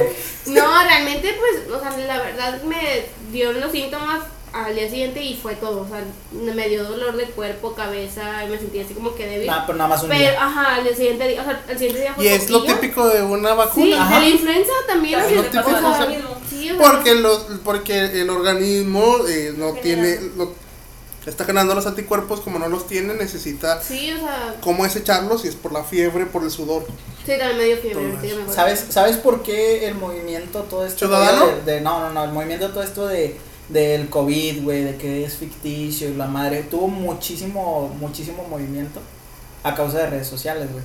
No, 0.47 0.83
realmente, 0.85 1.37
pues, 1.39 1.69
o 1.75 1.81
sea, 1.81 1.97
la 2.07 2.19
verdad 2.23 2.63
me 2.63 3.05
dio 3.31 3.53
los 3.53 3.71
síntomas 3.73 4.21
al 4.53 4.75
día 4.75 4.89
siguiente 4.91 5.23
y 5.23 5.37
fue 5.37 5.55
todo. 5.55 5.83
O 5.83 5.89
sea, 5.89 6.03
me 6.33 6.69
dio 6.69 6.83
dolor 6.85 7.17
de 7.17 7.25
cuerpo, 7.27 7.75
cabeza, 7.75 8.45
y 8.45 8.49
me 8.49 8.59
sentí 8.59 8.81
así 8.81 8.95
como 8.95 9.15
que 9.15 9.27
débil. 9.27 9.47
Nah, 9.47 9.65
pero 9.67 9.79
nada 9.79 9.91
más 9.91 10.03
un 10.03 10.09
Pero, 10.09 10.21
día. 10.21 10.45
ajá, 10.45 10.75
al 10.77 10.85
día 10.85 10.97
siguiente 10.97 11.29
día, 11.29 11.43
o 11.43 11.45
sea, 11.45 11.63
al 11.69 11.79
siguiente 11.79 12.01
día 12.01 12.15
fue 12.15 12.25
Y 12.25 12.29
es 12.29 12.51
lo 12.51 12.65
típico 12.65 13.07
de 13.09 13.23
una 13.23 13.51
Sí, 13.51 13.57
vacuna. 13.57 14.03
Ajá. 14.03 14.15
de 14.17 14.21
la 14.23 14.29
influenza 14.31 14.73
también. 14.89 15.21
O 15.21 15.31
lo 15.31 15.43
típico, 15.45 15.69
o 15.69 15.81
sea, 15.81 16.07
sí, 16.49 16.71
o 16.71 16.77
sea, 16.77 16.91
Porque, 16.91 17.15
los, 17.15 17.47
porque 17.65 18.21
el 18.23 18.31
organismo 18.31 19.19
eh, 19.29 19.55
no 19.57 19.73
tiene. 19.75 20.19
Lo, 20.37 20.53
está 21.27 21.45
generando 21.45 21.75
los 21.75 21.87
anticuerpos, 21.87 22.41
como 22.41 22.59
no 22.59 22.69
los 22.69 22.87
tiene, 22.87 23.15
necesita. 23.15 23.83
Sí, 23.83 24.13
o 24.13 24.19
sea, 24.19 24.57
¿Cómo 24.63 24.87
es 24.87 24.97
echarlos? 24.97 25.43
Si 25.43 25.49
es 25.49 25.55
por 25.57 25.73
la 25.73 25.85
fiebre, 25.85 26.27
por 26.27 26.43
el 26.45 26.51
sudor. 26.51 26.87
sí, 27.27 27.33
también 27.39 27.57
me 27.59 27.65
dio 27.65 27.77
fiebre. 27.77 28.05
Me. 28.47 28.53
¿Sabes, 28.53 28.87
¿Sabes 28.89 29.17
por 29.19 29.43
qué 29.43 29.87
el 29.87 29.95
movimiento, 29.97 30.61
todo 30.63 30.87
esto 30.87 31.01
¿Ciudadano? 31.07 31.47
de, 31.47 31.63
de- 31.75 31.81
no, 31.81 32.01
no, 32.01 32.11
no, 32.11 32.25
el 32.25 32.33
movimiento 32.33 32.71
todo 32.71 32.83
esto 32.83 33.07
de 33.07 33.37
del 33.69 34.09
COVID, 34.11 34.65
güey, 34.65 34.83
de 34.83 34.97
que 34.97 35.25
es 35.25 35.35
ficticio 35.37 36.09
y 36.09 36.15
la 36.15 36.27
madre, 36.27 36.65
tuvo 36.65 36.89
muchísimo, 36.89 37.89
muchísimo 38.01 38.45
movimiento 38.49 39.01
a 39.63 39.75
causa 39.77 39.99
de 39.99 40.07
redes 40.11 40.27
sociales, 40.27 40.73
güey. 40.73 40.83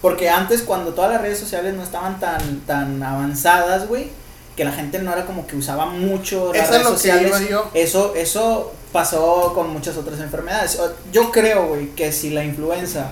Porque 0.00 0.30
antes, 0.30 0.62
cuando 0.62 0.94
todas 0.94 1.10
las 1.12 1.20
redes 1.20 1.38
sociales 1.38 1.74
no 1.74 1.82
estaban 1.82 2.18
tan, 2.20 2.60
tan 2.60 3.02
avanzadas, 3.02 3.86
güey, 3.88 4.08
que 4.56 4.64
la 4.64 4.72
gente 4.72 4.98
no 5.00 5.12
era 5.12 5.26
como 5.26 5.46
que 5.46 5.56
usaba 5.56 5.84
mucho 5.86 6.54
las 6.54 6.62
Eso 6.64 6.64
es 6.64 6.70
redes 6.70 6.86
sociales. 6.88 7.26
iba 7.40 7.50
yo. 7.50 7.70
Eso, 7.74 8.14
eso 8.14 8.72
pasó 8.96 9.52
con 9.54 9.68
muchas 9.74 9.98
otras 9.98 10.20
enfermedades. 10.20 10.78
Yo 11.12 11.30
creo, 11.30 11.66
güey, 11.66 11.90
que 11.90 12.12
si 12.12 12.30
la 12.30 12.42
influenza 12.42 13.10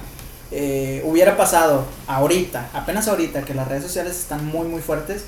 eh, 0.51 1.03
hubiera 1.05 1.37
pasado 1.37 1.85
ahorita, 2.07 2.70
apenas 2.72 3.07
ahorita, 3.07 3.45
que 3.45 3.53
las 3.53 3.68
redes 3.68 3.82
sociales 3.82 4.18
están 4.18 4.47
muy, 4.47 4.66
muy 4.66 4.80
fuertes, 4.80 5.24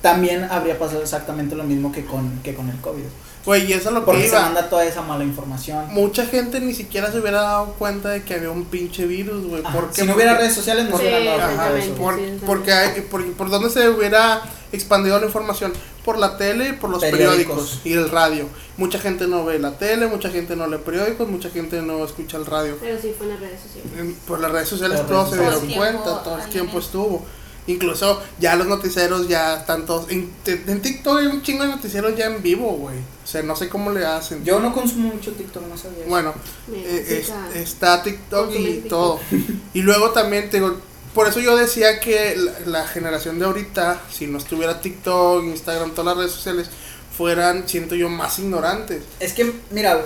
también 0.00 0.44
habría 0.50 0.78
pasado 0.78 1.02
exactamente 1.02 1.56
lo 1.56 1.64
mismo 1.64 1.92
que 1.92 2.06
con, 2.06 2.40
que 2.42 2.54
con 2.54 2.70
el 2.70 2.80
COVID. 2.80 3.04
Güey, 3.44 3.66
y 3.70 3.74
eso 3.74 3.90
es 3.90 3.94
lo 3.94 4.00
que 4.00 4.06
Porque 4.06 4.22
se 4.22 4.28
iba. 4.28 4.40
manda 4.40 4.70
toda 4.70 4.86
esa 4.86 5.02
mala 5.02 5.24
información. 5.24 5.92
Mucha 5.92 6.24
gente 6.24 6.58
ni 6.60 6.72
siquiera 6.72 7.12
se 7.12 7.18
hubiera 7.18 7.42
dado 7.42 7.74
cuenta 7.74 8.08
de 8.08 8.22
que 8.22 8.32
había 8.34 8.50
un 8.50 8.64
pinche 8.64 9.04
virus, 9.04 9.46
güey. 9.46 9.62
Si 9.92 10.06
no 10.06 10.14
hubiera 10.14 10.38
redes 10.38 10.54
sociales, 10.54 10.88
no 10.88 10.96
se 10.96 11.02
Sí, 11.02 11.08
hubieran 11.08 11.38
dado 11.38 11.38
cuenta 11.54 11.72
de 11.74 11.80
eso. 11.80 11.94
Por, 11.96 12.18
porque 12.46 12.72
hay, 12.72 13.00
por, 13.02 13.30
por 13.34 13.50
dónde 13.50 13.68
se 13.68 13.86
hubiera 13.90 14.40
expandido 14.72 15.18
la 15.20 15.26
información 15.26 15.72
por 16.04 16.18
la 16.18 16.36
tele 16.36 16.68
y 16.70 16.72
por 16.72 16.90
los 16.90 17.00
Periódicos. 17.00 17.36
periódicos. 17.36 17.80
y 17.84 17.92
el 17.92 18.10
radio. 18.10 18.46
Mucha 18.76 18.98
gente 18.98 19.26
no 19.26 19.44
ve 19.44 19.58
la 19.58 19.76
tele, 19.78 20.06
mucha 20.06 20.30
gente 20.30 20.56
no 20.56 20.66
lee 20.66 20.78
periódicos, 20.84 21.28
mucha 21.28 21.50
gente 21.50 21.82
no 21.82 22.04
escucha 22.04 22.36
el 22.36 22.46
radio. 22.46 22.76
Pero 22.80 22.98
sí 23.00 23.12
fue 23.16 23.26
en 23.26 23.32
las 23.32 23.40
redes 23.40 23.60
sociales. 23.60 24.14
Por 24.26 24.40
las 24.40 24.50
redes 24.52 24.68
sociales 24.68 25.06
todos 25.06 25.30
se 25.30 25.38
dieron 25.40 25.66
cuenta, 25.72 26.22
todo 26.22 26.38
el 26.38 26.48
Tiempo, 26.50 26.78
estuvo. 26.78 27.24
Incluso 27.66 28.22
ya 28.40 28.56
los 28.56 28.66
noticieros 28.66 29.28
ya 29.28 29.58
están 29.58 29.84
todos. 29.84 30.10
En, 30.10 30.32
en 30.46 30.80
TikTok 30.80 31.18
hay 31.18 31.26
un 31.26 31.42
chingo 31.42 31.64
de 31.64 31.68
noticieros 31.68 32.16
ya 32.16 32.24
en 32.24 32.42
vivo, 32.42 32.70
güey. 32.72 32.96
O 32.96 33.26
sea, 33.26 33.42
no 33.42 33.54
sé 33.56 33.68
cómo 33.68 33.90
le 33.90 34.06
hacen. 34.06 34.42
Yo 34.42 34.58
no 34.58 34.72
consumo 34.72 35.12
mucho 35.12 35.32
TikTok, 35.32 35.64
no 35.66 35.76
sabía. 35.76 35.98
eso. 35.98 36.08
Bueno, 36.08 36.32
Mira, 36.66 36.88
eh, 36.88 37.24
es- 37.52 37.56
está. 37.56 38.02
TikTok 38.02 38.50
y 38.54 38.64
TikTok. 38.64 38.88
todo. 38.88 39.20
Y 39.74 39.82
luego 39.82 40.10
también 40.12 40.48
te 40.48 40.56
digo, 40.60 40.76
por 41.18 41.26
eso 41.26 41.40
yo 41.40 41.56
decía 41.56 41.98
que 41.98 42.36
la, 42.36 42.52
la 42.64 42.86
generación 42.86 43.40
de 43.40 43.46
ahorita, 43.46 44.00
si 44.08 44.28
no 44.28 44.38
estuviera 44.38 44.80
TikTok, 44.80 45.42
Instagram, 45.42 45.90
todas 45.90 46.06
las 46.06 46.16
redes 46.16 46.30
sociales, 46.30 46.68
fueran, 47.10 47.68
siento 47.68 47.96
yo, 47.96 48.08
más 48.08 48.38
ignorantes. 48.38 49.02
Es 49.18 49.32
que, 49.32 49.52
mira, 49.72 50.00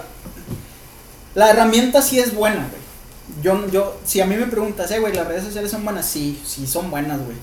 la 1.35 1.51
herramienta 1.51 2.01
sí 2.01 2.19
es 2.19 2.35
buena, 2.35 2.67
güey. 2.67 3.43
Yo, 3.43 3.71
yo, 3.71 4.01
si 4.07 4.23
a 4.23 4.25
mí 4.25 4.37
me 4.37 4.47
preguntas, 4.47 4.91
eh, 4.91 5.01
güey, 5.01 5.13
las 5.13 5.29
redes 5.29 5.45
sociales 5.45 5.71
son 5.71 5.85
buenas, 5.85 6.07
sí, 6.07 6.41
sí 6.47 6.67
son 6.67 6.91
buenas, 6.91 7.23
güey. 7.23 7.37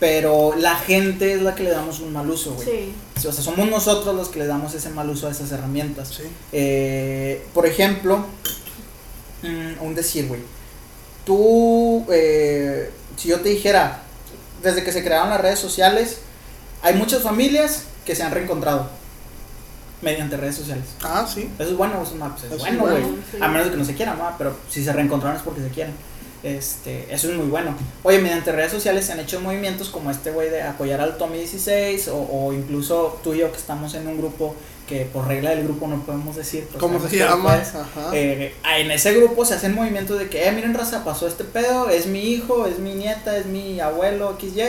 Pero 0.00 0.54
la 0.56 0.76
gente 0.76 1.34
es 1.34 1.42
la 1.42 1.54
que 1.54 1.64
le 1.64 1.70
damos 1.70 2.00
un 2.00 2.14
mal 2.14 2.30
uso, 2.30 2.54
güey. 2.54 2.66
Sí. 2.66 2.94
Sí, 3.20 3.26
O 3.26 3.32
sea, 3.32 3.44
somos 3.44 3.68
nosotros 3.68 4.16
los 4.16 4.30
que 4.30 4.38
le 4.38 4.46
damos 4.46 4.72
ese 4.72 4.88
mal 4.88 5.10
uso 5.10 5.28
a 5.28 5.32
esas 5.32 5.52
herramientas. 5.52 6.08
Sí. 6.16 6.22
Eh, 6.52 7.44
por 7.52 7.66
ejemplo, 7.66 8.24
mm, 9.42 9.84
un 9.84 9.94
decir, 9.94 10.28
güey. 10.28 10.40
Tú, 11.26 12.06
eh, 12.10 12.90
si 13.16 13.28
yo 13.28 13.40
te 13.40 13.48
dijera, 13.48 14.02
desde 14.62 14.84
que 14.84 14.92
se 14.92 15.02
crearon 15.02 15.30
las 15.30 15.40
redes 15.40 15.58
sociales, 15.58 16.18
hay 16.82 16.94
muchas 16.94 17.22
familias 17.22 17.84
que 18.04 18.14
se 18.14 18.22
han 18.22 18.32
reencontrado 18.32 18.88
mediante 20.00 20.36
redes 20.36 20.56
sociales. 20.56 20.84
Ah, 21.02 21.26
sí. 21.32 21.48
Eso 21.58 21.70
es 21.70 21.76
bueno, 21.76 22.02
eso 22.02 22.16
pues, 22.16 22.52
es 22.52 22.58
bueno, 22.58 22.80
güey. 22.80 23.02
bueno, 23.02 23.16
sí. 23.30 23.38
A 23.40 23.48
menos 23.48 23.66
de 23.66 23.70
que 23.70 23.76
no 23.76 23.84
se 23.84 23.94
quieran, 23.94 24.18
¿va? 24.20 24.36
pero 24.36 24.56
si 24.68 24.84
se 24.84 24.92
reencontraron 24.92 25.36
es 25.36 25.42
porque 25.42 25.62
se 25.62 25.68
quieren. 25.68 25.94
Este, 26.42 27.12
eso 27.14 27.30
es 27.30 27.36
muy 27.36 27.46
bueno. 27.46 27.74
Oye, 28.02 28.18
mediante 28.18 28.50
redes 28.50 28.72
sociales 28.72 29.06
se 29.06 29.12
han 29.12 29.20
hecho 29.20 29.40
movimientos 29.40 29.90
como 29.90 30.10
este 30.10 30.32
güey 30.32 30.50
de 30.50 30.62
apoyar 30.62 31.00
al 31.00 31.16
Tommy 31.16 31.38
16 31.38 32.08
o, 32.08 32.16
o 32.16 32.52
incluso 32.52 33.20
tú 33.22 33.32
y 33.32 33.38
yo 33.38 33.52
que 33.52 33.58
estamos 33.58 33.94
en 33.94 34.08
un 34.08 34.18
grupo 34.18 34.56
que 34.92 35.06
por 35.06 35.26
regla 35.26 35.50
del 35.50 35.64
grupo 35.64 35.86
no 35.86 36.00
podemos 36.02 36.36
decir. 36.36 36.66
pues, 36.70 36.78
¿Cómo 36.80 36.98
se 37.00 37.16
llama? 37.16 37.54
Ajá. 37.54 38.10
eh, 38.12 38.54
en 38.78 38.90
ese 38.90 39.14
grupo 39.14 39.44
se 39.44 39.54
hacen 39.54 39.74
movimientos 39.74 40.18
de 40.18 40.28
que, 40.28 40.46
eh, 40.46 40.52
miren, 40.52 40.74
raza, 40.74 41.04
pasó 41.04 41.26
este 41.26 41.44
pedo, 41.44 41.88
es 41.88 42.06
mi 42.06 42.20
hijo, 42.20 42.66
es 42.66 42.78
mi 42.78 42.94
nieta, 42.94 43.36
es 43.36 43.46
mi 43.46 43.80
abuelo, 43.80 44.36
XY. 44.38 44.62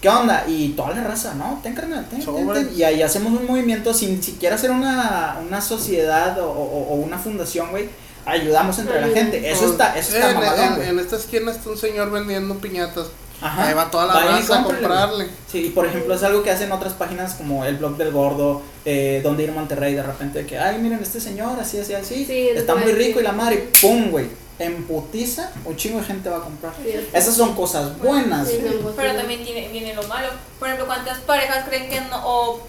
¿Qué 0.00 0.08
onda? 0.08 0.44
Y 0.48 0.70
toda 0.70 0.90
la 0.94 1.04
raza, 1.04 1.34
¿no? 1.34 1.60
Ten 1.62 1.74
carnal, 1.74 2.06
ten, 2.10 2.20
ten, 2.34 2.46
ten. 2.66 2.76
Y 2.76 2.82
ahí 2.82 3.02
hacemos 3.02 3.38
un 3.38 3.46
movimiento 3.46 3.94
sin 3.94 4.20
siquiera 4.22 4.58
ser 4.58 4.70
una, 4.72 5.38
una 5.46 5.60
sociedad 5.60 6.38
o, 6.40 6.50
o- 6.50 6.88
o 6.88 6.94
una 6.96 7.18
fundación, 7.18 7.70
güey. 7.70 7.88
Ayudamos 8.24 8.78
entre 8.78 9.00
la 9.00 9.08
gente. 9.08 9.50
Eso 9.50 9.70
está, 9.70 9.96
eso 9.98 10.14
está 10.16 10.30
en, 10.30 10.34
mamalón, 10.36 10.82
en- 10.82 10.88
en 10.90 10.98
esta 10.98 11.16
esquina 11.16 11.50
está 11.52 11.70
un 11.70 11.76
señor 11.76 12.10
vendiendo 12.10 12.54
piñatas. 12.56 13.06
Ajá. 13.42 13.68
Ahí 13.68 13.74
va 13.74 13.90
toda 13.90 14.06
la 14.06 14.14
Vayan 14.14 14.36
raza 14.36 14.60
a 14.60 14.64
comprarle. 14.64 15.26
Sí, 15.50 15.66
y 15.66 15.70
por 15.70 15.86
ejemplo 15.86 16.14
es 16.14 16.22
algo 16.22 16.42
que 16.42 16.50
hacen 16.50 16.70
otras 16.72 16.92
páginas 16.94 17.34
como 17.34 17.64
el 17.64 17.76
blog 17.76 17.96
del 17.96 18.12
gordo, 18.12 18.62
eh, 18.84 19.20
donde 19.22 19.42
ir 19.42 19.50
a 19.50 19.52
Monterrey 19.52 19.94
de 19.94 20.02
repente 20.02 20.40
de 20.40 20.46
que, 20.46 20.58
ay, 20.58 20.78
miren 20.78 21.00
este 21.02 21.20
señor, 21.20 21.58
así, 21.60 21.78
así, 21.78 21.94
así, 21.94 22.24
Sí, 22.24 22.48
está 22.54 22.74
es 22.74 22.84
muy 22.84 22.92
rico 22.92 23.20
y 23.20 23.22
la 23.22 23.32
madre, 23.32 23.68
pum, 23.80 24.10
güey, 24.10 24.26
en 24.58 24.84
putiza, 24.84 25.50
un 25.64 25.76
chingo 25.76 25.98
de 25.98 26.04
gente 26.04 26.28
va 26.28 26.36
a 26.36 26.40
comprar. 26.42 26.72
Sí, 26.82 27.08
Esas 27.12 27.34
son 27.36 27.54
cosas 27.54 27.98
buenas, 27.98 28.46
Sí, 28.48 28.60
Pero 28.96 29.14
también 29.16 29.44
tiene, 29.44 29.68
viene 29.68 29.94
lo 29.94 30.02
malo. 30.04 30.28
Por 30.58 30.68
ejemplo, 30.68 30.86
¿cuántas 30.86 31.18
parejas 31.20 31.64
creen 31.68 31.88
que 31.88 32.00
no, 32.02 32.20
o 32.24 32.60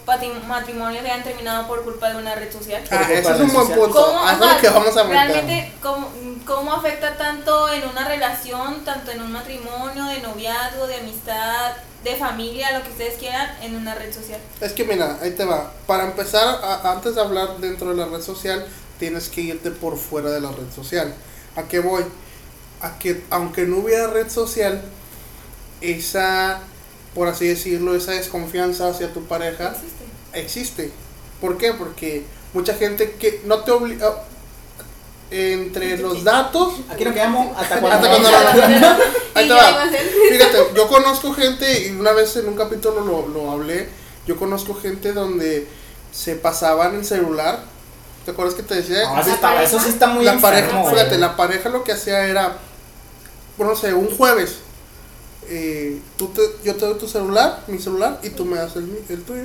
matrimonios 0.48 1.04
se 1.04 1.12
han 1.12 1.24
terminado 1.24 1.68
por 1.68 1.84
culpa 1.84 2.10
de 2.10 2.18
una 2.18 2.34
red 2.36 2.52
social? 2.52 2.84
Ah, 2.90 3.02
ese 3.12 3.22
de 3.30 3.36
es 3.36 3.40
un 3.42 3.54
buen 3.54 3.68
punto. 3.68 3.92
¿Cómo, 4.06 4.20
Ah, 4.24 4.34
eso 4.34 4.44
o 4.44 4.46
es 4.46 4.50
sea, 4.50 4.56
lo 4.56 4.62
que 4.62 4.70
vamos 4.70 4.98
a 4.98 5.04
meter. 5.04 5.28
realmente 5.28 5.74
cómo, 5.82 6.10
cómo 6.46 6.74
afecta 6.74 7.16
tanto 7.18 7.72
en 7.72 7.88
una 7.88 8.08
relación, 8.08 8.84
tanto 8.86 9.12
en 9.12 9.22
un 9.22 9.32
matrimonio, 9.32 10.06
de 10.06 10.20
noviazgo, 10.22 10.88
de 10.88 10.96
amistad, 10.96 11.74
de 12.04 12.16
familia, 12.16 12.78
lo 12.78 12.84
que 12.84 12.90
ustedes 12.92 13.16
quieran, 13.20 13.50
en 13.62 13.76
una 13.76 13.94
red 13.94 14.12
social? 14.14 14.40
Es 14.60 14.72
que 14.74 14.84
mira, 14.86 15.18
ahí 15.22 15.32
te 15.32 15.46
va. 15.46 15.72
Para 15.86 16.06
empezar, 16.06 16.48
a- 16.64 16.92
antes 16.92 17.14
de 17.16 17.22
hablar 17.22 17.58
dentro 17.60 17.90
de 17.90 17.96
la 17.96 18.06
red 18.06 18.22
social, 18.22 18.66
tienes 19.00 19.30
que 19.30 19.42
irte 19.42 19.70
por 19.72 19.98
fuera 19.98 20.30
de 20.32 20.42
la 20.42 20.50
red 20.50 20.72
social. 20.76 21.14
¿A 21.56 21.64
qué 21.64 21.80
voy? 21.80 22.04
A 22.82 22.98
que 23.00 23.22
aunque 23.30 23.66
no 23.66 23.78
hubiera 23.78 24.08
red 24.08 24.30
social, 24.30 24.82
esa, 25.82 26.60
por 27.14 27.28
así 27.28 27.48
decirlo, 27.48 27.96
esa 27.96 28.12
desconfianza 28.12 28.90
hacia 28.90 29.14
tu 29.14 29.24
pareja 29.26 29.70
Existe. 29.70 30.04
existe. 30.34 30.92
¿Por 31.42 31.58
qué? 31.58 31.74
Porque 31.74 32.24
mucha 32.54 32.74
gente 32.76 33.12
que 33.20 33.42
no 33.46 33.60
te 33.60 33.72
obliga... 33.72 34.24
Entre 35.32 35.98
los 35.98 36.24
datos 36.24 36.76
Aquí 36.92 37.04
nos 37.06 37.14
quedamos 37.16 37.58
hasta 37.58 37.76
Hasta 37.76 37.80
cuando... 37.82 38.08
cuando 38.08 38.30
la- 38.30 38.98
Ahí 39.34 39.48
te 39.48 39.54
va. 39.54 39.90
Fíjate, 40.30 40.58
yo 40.76 40.88
conozco 40.88 41.34
gente, 41.34 41.88
y 41.88 41.92
una 41.92 42.12
vez 42.12 42.36
en 42.36 42.48
un 42.48 42.56
capítulo 42.56 43.02
lo, 43.02 43.28
lo 43.30 43.50
hablé, 43.50 43.90
yo 44.28 44.36
conozco 44.38 44.76
gente 44.76 45.12
donde 45.12 45.68
se 46.12 46.36
pasaban 46.36 46.94
el 46.94 47.04
celular. 47.04 47.64
¿Te 48.26 48.32
acuerdas 48.32 48.56
que 48.56 48.64
te 48.64 48.76
decía? 48.76 49.04
No, 49.04 49.20
eso, 49.20 49.32
está, 49.32 49.62
eso 49.64 49.80
sí 49.80 49.90
está 49.90 50.08
muy 50.08 50.24
la 50.24 50.38
pareja, 50.40 50.66
enfermo, 50.66 50.90
fíjate, 50.90 51.18
la 51.18 51.36
pareja 51.36 51.70
lo 51.70 51.84
que 51.84 51.92
hacía 51.92 52.26
era, 52.26 52.54
bueno, 53.58 53.74
no 53.74 53.80
sé, 53.80 53.94
un 53.94 54.16
jueves, 54.16 54.56
eh, 55.50 56.00
tú 56.18 56.28
te, 56.30 56.42
yo 56.64 56.76
te 56.76 56.86
doy 56.86 56.98
tu 56.98 57.08
celular, 57.08 57.64
mi 57.68 57.80
celular, 57.80 58.20
y 58.24 58.30
tú 58.30 58.46
me 58.46 58.58
das 58.58 58.76
el, 58.78 58.84
mi- 58.84 59.00
el 59.10 59.24
tuyo, 59.24 59.44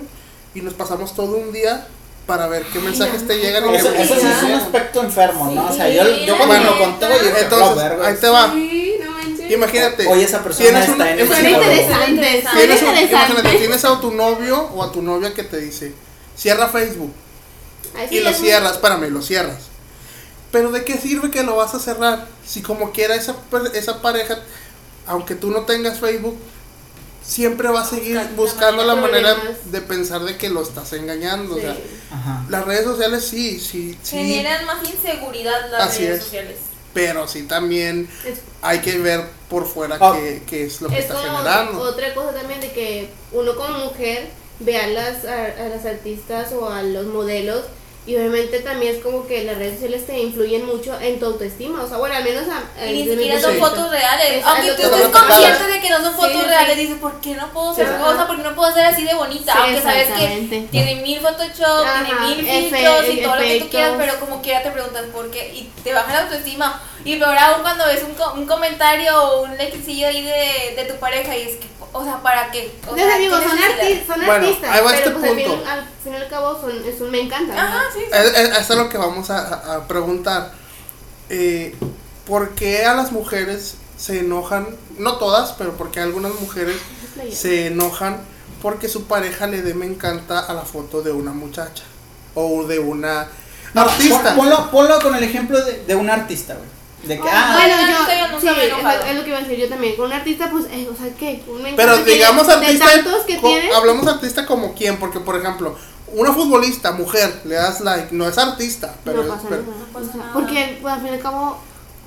y 0.54 0.60
nos 0.60 0.74
pasamos 0.74 1.14
todo 1.14 1.36
un 1.36 1.52
día 1.52 1.86
para 2.26 2.46
ver 2.46 2.62
qué 2.72 2.78
mensajes 2.78 3.26
te 3.26 3.38
llegan 3.38 3.68
y 3.72 3.74
Eso, 3.76 3.92
qué 3.92 4.02
eso 4.02 4.14
sí 4.14 4.26
es 4.26 4.42
un 4.44 4.52
aspecto 4.52 5.02
enfermo, 5.02 5.50
¿no? 5.50 5.70
O 5.70 5.72
sea, 5.72 5.88
yo, 5.88 6.04
Sí, 6.04 6.24
yo 6.26 6.36
cuando 6.36 6.54
me 6.58 6.64
lo 6.64 6.78
conté, 6.78 7.06
Entonces, 7.40 7.92
ahí 8.04 8.14
te 8.20 8.28
va. 8.28 8.52
Sí, 8.52 8.94
no. 9.02 9.18
Imagínate. 9.54 10.06
Oye, 10.06 10.24
esa 10.24 10.42
persona 10.44 10.78
está 10.80 10.92
un- 10.92 11.00
en 11.02 11.18
psicólogo. 11.20 11.72
interesante, 11.72 12.42
suena 12.42 12.52
Tienes, 12.52 12.82
un- 12.82 12.88
interesante. 12.88 13.12
imagínate, 13.12 13.58
tienes 13.58 13.84
a 13.86 14.00
tu 14.00 14.10
novio 14.12 14.60
o 14.74 14.84
a 14.84 14.92
tu 14.92 15.00
novia 15.00 15.32
que 15.32 15.42
te 15.42 15.56
dice, 15.58 15.94
cierra 16.36 16.68
Facebook. 16.68 17.12
Así 17.96 18.16
y 18.16 18.20
lo 18.20 18.30
es, 18.30 18.38
cierras, 18.38 18.72
espérame, 18.72 19.10
lo 19.10 19.22
cierras. 19.22 19.58
Pero 20.50 20.70
¿de 20.72 20.84
qué 20.84 20.96
sirve 20.96 21.30
que 21.30 21.42
lo 21.42 21.56
vas 21.56 21.74
a 21.74 21.78
cerrar? 21.80 22.26
Si 22.46 22.62
como 22.62 22.92
quiera 22.92 23.14
esa, 23.14 23.36
per- 23.36 23.70
esa 23.74 24.00
pareja, 24.00 24.38
aunque 25.06 25.34
tú 25.34 25.50
no 25.50 25.62
tengas 25.62 25.98
Facebook, 26.00 26.38
siempre 27.22 27.68
va 27.68 27.82
a 27.82 27.84
seguir 27.84 28.18
buscando 28.36 28.84
la 28.84 28.94
manera- 28.94 29.34
Problemas. 29.34 29.70
de 29.72 29.80
pensar 29.82 30.22
de 30.22 30.36
que 30.38 30.48
lo 30.48 30.62
estás 30.62 30.92
engañando. 30.94 31.56
O 31.56 31.60
sea, 31.60 31.74
Sí. 31.74 31.82
Ajá. 32.10 32.46
las 32.48 32.64
redes 32.64 32.84
sociales 32.84 33.24
sí, 33.26 33.60
sí, 33.60 33.98
sí, 34.02 34.16
Generan 34.16 34.64
más 34.64 34.78
inseguridad 34.88 35.70
las 35.70 35.88
Así 35.88 36.04
redes 36.04 36.18
es. 36.18 36.24
sociales. 36.24 36.56
pero 36.94 37.28
sí 37.28 37.42
también 37.42 38.08
Es, 38.24 38.38
hay 38.62 38.78
que 38.80 38.98
ver 38.98 39.22
por 39.50 39.66
fuera 39.68 39.98
Ah. 40.00 40.14
qué, 40.16 40.42
qué 40.46 40.64
es 40.64 40.80
lo 40.80 40.88
que 40.88 40.94
es 40.98 41.02
está 41.04 41.14
como 41.14 41.26
generando. 41.38 41.80
otra 41.82 42.14
cosa 42.14 42.32
también 42.32 42.60
de 42.60 42.72
que 42.72 43.10
uno 43.32 43.54
como 43.54 43.78
mujer 43.84 44.30
ve 44.60 44.76
a 44.78 44.86
las, 44.88 45.24
a, 45.24 45.44
a 45.44 45.68
las 45.68 45.84
artistas 45.86 46.52
o 46.52 46.68
a 46.70 46.82
los 46.82 47.06
modelos 47.06 47.64
y 48.06 48.16
obviamente 48.16 48.60
también 48.60 48.94
es 48.96 49.02
como 49.02 49.26
que 49.26 49.44
las 49.44 49.58
redes 49.58 49.74
sociales 49.74 50.06
te 50.06 50.18
influyen 50.18 50.64
mucho 50.64 50.98
en 50.98 51.18
tu 51.20 51.26
autoestima. 51.26 51.82
O 51.84 51.86
sea, 51.88 51.98
bueno, 51.98 52.14
al 52.16 52.24
menos 52.24 52.44
a, 52.48 52.80
a- 52.82 52.86
Y 52.90 53.02
ni 53.04 53.10
siquiera 53.10 53.38
son 53.38 53.58
fotos 53.58 53.90
reales. 53.90 54.38
Es 54.38 54.44
Aunque 54.46 54.70
tú 54.72 54.82
estés 54.82 55.08
consciente 55.08 55.66
de 55.66 55.80
que 55.80 55.90
no 55.90 56.00
son 56.00 56.14
fotos 56.14 56.32
Sí, 56.32 56.38
sí. 56.40 56.46
reales, 56.46 56.76
dices, 56.78 56.96
¿por 56.98 57.20
qué 57.20 57.34
no 57.34 57.52
puedo 57.52 57.74
ser 57.74 57.86
Sí, 57.86 57.92
ajá. 57.92 58.26
¿Por 58.26 58.36
qué 58.38 58.42
no 58.44 58.54
puedo 58.54 58.72
ser 58.72 58.86
así 58.86 59.04
de 59.04 59.12
bonita? 59.14 59.52
Sí, 59.52 59.58
Aunque 59.62 59.82
sabes 59.82 60.08
que 60.08 60.66
tiene 60.70 60.94
mil 61.02 61.20
Photoshop, 61.20 61.84
Ajá, 61.86 62.04
tiene 62.06 62.20
mil 62.36 62.48
efe- 62.48 62.70
filtros 62.70 63.04
y 63.12 63.22
todo 63.22 63.34
lo 63.34 63.42
que 63.42 63.60
tú 63.60 63.68
quieras, 63.68 63.92
pero 63.98 64.20
como 64.20 64.40
quiera 64.40 64.62
te 64.62 64.70
preguntas 64.70 65.04
por 65.12 65.30
qué 65.30 65.52
y 65.54 65.70
te 65.84 65.92
baja 65.92 66.10
la 66.14 66.22
autoestima. 66.22 66.82
Y 67.04 67.16
peor 67.16 67.36
aún 67.38 67.62
cuando 67.62 67.86
ves 67.86 68.02
un, 68.02 68.14
co- 68.14 68.34
un 68.34 68.46
comentario 68.46 69.16
o 69.22 69.42
un 69.44 69.56
likecillo 69.56 70.08
ahí 70.08 70.22
de, 70.24 70.74
de 70.76 70.84
tu 70.92 70.98
pareja 70.98 71.36
y 71.36 71.42
es 71.42 71.56
que, 71.56 71.66
o 71.92 72.04
sea, 72.04 72.22
¿para 72.22 72.50
qué? 72.50 72.72
O 72.86 72.96
Entonces 72.96 73.06
sea, 73.06 73.18
digo, 73.18 73.38
¿qué 73.38 73.48
son, 73.48 73.58
arti- 73.58 74.06
son 74.06 74.16
Bueno, 74.26 74.32
artistas, 74.46 74.70
ahí 74.70 74.80
va 74.84 74.90
pero 74.90 74.98
este 74.98 75.10
pues 75.12 75.30
al 75.30 75.36
fin, 75.36 75.46
punto. 75.46 75.66
al 75.70 75.88
fin 76.04 76.12
y 76.12 76.16
al 76.16 76.28
cabo 76.28 76.60
son, 76.60 76.84
es 76.88 77.00
un 77.00 77.10
me 77.10 77.20
encanta. 77.20 77.54
¿no? 77.54 77.60
Ajá, 77.60 77.82
sí. 77.94 78.00
sí. 78.00 78.06
Es, 78.12 78.26
es- 78.38 78.58
eso 78.58 78.72
es 78.74 78.78
lo 78.78 78.88
que 78.88 78.98
vamos 78.98 79.30
a, 79.30 79.76
a- 79.76 79.86
preguntar. 79.88 80.52
Eh, 81.30 81.74
¿Por 82.26 82.50
qué 82.54 82.84
a 82.84 82.94
las 82.94 83.10
mujeres 83.12 83.76
se 83.96 84.20
enojan, 84.20 84.66
no 84.98 85.16
todas, 85.16 85.52
pero 85.52 85.76
porque 85.76 86.00
algunas 86.00 86.32
mujeres 86.40 86.76
se 87.32 87.66
enojan 87.68 88.20
porque 88.62 88.88
su 88.88 89.04
pareja 89.06 89.46
le 89.46 89.62
dé 89.62 89.72
me 89.74 89.86
encanta 89.86 90.40
a 90.40 90.52
la 90.52 90.62
foto 90.62 91.00
de 91.02 91.10
una 91.12 91.32
muchacha 91.32 91.84
o 92.34 92.64
de 92.64 92.78
una 92.78 93.28
No, 93.74 93.82
artista. 93.82 94.34
pon- 94.34 94.36
Ponlo, 94.36 94.70
ponlo 94.70 95.00
con 95.00 95.14
el 95.16 95.22
ejemplo 95.24 95.60
de, 95.64 95.84
de 95.84 95.94
un 95.96 96.10
artista, 96.10 96.54
güey. 96.54 96.68
De 97.02 97.18
que, 97.20 97.28
ah, 97.30 97.52
bueno, 97.54 97.76
no, 97.76 97.82
yo, 97.82 98.28
no, 98.28 98.40
sí, 98.40 98.46
es, 98.48 99.08
es 99.10 99.16
lo 99.16 99.22
que 99.22 99.28
iba 99.28 99.38
a 99.38 99.42
decir 99.42 99.56
yo 99.58 99.68
también. 99.68 99.96
Con 99.96 100.06
un 100.06 100.12
artista, 100.12 100.50
pues, 100.50 100.64
eh, 100.70 100.88
o 100.92 100.96
sea, 100.96 101.14
¿qué? 101.16 101.42
Un 101.46 101.62
Pero 101.76 102.04
que- 102.04 102.12
digamos 102.12 102.46
de 102.46 102.52
artista, 102.54 102.86
que 103.26 103.70
hablamos 103.74 104.06
artista 104.06 104.44
como 104.46 104.74
quién, 104.74 104.98
porque 104.98 105.20
por 105.20 105.36
ejemplo, 105.36 105.76
una 106.12 106.32
futbolista, 106.32 106.92
mujer, 106.92 107.42
le 107.44 107.54
das 107.54 107.80
like, 107.82 108.08
no 108.14 108.26
es 108.28 108.36
artista, 108.36 108.94
pero, 109.04 109.18
no 109.18 109.22
es- 109.22 109.28
pasa 109.28 109.46
pero- 109.48 109.62
nada. 109.62 109.74
pasa 109.92 110.16
nada. 110.16 110.32
Porque, 110.32 110.78
pues, 110.82 110.92
al 110.94 111.00
fin 111.00 111.10
y 111.10 111.12
al 111.14 111.20
cabo, 111.20 111.58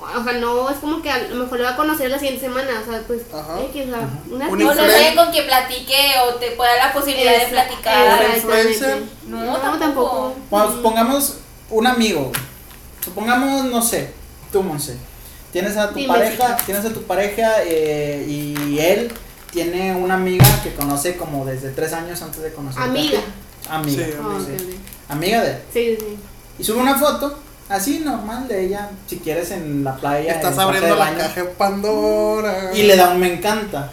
o 0.01 0.23
sea, 0.23 0.33
no 0.33 0.69
es 0.69 0.77
como 0.77 1.01
que 1.01 1.09
a 1.09 1.19
lo 1.29 1.35
mejor 1.43 1.57
le 1.59 1.63
va 1.63 1.69
a 1.71 1.75
conocer 1.77 2.09
la 2.09 2.19
siguiente 2.19 2.41
semana. 2.41 2.81
O 2.85 2.91
sea, 2.91 3.01
pues, 3.07 3.21
Ajá. 3.33 3.59
eh, 3.61 3.69
que, 3.71 3.83
o 3.83 3.87
sea, 3.87 4.09
una 4.29 4.49
Un 4.49 4.61
O 4.63 4.73
no 4.75 4.83
con 5.15 5.31
quien 5.31 5.45
platique 5.45 5.95
o 6.27 6.35
te 6.35 6.51
pueda 6.51 6.75
dar 6.75 6.87
la 6.87 6.93
posibilidad 6.93 7.39
de 7.39 7.47
platicar. 7.47 8.35
influencer. 8.35 9.03
No, 9.27 9.55
tampoco. 9.79 10.35
Vamos, 10.49 10.75
pongamos 10.81 11.35
un 11.69 11.87
amigo. 11.87 12.31
Supongamos, 13.03 13.65
no 13.65 13.81
sé, 13.81 14.13
tú, 14.51 14.63
Monse. 14.63 14.95
Tienes 15.51 15.75
a 15.77 15.89
tu 15.89 15.95
Dime, 15.95 16.07
pareja, 16.13 16.31
chica. 16.55 16.57
tienes 16.65 16.85
a 16.85 16.93
tu 16.93 17.03
pareja 17.03 17.55
eh, 17.65 18.25
y 18.27 18.79
él 18.79 19.11
tiene 19.51 19.93
una 19.95 20.13
amiga 20.15 20.45
que 20.63 20.73
conoce 20.73 21.17
como 21.17 21.45
desde 21.45 21.71
tres 21.71 21.91
años 21.93 22.21
antes 22.21 22.41
de 22.41 22.53
conocer. 22.53 22.81
Amiga. 22.83 23.19
Amiga. 23.69 24.05
Sí, 24.05 24.11
Ah, 24.21 24.39
sí. 24.47 24.79
Amiga 25.09 25.41
de 25.43 25.51
él. 25.51 25.57
Sí, 25.73 25.97
sí. 25.99 26.17
Y 26.57 26.63
sube 26.63 26.79
una 26.79 26.97
foto, 26.97 27.37
así 27.67 27.99
normal 27.99 28.47
de 28.47 28.65
ella, 28.65 28.89
si 29.07 29.17
quieres 29.17 29.51
en 29.51 29.83
la 29.83 29.95
playa. 29.97 30.31
estás 30.33 30.57
abriendo 30.57 30.95
la 30.95 31.05
baño, 31.05 31.17
caja 31.17 31.41
de 31.43 31.49
Pandora. 31.49 32.71
Y 32.73 32.83
le 32.83 32.95
da 32.95 33.09
un 33.09 33.19
me 33.19 33.33
encanta. 33.33 33.91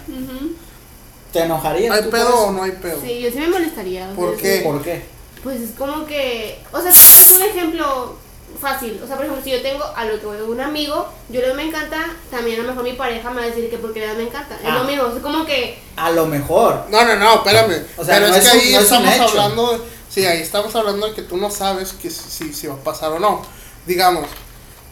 ¿Te 1.33 1.43
enojarías? 1.43 1.95
¿Hay 1.95 2.03
tú 2.03 2.09
pedo 2.09 2.45
o 2.47 2.51
no 2.51 2.63
hay 2.63 2.71
pedo? 2.71 2.99
Sí, 3.01 3.19
yo 3.21 3.29
sí 3.31 3.37
me 3.37 3.47
molestaría. 3.49 4.09
¿Por 4.15 4.33
sea, 4.35 4.41
qué? 4.41 4.57
sí. 4.59 4.63
¿Por 4.63 4.81
qué? 4.81 5.03
Pues 5.43 5.61
es 5.61 5.71
como 5.77 6.05
que, 6.05 6.59
o 6.71 6.81
sea, 6.81 6.89
es 6.89 7.33
un 7.35 7.41
ejemplo 7.43 8.17
fácil. 8.59 8.99
O 9.03 9.07
sea, 9.07 9.15
por 9.15 9.25
ejemplo, 9.25 9.43
si 9.43 9.51
yo 9.51 9.61
tengo 9.61 9.83
a 9.83 10.05
lo 10.05 10.19
que 10.19 10.25
voy, 10.25 10.37
un 10.41 10.59
amigo, 10.61 11.07
yo 11.29 11.41
le 11.41 11.47
doy 11.47 11.55
me 11.57 11.63
encanta, 11.67 12.05
también 12.31 12.59
a 12.59 12.63
lo 12.63 12.69
mejor 12.69 12.83
mi 12.83 12.93
pareja 12.93 13.29
me 13.29 13.37
va 13.41 13.43
a 13.43 13.49
decir 13.49 13.69
que 13.69 13.77
porque 13.77 13.99
le 13.99 14.13
me 14.15 14.23
encanta. 14.23 14.55
Es 14.55 14.61
Ah. 14.65 14.77
lo 14.79 14.83
mismo, 14.85 15.07
es 15.07 15.21
como 15.21 15.45
que, 15.45 15.79
A 15.95 16.11
lo 16.11 16.25
mejor. 16.25 16.85
No, 16.89 17.03
no, 17.05 17.15
no, 17.15 17.35
espérame. 17.35 17.85
O 17.97 18.03
sea, 18.05 18.15
pero 18.15 18.27
no 18.29 18.35
es, 18.35 18.45
es 18.45 18.51
que 18.51 18.57
un- 18.57 18.63
ahí 18.63 18.73
no 18.73 18.79
estamos 18.79 19.19
hablando 19.29 19.71
de, 19.73 19.79
sí, 20.09 20.25
ahí 20.25 20.41
estamos 20.41 20.75
hablando 20.75 21.07
de 21.07 21.13
que 21.13 21.21
tú 21.23 21.37
no 21.37 21.49
sabes 21.51 21.93
que 21.93 22.09
si, 22.09 22.53
si 22.53 22.67
va 22.67 22.75
a 22.75 22.83
pasar 22.83 23.11
o 23.11 23.19
no. 23.19 23.41
Digamos, 23.85 24.25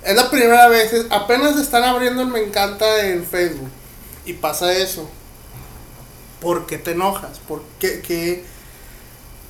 es 0.03 0.15
la 0.15 0.29
primera 0.29 0.67
vez, 0.67 0.93
es- 0.93 1.05
apenas 1.09 1.57
están 1.57 1.83
abriendo 1.83 2.21
el 2.21 2.27
me 2.27 2.39
encanta 2.43 3.05
en 3.05 3.25
Facebook 3.25 3.69
y 4.25 4.33
pasa 4.33 4.71
eso. 4.73 5.09
¿Por 6.41 6.65
qué 6.67 6.77
te 6.77 6.91
enojas? 6.91 7.39
¿Por 7.47 7.63
qué, 7.79 8.01
qué, 8.01 8.45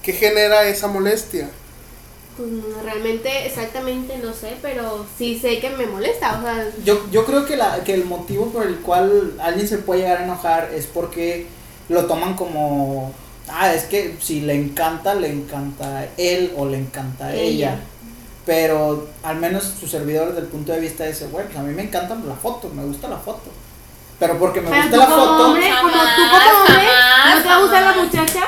qué 0.03 0.13
genera 0.13 0.63
esa 0.63 0.87
molestia? 0.87 1.49
Pues 2.37 2.49
realmente, 2.83 3.47
exactamente 3.47 4.17
no 4.19 4.31
sé, 4.31 4.55
pero 4.61 5.05
sí 5.17 5.39
sé 5.39 5.59
que 5.59 5.71
me 5.71 5.87
molesta. 5.87 6.37
O 6.37 6.41
sea, 6.41 6.69
Yo, 6.85 7.09
yo 7.11 7.25
creo 7.25 7.45
que, 7.45 7.57
la, 7.57 7.83
que 7.83 7.95
el 7.95 8.05
motivo 8.05 8.51
por 8.51 8.67
el 8.67 8.77
cual 8.77 9.33
alguien 9.41 9.67
se 9.67 9.79
puede 9.79 10.01
llegar 10.01 10.19
a 10.19 10.23
enojar 10.23 10.69
es 10.73 10.85
porque 10.85 11.47
lo 11.89 12.05
toman 12.05 12.35
como, 12.35 13.11
ah, 13.49 13.73
es 13.73 13.85
que 13.85 14.15
si 14.21 14.41
le 14.41 14.53
encanta, 14.53 15.15
le 15.15 15.31
encanta 15.31 15.99
a 15.99 16.07
él 16.17 16.53
o 16.55 16.67
le 16.67 16.77
encanta 16.77 17.27
a 17.27 17.33
ella. 17.33 17.43
Ella. 17.43 17.79
Pero 18.45 19.09
al 19.23 19.37
menos 19.37 19.63
su 19.77 19.87
servidor 19.87 20.29
desde 20.29 20.41
el 20.41 20.47
punto 20.47 20.71
de 20.71 20.79
vista 20.79 21.03
de 21.03 21.09
ese, 21.09 21.27
güey, 21.27 21.45
pues 21.45 21.57
a 21.57 21.63
mí 21.63 21.73
me 21.73 21.83
encanta 21.83 22.15
la 22.15 22.35
foto, 22.35 22.69
me 22.69 22.83
gusta 22.83 23.09
la 23.09 23.17
foto. 23.17 23.49
Pero 24.19 24.37
porque 24.37 24.61
me 24.61 24.69
pero 24.69 24.83
gusta 24.83 24.95
tú 24.95 24.99
la 24.99 25.05
como 25.05 25.25
foto, 25.25 25.47
hombre, 25.47 25.69
como 25.81 25.91
tú 25.91 25.97
Jamás, 25.97 26.51
como 26.53 26.59
hombre, 26.59 26.87
jamás, 26.87 27.35
¿no 27.35 27.41
te 27.41 27.49
va 27.49 27.55
a 27.55 27.61
gustar 27.61 27.83
la 27.83 28.03
muchacha? 28.03 28.43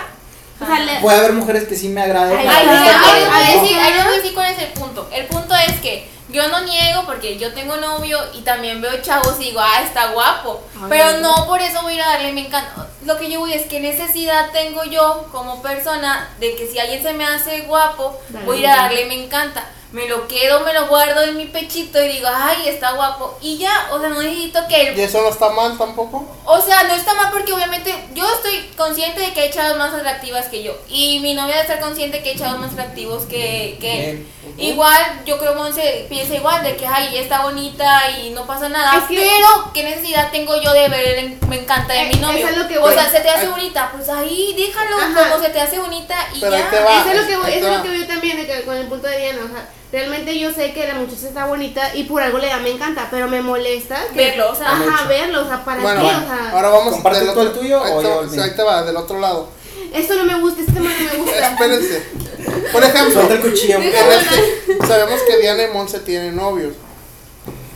O 0.62 0.66
sea, 0.66 0.80
le- 0.80 1.00
puede 1.00 1.18
haber 1.18 1.34
mujeres 1.34 1.68
que 1.68 1.76
sí 1.76 1.90
me 1.90 2.02
agraden. 2.02 2.38
Ahí 2.38 2.66
no. 2.66 3.62
decir, 3.62 3.78
ahí 3.80 3.94
les 3.94 4.04
voy 4.04 4.14
a 4.14 4.18
decir 4.18 4.34
cuál 4.34 4.52
es 4.54 4.60
el 4.60 4.70
punto. 4.74 5.10
El 5.12 5.26
punto 5.28 5.56
es 5.56 5.80
que 5.80 6.10
yo 6.30 6.48
no 6.50 6.62
niego 6.62 7.04
porque 7.06 7.38
yo 7.38 7.54
tengo 7.54 7.78
novio 7.78 8.20
y 8.34 8.42
también 8.42 8.82
veo 8.82 9.02
chavos 9.02 9.36
y 9.40 9.46
digo, 9.46 9.62
ah, 9.62 9.82
está 9.84 10.12
guapo. 10.12 10.62
Ay, 10.76 10.88
Pero 10.90 11.20
no. 11.20 11.48
por 11.48 11.62
eso 11.62 11.82
voy 11.82 11.94
a 11.94 11.96
ir 11.96 12.02
a 12.02 12.08
darle 12.10 12.32
me 12.34 12.46
encanta. 12.46 12.88
Lo 13.06 13.18
que 13.18 13.32
yo 13.32 13.40
voy 13.40 13.54
es 13.54 13.66
que 13.68 13.80
necesidad 13.80 14.52
tengo 14.52 14.84
yo 14.84 15.28
como 15.32 15.62
persona 15.62 16.30
de 16.40 16.56
que 16.56 16.68
si 16.68 16.78
alguien 16.78 17.02
se 17.02 17.14
me 17.14 17.26
hace 17.26 17.62
guapo, 17.62 18.20
Dale, 18.30 18.46
voy 18.46 18.58
a 18.58 18.60
ir 18.60 18.68
a 18.68 18.76
darle 18.76 19.06
me 19.06 19.24
encanta. 19.24 19.64
Me 19.92 20.08
lo 20.08 20.28
quedo, 20.28 20.60
me 20.60 20.72
lo 20.72 20.86
guardo 20.86 21.24
en 21.24 21.36
mi 21.36 21.46
pechito 21.46 22.00
y 22.04 22.10
digo, 22.10 22.28
ay, 22.32 22.68
está 22.68 22.92
guapo. 22.92 23.36
Y 23.42 23.58
ya, 23.58 23.88
o 23.92 24.00
sea, 24.00 24.10
no 24.10 24.22
necesito 24.22 24.60
que 24.70 24.90
el 24.90 25.00
¿Y 25.00 25.02
eso 25.02 25.20
no 25.20 25.30
está 25.30 25.50
mal 25.50 25.80
tampoco? 25.80 26.28
o 26.46 26.62
sea, 26.62 26.84
no 26.84 26.94
está 26.94 27.16
mal 27.16 27.32
porque 27.32 27.52
obviamente 27.54 27.96
yo 28.14 28.24
estoy 28.36 28.70
consciente 28.78 29.20
de 29.20 29.34
que 29.34 29.42
hay 29.42 29.50
chavas 29.52 29.78
más 29.78 29.92
atractivas 29.92 30.46
que 30.46 30.62
yo. 30.62 30.78
Y 30.90 31.20
mi 31.22 31.34
novia 31.34 31.56
debe 31.56 31.62
estar 31.62 31.80
consciente 31.80 32.22
que 32.22 32.30
hay 32.30 32.36
chavos 32.38 32.60
más 32.60 32.74
atractivos 32.74 33.24
que, 33.24 33.78
que 33.82 34.10
él. 34.12 34.28
Igual, 34.60 35.22
yo 35.26 35.40
creo 35.40 35.54
que 35.54 35.58
Monse 35.58 36.06
piensa 36.08 36.36
igual 36.36 36.64
de 36.64 36.76
que, 36.76 36.86
ay, 36.86 37.08
ella 37.12 37.22
está 37.22 37.42
bonita 37.42 38.12
y 38.20 38.30
no 38.30 38.46
pasa 38.46 38.70
nada. 38.70 38.96
Es 38.96 39.06
que- 39.06 39.16
pero, 39.16 39.72
¿qué 39.74 39.84
necesidad 39.84 40.30
tengo 40.32 40.62
yo 40.62 40.72
de 40.72 40.88
ver 40.88 41.18
el 41.20 41.38
me 41.48 41.62
encanta 41.62 41.94
de 41.94 42.02
Eh, 42.04 42.10
mi 42.14 42.20
novio? 42.20 42.38
eso 42.38 42.50
es 42.50 42.58
lo 42.58 42.68
que 42.68 42.78
o 42.78 42.82
voy. 42.82 42.94
sea, 42.94 43.10
se 43.10 43.22
te 43.22 43.30
hace 43.30 43.46
Ay. 43.46 43.52
bonita, 43.52 43.90
pues 43.92 44.08
ahí 44.10 44.54
déjalo 44.56 44.98
Ajá. 45.00 45.30
como 45.32 45.44
se 45.44 45.50
te 45.50 45.60
hace 45.62 45.80
bonita 45.80 46.16
y 46.36 46.40
Pero 46.42 46.52
ya. 46.52 46.60
Eso 46.70 47.10
es 47.10 47.22
lo 47.22 47.28
que 47.28 47.38
voy, 47.38 47.52
eso 47.54 47.68
es 47.72 47.78
lo 47.78 47.84
que 47.84 47.90
veo 47.90 48.08
también 48.08 48.38
de 48.38 48.46
que 48.46 48.62
con 48.66 48.76
el 48.78 48.86
punto 48.88 49.08
de 49.08 49.18
Diana, 49.18 49.40
o 49.46 49.48
sea, 49.52 49.68
realmente 49.92 50.38
yo 50.40 50.52
sé 50.54 50.72
que 50.74 50.88
la 50.88 50.96
muchacha 50.96 51.28
está 51.28 51.46
bonita 51.46 51.96
y 51.96 52.04
por 52.04 52.22
algo 52.22 52.38
le 52.38 52.48
da 52.48 52.60
me 52.60 52.72
encanta, 52.72 53.08
pero 53.10 53.28
me 53.28 53.42
molesta 53.42 54.08
que- 54.10 54.16
Verlo, 54.16 54.52
o 54.52 54.56
sea. 54.56 54.72
ajá, 54.72 55.08
verlo, 55.08 55.42
o 55.44 55.48
sea, 55.48 55.64
para 55.66 55.82
Bueno, 55.82 56.02
qué, 56.02 56.06
o 56.08 56.10
sea, 56.10 56.52
ahora 56.54 56.70
vamos 56.70 56.94
¿Compartes 56.94 57.26
del 57.26 57.34
tú 57.34 57.42
el 57.42 57.54
tuyo 57.54 57.84
ahí 57.84 57.92
o 57.94 57.98
te, 57.98 58.04
yo 58.04 58.16
va- 58.18 58.22
el 58.24 58.30
mío? 58.30 58.44
ahí 58.44 58.52
te 58.56 58.64
va, 58.64 58.84
del 58.84 58.98
otro 58.98 59.20
lado. 59.20 59.50
esto 59.94 60.14
no 60.16 60.26
me 60.26 60.40
gusta, 60.40 60.62
este 60.62 60.74
tema 60.74 60.90
no 60.92 61.12
me 61.12 61.18
gusta. 61.24 61.52
Espérense. 61.52 62.04
Por 62.72 62.84
ejemplo, 62.84 63.14
Suelta 63.14 63.34
el 63.34 63.42
cuchillo. 63.42 63.78
en 63.78 63.84
este- 63.84 64.88
sabemos 64.88 65.20
que 65.28 65.38
Diana 65.38 65.64
y 65.64 65.74
Monse 65.74 66.00
tienen 66.00 66.36
novios. 66.36 66.74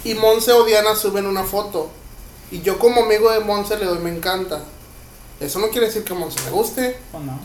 Y 0.03 0.13
Monse 0.15 0.51
o 0.51 0.63
Diana 0.65 0.95
suben 0.95 1.25
una 1.25 1.43
foto. 1.43 1.89
Y 2.51 2.61
yo 2.61 2.77
como 2.77 3.03
amigo 3.03 3.31
de 3.31 3.39
Monse 3.39 3.77
le 3.77 3.85
doy 3.85 3.99
me 3.99 4.09
encanta. 4.11 4.59
Eso 5.39 5.59
no 5.59 5.69
quiere 5.69 5.87
decir 5.87 6.03
que 6.03 6.13
a 6.13 6.15
Monse 6.15 6.39
le 6.45 6.51
guste. 6.51 6.97
¿O 7.13 7.19
no? 7.19 7.39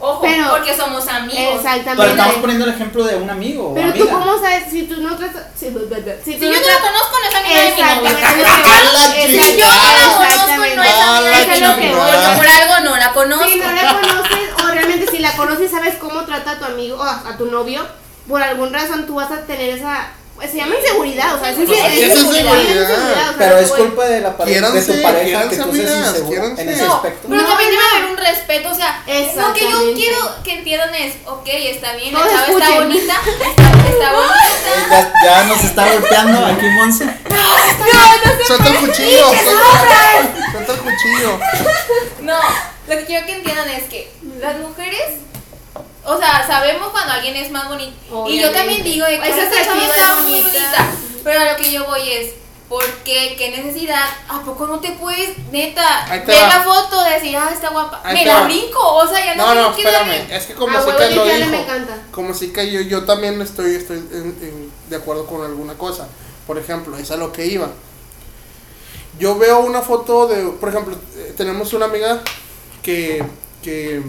Ojo, 0.00 0.20
Pero- 0.22 0.50
porque 0.50 0.76
somos 0.76 1.06
amigos. 1.08 1.36
Pero 1.38 1.56
Exactamente. 1.56 2.10
estamos 2.10 2.36
poniendo 2.36 2.64
el 2.66 2.72
ejemplo 2.72 3.04
de 3.04 3.16
un 3.16 3.30
amigo 3.30 3.70
o 3.70 3.74
Pero 3.74 3.92
tú 3.94 4.02
amiga. 4.02 4.18
cómo 4.18 4.38
sabes 4.40 4.64
si 4.70 4.82
tú 4.82 5.00
no 5.00 5.16
tratas 5.16 5.44
si, 5.58 5.66
si 5.68 5.72
tú 5.72 5.80
Si 5.80 6.38
yo 6.40 6.48
no 6.50 6.66
la 6.66 6.80
conozco, 6.80 7.16
no 7.20 7.28
es 7.28 7.34
amiga 7.34 7.60
de 7.60 7.66
mi 7.66 9.38
Si 9.38 9.56
yo 9.56 9.66
no 9.66 9.72
la 9.72 9.80
conozco, 9.94 10.20
no 10.20 10.64
es 10.64 11.00
amiga 11.40 11.76
de 11.76 11.80
mi. 11.80 11.92
Porque 11.94 12.36
por 12.36 12.46
algo 12.46 12.80
no 12.90 12.96
la 12.96 13.12
conozco. 13.12 13.48
Si 13.48 13.56
no 13.58 13.70
la 13.72 13.94
conoces 14.00 14.48
o 14.62 14.66
realmente 14.68 15.10
si 15.10 15.18
la 15.18 15.32
conoces 15.36 15.70
sabes 15.70 15.94
cómo 15.96 16.24
trata 16.24 16.52
a 16.52 16.58
tu 16.58 16.64
amigo 16.64 16.96
o 16.98 17.02
a, 17.02 17.22
a 17.28 17.36
tu 17.36 17.46
novio, 17.46 17.86
por 18.28 18.42
alguna 18.42 18.78
razón 18.80 19.06
tú 19.06 19.14
vas 19.16 19.30
a 19.30 19.42
tener 19.46 19.70
esa 19.78 20.08
se 20.50 20.56
llama 20.58 20.74
inseguridad, 20.76 21.34
o 21.36 21.38
sea, 21.40 21.50
es, 21.50 21.56
Pues, 21.56 21.70
es- 21.70 21.76
¿qué 21.76 22.06
es 22.06 22.18
inseguridad, 22.18 22.54
inseguridad? 22.60 22.90
o 22.92 23.14
sea, 23.14 23.34
Pero 23.38 23.58
es 23.58 23.68
güey. 23.68 23.82
culpa 23.82 24.04
de 24.06 24.20
la 24.20 24.36
pareja, 24.36 24.70
de 24.70 24.82
tu 24.82 25.02
pareja 25.02 25.48
que 25.48 25.56
tú 25.56 25.74
seas 25.74 26.06
inseguro 26.08 26.44
en 26.58 26.68
ese 26.68 26.82
No, 26.82 26.94
aspecto. 26.94 27.28
pero 27.28 27.40
No, 27.42 27.48
también 27.48 27.70
debe 27.70 27.82
no. 27.82 27.96
haber 27.96 28.10
un 28.10 28.16
respeto, 28.16 28.68
o 28.70 28.74
sea, 28.74 29.02
lo 29.06 29.52
que 29.54 29.60
yo 29.70 29.94
quiero 29.94 30.18
que 30.44 30.52
entiendan 30.58 30.94
es, 30.94 31.14
ok, 31.26 31.46
está 31.46 31.94
bien, 31.94 32.12
la 32.14 32.20
chava 32.20 32.46
está 32.46 32.70
bonita, 32.70 33.14
está, 33.26 33.88
está 33.88 34.12
bonita. 34.12 34.34
Ya, 34.90 35.12
ya 35.24 35.44
nos 35.44 35.64
está 35.64 35.92
golpeando 35.92 36.46
aquí 36.46 36.66
Monse. 36.68 37.04
Suelta 38.46 38.68
el 38.68 38.76
cuchillo. 38.76 39.26
Suelta 40.52 40.72
el 40.72 40.78
cuchillo. 40.80 41.38
No, 42.22 42.38
lo 42.88 42.96
que 42.98 43.04
quiero 43.04 43.26
que 43.26 43.32
entiendan 43.36 43.68
es 43.70 43.84
que 43.84 44.10
las 44.40 44.56
mujeres, 44.58 45.00
o 46.04 46.18
sea, 46.18 46.46
sabemos 46.46 46.88
cuando 46.88 47.12
alguien 47.14 47.36
es 47.36 47.50
más 47.50 47.68
bonito. 47.68 48.28
Y 48.28 48.40
yo 48.40 48.50
también 48.50 48.82
digo 48.84 49.06
de 49.06 49.20
que 49.20 49.28
Es 49.30 49.36
esta 49.36 49.64
chava 49.64 49.84
está 49.84 50.18
es 50.18 50.22
muy 50.24 50.40
bonita. 50.40 50.58
bonita. 50.60 50.86
Pero 51.24 51.40
a 51.40 51.52
lo 51.52 51.56
que 51.56 51.70
yo 51.72 51.84
voy 51.86 52.10
es, 52.10 52.32
¿por 52.68 52.84
qué? 53.04 53.34
¿Qué 53.38 53.50
necesidad? 53.50 54.04
¿A 54.28 54.40
poco 54.42 54.66
no 54.66 54.80
te 54.80 54.92
puedes, 54.92 55.36
neta, 55.50 56.06
ver 56.26 56.28
va. 56.28 56.48
la 56.48 56.62
foto, 56.62 57.02
decir, 57.04 57.36
ah, 57.36 57.50
está 57.52 57.70
guapa? 57.70 58.00
Ahí 58.04 58.14
Me 58.16 58.24
la 58.26 58.40
va. 58.40 58.44
brinco, 58.44 58.78
o 58.80 59.06
sea, 59.08 59.24
ya 59.24 59.34
no, 59.34 59.46
No, 59.46 59.54
no, 59.54 59.60
tengo 59.72 59.76
que 59.76 59.82
darle- 59.84 60.16
espérame. 60.20 60.32
Es 60.36 60.46
que 60.46 60.54
como 60.54 60.76
A 60.78 60.80
si 60.82 60.86
que 60.90 60.92
lo 60.92 61.08
limpiarle 61.24 61.36
dijo. 61.36 61.50
me 61.50 61.62
encanta. 61.62 61.98
Como 62.10 62.34
si 62.34 62.52
que 62.52 62.70
yo, 62.70 62.80
yo 62.82 63.04
también 63.04 63.40
estoy, 63.40 63.74
estoy 63.74 63.98
en- 63.98 64.36
en- 64.42 64.72
de 64.90 64.96
acuerdo 64.96 65.26
con 65.26 65.42
alguna 65.44 65.74
cosa. 65.74 66.08
Por 66.46 66.58
ejemplo, 66.58 66.96
es 66.98 67.10
a 67.10 67.16
lo 67.16 67.32
que 67.32 67.46
iba. 67.46 67.68
Yo 69.18 69.38
veo 69.38 69.60
una 69.60 69.80
foto 69.80 70.26
de, 70.26 70.42
por 70.58 70.68
ejemplo, 70.68 70.96
eh, 71.16 71.32
tenemos 71.36 71.72
una 71.72 71.86
amiga 71.86 72.20
que, 72.82 73.24
que 73.62 74.02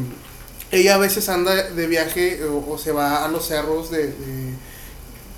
ella 0.75 0.95
a 0.95 0.97
veces 0.97 1.27
anda 1.29 1.53
de 1.55 1.87
viaje 1.87 2.43
o, 2.45 2.65
o 2.71 2.77
se 2.77 2.91
va 2.91 3.23
a 3.25 3.27
los 3.27 3.45
cerros 3.47 3.89
de, 3.91 4.07
de- 4.07 4.53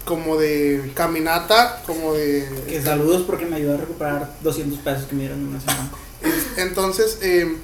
como 0.05 0.38
de 0.38 0.91
caminata, 0.95 1.83
como 1.85 2.13
de... 2.13 2.47
Que 2.67 2.81
saludos 2.81 3.23
porque 3.27 3.45
me 3.45 3.57
ayudó 3.57 3.73
a 3.73 3.77
recuperar 3.77 4.33
200 4.41 4.79
pesos 4.79 5.05
que 5.05 5.15
me 5.15 5.21
dieron 5.23 5.39
en 5.41 5.47
una 5.47 5.59
semana. 5.59 5.91
Entonces, 6.57 7.17
eh, 7.21 7.57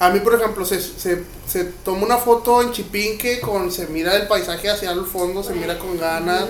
a 0.00 0.10
mí, 0.10 0.18
por 0.20 0.34
ejemplo, 0.34 0.64
se, 0.64 0.80
se, 0.80 1.22
se 1.46 1.64
toma 1.84 2.04
una 2.04 2.16
foto 2.16 2.62
en 2.62 2.72
Chipinque 2.72 3.40
con, 3.40 3.70
se 3.70 3.86
mira 3.86 4.16
el 4.16 4.26
paisaje 4.26 4.68
hacia 4.68 4.90
el 4.90 5.04
fondo, 5.04 5.42
se 5.44 5.54
mira 5.54 5.78
con 5.78 5.96
ganas. 5.98 6.44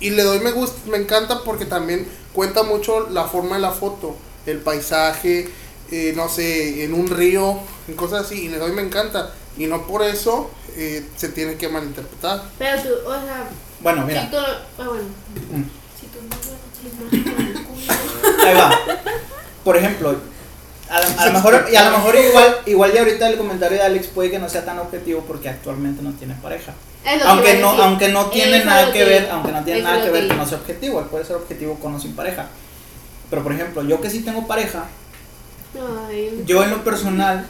Y, 0.00 0.06
y 0.06 0.10
le 0.10 0.22
doy 0.22 0.38
me 0.40 0.52
gusta, 0.52 0.78
me 0.88 0.98
encanta 0.98 1.42
porque 1.44 1.64
también 1.64 2.06
cuenta 2.32 2.62
mucho 2.62 3.08
la 3.10 3.24
forma 3.24 3.56
de 3.56 3.62
la 3.62 3.72
foto, 3.72 4.16
el 4.46 4.58
paisaje, 4.58 5.48
eh, 5.90 6.12
no 6.16 6.28
sé, 6.28 6.84
en 6.84 6.94
un 6.94 7.08
río, 7.08 7.58
en 7.88 7.94
cosas 7.94 8.26
así, 8.26 8.44
y 8.44 8.48
le 8.48 8.58
doy 8.58 8.70
me 8.72 8.82
encanta. 8.82 9.34
Y 9.58 9.66
no 9.66 9.86
por 9.86 10.02
eso 10.02 10.50
eh, 10.76 11.06
se 11.16 11.28
tiene 11.28 11.56
que 11.56 11.68
malinterpretar. 11.68 12.42
Pero 12.58 12.82
tú, 12.82 12.88
o 13.06 13.12
sea, 13.12 13.48
Bueno, 13.80 14.02
si 14.02 14.08
mira. 14.08 14.30
tú, 14.30 14.36
ah, 14.38 14.62
bueno. 14.88 15.04
Mm. 15.50 15.64
Si 16.00 16.06
tú 16.06 16.18
no 16.28 16.36
Ahí 18.46 18.54
va. 18.54 18.70
Por 19.64 19.76
ejemplo, 19.76 20.16
a, 20.90 21.00
la- 21.00 21.22
a 21.22 21.26
lo 21.26 21.32
mejor, 21.32 21.66
y 21.70 21.76
a 21.76 21.90
lo 21.90 21.96
mejor 21.98 22.16
igual, 22.16 22.56
igual 22.66 22.92
ya 22.92 23.00
ahorita 23.00 23.28
el 23.30 23.38
comentario 23.38 23.78
de 23.78 23.84
Alex 23.84 24.08
puede 24.08 24.30
que 24.30 24.38
no 24.38 24.48
sea 24.48 24.64
tan 24.64 24.78
objetivo 24.78 25.24
porque 25.26 25.48
actualmente 25.48 26.02
no 26.02 26.12
tiene 26.12 26.34
pareja. 26.42 26.72
Aunque 27.26 27.58
no, 27.58 27.70
aunque 27.70 28.08
no 28.08 28.26
tiene 28.26 28.58
Eso 28.58 28.66
nada 28.66 28.92
que 28.92 29.04
ver, 29.04 29.28
aunque 29.30 29.52
no 29.52 29.64
tiene 29.64 29.80
eso 29.80 29.88
nada 29.88 30.04
que 30.04 30.10
ver 30.10 30.28
que 30.28 30.34
no 30.34 30.46
sea 30.46 30.58
objetivo, 30.58 31.00
él 31.00 31.06
puede 31.06 31.24
ser 31.24 31.36
objetivo 31.36 31.76
con 31.80 31.94
o 31.94 32.00
sin 32.00 32.14
pareja. 32.14 32.46
Pero 33.30 33.42
por 33.42 33.52
ejemplo, 33.52 33.82
yo 33.82 34.00
que 34.00 34.10
sí 34.10 34.20
tengo 34.22 34.46
pareja, 34.46 34.84
Ay, 36.08 36.42
yo 36.46 36.62
en 36.62 36.70
lo 36.70 36.84
personal, 36.84 37.46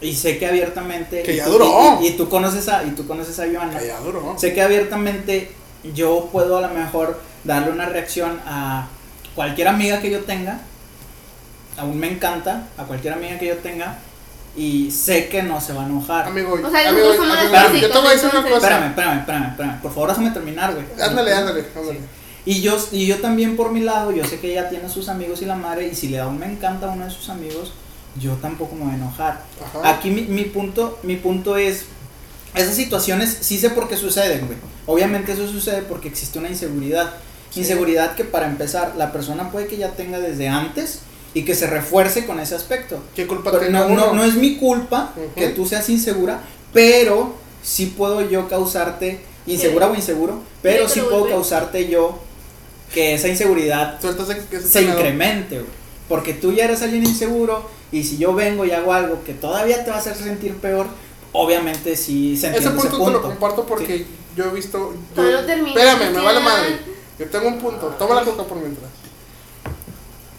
y 0.00 0.14
sé 0.14 0.38
que 0.38 0.46
abiertamente. 0.46 1.22
Que 1.22 1.32
y 1.34 1.36
ya 1.36 1.44
tú- 1.44 1.52
duró. 1.52 1.98
Y, 2.00 2.08
y 2.08 2.10
tú 2.12 2.28
conoces 2.28 2.68
a, 2.68 2.84
y 2.84 2.90
tú 2.90 3.06
conoces 3.06 3.38
a 3.40 3.46
Joana. 3.52 3.78
Allá 3.78 3.98
duro. 4.00 4.34
Sé 4.38 4.52
que 4.54 4.62
abiertamente 4.62 5.50
yo 5.94 6.28
puedo 6.32 6.58
a 6.58 6.60
lo 6.60 6.68
mejor 6.68 7.20
darle 7.44 7.70
una 7.70 7.86
reacción 7.86 8.40
a 8.46 8.88
cualquier 9.34 9.68
amiga 9.68 10.00
que 10.00 10.10
yo 10.10 10.20
tenga. 10.20 10.60
Aún 11.76 11.98
me 11.98 12.10
encanta, 12.10 12.68
a 12.76 12.84
cualquier 12.84 13.14
amiga 13.14 13.38
que 13.38 13.46
yo 13.46 13.56
tenga. 13.58 13.98
Y 14.56 14.90
sé 14.90 15.28
que 15.28 15.42
no 15.42 15.60
se 15.60 15.72
va 15.72 15.82
a 15.84 15.86
enojar. 15.86 16.26
Amigo, 16.26 16.54
O 16.54 16.70
sea, 16.70 16.88
amigo, 16.88 17.12
amigo, 17.12 17.74
yo 17.80 17.90
te 17.92 17.98
voy 17.98 18.08
a 18.08 18.10
decir 18.10 18.30
una 18.32 18.42
cosa. 18.42 18.56
Espérame, 18.56 18.86
espérame, 18.88 19.18
espérame, 19.20 19.48
espérame. 19.50 19.80
Por 19.82 19.92
favor, 19.92 20.08
déjame 20.08 20.30
terminar, 20.32 20.74
güey. 20.74 20.84
Ándale, 21.00 21.32
ándale, 21.32 21.64
ándale. 21.76 22.00
Y 22.44 22.60
yo, 22.62 22.76
y 22.90 23.06
yo 23.06 23.18
también 23.20 23.56
por 23.56 23.70
mi 23.70 23.80
lado, 23.80 24.10
yo 24.10 24.24
sé 24.24 24.40
que 24.40 24.50
ella 24.52 24.68
tiene 24.68 24.88
sus 24.88 25.08
amigos 25.08 25.42
y 25.42 25.44
la 25.44 25.54
madre, 25.54 25.86
y 25.86 25.94
si 25.94 26.08
le 26.08 26.16
da 26.16 26.26
un 26.26 26.38
me 26.38 26.46
encanta 26.46 26.86
a 26.88 26.92
uno 26.94 27.04
de 27.04 27.10
sus 27.10 27.28
amigos, 27.28 27.72
yo 28.16 28.32
tampoco 28.34 28.74
me 28.74 28.84
voy 28.84 28.92
a 28.92 28.96
enojar. 28.96 29.44
Ajá. 29.64 29.90
Aquí 29.90 30.10
mi, 30.10 30.22
mi 30.22 30.44
punto, 30.44 30.98
mi 31.02 31.16
punto 31.16 31.56
es, 31.56 31.84
esas 32.54 32.74
situaciones 32.74 33.38
sí 33.40 33.58
sé 33.58 33.70
por 33.70 33.88
qué 33.88 33.96
suceden, 33.96 34.46
güey. 34.46 34.58
Obviamente 34.86 35.32
eso 35.32 35.46
sucede 35.48 35.82
porque 35.82 36.08
existe 36.08 36.38
una 36.38 36.48
inseguridad. 36.48 37.14
Sí. 37.50 37.60
Inseguridad 37.60 38.14
que 38.14 38.24
para 38.24 38.46
empezar, 38.46 38.94
la 38.96 39.12
persona 39.12 39.50
puede 39.50 39.66
que 39.66 39.76
ya 39.76 39.92
tenga 39.92 40.18
desde 40.18 40.48
antes 40.48 41.00
y 41.34 41.44
que 41.44 41.54
se 41.54 41.66
refuerce 41.66 42.26
con 42.26 42.40
ese 42.40 42.54
aspecto. 42.54 43.02
¿Qué 43.14 43.26
culpa 43.26 43.52
Pero 43.52 43.70
no, 43.70 43.88
no, 43.88 44.12
no 44.12 44.24
es 44.24 44.34
mi 44.34 44.56
culpa 44.56 45.12
que 45.36 45.48
tú 45.48 45.66
seas 45.66 45.88
insegura, 45.88 46.40
pero 46.72 47.34
sí 47.62 47.86
puedo 47.86 48.28
yo 48.28 48.48
causarte, 48.48 49.20
insegura 49.46 49.88
o 49.88 49.94
inseguro, 49.94 50.42
pero 50.62 50.88
Sí, 50.88 51.00
puedo 51.00 51.28
causarte 51.28 51.88
yo 51.88 52.18
que 52.92 53.14
esa 53.14 53.28
inseguridad 53.28 54.00
se 54.00 54.82
incremente, 54.82 55.56
güey. 55.56 55.78
Porque 56.08 56.32
tú 56.34 56.52
ya 56.52 56.64
eres 56.64 56.82
alguien 56.82 57.04
inseguro 57.04 57.68
y 57.92 58.04
si 58.04 58.16
yo 58.18 58.34
vengo 58.34 58.64
y 58.64 58.70
hago 58.70 58.92
algo 58.92 59.22
que 59.24 59.34
todavía 59.34 59.84
te 59.84 59.90
va 59.90 59.96
a 59.96 60.00
hacer 60.00 60.16
sentir 60.16 60.54
peor, 60.56 60.86
obviamente 61.32 61.96
sí 61.96 62.36
se 62.36 62.46
entiende 62.48 62.68
Ese 62.70 62.70
punto, 62.70 62.88
ese 62.88 62.96
te 62.96 62.98
lo 62.98 63.04
punto. 63.04 63.22
comparto 63.22 63.66
porque 63.66 64.06
yo 64.36 64.44
he 64.46 64.50
visto. 64.54 64.92
yo- 64.94 64.98
Todavía 65.14 65.40
no 65.40 65.46
termina, 65.46 65.68
espérame, 65.82 66.12
me 66.14 66.20
vale 66.24 66.40
madre. 66.40 66.78
Yo 67.18 67.26
tengo 67.26 67.48
un 67.48 67.58
punto. 67.58 67.88
Toma 67.98 68.14
la 68.14 68.24
coca 68.24 68.44
por 68.44 68.58
mientras. 68.58 68.88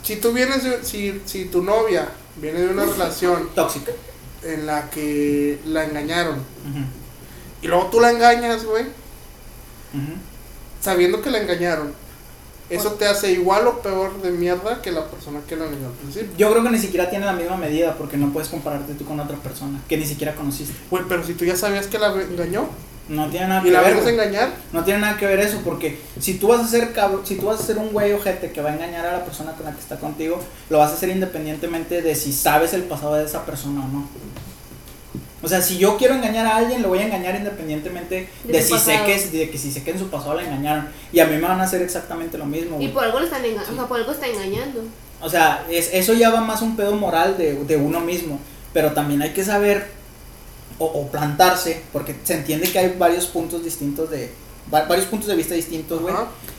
Si 0.04 0.16
tú 0.16 0.32
vienes, 0.32 0.64
de- 0.64 0.84
si, 0.84 1.22
si 1.26 1.46
tu 1.46 1.62
novia 1.62 2.10
viene 2.38 2.62
de 2.62 2.70
una 2.70 2.86
relación 2.86 3.50
Tóxica. 3.54 3.92
en 4.44 4.66
la 4.66 4.90
que 4.90 5.60
la 5.66 5.84
engañaron 5.84 6.40
y 7.62 7.68
luego 7.68 7.88
tú 7.92 8.00
la 8.00 8.10
engañas, 8.12 8.64
güey, 8.66 8.86
sabiendo 10.82 11.22
que 11.22 11.30
la 11.30 11.40
engañaron, 11.40 11.94
eso 12.70 12.92
te 12.94 13.06
hace 13.08 13.32
igual 13.32 13.66
o 13.68 13.80
peor 13.82 14.22
de 14.22 14.32
mierda 14.32 14.82
que 14.82 14.92
la 14.92 15.06
persona 15.06 15.40
que 15.48 15.56
la 15.56 15.66
engañó 15.66 15.88
al 15.88 15.94
principio. 15.94 16.30
Yo 16.38 16.52
creo 16.52 16.64
que 16.64 16.70
ni 16.70 16.80
siquiera 16.80 17.10
tiene 17.10 17.26
la 17.26 17.34
misma 17.34 17.58
medida 17.58 17.96
porque 17.96 18.18
no 18.18 18.32
puedes 18.32 18.50
compararte 18.50 18.94
tú 18.94 19.06
con 19.06 19.20
otra 19.20 19.38
persona 19.38 19.80
que 19.88 19.98
ni 19.98 20.06
siquiera 20.06 20.36
conociste. 20.36 20.74
Güey, 20.90 21.04
pero 21.10 21.24
si 21.24 21.34
tú 21.34 21.46
ya 21.46 21.56
sabías 21.56 21.88
que 21.88 21.98
la 22.00 22.08
engañó 22.14 22.68
No 23.10 23.28
tiene 23.30 23.48
nada 23.48 23.62
y 23.62 23.66
que 23.66 23.72
la 23.72 23.82
ver. 23.82 23.94
vienes 23.96 24.08
a 24.08 24.12
güey. 24.14 24.28
engañar, 24.28 24.50
No 24.72 24.84
tiene 24.84 25.00
nada 25.00 25.18
que 25.18 25.26
ver 25.26 25.40
eso, 25.40 25.60
porque 25.66 26.00
si 26.20 26.36
tú 26.36 26.50
vas 26.50 26.62
a 26.62 26.68
ser 26.68 26.94
cabro- 26.94 27.26
si 27.26 27.36
tú 27.36 27.48
vas 27.48 27.60
a 27.60 27.64
ser 27.64 27.78
un 27.80 27.90
güey 27.92 28.14
ojete 28.14 28.52
que 28.52 28.62
va 28.62 28.70
a 28.70 28.74
engañar 28.76 29.06
a 29.06 29.14
la 29.14 29.26
persona 29.26 29.54
con 29.54 29.66
la 29.66 29.72
que 29.74 29.80
está 29.80 29.98
contigo, 30.00 30.40
lo 30.70 30.78
vas 30.78 30.92
a 30.92 30.94
hacer 30.94 31.10
independientemente 31.10 32.02
de 32.04 32.14
si 32.14 32.32
sabes 32.32 32.74
el 32.74 32.84
pasado 32.84 33.16
de 33.16 33.26
esa 33.26 33.46
persona 33.46 33.84
o 33.84 33.88
no. 33.88 34.08
O 35.42 35.48
sea, 35.48 35.62
si 35.62 35.78
yo 35.78 35.98
quiero 35.98 36.16
engañar 36.16 36.46
a 36.46 36.58
alguien, 36.58 36.82
lo 36.82 36.90
voy 36.90 37.00
a 37.00 37.06
engañar 37.06 37.36
independientemente 37.36 38.28
de, 38.44 38.62
si 38.62 38.74
sé 38.80 38.92
que 39.06 39.16
es- 39.16 39.32
de 39.32 39.50
que 39.50 39.58
si 39.58 39.72
sé 39.72 39.84
que 39.84 39.92
en 39.92 40.00
su 40.00 40.10
pasado 40.10 40.34
la 40.36 40.44
engañaron. 40.44 40.88
Y 41.14 41.20
a 41.20 41.26
mí 41.28 41.36
me 41.38 41.48
van 41.48 41.60
a 41.62 41.64
hacer 41.64 41.82
exactamente 41.82 42.38
lo 42.38 42.46
mismo. 42.46 42.80
Y 42.82 42.90
por 42.90 43.04
algo 43.04 43.20
lo 43.20 43.26
están 43.26 43.42
o 43.46 43.76
sea, 43.76 43.88
por 43.88 43.98
algo 44.00 44.12
está 44.12 44.28
engañando. 44.28 44.82
O 45.22 45.30
sea, 45.30 45.66
es, 45.70 45.90
eso 45.94 46.14
ya 46.14 46.30
va 46.30 46.42
más 46.42 46.62
un 46.62 46.76
pedo 46.76 46.94
moral 46.96 47.38
de, 47.38 47.56
de 47.56 47.78
uno 47.78 48.00
mismo. 48.02 48.40
Pero 48.74 48.92
también 48.94 49.22
hay 49.22 49.32
que 49.32 49.44
saber 49.44 49.88
o, 50.78 50.86
o 50.86 51.08
plantarse, 51.08 51.82
porque 51.92 52.16
se 52.24 52.36
entiende 52.36 52.72
que 52.72 52.80
hay 52.80 52.96
varios 52.98 53.26
puntos 53.28 53.64
distintos 53.64 54.10
de. 54.10 54.32
va- 54.74 54.86
varios 54.86 55.08
puntos 55.08 55.28
de 55.28 55.36
vista 55.36 55.56
distintos, 55.56 56.02
güey. 56.02 56.14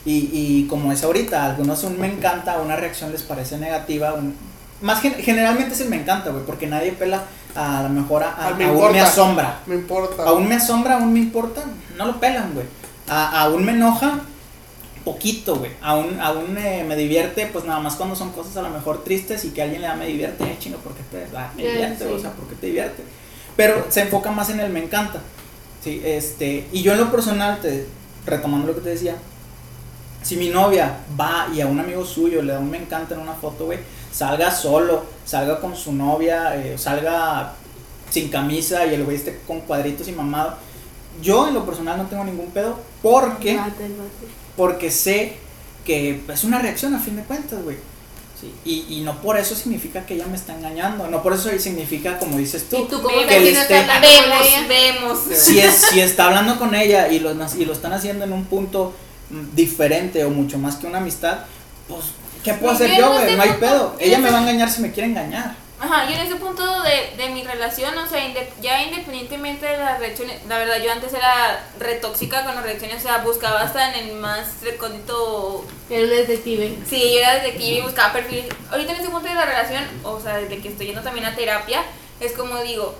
Y, 0.05 0.31
y 0.33 0.67
como 0.69 0.93
es 0.93 1.03
ahorita, 1.05 1.43
a 1.43 1.51
algunos 1.51 1.85
un 1.85 1.99
me 1.99 2.07
encanta, 2.07 2.59
una 2.61 2.77
reacción 2.77 3.13
les 3.13 3.23
parece 3.23 3.59
negativa. 3.59 4.15
un- 4.15 4.35
más 4.83 5.01
gen- 5.01 5.15
generalmente 5.15 5.75
es 5.75 5.81
el 5.81 5.89
me 5.89 5.97
encanta, 6.01 6.31
güey, 6.31 6.45
porque 6.45 6.67
nadie 6.67 6.93
pela 6.93 7.23
a 7.55 7.83
lo 7.83 7.89
mejor 7.89 8.23
a, 8.23 8.49
a- 8.49 8.55
me 8.55 8.65
aún 8.65 8.75
importa. 8.75 8.93
me 8.93 9.01
asombra. 9.01 9.61
me 9.67 9.75
importa. 9.75 10.23
Aún 10.25 10.49
me 10.49 10.55
asombra, 10.57 10.95
aún 10.97 11.13
me 11.13 11.19
importa, 11.21 11.65
no 11.97 12.07
lo 12.07 12.21
pelan, 12.21 12.53
güey. 12.55 12.67
A- 13.09 13.43
aún 13.43 13.65
me 13.65 13.73
enoja, 13.73 14.21
poquito, 15.05 15.57
güey. 15.57 15.73
Aún, 15.83 16.21
aún 16.21 16.57
eh, 16.59 16.85
me 16.87 16.95
divierte, 16.97 17.47
pues 17.47 17.65
nada 17.65 17.81
más 17.81 17.97
cuando 17.97 18.15
son 18.15 18.31
cosas 18.33 18.57
a 18.57 18.63
lo 18.63 18.71
mejor 18.71 19.03
tristes 19.03 19.45
y 19.45 19.51
que 19.51 19.63
alguien 19.63 19.81
le 19.83 19.89
da 19.89 19.95
me 19.97 20.07
divierte, 20.07 20.45
eh, 20.45 20.57
chingo, 20.59 20.79
¿por 20.79 20.93
qué 20.95 21.03
te, 21.11 21.27
ah, 21.37 21.51
me 21.57 21.63
divierte? 21.65 22.05
sí. 22.07 22.13
O 22.13 22.19
sea, 22.19 22.31
¿por 22.33 22.47
qué 22.49 22.55
te 22.55 22.67
divierte? 22.67 23.03
Pero 23.57 23.87
se 23.89 24.03
enfoca 24.03 24.31
más 24.31 24.51
en 24.51 24.61
el 24.61 24.71
me 24.71 24.83
encanta. 24.83 25.21
Sí, 25.83 26.01
este, 26.05 26.69
y 26.73 26.83
yo 26.83 26.93
en 26.93 26.99
lo 27.01 27.11
personal, 27.11 27.59
te, 27.61 27.87
retomando 28.27 28.67
lo 28.69 28.75
que 28.75 28.83
te 28.83 28.91
decía, 28.91 29.17
si 30.23 30.37
mi 30.37 30.51
novia 30.51 30.99
va 31.19 31.49
y 31.53 31.63
a 31.63 31.67
un 31.67 31.81
amigo 31.81 32.05
suyo 32.05 32.43
le 32.43 32.53
da 32.53 32.59
un 32.59 32.71
me 32.71 32.77
encanta 32.79 33.15
en 33.15 33.21
una 33.23 33.33
foto, 33.33 33.65
güey, 33.65 33.79
salga 34.13 34.51
solo, 34.51 35.05
salga 35.25 35.61
con 35.61 35.77
su 35.77 35.93
novia, 35.93 36.57
eh, 36.57 36.77
salga 36.79 37.55
sin 38.11 38.29
camisa 38.29 38.87
y 38.87 38.95
el 38.95 39.05
güey 39.05 39.17
esté 39.17 39.41
con 39.47 39.61
cuadritos 39.61 40.09
y 40.09 40.13
mamado. 40.13 40.57
Yo 41.23 41.49
en 41.49 41.55
lo 41.55 41.65
personal 41.67 41.97
no 41.99 42.07
tengo 42.07 42.25
ningún 42.25 42.51
pedo 42.51 42.79
porque, 43.03 43.59
porque 44.57 44.91
sé 44.91 45.37
que 45.85 46.21
es 46.29 46.45
una 46.45 46.59
reacción 46.59 46.95
a 46.95 46.99
fin 46.99 47.17
de 47.17 47.23
cuentas, 47.23 47.63
güey. 47.63 47.77
Sí, 48.41 48.55
y, 48.65 48.87
y 48.97 49.01
no 49.03 49.21
por 49.21 49.37
eso 49.39 49.55
significa 49.55 50.07
que 50.07 50.15
ella 50.15 50.27
me 50.27 50.37
está 50.37 50.57
engañando, 50.57 51.07
no 51.09 51.23
por 51.23 51.35
eso 51.35 51.51
significa, 51.59 52.19
como 52.19 52.39
dices 52.39 52.71
tú, 52.71 52.77
¿Y 52.79 52.89
tú 52.89 53.03
cómo 53.03 53.15
Que 53.29 53.39
le 53.39 53.53
esté- 53.53 53.87
Vemos, 54.01 54.69
vemos. 54.69 55.19
si, 55.39 55.61
es, 55.61 55.75
si 55.91 56.01
está 56.01 56.25
hablando 56.29 56.59
con 56.59 56.75
ella 56.75 57.09
y 57.09 57.19
lo, 57.21 57.33
y 57.33 57.65
lo 57.67 57.73
están 57.75 57.93
haciendo 57.93 58.25
en 58.25 58.33
un 58.33 58.47
punto 58.47 58.95
mm, 59.29 59.55
diferente 59.55 60.25
o 60.25 60.31
mucho 60.31 60.57
más 60.57 60.77
que 60.77 60.87
una 60.87 60.99
amistad, 60.99 61.41
pues, 61.87 62.01
¿qué 62.45 62.55
puedo 62.55 62.73
hacer 62.75 62.97
yo 62.97 63.13
güey? 63.13 63.37
No 63.37 63.43
hay 63.43 63.53
pedo. 63.53 63.97
Ella 63.99 64.19
me 64.19 64.31
va 64.31 64.39
a 64.39 64.41
engañar 64.43 64.71
si 64.71 64.83
me 64.83 64.93
quiere 64.93 65.09
engañar. 65.11 65.55
Ajá, 65.83 66.05
yo 66.07 66.15
en 66.15 66.21
ese 66.27 66.35
punto 66.37 66.83
de, 66.83 67.17
de 67.17 67.31
mi 67.31 67.43
relación, 67.43 67.97
o 67.97 68.07
sea, 68.07 68.21
inde- 68.23 68.51
ya 68.61 68.83
independientemente 68.83 69.65
de 69.65 69.79
las 69.79 69.99
reacciones, 69.99 70.37
la 70.47 70.59
verdad 70.59 70.77
yo 70.85 70.93
antes 70.93 71.15
era 71.15 71.59
retóxica 71.79 72.45
con 72.45 72.55
las 72.55 72.63
reacciones, 72.65 72.99
o 72.99 73.01
sea, 73.01 73.19
buscaba 73.19 73.63
hasta 73.63 73.95
en 73.97 74.09
el 74.11 74.17
más 74.17 74.61
recóndito 74.63 75.65
Era 75.89 76.05
un 76.05 76.11
detective. 76.11 76.77
Sí, 76.87 77.01
yo 77.15 77.21
era 77.21 77.37
desde 77.37 77.55
que 77.57 77.65
iba 77.65 77.79
y 77.79 77.83
buscaba 77.83 78.13
perfiles. 78.13 78.45
Ahorita 78.71 78.93
en 78.93 79.01
ese 79.01 79.09
punto 79.09 79.27
de 79.29 79.35
la 79.35 79.47
relación, 79.47 79.85
o 80.05 80.21
sea, 80.21 80.37
desde 80.37 80.59
que 80.59 80.69
estoy 80.69 80.87
yendo 80.89 81.01
también 81.03 81.25
a 81.25 81.35
terapia, 81.35 81.83
es 82.21 82.33
como 82.33 82.61
digo, 82.61 82.95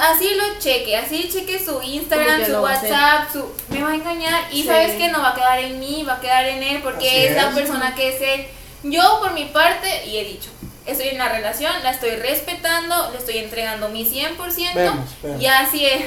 así 0.00 0.34
lo 0.34 0.58
cheque, 0.60 0.96
así 0.96 1.28
cheque 1.32 1.62
su 1.64 1.80
Instagram, 1.82 2.44
su. 2.46 2.52
WhatsApp, 2.58 3.32
su 3.32 3.44
me 3.68 3.82
va 3.82 3.90
a 3.90 3.94
engañar 3.94 4.42
y 4.52 4.62
Sí. 4.62 4.68
sabes 4.68 4.92
que 4.92 5.08
no 5.08 5.20
va 5.20 5.30
a 5.30 5.34
quedar 5.34 5.58
en 5.58 5.80
mí, 5.80 6.04
va 6.06 6.14
a 6.14 6.20
quedar 6.20 6.44
en 6.46 6.62
él 6.62 6.80
porque 6.82 7.08
Así 7.08 7.24
es, 7.26 7.36
la 7.36 7.50
persona 7.50 7.94
que 7.94 8.08
es 8.14 8.20
él. 8.20 8.46
Yo 8.84 9.18
por 9.20 9.32
mi 9.32 9.46
parte, 9.46 10.04
y 10.06 10.18
he 10.18 10.24
dicho, 10.24 10.50
estoy 10.86 11.08
en 11.08 11.18
la 11.18 11.28
relación, 11.30 11.72
la 11.82 11.90
estoy 11.92 12.10
respetando, 12.16 13.10
le 13.12 13.18
estoy 13.18 13.38
entregando 13.38 13.88
mi 13.88 14.04
100%, 14.04 14.74
Vemos, 14.74 15.08
vemos. 15.22 15.42
y 15.42 15.46
así 15.46 15.86
es. 15.86 16.02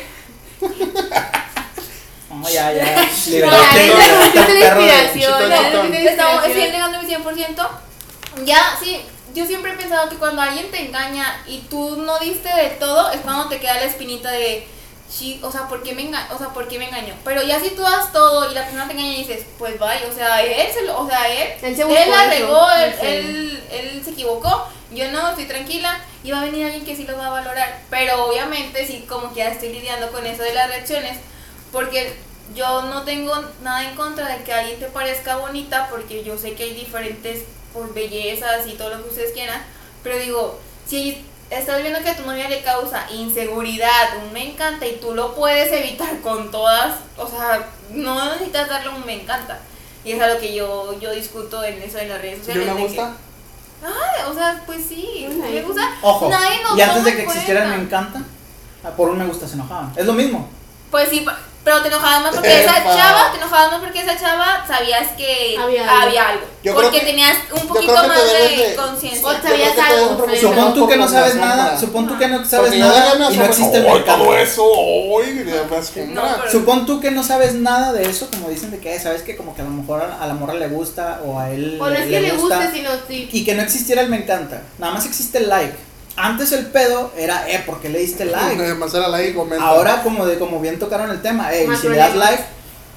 No, 2.29 2.47
ya, 2.49 2.71
ya. 2.71 2.83
La 2.83 3.03
inspiración, 3.03 3.51
estoy 5.51 6.61
entregando 6.61 7.01
mi 7.01 7.07
100%. 7.07 7.67
Ya, 8.45 8.77
sí, 8.83 9.01
yo 9.37 9.45
siempre 9.45 9.71
he 9.71 9.75
pensado 9.77 10.09
que 10.09 10.15
cuando 10.17 10.41
alguien 10.41 10.71
te 10.71 10.81
engaña 10.81 11.43
y 11.45 11.59
tú 11.69 11.97
no 11.97 12.17
diste 12.19 12.49
de 12.49 12.69
todo, 12.71 13.11
es 13.11 13.21
cuando 13.21 13.47
te 13.47 13.59
queda 13.59 13.75
la 13.75 13.83
espinita 13.83 14.31
de, 14.31 14.67
"Chi, 15.11 15.39
o 15.43 15.51
sea, 15.51 15.67
¿por 15.67 15.83
qué 15.83 15.93
me 15.93 16.01
engañó? 16.01 16.33
O 16.33 16.37
sea, 16.37 16.49
¿por 16.49 16.67
qué 16.67 16.79
me 16.79 16.85
engañó? 16.87 17.13
Pero 17.23 17.43
ya 17.43 17.59
si 17.59 17.69
tú 17.69 17.83
das 17.83 18.11
todo 18.11 18.49
y 18.51 18.55
la 18.55 18.63
persona 18.63 18.87
te 18.87 18.93
engaña 18.93 19.13
y 19.13 19.17
dices, 19.23 19.45
pues 19.59 19.77
vaya, 19.77 20.05
o 20.09 20.13
sea, 20.13 20.41
él 20.41 20.71
se 20.73 20.81
lo, 20.85 20.99
o 20.99 21.07
sea, 21.07 21.27
él, 21.29 21.53
Él 21.61 21.75
se 21.75 21.85
la 21.85 22.27
regó, 22.29 22.71
él, 22.71 22.93
sí. 22.99 23.05
él, 23.05 23.63
él 23.71 24.01
se 24.03 24.11
equivocó, 24.11 24.67
yo 24.91 25.11
no, 25.11 25.29
estoy 25.29 25.45
tranquila 25.45 25.99
y 26.23 26.31
va 26.31 26.41
a 26.41 26.45
venir 26.45 26.65
alguien 26.65 26.83
que 26.85 26.95
sí 26.95 27.05
lo 27.05 27.17
va 27.17 27.27
a 27.27 27.31
valorar. 27.31 27.81
Pero 27.89 28.25
obviamente 28.25 28.85
sí, 28.87 29.05
como 29.07 29.29
que 29.33 29.39
ya 29.39 29.49
estoy 29.49 29.69
lidiando 29.71 30.11
con 30.11 30.25
eso 30.25 30.43
de 30.43 30.53
las 30.53 30.67
reacciones, 30.67 31.17
porque 31.71 32.17
yo 32.55 32.81
no 32.83 33.03
tengo 33.03 33.35
nada 33.61 33.83
en 33.83 33.95
contra 33.95 34.27
de 34.35 34.43
que 34.43 34.53
alguien 34.53 34.79
te 34.79 34.87
parezca 34.87 35.35
bonita 35.35 35.89
porque 35.91 36.23
yo 36.23 36.37
sé 36.37 36.53
que 36.53 36.63
hay 36.63 36.73
diferentes 36.73 37.43
pues, 37.77 37.93
bellezas 37.93 38.65
y 38.67 38.73
todo 38.73 38.89
lo 38.89 39.03
que 39.03 39.09
ustedes 39.09 39.31
quieran, 39.33 39.61
pero 40.03 40.17
digo, 40.17 40.59
si 40.85 41.23
estás 41.49 41.81
viendo 41.81 41.99
que 42.01 42.09
a 42.09 42.17
tu 42.17 42.23
novia 42.25 42.49
le 42.49 42.61
causa 42.61 43.09
inseguridad, 43.11 44.17
un 44.25 44.33
me 44.33 44.51
encanta 44.51 44.85
y 44.85 44.97
tú 44.97 45.13
lo 45.13 45.33
puedes 45.35 45.71
evitar 45.71 46.19
con 46.21 46.51
todas, 46.51 46.95
o 47.17 47.27
sea, 47.27 47.67
no 47.91 48.25
necesitas 48.33 48.69
darle 48.69 48.89
un 48.89 49.05
me 49.05 49.21
encanta. 49.21 49.59
Y 50.03 50.11
es 50.13 50.21
algo 50.21 50.39
que 50.39 50.53
yo, 50.53 50.97
yo 50.99 51.11
discuto 51.11 51.63
en 51.63 51.81
eso 51.81 51.97
de 51.97 52.07
las 52.07 52.21
redes 52.21 52.39
¿Yo 52.39 52.45
sociales. 52.45 52.65
me 52.67 52.71
de 52.73 52.77
que- 52.77 52.87
gusta? 52.87 53.15
Ay, 53.83 54.23
o 54.29 54.33
sea, 54.33 54.63
pues 54.65 54.83
sí, 54.87 55.27
me 55.29 55.61
gusta. 55.61 55.81
Ojo, 56.01 56.29
Nadie 56.29 56.63
nos 56.63 56.77
y 56.77 56.81
antes 56.81 57.03
de 57.03 57.15
que 57.15 57.23
existiera 57.23 57.63
el 57.63 57.69
me 57.69 57.75
encanta, 57.83 58.21
ah, 58.83 58.89
por 58.91 59.09
un 59.09 59.19
me 59.19 59.25
gusta 59.25 59.47
se 59.47 59.53
enojaban. 59.53 59.93
Es 59.95 60.05
lo 60.05 60.13
mismo. 60.13 60.49
Pues 60.89 61.09
sí, 61.09 61.25
pero 61.67 61.81
te 61.81 61.89
enojabas 61.89 62.21
más 62.23 62.33
porque 62.35 62.63
esa 62.63 62.81
chava, 62.81 63.29
te 63.33 63.37
enojabas 63.39 63.71
más 63.73 63.81
porque 63.81 63.99
esa 63.99 64.17
chava 64.17 64.63
sabías 64.65 65.09
que 65.17 65.57
Había 65.59 66.01
había, 66.01 66.29
algo. 66.29 66.45
Yo 66.63 66.73
porque 66.73 66.99
que- 67.01 67.05
tenías 67.07 67.35
un 67.51 67.67
poquito 67.67 67.93
más 67.93 68.07
de 68.07 68.55
de- 68.69 68.75
conciencia. 68.75 69.27
O 69.27 69.33
sabías 69.41 69.73
algo, 69.77 70.25
Supón 70.39 70.73
tú 70.73 70.87
que 70.87 70.95
no 70.95 71.07
sabes 71.09 71.35
nada, 71.35 71.77
supón 71.77 72.07
tú 72.07 72.17
que 72.17 72.27
no 72.29 72.45
sabes 72.45 72.73
nada 72.77 73.15
y 73.29 73.37
no 73.37 73.45
existe 73.45 73.77
el 73.79 73.83
mercado. 73.83 74.23
todo 74.23 74.37
eso, 74.37 74.63
Supón 76.51 76.85
tú 76.85 76.99
que 77.01 77.11
no 77.11 77.23
sabes 77.23 77.53
nada 77.55 77.91
de 77.91 78.09
eso, 78.09 78.29
como 78.31 78.49
dicen 78.49 78.71
de 78.71 78.79
que 78.79 78.95
"Eh, 78.95 78.99
sabes 78.99 79.21
que 79.23 79.35
como 79.35 79.53
que 79.55 79.61
a 79.61 79.65
lo 79.65 79.71
mejor 79.71 80.01
a, 80.01 80.23
a 80.23 80.27
la 80.27 80.33
morra 80.33 80.53
le 80.53 80.67
gusta 80.69 81.19
o 81.25 81.37
a 81.39 81.49
él 81.51 81.77
O 81.81 81.89
no 81.89 81.95
es 81.95 82.05
que 82.07 82.21
le 82.21 82.31
gusta 82.31 82.57
guste, 82.59 82.71
sino 82.77 82.89
sí. 83.07 83.29
y 83.31 83.43
que 83.43 83.53
no 83.55 83.61
existiera 83.61 84.01
el 84.01 84.09
me 84.09 84.17
encanta, 84.17 84.61
nada 84.77 84.93
más 84.93 85.05
existe 85.05 85.39
el 85.39 85.49
like. 85.49 85.75
Antes 86.17 86.51
el 86.51 86.65
pedo 86.67 87.11
era, 87.15 87.47
eh, 87.49 87.63
¿por 87.65 87.79
qué 87.79 87.89
le 87.89 87.99
diste 87.99 88.25
like? 88.25 88.61
Además 88.61 88.93
era 88.93 89.07
like 89.07 89.29
y 89.29 89.33
comenta. 89.33 89.63
Ahora 89.65 90.01
como 90.03 90.25
de 90.25 90.37
como 90.39 90.59
bien 90.59 90.79
tocaron 90.79 91.09
el 91.11 91.21
tema, 91.21 91.53
eh, 91.53 91.67
si 91.79 91.87
le 91.89 91.97
das 91.97 92.15
like 92.15 92.43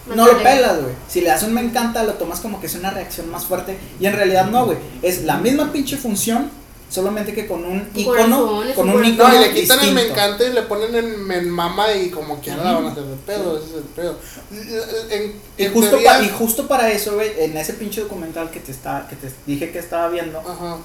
Más 0.07 0.17
no 0.17 0.27
lo 0.27 0.39
pelas, 0.43 0.81
güey. 0.81 0.95
Si 1.09 1.21
le 1.21 1.29
das 1.29 1.43
un 1.43 1.53
me 1.53 1.61
encanta, 1.61 2.03
lo 2.03 2.15
tomas 2.15 2.41
como 2.41 2.61
que 2.61 2.67
es 2.67 2.75
una 2.75 2.91
reacción 2.91 3.31
más 3.31 3.45
fuerte. 3.45 3.77
Y 4.01 4.07
en 4.07 4.15
realidad 4.15 4.47
no, 4.47 4.65
güey. 4.65 4.79
Es 5.03 5.25
la 5.25 5.37
misma 5.37 5.71
pinche 5.71 5.99
función, 5.99 6.51
solamente 6.89 7.35
que 7.35 7.47
con 7.47 7.63
un 7.65 7.89
icono. 7.95 8.63
Con 8.75 8.89
un 8.89 9.05
icono. 9.05 9.29
No, 9.29 9.35
y 9.37 9.39
le 9.49 9.53
quitan 9.55 9.81
el 9.81 9.93
me 9.93 10.07
encanta 10.07 10.43
y 10.45 10.53
le 10.55 10.63
ponen 10.63 10.95
en, 10.95 11.31
en 11.31 11.51
mama 11.51 11.93
y 11.93 12.09
como 12.09 12.41
quiera 12.41 12.65
la 12.65 12.73
van 12.73 12.87
a 12.87 12.93
hacer 12.93 13.05
de 13.05 13.17
pedo, 13.17 13.59
ese 13.59 13.67
es 13.67 13.75
el 13.77 13.83
pedo. 13.83 14.17
En, 15.11 15.35
Y 15.59 15.65
en 15.65 15.73
justo, 15.75 15.91
teoría- 15.91 16.13
pa- 16.19 16.23
y 16.23 16.29
justo 16.31 16.67
para 16.67 16.91
eso, 16.91 17.15
güey, 17.17 17.33
en 17.39 17.55
ese 17.59 17.75
pinche 17.75 18.01
documental 18.01 18.51
que 18.51 18.61
te, 18.61 18.73
está, 18.73 19.07
que 19.11 19.17
te 19.17 19.31
dije 19.47 19.71
que 19.71 19.79
estaba 19.79 20.09
viendo, 20.09 20.39
Ajá. 20.39 20.79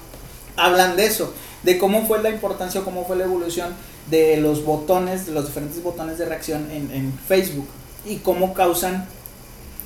Hablan 0.56 0.96
de 0.96 1.06
eso, 1.06 1.32
de 1.62 1.78
cómo 1.78 2.06
fue 2.06 2.22
la 2.22 2.30
importancia 2.30 2.80
o 2.80 2.84
cómo 2.84 3.04
fue 3.04 3.16
la 3.16 3.24
evolución 3.24 3.74
de 4.10 4.36
los 4.38 4.64
botones, 4.64 5.26
de 5.26 5.32
los 5.32 5.46
diferentes 5.46 5.82
botones 5.82 6.18
de 6.18 6.26
reacción 6.26 6.70
en, 6.70 6.90
en 6.90 7.12
Facebook 7.26 7.68
y 8.04 8.16
cómo 8.16 8.54
causan 8.54 9.06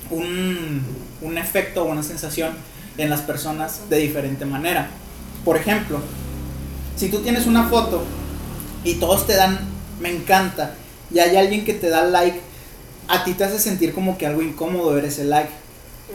un, 0.09 0.81
un 1.21 1.37
efecto 1.37 1.83
o 1.83 1.85
una 1.85 2.03
sensación 2.03 2.51
en 2.97 3.09
las 3.09 3.21
personas 3.21 3.89
de 3.89 3.97
diferente 3.97 4.45
manera. 4.45 4.89
Por 5.43 5.57
ejemplo, 5.57 5.99
si 6.95 7.09
tú 7.09 7.19
tienes 7.19 7.47
una 7.47 7.67
foto 7.67 8.03
y 8.83 8.95
todos 8.95 9.25
te 9.25 9.35
dan 9.35 9.59
me 9.99 10.09
encanta 10.09 10.73
y 11.13 11.19
hay 11.19 11.35
alguien 11.35 11.63
que 11.63 11.73
te 11.73 11.89
da 11.89 12.03
like, 12.03 12.39
a 13.07 13.23
ti 13.23 13.33
te 13.33 13.43
hace 13.43 13.59
sentir 13.59 13.93
como 13.93 14.17
que 14.17 14.25
algo 14.25 14.41
incómodo 14.41 14.93
ver 14.93 15.05
ese 15.05 15.25
like. 15.25 15.49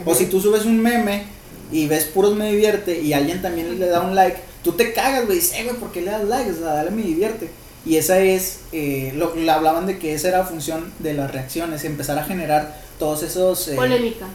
O 0.04 0.14
si 0.14 0.26
tú 0.26 0.40
subes 0.40 0.64
un 0.64 0.80
meme 0.80 1.24
y 1.72 1.86
ves 1.86 2.04
puros 2.04 2.34
me 2.34 2.50
divierte 2.50 3.00
y 3.00 3.12
alguien 3.12 3.42
también 3.42 3.78
le 3.78 3.86
da 3.88 4.00
un 4.00 4.14
like, 4.14 4.38
tú 4.62 4.72
te 4.72 4.92
cagas, 4.92 5.26
güey, 5.26 5.38
dices, 5.38 5.58
"Eh, 5.58 5.64
güey, 5.64 5.76
¿por 5.76 5.92
qué 5.92 6.00
le 6.02 6.10
das 6.10 6.24
like? 6.24 6.50
O 6.50 6.54
sea, 6.54 6.74
dale 6.74 6.90
me 6.90 7.02
divierte. 7.02 7.50
Y 7.84 7.96
esa 7.96 8.18
es, 8.18 8.60
eh, 8.72 9.12
lo, 9.14 9.34
le 9.36 9.50
hablaban 9.50 9.86
de 9.86 9.98
que 9.98 10.12
esa 10.14 10.28
era 10.28 10.44
función 10.44 10.92
de 10.98 11.14
las 11.14 11.30
reacciones, 11.30 11.84
empezar 11.84 12.18
a 12.18 12.24
generar 12.24 12.76
todos 12.98 13.22
esos 13.22 13.68
eh, 13.68 13.76
Polémica. 13.76 14.26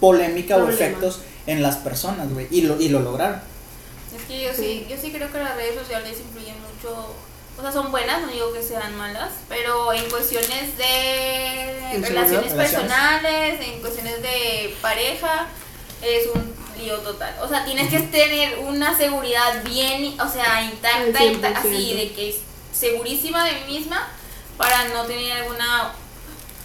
polémica 0.00 0.56
o 0.56 0.66
Problema. 0.66 0.84
efectos 0.86 1.20
en 1.46 1.62
las 1.62 1.76
personas, 1.78 2.32
güey, 2.32 2.46
y 2.52 2.62
lo, 2.62 2.80
y 2.80 2.88
lo 2.90 3.00
lograron. 3.00 3.40
Es 4.16 4.22
que 4.24 4.42
yo 4.42 4.50
sí, 4.54 4.86
yo 4.88 4.96
sí 5.00 5.10
creo 5.10 5.32
que 5.32 5.38
las 5.38 5.56
redes 5.56 5.74
sociales 5.74 6.16
influyen 6.24 6.54
mucho. 6.60 7.14
O 7.58 7.60
sea, 7.62 7.72
son 7.72 7.90
buenas, 7.90 8.22
no 8.22 8.28
digo 8.32 8.52
que 8.52 8.62
sean 8.62 8.94
malas, 8.96 9.30
pero 9.48 9.92
en 9.92 10.08
cuestiones 10.08 10.76
de 10.78 11.98
relaciones 12.00 12.08
Relaciones. 12.08 12.52
personales, 12.54 13.60
en 13.60 13.80
cuestiones 13.80 14.22
de 14.22 14.74
pareja, 14.80 15.48
es 16.02 16.26
un 16.34 16.54
lío 16.78 16.98
total. 16.98 17.34
O 17.42 17.48
sea, 17.48 17.64
tienes 17.64 17.88
que 17.88 18.00
tener 18.00 18.58
una 18.58 18.96
seguridad 18.96 19.62
bien, 19.64 20.18
o 20.20 20.28
sea, 20.28 20.62
intacta, 20.62 21.18
Al 21.20 21.32
inta- 21.32 21.48
así 21.58 21.68
100%. 21.68 21.96
de 21.96 22.12
que 22.12 22.28
es 22.30 22.36
segurísima 22.72 23.44
de 23.44 23.52
mí 23.52 23.78
misma 23.78 24.08
para 24.56 24.88
no 24.88 25.04
tener 25.04 25.32
alguna 25.32 25.92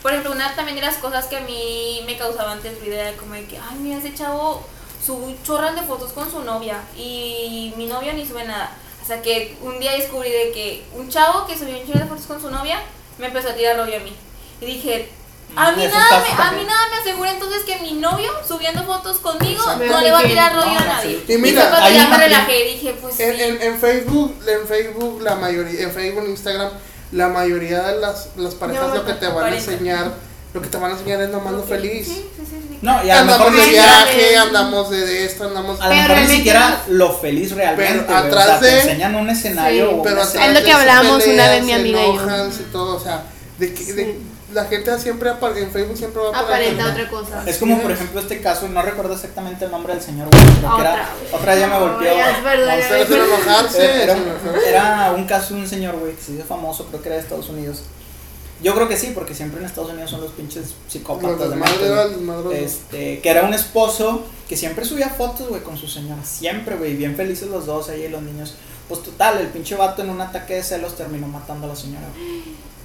por 0.02 0.12
ejemplo, 0.12 0.32
una 0.32 0.56
también 0.56 0.76
de 0.76 0.84
las 0.84 0.98
cosas 0.98 1.26
que 1.26 1.36
a 1.38 1.42
mí 1.42 2.02
me 2.06 2.18
causaba 2.18 2.52
antes 2.54 2.80
ruido 2.80 2.94
era 2.96 3.12
como 3.18 3.34
de 3.34 3.46
que, 3.46 3.58
ay, 3.58 3.78
mira, 3.80 3.98
ese 3.98 4.14
chavo 4.14 4.64
sube 5.06 5.36
chorras 5.44 5.76
de 5.76 5.82
fotos 5.82 6.12
con 6.14 6.30
su 6.32 6.42
novia 6.44 6.82
y 6.96 7.74
mi 7.76 7.88
novia 7.88 8.14
ni 8.14 8.26
sube 8.26 8.46
nada. 8.46 8.72
Hasta 9.02 9.22
que 9.22 9.58
un 9.62 9.80
día 9.80 9.94
descubrí 9.94 10.30
de 10.30 10.52
que 10.52 10.86
un 10.94 11.10
chavo 11.10 11.46
que 11.48 11.58
subió 11.58 11.78
un 11.78 11.86
chorro 11.88 12.00
de 12.00 12.06
fotos 12.06 12.26
con 12.26 12.40
su 12.42 12.50
novia 12.52 12.80
me 13.18 13.26
empezó 13.28 13.50
a 13.50 13.54
tirar 13.56 13.76
rollo 13.76 13.98
a 13.98 14.00
mí. 14.00 14.14
Y 14.62 14.66
dije, 14.66 15.10
a 15.56 15.72
mí, 15.72 15.84
nada 15.88 16.22
me, 16.22 16.44
a 16.44 16.52
mí 16.52 16.64
nada 16.66 16.82
me 16.92 16.98
asegura 16.98 17.32
entonces 17.32 17.64
que 17.64 17.80
mi 17.80 17.94
novio 17.94 18.30
subiendo 18.48 18.84
fotos 18.84 19.18
conmigo 19.18 19.64
no 19.76 20.02
le 20.02 20.12
va 20.12 20.20
a 20.20 20.24
tirar 20.24 20.54
rollo 20.56 20.78
a 20.78 20.86
nadie. 20.86 21.24
Y 21.28 21.38
mira, 21.38 21.84
hay 21.84 21.96
ya 21.96 22.08
me 22.10 22.18
relajé 22.18 22.64
dije, 22.66 22.96
pues 23.02 23.20
En, 23.20 23.36
sí. 23.36 23.42
en, 23.42 23.62
en 23.62 23.80
Facebook, 23.80 24.36
en 24.48 24.68
Facebook 24.68 25.22
la 25.22 25.36
mayoría, 25.36 25.82
en 25.82 25.92
Facebook, 25.92 26.24
en 26.26 26.32
Instagram, 26.32 26.70
la 27.12 27.30
mayoría 27.30 27.82
de 27.84 28.00
las, 28.00 28.30
las 28.36 28.54
parejas 28.56 28.90
No, 28.90 28.96
lo 28.96 29.06
que 29.06 29.14
te 29.14 29.28
van 29.28 29.52
a 29.52 29.56
enseñar, 29.56 30.12
lo 30.54 30.62
que 30.62 30.68
te 30.68 30.78
van 30.78 30.92
a 30.92 30.94
enseñar 30.94 31.22
es 31.22 31.30
nomás 31.30 31.54
lo 31.54 31.64
feliz. 31.64 32.06
Sí, 32.08 32.30
sí, 32.38 32.44
sí. 32.46 32.78
No, 32.82 33.04
y 33.04 33.10
andamos 33.10 33.52
mejor 33.52 33.66
de 33.66 33.70
viaje, 33.72 34.38
andamos 34.38 34.90
de, 34.92 35.06
de 35.06 35.26
esto, 35.26 35.46
andamos 35.46 35.82
a 35.82 35.90
lo 35.90 35.96
mejor 35.96 36.18
ni 36.18 36.28
siquiera 36.28 36.84
lo 36.90 37.12
feliz 37.18 37.52
realmente, 37.54 38.04
Pero 38.06 38.18
atrás 38.20 38.44
o 38.46 38.48
sea, 38.50 38.60
te 38.60 38.66
de- 38.68 38.82
enseñan 38.82 39.16
un 39.16 39.30
escenario 39.30 40.04
pero. 40.04 40.22
Es 40.22 40.36
lo 40.36 40.42
de 40.54 40.64
que 40.64 40.72
hablábamos 40.72 41.26
una 41.26 41.50
vez 41.50 41.64
mi 41.64 41.74
amiga 41.74 42.04
y 42.06 42.16
yo. 42.16 42.48
y 42.48 42.64
todo, 42.72 42.98
o 42.98 43.00
sea, 43.00 43.24
de 43.58 43.68
de-. 43.70 44.20
La 44.54 44.66
gente 44.66 44.98
siempre 45.00 45.30
en 45.30 45.72
Facebook 45.72 45.98
siempre 45.98 46.22
va 46.22 46.38
a 46.38 46.40
Aparenta 46.42 46.92
otra 46.92 47.10
cosa. 47.10 47.44
Es 47.46 47.58
como 47.58 47.82
por 47.82 47.92
ejemplo 47.92 48.22
este 48.22 48.42
caso, 48.42 48.68
no 48.70 48.82
recuerdo 48.82 49.14
exactamente 49.14 49.66
el 49.66 49.72
nombre 49.72 49.94
del 49.94 50.02
señor, 50.02 50.30
güey, 50.32 50.44
creo 50.44 50.76
que 50.76 50.82
era, 50.82 50.92
Otra 50.94 51.16
vez. 51.16 51.34
otra 51.34 51.56
día 51.56 51.68
me 51.68 51.80
golpeó. 51.80 52.12
Ay, 52.12 52.36
es 52.38 52.44
verdad, 52.44 52.78
No, 52.78 52.98
ya 52.98 53.04
hacen 53.04 53.22
enojarse. 53.22 54.04
Era, 54.68 55.14
un, 55.16 55.26
caso 55.26 55.54
de 55.54 55.62
un 55.62 55.68
señor, 55.68 55.98
güey, 55.98 56.14
que 56.14 56.22
se 56.22 56.32
hizo 56.34 56.46
famoso, 56.46 56.86
creo 56.86 57.02
que 57.02 57.10
era 57.10 57.18
de 57.18 57.24
Estados 57.24 57.50
Unidos. 57.50 57.84
Yo 58.64 58.74
creo 58.74 58.88
que 58.88 58.98
sí, 58.98 59.12
porque 59.14 59.36
siempre 59.36 59.60
en 59.60 59.68
Estados 59.68 59.92
Unidos 59.92 60.10
son 60.10 60.22
los 60.22 60.32
pinches 60.32 60.64
Los 60.64 60.74
psicópatas 60.88 61.50
de 61.50 61.56
los 61.58 62.12
desmadres. 62.12 62.60
Este, 62.60 63.20
que 63.20 63.30
era 63.30 63.44
un 63.44 63.54
esposo 63.54 64.24
que 64.50 64.56
siempre 64.56 64.84
subía 64.86 65.10
fotos, 65.10 65.50
güey, 65.50 65.62
con 65.62 65.78
su 65.78 65.88
señora. 65.88 66.24
Siempre, 66.24 66.76
güey, 66.78 66.96
bien 66.96 67.16
felices 67.16 67.50
los 67.50 67.66
dos 67.66 67.90
ahí, 67.90 68.08
los 68.08 68.24
niños. 68.24 68.56
Pues 68.88 69.04
total, 69.04 69.40
el 69.40 69.48
pinche 69.48 69.76
vato 69.76 70.02
en 70.02 70.10
un 70.10 70.22
ataque 70.22 70.56
de 70.56 70.64
celos 70.64 70.96
terminó 70.96 71.28
matando 71.28 71.66
a 71.66 71.70
la 71.70 71.76
señora. 71.76 72.08
güey. 72.16 72.77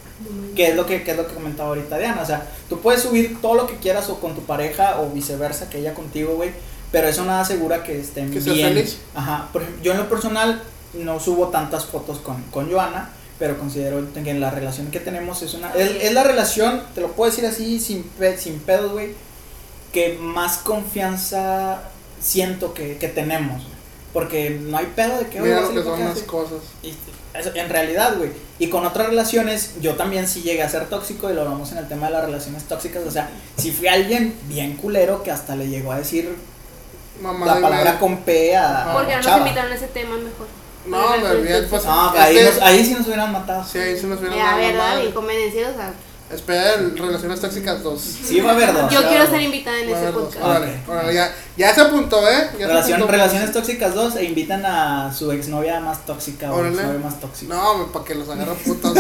Que 0.57 0.69
es 0.69 0.77
lo 0.77 0.85
que, 0.87 1.03
que 1.03 1.13
es 1.13 1.17
lo 1.17 1.27
que 1.27 1.35
comentaba 1.35 1.71
ahorita 1.71 1.99
Diana. 1.99 2.23
O 2.23 2.27
sea, 2.27 2.47
tú 2.69 2.81
puedes 2.81 3.03
subir 3.03 3.41
todo 3.41 3.55
lo 3.55 3.67
que 3.67 3.77
quieras 3.77 4.09
o 4.11 4.21
con 4.21 4.35
tu 4.35 4.43
pareja 4.43 5.01
o 5.01 5.11
viceversa, 5.11 5.71
que 5.71 5.79
ella 5.79 5.95
contigo, 5.95 6.35
güey. 6.35 6.51
Pero 6.91 7.09
eso 7.09 7.25
nada 7.25 7.41
asegura 7.41 7.83
que 7.85 7.99
estén 8.01 8.31
Que 8.31 8.39
bien. 8.41 8.69
feliz. 8.69 8.99
Ajá. 9.15 9.49
Por 9.53 9.63
ejemplo, 9.63 9.83
yo 9.83 9.93
en 9.93 9.99
lo 9.99 10.09
personal 10.09 10.63
no 10.95 11.19
subo 11.21 11.49
tantas 11.49 11.87
fotos 11.87 12.19
con, 12.19 12.43
con 12.51 12.71
Joana, 12.71 13.09
pero 13.39 13.59
considero 13.59 14.07
que 14.13 14.29
en 14.31 14.41
la 14.41 14.51
relación 14.51 14.91
que 14.91 15.01
tenemos 15.01 15.41
es 15.43 15.55
una. 15.55 15.73
Es, 15.73 15.91
es 16.05 16.13
la 16.13 16.23
relación, 16.23 16.83
te 16.95 17.01
lo 17.01 17.13
puedo 17.13 17.31
decir 17.31 17.47
así, 17.47 17.81
sin, 17.81 18.03
pe- 18.03 18.37
sin 18.37 18.59
pedos, 18.59 18.93
güey, 18.93 19.15
que 19.93 20.19
más 20.21 20.59
confianza 20.59 21.83
siento 22.21 22.75
que, 22.75 22.99
que 22.99 23.09
tenemos. 23.09 23.63
Porque 24.13 24.51
no 24.61 24.77
hay 24.77 24.87
pedo 24.95 25.19
de 25.19 25.27
que 25.29 25.41
Mira 25.41 25.61
lo 25.61 25.71
que 25.73 25.83
son 25.83 26.01
las 26.01 26.19
cosas. 26.21 26.59
Y 26.83 26.93
eso, 27.35 27.51
en 27.55 27.69
realidad, 27.71 28.17
güey. 28.19 28.31
Y 28.59 28.69
con 28.69 28.85
otras 28.85 29.07
relaciones, 29.09 29.73
yo 29.81 29.95
también 29.95 30.29
sí 30.29 30.43
llegué 30.43 30.63
a 30.63 30.69
ser 30.69 30.87
tóxico 30.91 31.31
y 31.31 31.35
lo 31.35 31.43
hablamos 31.43 31.73
en 31.73 31.79
el 31.79 31.89
tema 31.89 32.07
de 32.07 32.13
las 32.13 32.25
relaciones 32.27 32.65
tóxicas. 32.65 33.03
O 33.07 33.11
sea, 33.11 33.31
si 33.57 33.73
fui 33.73 33.89
alguien 33.89 34.35
bien 34.49 34.77
culero 34.77 35.23
que 35.23 35.31
hasta 35.31 35.57
le 35.57 35.69
llegó 35.69 35.93
a 35.93 35.99
decir 35.99 36.37
Mamá 37.23 37.47
la 37.47 37.55
de 37.55 37.61
palabra 37.63 37.85
madre. 37.85 37.99
con 38.01 38.19
P 38.19 38.57
a, 38.57 38.91
a 38.91 38.93
Porque 38.95 39.17
no 39.17 39.23
nos 39.23 39.39
invitaron 39.39 39.73
a 39.73 39.75
ese 39.77 39.87
tema 39.89 40.17
mejor. 40.17 40.47
No, 40.85 41.17
me 41.17 41.29
olvidé, 41.31 41.63
pues, 41.63 41.85
No, 41.85 42.11
ahí, 42.11 42.37
Este- 42.37 42.55
nos- 42.55 42.63
ahí 42.69 42.85
sí 42.85 42.95
nos 42.95 43.07
hubieran 43.07 43.31
matado. 43.33 43.65
Sí, 43.65 43.79
ahí 43.79 43.97
se 43.99 44.07
nos 44.09 44.21
vieron 44.21 44.37
Ya, 44.37 44.51
la 44.51 44.57
verdad, 44.57 45.01
bien 45.01 45.13
convencidos. 45.13 45.73
o 45.73 45.77
sea, 45.77 45.95
Espera, 46.33 46.75
el 46.75 46.97
Relaciones 46.99 47.41
Tóxicas 47.41 47.83
2. 47.83 48.01
Sí, 48.01 48.41
va 48.41 48.51
a 48.51 48.55
haber 48.55 48.73
dos. 48.73 48.93
Yo 48.93 49.07
quiero 49.09 49.27
ser 49.27 49.41
invitada 49.43 49.79
en 49.81 49.91
ese 49.91 50.13
podcast. 50.13 50.45
Órale, 50.45 50.73
órale, 50.89 51.15
ya, 51.15 51.35
ya 51.57 51.75
se 51.75 51.81
apuntó, 51.83 52.27
¿eh? 52.29 52.49
Ya 52.53 52.59
se 52.59 52.67
Relación- 52.67 52.95
apuntó. 52.95 53.13
relaciones 53.13 53.53
tóxicas 53.53 53.95
2 53.95 54.17
e 54.17 54.25
invitan 54.25 54.65
a 54.65 55.13
su 55.13 55.31
exnovia 55.33 55.81
más 55.81 56.07
tóxica 56.07 56.51
o 56.53 56.57
Órale. 56.59 56.75
exnovio 56.77 56.99
más 57.01 57.21
tóxico. 57.21 57.53
No, 57.55 57.93
para 57.93 58.05
que 58.05 58.15
los 58.15 58.29
agarren 58.29 58.57
putas. 58.65 58.93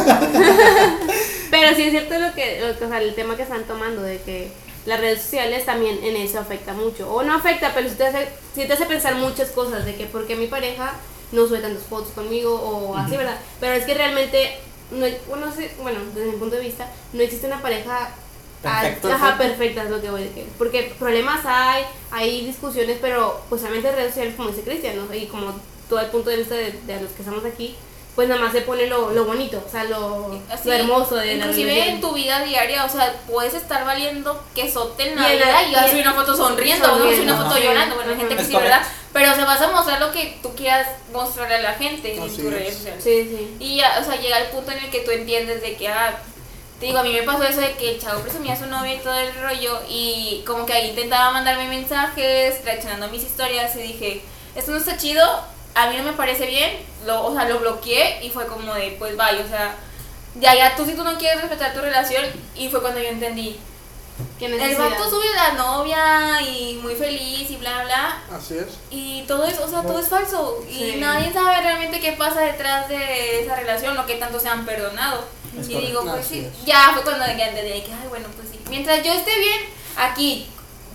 Pero 1.50 1.76
sí 1.76 1.82
es 1.84 1.90
cierto 1.90 2.18
lo 2.18 2.32
que, 2.34 2.60
lo 2.60 2.78
que- 2.78 2.84
o 2.84 2.88
sea, 2.88 3.00
el 3.00 3.14
tema 3.14 3.36
que 3.36 3.42
están 3.42 3.64
tomando 3.64 4.02
de 4.02 4.20
que 4.22 4.50
las 4.86 5.00
redes 5.00 5.22
sociales 5.22 5.64
también 5.64 5.98
en 6.02 6.16
eso 6.16 6.38
afecta 6.40 6.72
mucho. 6.72 7.12
O 7.12 7.22
no 7.22 7.34
afecta, 7.34 7.72
pero 7.74 7.88
sí 7.88 7.94
te 7.96 8.06
hace, 8.06 8.28
sí 8.54 8.64
te 8.66 8.72
hace 8.72 8.86
pensar 8.86 9.14
muchas 9.16 9.50
cosas 9.50 9.84
de 9.84 9.94
que 9.94 10.06
por 10.06 10.26
qué 10.26 10.34
mi 10.36 10.46
pareja 10.46 10.92
no 11.30 11.46
sube 11.46 11.60
tantas 11.60 11.84
fotos 11.84 12.10
conmigo 12.14 12.54
o 12.54 12.96
así, 12.96 13.16
¿verdad? 13.16 13.38
Pero 13.60 13.72
es 13.74 13.84
que 13.84 13.94
realmente, 13.94 14.58
no, 14.92 15.04
hay- 15.04 15.18
bueno, 15.28 15.46
sí, 15.56 15.68
bueno, 15.80 16.00
desde 16.14 16.32
mi 16.32 16.36
punto 16.38 16.56
de 16.56 16.62
vista, 16.62 16.88
no 17.12 17.22
existe 17.22 17.46
una 17.46 17.60
pareja 17.62 18.10
Perfecto. 18.62 19.12
Ajá, 19.12 19.36
perfecta 19.38 19.82
es 19.82 19.90
lo 19.90 20.00
que 20.00 20.08
voy 20.08 20.20
a 20.22 20.24
decir. 20.24 20.46
Porque 20.56 20.94
problemas 20.96 21.40
hay, 21.44 21.84
hay 22.12 22.46
discusiones, 22.46 22.98
pero 23.00 23.40
pues 23.48 23.60
obviamente 23.62 23.88
en 23.88 23.96
redes 23.96 24.10
sociales, 24.10 24.34
como 24.36 24.50
dice 24.50 24.62
Cristian, 24.62 24.96
¿no? 24.96 25.12
y 25.12 25.26
como 25.26 25.52
todo 25.88 25.98
el 25.98 26.06
punto 26.06 26.30
de 26.30 26.36
vista 26.36 26.54
de, 26.54 26.70
de 26.70 27.00
los 27.00 27.10
que 27.10 27.22
estamos 27.22 27.44
aquí, 27.44 27.74
pues 28.14 28.28
nada 28.28 28.40
más 28.40 28.52
se 28.52 28.60
pone 28.60 28.86
lo, 28.86 29.10
lo 29.10 29.24
bonito, 29.24 29.60
o 29.66 29.68
sea, 29.68 29.82
lo, 29.84 30.40
Así, 30.48 30.68
lo 30.68 30.74
hermoso 30.74 31.16
de 31.16 31.26
la 31.26 31.32
Inclusive 31.46 31.70
relación. 31.72 31.94
en 31.96 32.00
tu 32.02 32.12
vida 32.12 32.44
diaria, 32.44 32.84
o 32.84 32.88
sea, 32.88 33.12
puedes 33.28 33.54
estar 33.54 33.84
valiendo 33.84 34.40
quesote 34.54 35.08
en 35.08 35.16
la 35.16 35.32
Y 35.32 35.36
vida 35.38 35.62
y 35.68 35.74
a 35.74 35.86
y- 35.86 35.90
subir 35.90 36.02
una 36.06 36.14
foto 36.14 36.36
sonriendo, 36.36 36.86
a 36.86 36.90
subir 36.90 37.00
una 37.02 37.10
sonriendo, 37.16 37.36
foto 37.38 37.50
ajá. 37.56 37.60
llorando, 37.64 37.94
bueno, 37.96 38.10
hay 38.12 38.16
gente 38.18 38.36
que 38.36 38.44
sí, 38.44 38.54
¿verdad? 38.54 38.82
Pero 39.12 39.32
o 39.32 39.34
sea, 39.34 39.44
vas 39.44 39.60
a 39.60 39.68
mostrar 39.68 40.00
lo 40.00 40.10
que 40.10 40.38
tú 40.42 40.54
quieras 40.54 40.88
mostrarle 41.12 41.56
a 41.56 41.62
la 41.62 41.74
gente 41.74 42.14
en 42.14 42.20
tus 42.22 42.38
es. 42.38 42.44
redes 42.44 42.74
sociales. 42.74 43.04
Sí, 43.04 43.24
sí. 43.24 43.56
Y 43.60 43.76
ya, 43.76 43.98
o 44.00 44.04
sea, 44.04 44.20
llega 44.20 44.38
el 44.38 44.48
punto 44.48 44.72
en 44.72 44.78
el 44.78 44.90
que 44.90 45.00
tú 45.00 45.10
entiendes 45.10 45.60
de 45.60 45.76
que, 45.76 45.88
ah, 45.88 46.18
te 46.80 46.86
digo, 46.86 46.98
a 46.98 47.02
mí 47.02 47.12
me 47.12 47.22
pasó 47.22 47.44
eso 47.44 47.60
de 47.60 47.74
que 47.74 47.92
el 47.92 48.00
chavo 48.00 48.22
presumía 48.22 48.54
a 48.54 48.58
su 48.58 48.66
novia 48.66 48.94
y 48.94 48.98
todo 48.98 49.14
el 49.14 49.34
rollo 49.34 49.80
y 49.88 50.42
como 50.46 50.66
que 50.66 50.72
ahí 50.72 50.90
intentaba 50.90 51.30
mandarme 51.30 51.68
mensajes, 51.68 52.64
reaccionando 52.64 53.06
a 53.06 53.08
mis 53.08 53.22
historias 53.22 53.76
y 53.76 53.82
dije, 53.82 54.22
esto 54.56 54.72
no 54.72 54.78
está 54.78 54.96
chido, 54.96 55.24
a 55.74 55.90
mí 55.90 55.96
no 55.96 56.02
me 56.02 56.12
parece 56.14 56.46
bien, 56.46 56.70
lo, 57.06 57.24
o 57.24 57.34
sea, 57.34 57.48
lo 57.48 57.60
bloqueé 57.60 58.24
y 58.24 58.30
fue 58.30 58.46
como 58.46 58.74
de, 58.74 58.96
pues 58.98 59.16
vaya, 59.16 59.42
o 59.44 59.48
sea, 59.48 59.76
ya, 60.40 60.54
ya 60.54 60.74
tú 60.74 60.84
si 60.86 60.94
tú 60.94 61.04
no 61.04 61.18
quieres 61.18 61.40
respetar 61.42 61.74
tu 61.74 61.80
relación 61.80 62.24
y 62.56 62.68
fue 62.68 62.80
cuando 62.80 63.00
yo 63.00 63.08
entendí. 63.08 63.58
¿Qué 64.38 64.46
El 64.46 64.76
vato 64.76 65.08
sube 65.10 65.24
la 65.34 65.52
novia 65.54 66.40
y 66.42 66.74
muy 66.82 66.94
feliz 66.94 67.50
y 67.50 67.56
bla, 67.56 67.84
bla, 67.84 68.22
Así 68.36 68.56
es. 68.58 68.66
y 68.90 69.22
todo 69.22 69.44
es, 69.44 69.58
o 69.58 69.68
sea, 69.68 69.82
todo 69.82 69.98
es 70.00 70.08
falso. 70.08 70.62
Sí. 70.68 70.94
Y 70.96 71.00
nadie 71.00 71.32
sabe 71.32 71.60
realmente 71.62 72.00
qué 72.00 72.12
pasa 72.12 72.40
detrás 72.40 72.88
de 72.88 73.42
esa 73.42 73.56
relación, 73.56 73.94
lo 73.96 74.04
que 74.06 74.16
tanto 74.16 74.38
se 74.40 74.48
han 74.48 74.64
perdonado. 74.66 75.24
Es 75.58 75.68
y 75.68 75.72
correcto. 75.74 75.86
digo, 76.00 76.12
pues 76.12 76.26
Así 76.26 76.34
sí, 76.40 76.46
es. 76.46 76.64
ya 76.66 76.90
fue 76.94 77.02
cuando 77.02 77.26
ya 77.26 77.48
entendí 77.48 77.82
que, 77.82 77.92
ay, 77.92 78.08
bueno, 78.08 78.26
pues 78.36 78.48
sí. 78.50 78.60
Mientras 78.70 79.02
yo 79.04 79.12
esté 79.12 79.38
bien 79.38 79.60
aquí, 79.96 80.46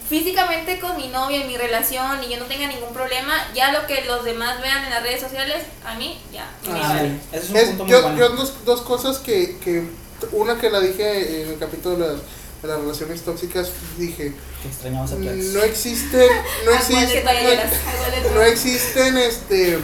físicamente 0.07 0.79
con 0.79 0.95
mi 0.97 1.07
novia, 1.09 1.41
en 1.41 1.47
mi 1.47 1.57
relación, 1.57 2.23
y 2.23 2.29
yo 2.29 2.37
no 2.39 2.45
tenga 2.45 2.67
ningún 2.67 2.93
problema, 2.93 3.33
ya 3.53 3.71
lo 3.71 3.85
que 3.87 4.05
los 4.05 4.23
demás 4.23 4.61
vean 4.61 4.83
en 4.85 4.89
las 4.89 5.03
redes 5.03 5.21
sociales, 5.21 5.63
a 5.85 5.95
mí, 5.95 6.17
ya. 6.31 6.49
me 6.71 6.79
Ah, 6.79 6.87
vale. 6.93 7.19
Ese 7.31 7.43
es 7.45 7.49
un 7.49 7.57
Es- 7.57 7.67
punto 7.69 7.83
muy 7.83 7.91
yo, 7.91 8.01
bueno. 8.03 8.17
yo 8.17 8.29
dos, 8.29 8.65
dos 8.65 8.81
cosas 8.81 9.17
que, 9.19 9.57
que, 9.59 9.83
una 10.31 10.57
que 10.59 10.69
la 10.69 10.79
dije 10.79 11.43
en 11.43 11.49
el 11.49 11.59
capítulo 11.59 11.97
de 11.97 12.13
las, 12.13 12.21
de 12.61 12.67
las 12.67 12.79
relaciones 12.79 13.21
tóxicas, 13.21 13.69
dije, 13.97 14.33
extrañamos 14.67 15.11
a 15.11 15.15
no 15.15 15.61
existen, 15.63 16.29
no 16.65 16.71
existen, 16.71 17.25
no, 17.25 18.33
no 18.35 18.41
existen 18.41 19.17
este, 19.17 19.77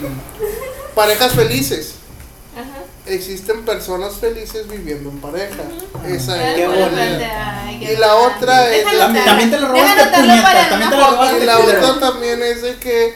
parejas 0.96 1.34
felices. 1.34 1.94
Ajá. 2.56 2.84
Existen 3.06 3.66
personas 3.66 4.16
felices 4.16 4.68
viviendo 4.68 5.10
en 5.10 5.20
pareja. 5.20 5.64
Esa 6.08 6.52
es. 6.52 6.56
Qué 6.56 6.68
qué 7.80 7.94
Y 7.94 7.98
la 7.98 8.16
otra 8.16 8.74
es- 8.74 8.86
También- 8.98 9.26
también 9.26 9.52
te 9.52 9.60
lo 9.60 9.68
robaste, 9.70 10.04
puñeta, 10.06 10.70
también 10.70 10.90
te 10.90 10.98
lo 10.98 11.12
robaste. 11.12 11.40
Y 11.44 11.46
la 11.46 11.60
otra 11.60 12.00
también 12.00 12.42
es 12.44 12.62
de 12.62 12.76
que 12.78 13.16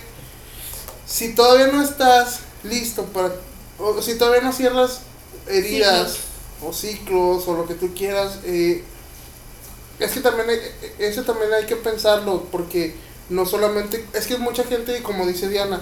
si 1.06 1.34
todavía 1.34 1.68
no 1.68 1.82
estás 1.82 2.40
listo 2.64 3.06
para, 3.06 3.32
o 3.80 4.02
si 4.02 4.16
todavía 4.18 4.42
no 4.42 4.52
cierras 4.52 5.00
heridas 5.48 6.18
o 6.62 6.74
ciclos 6.74 7.48
o 7.48 7.54
lo 7.56 7.66
que 7.68 7.76
tú 7.76 7.94
quieras, 7.96 8.40
eh, 8.44 8.84
es 9.99 10.11
que 10.11 10.19
también 10.19 10.49
hay, 10.49 10.60
eso 10.99 11.24
también 11.24 11.53
hay 11.53 11.65
que 11.65 11.76
pensarlo 11.76 12.44
porque 12.52 12.95
no 13.30 13.45
solamente, 13.45 14.06
es 14.14 14.28
que 14.28 14.38
mucha 14.38 14.64
gente, 14.64 15.02
como 15.03 15.26
dice 15.26 15.49
Diana, 15.49 15.82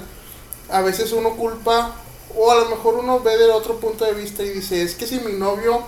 a 0.70 0.82
veces 0.82 1.12
uno 1.12 1.36
culpa 1.36 1.96
o 2.36 2.52
a 2.52 2.56
lo 2.56 2.70
mejor 2.70 2.96
uno 2.96 3.20
ve 3.20 3.38
del 3.38 3.52
otro 3.52 3.80
punto 3.80 4.06
de 4.06 4.14
vista 4.14 4.44
y 4.44 4.50
dice, 4.50 4.82
es 4.82 4.96
que 4.96 5.06
si 5.06 5.20
mi 5.20 5.34
novio, 5.34 5.84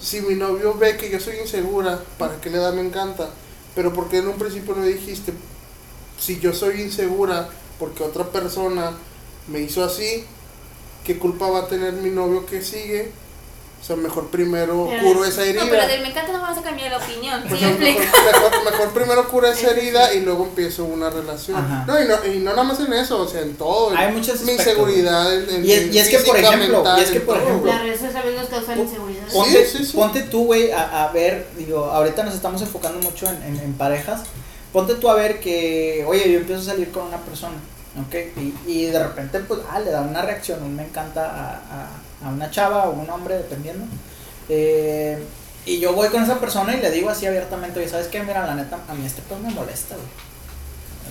si 0.00 0.20
mi 0.20 0.34
novio 0.34 0.74
ve 0.74 0.96
que 0.96 1.10
yo 1.10 1.20
soy 1.20 1.36
insegura, 1.38 2.02
¿para 2.18 2.40
qué 2.40 2.50
le 2.50 2.58
da 2.58 2.72
me 2.72 2.80
encanta? 2.80 3.30
Pero 3.74 3.92
porque 3.92 4.18
en 4.18 4.28
un 4.28 4.38
principio 4.38 4.74
no 4.74 4.84
dijiste, 4.84 5.32
si 6.18 6.40
yo 6.40 6.52
soy 6.52 6.80
insegura 6.80 7.48
porque 7.78 8.02
otra 8.02 8.24
persona 8.24 8.92
me 9.46 9.60
hizo 9.60 9.84
así, 9.84 10.24
¿qué 11.04 11.18
culpa 11.18 11.48
va 11.48 11.60
a 11.60 11.68
tener 11.68 11.92
mi 11.94 12.10
novio 12.10 12.46
que 12.46 12.62
sigue? 12.62 13.12
O 13.80 13.84
sea, 13.88 13.96
mejor 13.96 14.28
primero 14.28 14.86
Pero 14.90 15.02
curo 15.02 15.24
es- 15.24 15.30
esa 15.30 15.44
herida. 15.44 15.64
No, 15.64 15.70
pero 15.70 15.86
del 15.86 16.02
me 16.02 16.08
encanta 16.08 16.32
no 16.32 16.42
vas 16.42 16.58
a 16.58 16.62
cambiar 16.62 16.90
la 16.90 16.98
opinión. 16.98 17.42
Pues 17.48 17.60
¿Sí 17.60 17.66
me 17.66 17.72
mejor, 17.72 17.86
explico? 18.02 18.18
mejor, 18.32 18.64
mejor 18.72 18.92
primero 18.92 19.28
cura 19.28 19.50
esa 19.52 19.70
herida 19.70 20.12
y 20.14 20.20
luego 20.20 20.44
empiezo 20.44 20.84
una 20.84 21.08
relación. 21.10 21.56
Ajá. 21.56 21.84
No 21.86 22.02
y, 22.02 22.06
no, 22.08 22.14
y 22.26 22.38
no 22.40 22.50
nada 22.50 22.64
más 22.64 22.80
en 22.80 22.92
eso, 22.92 23.20
o 23.22 23.28
sea, 23.28 23.40
en 23.40 23.54
todo. 23.54 23.92
en 23.92 23.96
Hay 23.96 24.12
muchos 24.12 24.40
Mi 24.42 24.50
aspectos, 24.52 24.66
inseguridad, 24.66 25.32
en, 25.32 25.48
en- 25.48 25.64
Y 25.64 25.72
es- 25.72 25.82
en 25.82 25.94
y 25.94 25.98
es 25.98 26.08
que, 26.08 26.16
ejemplo, 26.16 26.76
mental, 26.78 26.98
y 26.98 27.02
es 27.02 27.10
que, 27.10 27.16
en 27.18 27.26
por 27.26 27.36
ejemplo, 27.38 27.72
Las 27.72 27.82
redes 27.82 28.00
sociales 28.00 28.34
nos 28.40 28.48
causan 28.48 28.78
inseguridad. 28.80 29.22
Sí, 29.28 29.34
Ponte, 29.34 29.66
sí, 29.66 29.84
sí. 29.86 29.96
ponte 29.96 30.20
tú, 30.22 30.44
güey, 30.46 30.70
a, 30.72 31.04
a 31.04 31.12
ver, 31.12 31.46
digo, 31.56 31.84
ahorita 31.84 32.24
nos 32.24 32.34
estamos 32.34 32.60
enfocando 32.60 32.98
mucho 33.00 33.26
en, 33.28 33.42
en- 33.44 33.60
en 33.60 33.72
parejas. 33.74 34.22
Ponte 34.72 34.96
tú 34.96 35.08
a 35.08 35.14
ver 35.14 35.40
que, 35.40 36.04
oye, 36.06 36.30
yo 36.30 36.40
empiezo 36.40 36.60
a 36.62 36.64
salir 36.64 36.90
con 36.90 37.04
una 37.06 37.18
persona, 37.18 37.54
¿ok? 38.06 38.14
Y, 38.36 38.54
y 38.66 38.84
de 38.86 38.98
repente, 39.02 39.38
pues, 39.38 39.60
ah, 39.70 39.80
le 39.80 39.92
da 39.92 40.02
una 40.02 40.20
reacción, 40.22 40.62
un 40.62 40.74
me 40.76 40.82
encanta 40.84 41.24
a, 41.24 41.50
a- 41.54 41.90
a 42.24 42.28
una 42.28 42.50
chava 42.50 42.84
o 42.88 42.90
un 42.92 43.08
hombre, 43.10 43.36
dependiendo. 43.36 43.86
Eh, 44.48 45.22
y 45.66 45.80
yo 45.80 45.92
voy 45.92 46.08
con 46.08 46.22
esa 46.22 46.38
persona 46.40 46.74
y 46.74 46.80
le 46.80 46.90
digo 46.90 47.10
así 47.10 47.26
abiertamente, 47.26 47.78
oye, 47.80 47.88
¿sabes 47.88 48.08
qué? 48.08 48.22
Mira, 48.22 48.46
la 48.46 48.54
neta, 48.54 48.78
a 48.88 48.94
mí 48.94 49.04
este 49.06 49.22
pedo 49.22 49.38
me 49.38 49.50
molesta, 49.50 49.94
güey. 49.94 50.06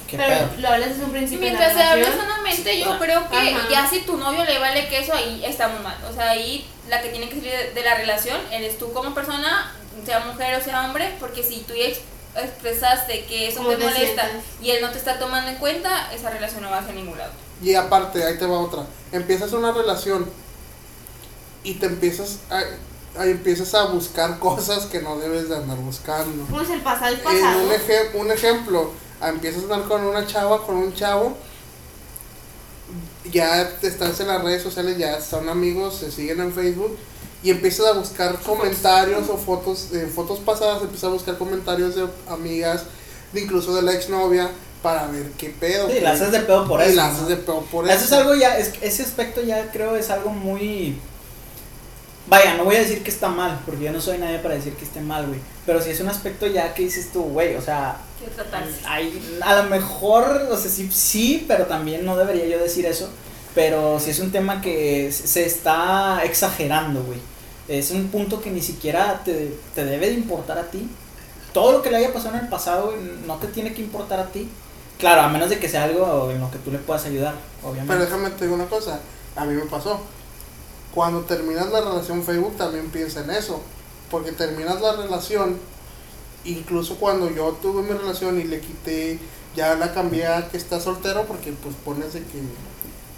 ¿Qué 0.07 0.17
Pero 0.17 0.47
pedo? 0.47 0.61
lo 0.61 0.67
hablas 0.69 0.89
desde 0.89 1.03
un 1.03 1.11
principio. 1.11 1.41
Mientras 1.41 1.73
se 1.73 1.95
relación. 1.95 2.17
sanamente, 2.17 2.79
yo 2.79 2.93
Ah. 2.93 2.99
creo 2.99 3.29
que 3.29 3.37
Ajá. 3.37 3.67
ya 3.69 3.87
si 3.89 3.99
tu 4.01 4.17
novio 4.17 4.45
le 4.45 4.57
vale 4.57 4.87
queso, 4.87 5.13
ahí 5.13 5.43
estamos 5.45 5.81
mal. 5.83 5.97
O 6.09 6.13
sea, 6.13 6.29
ahí 6.31 6.65
la 6.89 7.01
que 7.01 7.09
tiene 7.09 7.27
que 7.29 7.35
salir 7.35 7.51
de, 7.51 7.71
de 7.73 7.83
la 7.83 7.95
relación 7.95 8.37
eres 8.51 8.77
tú 8.77 8.91
como 8.93 9.13
persona, 9.13 9.73
sea 10.05 10.21
mujer 10.21 10.55
o 10.59 10.63
sea 10.63 10.85
hombre, 10.85 11.13
porque 11.19 11.43
si 11.43 11.57
tú 11.67 11.73
ya 11.75 11.85
ex- 11.87 11.99
expresaste 12.35 13.25
que 13.25 13.47
eso 13.49 13.57
¿Cómo 13.57 13.69
te 13.71 13.75
te 13.77 13.83
molesta 13.83 14.21
sientes? 14.27 14.43
y 14.61 14.71
él 14.71 14.81
no 14.81 14.91
te 14.91 14.97
está 14.97 15.19
tomando 15.19 15.51
en 15.51 15.57
cuenta, 15.57 16.11
esa 16.13 16.29
relación 16.29 16.61
no 16.63 16.69
va 16.69 16.77
hacia 16.79 16.93
ningún 16.93 17.17
lado. 17.17 17.31
Y 17.61 17.75
aparte, 17.75 18.23
ahí 18.23 18.37
te 18.37 18.45
va 18.45 18.59
otra. 18.59 18.83
Empiezas 19.11 19.51
una 19.53 19.71
relación 19.73 20.29
y 21.69 21.73
te 21.75 21.85
empiezas 21.87 22.37
a, 22.49 22.61
ahí 23.21 23.31
empiezas 23.31 23.73
a 23.75 23.85
buscar 23.85 24.39
cosas 24.39 24.85
que 24.85 25.01
no 25.01 25.17
debes 25.19 25.49
de 25.49 25.57
andar 25.57 25.77
buscando. 25.77 26.45
¿Cómo 26.45 26.61
es 26.61 26.69
el 26.69 26.81
pasado? 26.81 27.13
El 27.13 27.19
Eh, 27.19 27.23
pasado. 27.23 27.63
un, 27.63 27.71
eje- 27.71 28.09
un 28.15 28.31
ejemplo, 28.31 28.91
ah, 29.21 29.29
empiezas 29.29 29.61
a 29.61 29.63
andar 29.65 29.83
con 29.87 30.03
una 30.03 30.25
chava, 30.25 30.65
con 30.65 30.75
un 30.77 30.93
chavo, 30.93 31.35
ya 33.31 33.69
te 33.81 33.87
estás 33.87 34.19
en 34.21 34.27
las 34.27 34.41
redes 34.43 34.63
sociales, 34.63 34.97
ya 34.97 35.19
son 35.21 35.49
amigos, 35.49 35.95
se 35.99 36.11
siguen 36.11 36.39
en 36.39 36.53
Facebook 36.53 36.97
y 37.43 37.49
empiezas 37.51 37.87
a 37.87 37.91
buscar 37.93 38.39
comentarios 38.39 39.27
o 39.29 39.37
fotos, 39.37 39.91
de 39.91 40.07
fotos 40.07 40.39
pasadas, 40.39 40.81
empiezas 40.81 41.05
a 41.09 41.13
buscar 41.13 41.37
comentarios 41.37 41.95
de 41.95 42.07
amigas, 42.29 42.83
de 43.33 43.41
incluso 43.41 43.75
de 43.75 43.81
la 43.81 43.93
exnovia, 43.93 44.49
para 44.81 45.07
ver 45.07 45.31
qué 45.37 45.49
pedo. 45.49 45.87
Sí, 45.87 45.93
qué- 45.95 46.01
la 46.01 46.11
haces 46.11 46.31
de 46.31 46.39
pedo 46.41 46.67
por 46.67 46.79
y 46.79 46.83
eso. 46.85 46.95
la 46.95 47.07
¿no? 47.09 47.13
haces 47.13 47.27
de 47.27 47.35
pedo 47.37 47.61
por 47.63 47.85
Eso 47.89 47.95
eso. 47.95 48.05
es 48.05 48.11
algo 48.13 48.35
ya, 48.35 48.57
es, 48.57 48.71
ese 48.81 49.03
aspecto 49.03 49.41
ya 49.41 49.69
creo 49.71 49.95
es 49.95 50.09
algo 50.09 50.29
muy... 50.29 50.97
Vaya, 52.27 52.55
no 52.55 52.65
voy 52.65 52.75
a 52.75 52.79
decir 52.79 53.03
que 53.03 53.09
está 53.09 53.29
mal, 53.29 53.61
porque 53.65 53.85
yo 53.85 53.91
no 53.91 54.01
soy 54.01 54.17
nadie 54.17 54.39
para 54.39 54.55
decir 54.55 54.73
que 54.73 54.83
esté 54.83 54.99
mal, 54.99 55.27
güey. 55.27 55.39
Pero 55.65 55.81
si 55.81 55.91
es 55.91 55.99
un 56.01 56.09
aspecto 56.09 56.45
ya 56.45 56.73
que 56.73 56.83
dices 56.83 57.11
tú, 57.13 57.23
güey, 57.23 57.55
o 57.55 57.61
sea, 57.61 57.97
hay, 58.85 59.39
a 59.41 59.55
lo 59.55 59.69
mejor, 59.69 60.47
o 60.51 60.57
sea, 60.57 60.69
sí, 60.69 60.89
sí, 60.91 61.45
pero 61.47 61.65
también 61.67 62.05
no 62.05 62.17
debería 62.17 62.45
yo 62.47 62.59
decir 62.59 62.85
eso. 62.85 63.09
Pero 63.55 63.99
si 63.99 64.11
es 64.11 64.19
un 64.19 64.31
tema 64.31 64.61
que 64.61 65.11
se 65.11 65.27
se 65.27 65.45
está 65.45 66.21
exagerando, 66.23 67.01
güey. 67.03 67.19
Es 67.67 67.91
un 67.91 68.07
punto 68.07 68.41
que 68.41 68.51
ni 68.51 68.61
siquiera 68.61 69.21
te, 69.25 69.57
te 69.73 69.83
debe 69.83 70.07
de 70.07 70.13
importar 70.13 70.57
a 70.57 70.69
ti. 70.69 70.89
Todo 71.53 71.71
lo 71.71 71.81
que 71.81 71.89
le 71.89 71.97
haya 71.97 72.13
pasado 72.13 72.35
en 72.35 72.43
el 72.43 72.49
pasado, 72.49 72.91
güey, 72.91 72.97
no 73.25 73.37
te 73.37 73.47
tiene 73.47 73.73
que 73.73 73.81
importar 73.81 74.19
a 74.19 74.27
ti. 74.27 74.49
Claro, 74.99 75.21
a 75.21 75.29
menos 75.29 75.49
de 75.49 75.59
que 75.59 75.69
sea 75.69 75.85
algo 75.85 76.29
en 76.31 76.39
lo 76.39 76.51
que 76.51 76.57
tú 76.59 76.71
le 76.71 76.77
puedas 76.79 77.05
ayudar, 77.05 77.35
obviamente. 77.63 77.93
Pero 77.93 78.05
déjame 78.05 78.29
te 78.31 78.45
digo 78.45 78.55
una 78.55 78.65
cosa, 78.65 78.99
a 79.35 79.45
mí 79.45 79.53
me 79.53 79.65
pasó. 79.65 80.01
Cuando 80.97 81.21
terminas 81.21 81.69
la 81.71 81.81
relación 81.81 82.23
Facebook 82.23 82.57
también 82.57 82.89
piensa 82.89 83.23
en 83.23 83.29
eso, 83.29 83.61
porque 84.09 84.31
terminas 84.31 84.81
la 84.81 84.93
relación, 84.93 85.59
incluso 86.43 86.95
cuando 86.95 87.29
yo 87.29 87.51
tuve 87.61 87.83
mi 87.83 87.91
relación 87.95 88.41
y 88.41 88.45
le 88.45 88.59
quité, 88.61 89.19
ya 89.55 89.75
la 89.75 89.93
cambié 89.93 90.25
a 90.25 90.49
que 90.49 90.57
está 90.57 90.79
soltero, 90.79 91.25
porque 91.25 91.51
pues 91.51 91.75
pones 91.85 92.13
de 92.13 92.21
que 92.21 92.41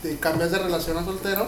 te 0.04 0.18
cambias 0.18 0.52
de 0.52 0.60
relación 0.60 0.98
a 0.98 1.06
soltero, 1.06 1.48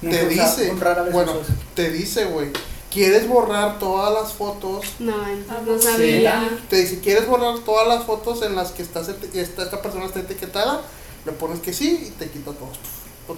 te 0.00 0.26
dice, 0.26 0.72
un 0.72 0.80
rara 0.80 1.02
vez 1.02 1.12
bueno, 1.12 1.32
te 1.76 1.90
dice, 1.90 2.24
güey, 2.24 2.50
¿quieres 2.90 3.28
borrar 3.28 3.78
todas 3.78 4.12
las 4.12 4.32
fotos? 4.32 4.84
No, 4.98 5.16
manches, 5.16 5.46
Ah, 5.48 5.60
no 5.64 5.78
sí. 5.78 5.86
sabía. 5.86 6.58
Te 6.68 6.74
dice, 6.78 6.98
¿quieres 6.98 7.28
borrar 7.28 7.56
todas 7.60 7.86
las 7.86 8.02
fotos 8.02 8.42
en 8.42 8.56
las 8.56 8.72
que 8.72 8.82
estás 8.82 9.06
esta, 9.08 9.62
esta 9.62 9.80
persona 9.80 10.06
está 10.06 10.18
etiquetada? 10.18 10.80
Le 11.24 11.30
pones 11.30 11.60
que 11.60 11.72
sí 11.72 12.06
y 12.08 12.10
te 12.18 12.28
quita 12.28 12.50
todo. 12.50 12.70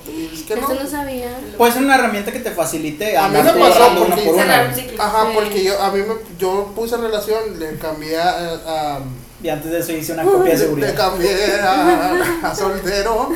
Dices 0.06 0.42
que 0.46 0.56
no. 0.56 0.70
Eso 0.70 0.82
no 0.82 0.88
sabía. 0.90 1.38
Puede 1.58 1.72
ser 1.72 1.82
una 1.82 1.94
herramienta 1.96 2.32
que 2.32 2.40
te 2.40 2.50
facilite 2.52 3.16
A 3.16 3.28
mí 3.28 3.38
me 3.42 3.52
pasó 3.52 3.88
porque- 3.98 4.12
una 4.12 4.16
por 4.16 4.34
una. 4.34 4.60
Ajá, 4.98 5.26
Sí. 5.26 5.30
porque 5.34 5.64
yo, 5.64 5.82
a 5.82 5.90
mí 5.90 6.00
me, 6.02 6.14
yo 6.38 6.72
puse 6.74 6.96
relación, 6.96 7.58
le 7.58 7.76
cambié 7.78 8.18
a, 8.18 8.54
a- 8.66 9.00
Y 9.42 9.48
antes 9.48 9.70
de 9.72 9.78
eso 9.78 9.92
hice 9.92 10.12
una 10.12 10.22
copia 10.24 10.52
de 10.52 10.58
Le 10.58 10.58
seguridad. 10.58 10.94
cambié 10.94 11.54
a, 11.62 12.40
a 12.44 12.54
soltero. 12.54 13.30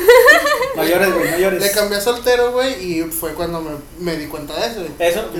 No 0.76 0.84
llores, 0.84 1.14
güey, 1.14 1.30
no 1.30 1.38
llores. 1.38 1.60
Le 1.62 1.70
cambié 1.70 1.96
a 1.96 2.00
soltero, 2.00 2.52
güey, 2.52 2.74
y 2.98 3.02
fue 3.04 3.32
cuando 3.32 3.60
me, 3.62 3.70
me 4.00 4.16
di 4.16 4.26
cuenta 4.26 4.54
de 4.54 4.66
eso. 4.66 4.80
güey. 4.80 4.90
Eso, 4.98 5.30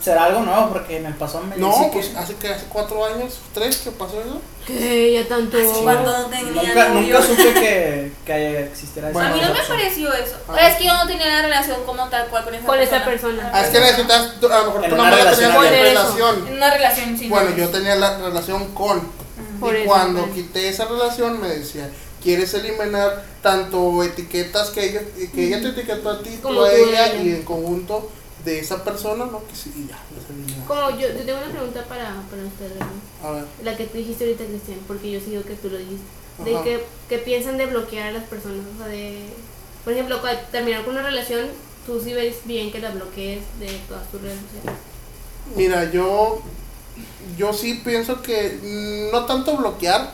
será 0.00 0.24
algo 0.24 0.40
nuevo 0.40 0.70
porque 0.70 0.98
me 1.00 1.10
pasó 1.12 1.42
en 1.42 1.60
No, 1.60 1.72
sí 1.74 1.84
pues 1.92 2.08
que- 2.08 2.16
hace 2.18 2.34
que 2.36 2.48
hace 2.48 2.64
cuatro 2.70 3.04
años, 3.04 3.38
tres 3.52 3.76
que 3.78 3.90
pasó 3.90 4.18
eso. 4.20 4.40
¿Qué? 4.66 5.12
Ya 5.12 5.28
tanto. 5.28 5.58
Cuando 5.82 6.10
no 6.10 6.24
tenía 6.26 6.52
Nunca, 6.62 6.88
novio. 6.88 7.00
nunca 7.02 7.20
supe 7.22 7.52
que, 7.52 8.12
que 8.24 8.60
existiera 8.64 9.10
esa 9.10 9.26
a 9.26 9.30
mí 9.34 9.40
no 9.42 9.52
me 9.52 9.60
pareció 9.60 10.10
eso. 10.14 10.36
Ah. 10.48 10.68
Es 10.68 10.76
que 10.76 10.84
yo 10.86 10.94
no 10.94 11.06
tenía 11.06 11.26
una 11.26 11.42
relación 11.42 11.84
como 11.84 12.08
tal 12.08 12.28
cual 12.28 12.44
con 12.44 12.54
esa 12.54 12.64
Con 12.66 12.76
persona. 12.78 12.96
esa 12.96 13.04
persona. 13.04 13.50
Ah, 13.52 13.60
es 13.62 13.68
que 13.68 13.80
necesitas, 13.80 14.20
a 14.20 14.58
lo 14.58 14.64
mejor 14.72 14.88
tú 14.88 14.94
una 14.94 15.10
no 15.10 15.16
tenías 15.16 15.38
abierta. 15.38 15.82
relación. 15.82 16.48
Una 16.50 16.70
relación 16.72 17.18
sin 17.18 17.28
Bueno, 17.28 17.54
yo 17.54 17.68
tenía 17.68 17.96
la 17.96 18.16
relación 18.18 18.72
con. 18.72 19.23
Por 19.64 19.76
y 19.76 19.84
cuando 19.84 20.22
pues. 20.22 20.34
quité 20.34 20.68
esa 20.68 20.84
relación 20.86 21.40
me 21.40 21.48
decía, 21.48 21.90
¿quieres 22.22 22.54
eliminar 22.54 23.24
tanto 23.42 24.02
etiquetas 24.02 24.70
que 24.70 24.90
ella, 24.90 25.02
que 25.32 25.46
ella 25.46 25.60
te 25.60 25.68
etiquetó 25.68 26.10
a 26.10 26.22
ti, 26.22 26.38
tú 26.40 26.62
a 26.62 26.72
ella 26.72 27.12
ella. 27.12 27.22
y 27.22 27.30
en 27.30 27.42
conjunto 27.42 28.10
de 28.44 28.58
esa 28.60 28.84
persona? 28.84 29.26
No, 29.26 29.46
que 29.46 29.54
sí, 29.54 29.72
y 29.76 29.88
ya, 29.88 29.98
las. 30.14 30.66
Como 30.66 30.90
yo, 30.90 31.08
yo 31.08 31.24
tengo 31.24 31.38
una 31.38 31.50
pregunta 31.50 31.84
para, 31.84 32.22
para 32.30 32.42
ustedes, 32.44 32.78
¿no? 32.78 33.28
A 33.28 33.32
ver, 33.32 33.44
La 33.62 33.76
que 33.76 33.86
tú 33.86 33.98
dijiste 33.98 34.24
ahorita, 34.24 34.44
Cristian, 34.44 34.78
porque 34.86 35.10
yo 35.12 35.20
sigo 35.20 35.42
que 35.42 35.54
tú 35.54 35.70
lo 35.70 35.78
dijiste. 35.78 36.04
De 36.44 36.54
Ajá. 36.54 36.64
que, 36.64 36.84
que 37.08 37.18
piensan 37.18 37.56
de 37.58 37.66
bloquear 37.66 38.08
a 38.08 38.12
las 38.12 38.24
personas. 38.24 38.64
O 38.74 38.78
sea, 38.78 38.88
de. 38.88 39.26
Por 39.84 39.92
ejemplo, 39.92 40.20
cuando 40.20 40.40
terminar 40.50 40.84
con 40.84 40.94
una 40.94 41.02
relación, 41.04 41.48
tú 41.86 42.00
sí 42.02 42.12
ves 42.12 42.36
bien 42.44 42.72
que 42.72 42.80
la 42.80 42.90
bloquees 42.90 43.42
de 43.60 43.68
todas 43.86 44.10
tus 44.10 44.20
redes 44.22 44.38
sociales. 44.40 44.80
mira, 45.54 45.90
yo, 45.92 46.40
yo 47.36 47.52
sí 47.52 47.80
pienso 47.84 48.22
que 48.22 49.08
no 49.12 49.24
tanto 49.26 49.56
bloquear, 49.56 50.12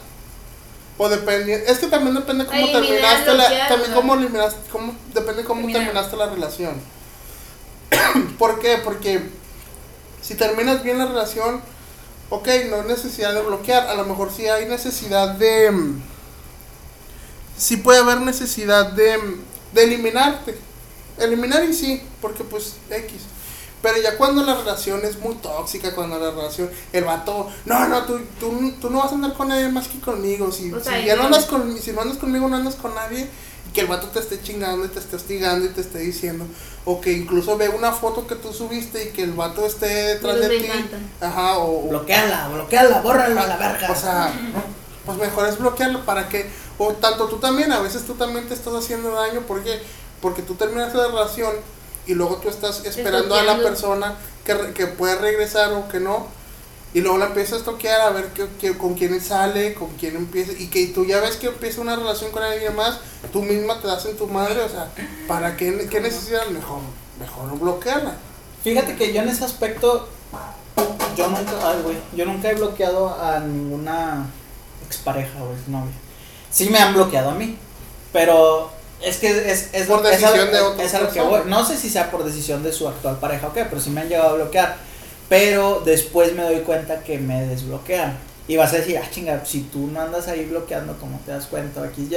o 0.99 1.09
depende, 1.09 1.65
es 1.67 1.79
que 1.79 1.87
también 1.87 2.15
depende 2.15 2.45
cómo 2.47 2.59
Eliminar, 2.59 2.83
terminaste 2.83 3.35
la, 3.35 3.69
también 3.69 3.93
cómo 3.93 4.15
eliminaste, 4.15 4.71
cómo, 4.71 4.95
depende 5.15 5.45
cómo 5.45 5.61
Eliminar. 5.61 5.83
terminaste 5.83 6.17
la 6.17 6.27
relación. 6.27 6.75
¿Por 8.39 8.61
qué? 8.61 8.79
Porque 8.85 9.23
si 10.23 10.35
terminas 10.35 10.83
bien 10.83 10.99
la 10.99 11.07
relación, 11.07 11.63
ok, 12.29 12.49
no 12.69 12.77
hay 12.77 12.89
necesidad 12.89 13.33
de 13.35 13.41
bloquear, 13.43 13.87
a 13.89 13.95
lo 13.95 14.05
mejor 14.05 14.31
sí 14.35 14.47
hay 14.47 14.67
necesidad 14.67 15.29
de... 15.35 15.71
mm, 15.71 16.03
Sí 17.57 17.77
puede 17.77 17.99
haber 18.01 18.21
necesidad 18.23 18.93
de, 18.93 19.19
mm, 19.19 19.41
de 19.75 19.85
eliminarte. 19.85 20.57
Eliminar 21.19 21.65
y 21.65 21.75
sí, 21.75 22.03
porque 22.23 22.45
pues 22.45 22.77
X. 22.91 23.23
Pero 23.83 23.97
ya 24.03 24.17
cuando 24.19 24.43
la 24.45 24.55
relación 24.55 25.01
es 25.05 25.19
muy 25.19 25.35
tóxica, 25.37 25.95
cuando 25.95 26.19
la 26.19 26.31
relación, 26.31 26.71
el 26.93 27.05
vato, 27.05 27.49
no, 27.65 27.89
no, 27.89 28.05
tú, 28.05 28.21
tú, 28.39 28.73
tú 28.81 28.91
no 28.91 28.99
vas 28.99 29.13
a 29.13 29.15
andar 29.15 29.33
con 29.33 29.49
nadie 29.49 29.69
más 29.69 29.89
que 29.89 29.99
conmigo. 30.01 30.53
Si, 30.53 30.71
O 30.73 30.81
sea, 30.85 31.01
si 31.01 31.07
ya 31.07 31.17
no 31.17 31.25
andas 31.25 31.47
con, 31.47 31.79
si 31.79 31.93
no 31.93 32.03
andas 32.03 32.19
conmigo, 32.19 32.47
no 32.49 32.57
andas 32.57 32.75
con 32.77 32.95
nadie. 32.95 33.27
Y 33.69 33.73
que 33.73 33.81
el 33.83 33.87
vato 33.87 34.09
te 34.09 34.19
esté 34.19 34.43
chingando 34.43 34.85
y 34.85 34.89
te 34.89 34.99
esté 34.99 35.17
hostigando 35.17 35.65
y 35.65 35.71
te 35.71 35.81
esté 35.81 35.99
diciendo. 36.01 36.45
O 36.85 37.01
que 37.01 37.13
incluso 37.13 37.57
ve 37.57 37.69
una 37.71 37.93
foto 37.93 38.27
que 38.27 38.35
tú 38.35 38.53
subiste 38.53 39.05
y 39.05 39.09
que 39.13 39.23
el 39.23 39.33
vato 39.33 39.65
esté 39.65 39.87
detrás 39.87 40.41
de 40.41 40.49
me 40.49 40.59
ti. 40.59 40.65
encanta. 40.67 40.97
Ajá, 41.27 41.59
o, 41.59 41.85
o- 41.87 41.89
Bloqueala, 41.89 42.49
bloqueala, 42.49 43.01
bórralo 43.01 43.41
a 43.41 43.47
la 43.47 43.57
verga. 43.57 43.91
o 43.91 43.95
sea, 43.97 44.33
pues 45.07 45.17
mejor 45.19 45.49
es 45.49 45.59
bloquearlo 45.59 46.05
para 46.05 46.29
que, 46.29 46.51
o 46.79 46.93
tanto 46.93 47.27
tú 47.29 47.37
también, 47.39 47.73
a 47.73 47.81
veces 47.81 48.05
tú 48.05 48.15
también 48.15 48.47
te 48.49 48.55
estás 48.55 48.75
haciendo 48.75 49.11
daño, 49.13 49.43
porque 49.49 49.81
Porque 50.21 50.43
tú 50.43 50.55
terminas 50.55 50.95
la 50.95 51.07
relación 51.07 51.51
y 52.11 52.15
luego 52.15 52.37
tú 52.37 52.49
estás 52.49 52.85
esperando 52.85 53.35
a 53.35 53.43
la 53.43 53.57
persona 53.63 54.15
que, 54.45 54.73
que 54.75 54.87
puede 54.87 55.17
regresar 55.17 55.73
o 55.73 55.89
que 55.89 56.01
no. 56.01 56.27
Y 56.93 57.03
luego 57.03 57.19
la 57.19 57.27
empiezas 57.27 57.63
a 57.63 57.65
toquear 57.65 58.01
a 58.01 58.11
ver 58.11 58.27
qué, 58.35 58.47
qué- 58.61 58.77
con 58.77 58.95
quién 58.95 59.21
sale, 59.21 59.75
con 59.75 59.91
quién 59.97 60.17
empieza. 60.17 60.53
Y 60.59 60.67
que 60.69 60.87
tú 60.89 61.05
ya 61.05 61.21
ves 61.21 61.37
que 61.37 61.47
empieza 61.47 61.81
una 61.81 61.95
relación 61.95 62.33
con 62.33 62.43
alguien 62.43 62.75
más, 62.75 62.99
tú 63.33 63.43
misma 63.43 63.81
te 63.81 63.87
das 63.87 64.05
en 64.07 64.17
tu 64.17 64.27
madre. 64.27 64.61
O 64.61 64.69
sea, 64.69 64.89
¿para 65.29 65.57
qué, 65.57 65.87
qué 65.89 66.01
necesidad? 66.01 66.47
Mejor, 66.49 66.81
mejor 67.21 67.45
no 67.47 67.55
bloquearla. 67.57 68.17
Fíjate 68.65 68.97
que 68.97 69.13
yo 69.13 69.23
en 69.23 69.29
ese 69.29 69.45
aspecto, 69.45 70.09
yo 71.17 71.29
nunca, 71.29 71.53
ay, 71.63 71.81
güey, 71.85 71.97
yo 72.17 72.25
nunca 72.27 72.51
he 72.51 72.55
bloqueado 72.55 73.09
a 73.23 73.39
ninguna 73.39 74.27
expareja 74.87 75.43
o 75.45 75.53
exnovia. 75.53 75.93
Sí 76.51 76.69
me 76.71 76.79
han 76.79 76.93
bloqueado 76.95 77.31
a 77.31 77.35
mí, 77.35 77.57
pero 78.13 78.73
es 79.03 79.17
que 79.19 79.51
es, 79.51 79.71
es 79.73 79.87
Por 79.87 80.05
es 80.07 80.21
decisión 80.21 80.49
a- 80.49 80.75
de 80.77 80.85
es 80.85 80.95
a 80.95 81.01
lo 81.01 81.11
que 81.11 81.21
voy. 81.21 81.41
No 81.47 81.65
sé 81.65 81.77
si 81.77 81.89
sea 81.89 82.11
por 82.11 82.25
decisión 82.25 82.63
de 82.63 82.73
su 82.73 82.89
actual 82.89 83.19
pareja 83.19 83.49
o 83.49 83.53
qué, 83.53 83.65
pero 83.65 83.81
sí 83.81 83.91
me 83.91 84.01
han 84.03 84.09
llegado 84.09 84.31
a 84.31 84.35
bloquear. 84.35 84.77
Pero 85.29 85.83
después 85.85 86.35
me 86.35 86.43
doy 86.43 86.61
cuenta 86.61 87.03
que 87.03 87.19
me 87.19 87.47
desbloquean. 87.47 88.19
Y 88.49 88.57
vas 88.57 88.73
a 88.73 88.79
decir, 88.79 88.99
ah, 88.99 89.09
chinga, 89.09 89.45
si 89.47 89.61
tú 89.63 89.87
no 89.87 90.01
andas 90.01 90.27
ahí 90.27 90.45
bloqueando, 90.47 90.99
como 90.99 91.19
te 91.21 91.31
das 91.31 91.47
cuenta? 91.47 91.89
XY. 91.95 92.17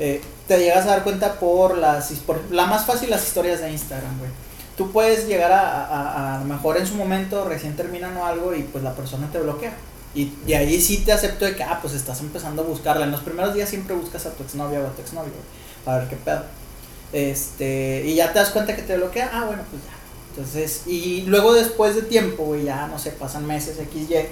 Eh, 0.00 0.20
te 0.48 0.58
llegas 0.58 0.84
a 0.86 0.90
dar 0.90 1.04
cuenta 1.04 1.34
por 1.38 1.78
las 1.78 2.10
por 2.26 2.40
la 2.50 2.66
más 2.66 2.84
fácil 2.86 3.08
las 3.08 3.24
historias 3.24 3.60
de 3.60 3.70
Instagram, 3.70 4.18
güey. 4.18 4.30
Tú 4.76 4.90
puedes 4.90 5.28
llegar 5.28 5.52
a, 5.52 5.84
a, 5.86 6.36
a, 6.36 6.38
lo 6.40 6.44
mejor 6.46 6.76
en 6.78 6.86
su 6.86 6.94
momento 6.94 7.44
recién 7.44 7.76
terminan 7.76 8.16
o 8.16 8.26
algo 8.26 8.52
y 8.54 8.62
pues 8.62 8.82
la 8.82 8.94
persona 8.94 9.28
te 9.30 9.38
bloquea. 9.38 9.72
Y, 10.12 10.32
y 10.44 10.54
ahí 10.54 10.80
sí 10.80 10.98
te 11.04 11.12
acepto 11.12 11.44
de 11.44 11.54
que, 11.54 11.62
ah, 11.62 11.78
pues 11.80 11.94
estás 11.94 12.18
empezando 12.20 12.62
a 12.62 12.64
buscarla. 12.64 13.04
En 13.04 13.12
los 13.12 13.20
primeros 13.20 13.54
días 13.54 13.68
siempre 13.68 13.94
buscas 13.94 14.26
a 14.26 14.30
tu 14.30 14.42
exnovia 14.42 14.80
o 14.80 14.86
a 14.88 14.90
tu 14.90 15.02
exnovio, 15.02 15.30
güey, 15.30 15.59
a 15.86 15.96
ver 15.98 16.08
qué 16.08 16.16
pedo. 16.16 16.42
Este, 17.12 18.04
y 18.06 18.14
ya 18.14 18.32
te 18.32 18.38
das 18.38 18.50
cuenta 18.50 18.76
que 18.76 18.82
te 18.82 18.96
bloquea, 18.96 19.30
ah, 19.32 19.44
bueno, 19.46 19.62
pues 19.70 19.82
ya. 19.82 19.90
Entonces, 20.30 20.82
y 20.86 21.22
luego 21.22 21.54
después 21.54 21.96
de 21.96 22.02
tiempo, 22.02 22.44
güey, 22.44 22.64
ya 22.64 22.86
no 22.86 22.98
sé, 22.98 23.10
pasan 23.10 23.46
meses, 23.46 23.76
XY, 23.78 24.26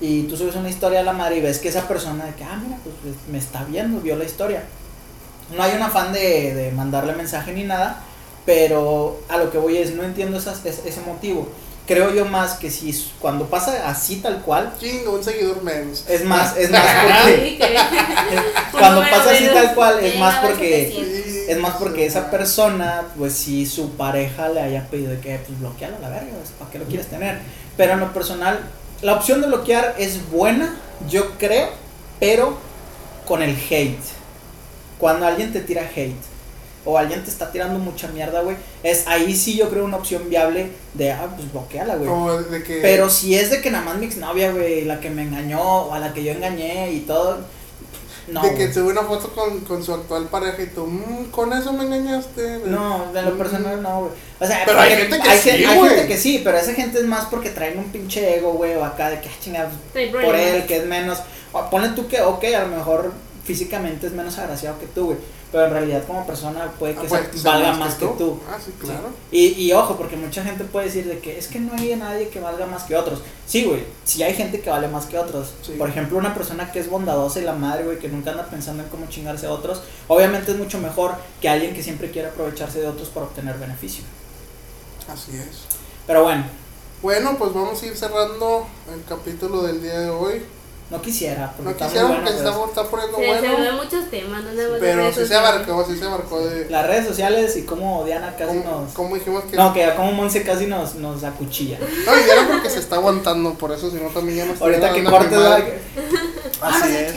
y 0.00 0.22
tú 0.24 0.36
subes 0.36 0.56
una 0.56 0.70
historia 0.70 1.00
a 1.00 1.02
la 1.02 1.12
madre 1.12 1.36
y 1.36 1.40
ves 1.42 1.58
que 1.58 1.68
esa 1.68 1.86
persona 1.86 2.24
de 2.24 2.34
que, 2.34 2.44
ah, 2.44 2.58
mira, 2.62 2.78
pues 2.82 2.94
pues, 3.02 3.14
me 3.30 3.38
está 3.38 3.64
viendo, 3.64 4.00
vio 4.00 4.16
la 4.16 4.24
historia. 4.24 4.62
No 5.54 5.62
hay 5.62 5.76
un 5.76 5.82
afán 5.82 6.12
de, 6.12 6.54
de 6.54 6.72
mandarle 6.72 7.14
mensaje 7.14 7.52
ni 7.52 7.64
nada, 7.64 8.02
pero 8.46 9.20
a 9.28 9.36
lo 9.36 9.50
que 9.50 9.58
voy 9.58 9.76
es, 9.76 9.94
no 9.94 10.02
entiendo 10.02 10.38
esas- 10.38 10.64
es- 10.64 10.82
ese 10.86 11.00
motivo. 11.02 11.48
Creo 11.86 12.14
yo 12.14 12.24
más 12.26 12.54
que 12.54 12.70
si 12.70 12.92
cuando 13.18 13.46
pasa 13.46 13.88
así 13.88 14.16
tal 14.16 14.40
cual, 14.42 14.72
Chingo, 14.78 15.14
un 15.14 15.24
seguidor 15.24 15.62
menos. 15.62 16.04
es 16.08 16.24
más, 16.24 16.56
es 16.56 16.70
más 16.70 16.80
porque 17.02 17.58
cuando 18.72 19.00
pasa 19.00 19.30
así 19.32 19.46
tal 19.46 19.74
cual, 19.74 19.98
es 19.98 20.16
más 20.18 20.36
porque 20.36 20.92
700. 20.94 21.48
es 21.48 21.58
más 21.58 21.74
porque 21.74 22.06
esa 22.06 22.30
persona, 22.30 23.02
pues 23.18 23.32
si 23.32 23.66
su 23.66 23.90
pareja 23.90 24.48
le 24.48 24.60
haya 24.60 24.86
pedido 24.88 25.10
de 25.10 25.18
que 25.18 25.38
pues 25.38 25.58
bloquealo 25.58 25.96
a 25.96 26.00
la 26.00 26.08
verga, 26.08 26.30
pues, 26.38 26.50
¿para 26.50 26.70
qué 26.70 26.78
lo 26.78 26.84
quieres 26.84 27.08
tener? 27.08 27.40
Pero 27.76 27.94
en 27.94 28.00
lo 28.00 28.12
personal, 28.12 28.60
la 29.00 29.14
opción 29.14 29.40
de 29.40 29.48
bloquear 29.48 29.96
es 29.98 30.30
buena, 30.30 30.76
yo 31.08 31.32
creo, 31.36 31.70
pero 32.20 32.58
con 33.26 33.42
el 33.42 33.56
hate. 33.70 33.98
Cuando 34.98 35.26
alguien 35.26 35.52
te 35.52 35.60
tira 35.60 35.82
hate 35.82 36.31
o 36.84 36.98
alguien 36.98 37.22
te 37.22 37.30
está 37.30 37.52
tirando 37.52 37.78
mucha 37.78 38.08
mierda, 38.08 38.40
güey, 38.42 38.56
es 38.82 39.06
ahí 39.06 39.36
sí 39.36 39.56
yo 39.56 39.68
creo 39.70 39.84
una 39.84 39.96
opción 39.98 40.28
viable 40.28 40.70
de, 40.94 41.12
ah, 41.12 41.28
pues 41.36 41.50
bloqueala, 41.52 41.94
güey. 41.96 42.62
Que. 42.64 42.80
Pero 42.82 43.08
si 43.08 43.34
es 43.36 43.50
de 43.50 43.60
que 43.60 43.70
nada 43.70 43.84
más 43.84 43.98
mi 43.98 44.06
exnovia, 44.06 44.50
güey, 44.52 44.84
la 44.84 44.98
que 45.00 45.10
me 45.10 45.22
engañó 45.22 45.60
o 45.60 45.94
a 45.94 45.98
la 45.98 46.12
que 46.12 46.24
yo 46.24 46.32
engañé 46.32 46.92
y 46.92 47.00
todo, 47.00 47.38
no. 48.28 48.40
de 48.42 48.54
que 48.54 48.72
sube 48.72 48.92
una 48.92 49.02
foto 49.02 49.28
con, 49.34 49.60
con 49.60 49.82
su 49.84 49.92
actual 49.92 50.26
pareja 50.26 50.62
y 50.62 50.66
tú, 50.66 50.86
"Mm, 50.86 51.30
con 51.30 51.52
eso 51.52 51.72
me 51.72 51.84
engañaste. 51.84 52.58
güey". 52.58 52.70
No, 52.70 53.12
de 53.12 53.22
lo 53.22 53.36
personal 53.36 53.82
no, 53.82 54.00
güey. 54.00 54.12
O 54.40 54.46
sea, 54.46 54.62
Pero 54.64 54.80
hay 54.80 54.96
gente 54.96 55.20
que 55.20 55.28
hay, 55.28 55.38
sí, 55.38 55.50
gen- 55.50 55.68
hay 55.68 55.78
gente 55.88 56.06
que 56.06 56.16
sí, 56.18 56.40
pero 56.44 56.56
esa 56.58 56.72
gente 56.74 56.98
es 56.98 57.04
más 57.04 57.26
porque 57.26 57.50
traen 57.50 57.78
un 57.78 57.90
pinche 57.90 58.36
ego, 58.36 58.52
güey, 58.54 58.74
o 58.76 58.84
acá 58.84 59.10
de 59.10 59.20
que, 59.20 59.28
ah, 59.28 59.32
chinga, 59.40 59.70
Trae 59.92 60.08
por 60.10 60.34
él, 60.34 60.66
que 60.66 60.76
es 60.78 60.86
menos. 60.86 61.18
O 61.52 61.68
ponle 61.68 61.90
tú 61.90 62.06
que, 62.08 62.20
ok, 62.22 62.44
a 62.56 62.62
lo 62.62 62.68
mejor 62.76 63.12
físicamente 63.44 64.06
es 64.06 64.12
menos 64.12 64.38
agraciado 64.38 64.78
que 64.78 64.86
tú, 64.86 65.06
güey. 65.06 65.18
Pero 65.52 65.66
en 65.66 65.70
realidad 65.72 66.02
como 66.06 66.26
persona 66.26 66.72
puede 66.78 66.94
que 66.94 67.06
Ah, 67.06 67.10
sea- 67.10 67.28
pues, 67.30 67.42
valga 67.42 67.64
¿sabes 67.66 67.78
más 67.78 67.94
que 67.96 68.06
tú. 68.06 68.40
Ah, 68.48 68.56
sí, 68.64 68.72
claro. 68.80 69.10
Y, 69.30 69.48
y 69.48 69.72
ojo, 69.74 69.96
porque 69.98 70.16
mucha 70.16 70.42
gente 70.42 70.64
puede 70.64 70.86
decir 70.86 71.06
de 71.06 71.18
que 71.18 71.38
es 71.38 71.46
que 71.46 71.60
no 71.60 71.74
hay 71.74 71.94
nadie 71.94 72.28
que 72.30 72.40
valga 72.40 72.64
más 72.64 72.84
que 72.84 72.96
otros. 72.96 73.20
Sí, 73.46 73.64
güey, 73.66 73.84
sí 74.04 74.22
hay 74.22 74.32
gente 74.34 74.62
que 74.62 74.70
vale 74.70 74.88
más 74.88 75.04
que 75.04 75.18
otros. 75.18 75.52
Sí. 75.60 75.72
Por 75.72 75.90
ejemplo, 75.90 76.16
una 76.16 76.32
persona 76.34 76.72
que 76.72 76.78
es 76.80 76.88
bondadosa 76.88 77.38
y 77.40 77.44
la 77.44 77.52
madre, 77.52 77.84
güey, 77.84 77.98
que 77.98 78.08
nunca 78.08 78.30
anda 78.30 78.46
pensando 78.46 78.82
en 78.82 78.88
cómo 78.88 79.04
chingarse 79.10 79.46
a 79.46 79.52
otros, 79.52 79.82
obviamente 80.08 80.52
es 80.52 80.56
mucho 80.56 80.78
mejor 80.78 81.16
que 81.42 81.50
alguien 81.50 81.74
que 81.74 81.82
siempre 81.82 82.10
quiere 82.10 82.28
aprovecharse 82.28 82.80
de 82.80 82.86
otros 82.88 83.08
para 83.10 83.26
obtener 83.26 83.58
beneficio. 83.58 84.04
Así 85.12 85.32
es. 85.36 85.64
Pero 86.06 86.22
bueno, 86.22 86.44
Bueno, 87.02 87.36
pues 87.36 87.52
vamos 87.52 87.82
a 87.82 87.86
ir 87.86 87.96
cerrando 87.96 88.64
el 88.94 89.02
capítulo 89.04 89.64
del 89.64 89.82
día 89.82 89.98
de 90.00 90.08
hoy. 90.10 90.42
No 90.92 91.00
quisiera, 91.00 91.50
porque 91.56 91.64
No 91.64 91.70
está 91.70 91.84
muy 91.84 91.88
quisiera 91.88 92.06
bueno, 92.06 92.22
porque 92.22 92.38
se 92.38 92.44
pero 92.44 92.66
está, 92.66 92.80
está 92.82 92.90
poniendo 92.90 93.16
Se, 93.16 93.22
se 93.24 93.28
bueno. 93.30 93.56
hablan 93.56 93.76
muchos 93.76 94.10
temas, 94.10 94.44
no 94.44 94.50
Pero 94.78 95.12
sí 95.12 95.26
se 95.26 95.34
abarcó, 95.34 95.86
sí 95.88 95.96
se 95.96 96.04
abarcó 96.04 96.46
de. 96.46 96.68
Las 96.68 96.86
redes 96.86 97.06
sociales 97.06 97.56
y 97.56 97.62
cómo 97.62 98.04
Diana 98.04 98.36
casi 98.36 98.58
¿Cómo, 98.58 98.82
nos... 98.82 98.92
cómo 98.92 99.14
dijimos 99.14 99.44
que.? 99.44 99.56
No, 99.56 99.72
que 99.72 99.90
como 99.96 100.12
Monse 100.12 100.42
casi 100.42 100.66
nos, 100.66 100.94
nos 100.96 101.24
acuchilla. 101.24 101.78
No, 102.06 102.18
y 102.18 102.30
era 102.30 102.46
porque 102.46 102.68
se 102.68 102.80
está 102.80 102.96
aguantando, 102.96 103.54
por 103.54 103.72
eso, 103.72 103.90
si 103.90 103.96
no 103.96 104.08
también 104.10 104.38
ya 104.38 104.44
nos 104.44 104.60
Ahorita 104.60 104.92
que 104.92 105.04
cortes. 105.04 105.30
¿verdad? 105.30 105.64
Así 106.60 106.94
es. 106.96 107.14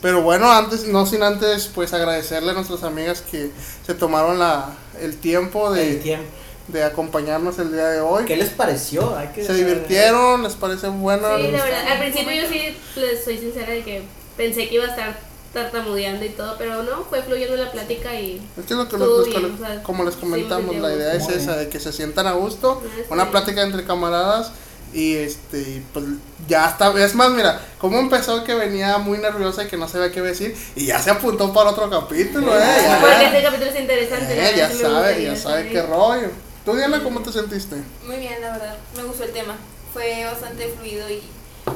Pero 0.00 0.22
bueno, 0.22 0.50
antes, 0.52 0.86
no 0.86 1.04
sin 1.06 1.22
antes, 1.22 1.70
pues 1.74 1.92
agradecerle 1.94 2.52
a 2.52 2.54
nuestras 2.54 2.84
amigas 2.84 3.22
que 3.22 3.50
se 3.84 3.94
tomaron 3.94 4.38
la, 4.38 4.74
el 5.00 5.16
tiempo 5.16 5.72
de, 5.72 5.92
El 5.92 6.02
tiempo. 6.02 6.26
De 6.68 6.82
acompañarnos 6.82 7.58
el 7.58 7.72
día 7.72 7.88
de 7.88 8.00
hoy. 8.00 8.24
¿Qué 8.24 8.36
les 8.36 8.50
pareció? 8.50 9.16
Hay 9.16 9.28
que 9.28 9.44
Se 9.44 9.52
divirtieron, 9.54 10.42
les 10.42 10.54
parece 10.54 10.88
buena. 10.88 11.36
Sí, 11.36 11.42
la 11.50 11.64
verdad, 11.64 11.86
al 11.92 11.98
principio 11.98 12.32
yo 12.32 12.48
sí 12.48 12.76
les 12.96 13.22
soy 13.24 13.38
sincera 13.38 13.72
de 13.72 13.82
que 13.82 14.02
pensé 14.36 14.68
que 14.68 14.74
iba 14.76 14.84
a 14.84 14.88
estar 14.88 15.18
tartamudeando 15.52 16.24
y 16.24 16.30
todo, 16.30 16.56
pero 16.58 16.82
no, 16.82 17.04
fue 17.04 17.22
fluyendo 17.22 17.56
la 17.56 17.70
plática 17.70 18.12
y 18.18 18.42
Es 18.58 18.66
que 18.66 18.74
lo 18.74 18.88
que 18.88 18.96
bien, 18.96 19.08
los- 19.08 19.60
o 19.60 19.64
sea, 19.64 19.82
como 19.84 20.02
les 20.04 20.16
comentamos, 20.16 20.74
me 20.74 20.80
la 20.80 20.92
idea 20.94 21.14
es 21.14 21.28
esa, 21.28 21.56
de 21.56 21.68
que 21.68 21.78
se 21.78 21.92
sientan 21.92 22.26
a 22.26 22.32
gusto, 22.32 22.82
Ah, 22.84 23.02
una 23.10 23.30
plática 23.30 23.62
entre 23.62 23.84
camaradas 23.84 24.50
y 24.92 25.14
este, 25.14 25.82
pues 25.92 26.06
ya 26.48 26.68
está, 26.70 26.92
es 27.04 27.14
más, 27.14 27.30
mira, 27.30 27.60
cómo 27.78 27.98
empezó 28.00 28.42
que 28.42 28.54
venía 28.54 28.98
muy 28.98 29.18
nerviosa 29.18 29.62
y 29.64 29.68
que 29.68 29.76
no 29.76 29.86
sabía 29.86 30.10
qué 30.10 30.22
decir 30.22 30.56
y 30.74 30.86
ya 30.86 31.00
se 31.00 31.10
apuntó 31.10 31.52
para 31.52 31.70
otro 31.70 31.88
capítulo, 31.88 32.52
eh, 32.56 32.60
ya, 32.82 33.00
porque 33.00 33.26
este 33.26 33.42
capítulo 33.44 33.70
es 33.70 33.80
interesante. 33.80 34.34
eh, 34.50 34.52
ya 34.56 34.68
me 34.68 34.74
sabe, 34.74 35.22
ya 35.22 35.36
sabe 35.36 35.68
qué 35.68 35.82
rollo. 35.82 36.28
¿Tú 36.64 36.74
Diana 36.74 37.02
cómo 37.02 37.20
te 37.20 37.32
sentiste? 37.32 37.76
Muy 38.06 38.16
bien, 38.16 38.40
la 38.40 38.52
verdad. 38.52 38.76
Me 38.96 39.02
gustó 39.02 39.24
el 39.24 39.32
tema. 39.32 39.56
Fue 39.92 40.24
bastante 40.24 40.68
fluido 40.68 41.08
y 41.10 41.22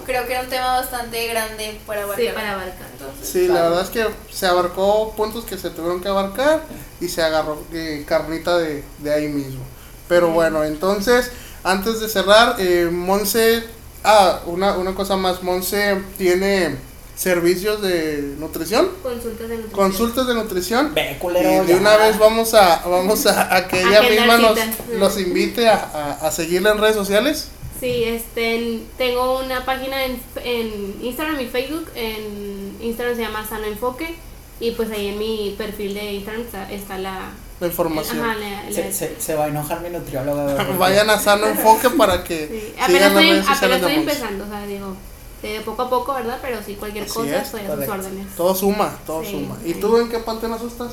creo 0.06 0.26
que 0.26 0.32
era 0.32 0.42
un 0.42 0.48
tema 0.48 0.80
bastante 0.80 1.26
grande 1.28 1.78
para 1.86 2.02
abarcar. 2.04 2.24
Sí, 2.24 2.32
para 2.34 2.52
abarcar. 2.52 2.86
Entonces, 2.92 3.28
Sí, 3.28 3.48
la 3.48 3.62
verdad 3.62 3.82
es 3.82 3.90
que 3.90 4.06
se 4.32 4.46
abarcó 4.46 5.12
puntos 5.14 5.44
que 5.44 5.58
se 5.58 5.70
tuvieron 5.70 6.00
que 6.00 6.08
abarcar 6.08 6.62
y 7.00 7.08
se 7.08 7.22
agarró 7.22 7.62
eh, 7.72 8.04
carnita 8.08 8.56
de, 8.58 8.82
de 8.98 9.12
ahí 9.14 9.28
mismo. 9.28 9.62
Pero 10.08 10.30
bueno, 10.30 10.64
entonces, 10.64 11.30
antes 11.64 12.00
de 12.00 12.08
cerrar, 12.08 12.56
eh, 12.58 12.88
Monse, 12.90 13.64
ah, 14.04 14.40
una, 14.46 14.76
una 14.78 14.94
cosa 14.94 15.16
más, 15.16 15.42
Monse 15.42 16.02
tiene 16.16 16.76
servicios 17.18 17.82
de 17.82 18.34
nutrición, 18.38 18.88
Consultas 19.02 19.48
de 19.48 19.56
nutrición. 19.56 19.70
consultas 19.72 20.26
de 20.28 20.34
nutrición. 20.34 20.94
Ve, 20.94 21.12
Y 21.12 21.18
culero. 21.18 21.64
de 21.64 21.74
una 21.74 21.96
vez 21.96 22.16
vamos 22.18 22.54
a, 22.54 22.82
vamos 22.88 23.26
a, 23.26 23.56
a 23.56 23.66
que 23.66 23.80
ella 23.82 23.98
Agendar 23.98 24.38
misma 24.38 24.38
nos, 24.38 24.58
los 25.00 25.18
invite 25.20 25.68
a, 25.68 25.74
a, 26.20 26.26
a 26.28 26.30
seguirla 26.30 26.70
en 26.70 26.78
redes 26.78 26.94
sociales. 26.94 27.48
Sí, 27.80 28.04
este, 28.04 28.54
en- 28.56 28.86
tengo 28.96 29.40
una 29.40 29.64
página 29.64 30.04
en, 30.04 30.20
en 30.44 30.94
Instagram 31.02 31.40
y 31.40 31.46
Facebook. 31.46 31.88
En 31.96 32.76
Instagram 32.80 33.16
se 33.16 33.22
llama 33.22 33.44
Sano 33.48 33.66
Enfoque. 33.66 34.14
Y 34.60 34.72
pues 34.72 34.90
ahí 34.90 35.08
en 35.08 35.18
mi 35.18 35.54
perfil 35.58 35.94
de 35.94 36.12
Instagram 36.14 36.42
está, 36.42 36.72
está 36.72 36.98
la, 36.98 37.30
La 37.60 37.66
información. 37.66 38.20
Ajá, 38.20 38.34
la- 38.36 38.64
la- 38.64 38.72
Se, 38.72 38.92
se, 38.92 39.20
se 39.20 39.34
va 39.34 39.46
a 39.46 39.48
enojar 39.48 39.80
mi 39.80 39.90
nutrióloga. 39.90 40.54
Vayan 40.78 41.10
a 41.10 41.18
Sano 41.18 41.46
Enfoque 41.48 41.90
para 41.90 42.22
que 42.22 42.46
sí. 42.48 42.74
Apenas 42.80 43.08
estoy, 43.08 43.28
sociales 43.42 43.48
apenas 43.58 43.76
estoy 43.78 43.94
empezando, 43.94 44.44
o 44.44 44.48
sea, 44.48 44.66
digo, 44.66 44.96
de 45.42 45.60
poco 45.60 45.82
a 45.82 45.90
poco, 45.90 46.14
¿verdad? 46.14 46.38
Pero 46.42 46.58
sí, 46.64 46.74
cualquier 46.74 47.04
Así 47.04 47.12
cosa 47.14 47.36
es, 47.36 47.42
estoy 47.44 47.60
a 47.66 47.74
sus 47.76 47.88
órdenes. 47.88 48.36
Todo 48.36 48.54
suma, 48.54 48.92
todo 49.06 49.22
Sí, 49.22 49.30
suma. 49.32 49.56
¿Y 49.64 49.74
sí. 49.74 49.80
tú 49.80 49.96
en 49.98 50.08
qué 50.08 50.18
parte 50.18 50.48
nos 50.48 50.62
estás? 50.62 50.92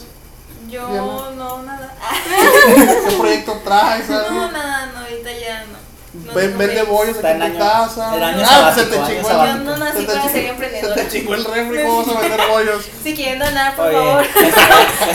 yo 0.69 0.87
Diana. 0.87 1.05
no, 1.35 1.61
nada. 1.63 1.93
¿Qué 3.09 3.15
proyecto 3.17 3.53
traes? 3.63 4.09
No, 4.09 4.51
nada, 4.51 4.87
no, 4.93 4.99
ahorita 5.01 5.29
ya 5.31 5.65
no. 5.65 5.85
No 6.25 6.33
Ven, 6.33 6.45
tengo 6.51 6.57
vende 6.59 6.83
bollos 6.83 7.17
en 7.21 7.51
tu 7.51 7.57
casa. 7.59 8.15
el 8.15 8.23
año 8.23 8.45
ah, 8.49 8.71
pues 8.73 8.87
se 8.87 8.91
te 8.95 8.95
chingó 9.05 9.29
el 9.29 9.35
Yo 9.35 9.55
no 9.57 9.77
nací 9.77 9.97
se 9.97 10.05
te 10.05 10.13
para 10.13 10.21
chi- 10.23 10.29
ser 10.31 10.45
emprendedora. 10.45 10.95
Se 10.95 11.01
te 11.03 11.09
chingó 11.11 11.33
el 11.35 11.43
refri, 11.45 11.83
¿cómo 11.83 11.97
vas 12.05 12.15
a 12.15 12.19
vender 12.21 12.41
bollos? 12.49 12.85
Si 13.03 13.13
quieren 13.15 13.39
donar, 13.39 13.75
por 13.75 13.87
Oye, 13.87 13.97
favor. 13.97 14.25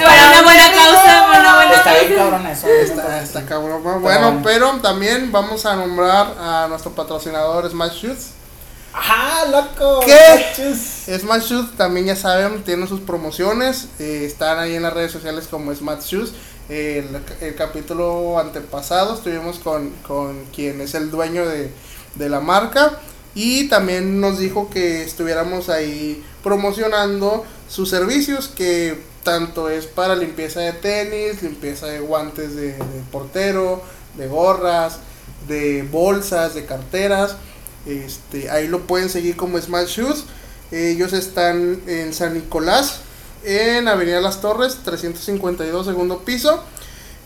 Para 0.04 0.28
una 0.28 0.42
buena 0.42 0.72
causa, 0.72 1.26
para 1.26 1.40
una 1.40 1.54
buena 1.56 1.72
Está 1.74 1.94
bien 2.00 2.14
cabrón 2.16 2.46
eso. 2.46 2.66
Está, 2.68 3.22
está 3.22 3.46
cabrón. 3.46 3.82
¿no? 3.82 4.00
Bueno, 4.00 4.40
pero 4.44 4.72
también 4.82 5.32
vamos 5.32 5.64
a 5.64 5.74
nombrar 5.76 6.34
a 6.38 6.66
nuestro 6.68 6.92
patrocinador 6.92 7.68
Smash 7.70 7.92
Shoots. 8.04 8.26
Ajá, 8.92 9.46
loco. 9.46 10.00
¿Qué? 10.04 10.74
Smash 11.18 11.44
Shoes 11.50 11.76
también 11.76 12.06
ya 12.06 12.16
saben, 12.16 12.62
tienen 12.64 12.88
sus 12.88 13.00
promociones, 13.00 13.88
eh, 13.98 14.24
están 14.24 14.58
ahí 14.58 14.74
en 14.74 14.82
las 14.82 14.92
redes 14.92 15.12
sociales 15.12 15.46
como 15.48 15.74
Smash 15.74 16.02
Shoes. 16.02 16.32
Eh, 16.68 17.04
el, 17.40 17.48
el 17.48 17.54
capítulo 17.56 18.38
antepasado 18.38 19.14
estuvimos 19.14 19.58
con, 19.58 19.90
con 20.06 20.44
quien 20.54 20.80
es 20.80 20.94
el 20.94 21.10
dueño 21.10 21.46
de, 21.48 21.70
de 22.14 22.28
la 22.28 22.40
marca 22.40 23.00
y 23.34 23.68
también 23.68 24.20
nos 24.20 24.38
dijo 24.38 24.70
que 24.70 25.02
estuviéramos 25.02 25.68
ahí 25.68 26.24
promocionando 26.42 27.44
sus 27.68 27.90
servicios 27.90 28.48
que 28.48 29.00
tanto 29.24 29.68
es 29.68 29.86
para 29.86 30.16
limpieza 30.16 30.60
de 30.60 30.72
tenis, 30.72 31.42
limpieza 31.42 31.86
de 31.86 32.00
guantes 32.00 32.56
de, 32.56 32.72
de 32.72 33.02
portero, 33.10 33.82
de 34.16 34.26
gorras, 34.26 34.98
de 35.46 35.82
bolsas, 35.82 36.54
de 36.54 36.66
carteras. 36.66 37.36
Este, 37.86 38.50
ahí 38.50 38.68
lo 38.68 38.86
pueden 38.86 39.08
seguir 39.08 39.36
como 39.36 39.58
Smash 39.60 39.88
Shoes. 40.00 40.24
Ellos 40.70 41.12
están 41.12 41.80
en 41.86 42.12
San 42.14 42.34
Nicolás, 42.34 43.00
en 43.44 43.88
Avenida 43.88 44.20
Las 44.20 44.40
Torres, 44.40 44.78
352 44.84 45.86
segundo 45.86 46.20
piso, 46.20 46.62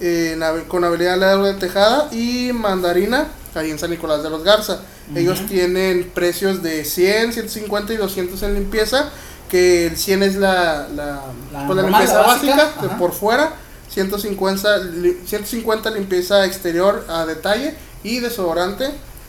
en 0.01 0.41
con 0.69 0.85
Avenida 0.85 1.17
Ladro 1.17 1.45
de 1.45 1.55
Tejada 1.55 2.09
y 2.13 2.53
Mandarina, 2.53 3.29
ahí 3.55 3.71
en 3.71 3.79
San 3.79 3.91
Nicolás 3.91 4.23
de 4.23 4.31
los 4.31 4.43
Garza. 4.45 4.81
Ellos 5.15 5.45
tienen 5.47 6.11
precios 6.15 6.63
de 6.63 6.85
100, 6.85 7.35
150 7.35 7.93
y 7.93 7.97
200 7.99 8.43
en 8.45 8.55
limpieza, 8.55 9.11
que 9.51 9.89
el 9.89 9.99
100 9.99 10.23
es 10.23 10.37
la, 10.37 10.89
la, 10.95 11.21
La 11.53 11.67
pues, 11.67 11.77
la 11.77 11.83
limpieza 11.83 12.23
básica, 12.23 12.57
básica, 12.57 12.83
de 12.83 12.89
por 12.99 13.13
fuera, 13.13 13.53
150, 13.91 14.79
li- 14.79 15.19
150 15.27 15.91
limpieza 15.91 16.47
exterior 16.47 17.05
a 17.09 17.27
detalle 17.27 17.75
y 18.03 18.21
desodorante, 18.21 18.87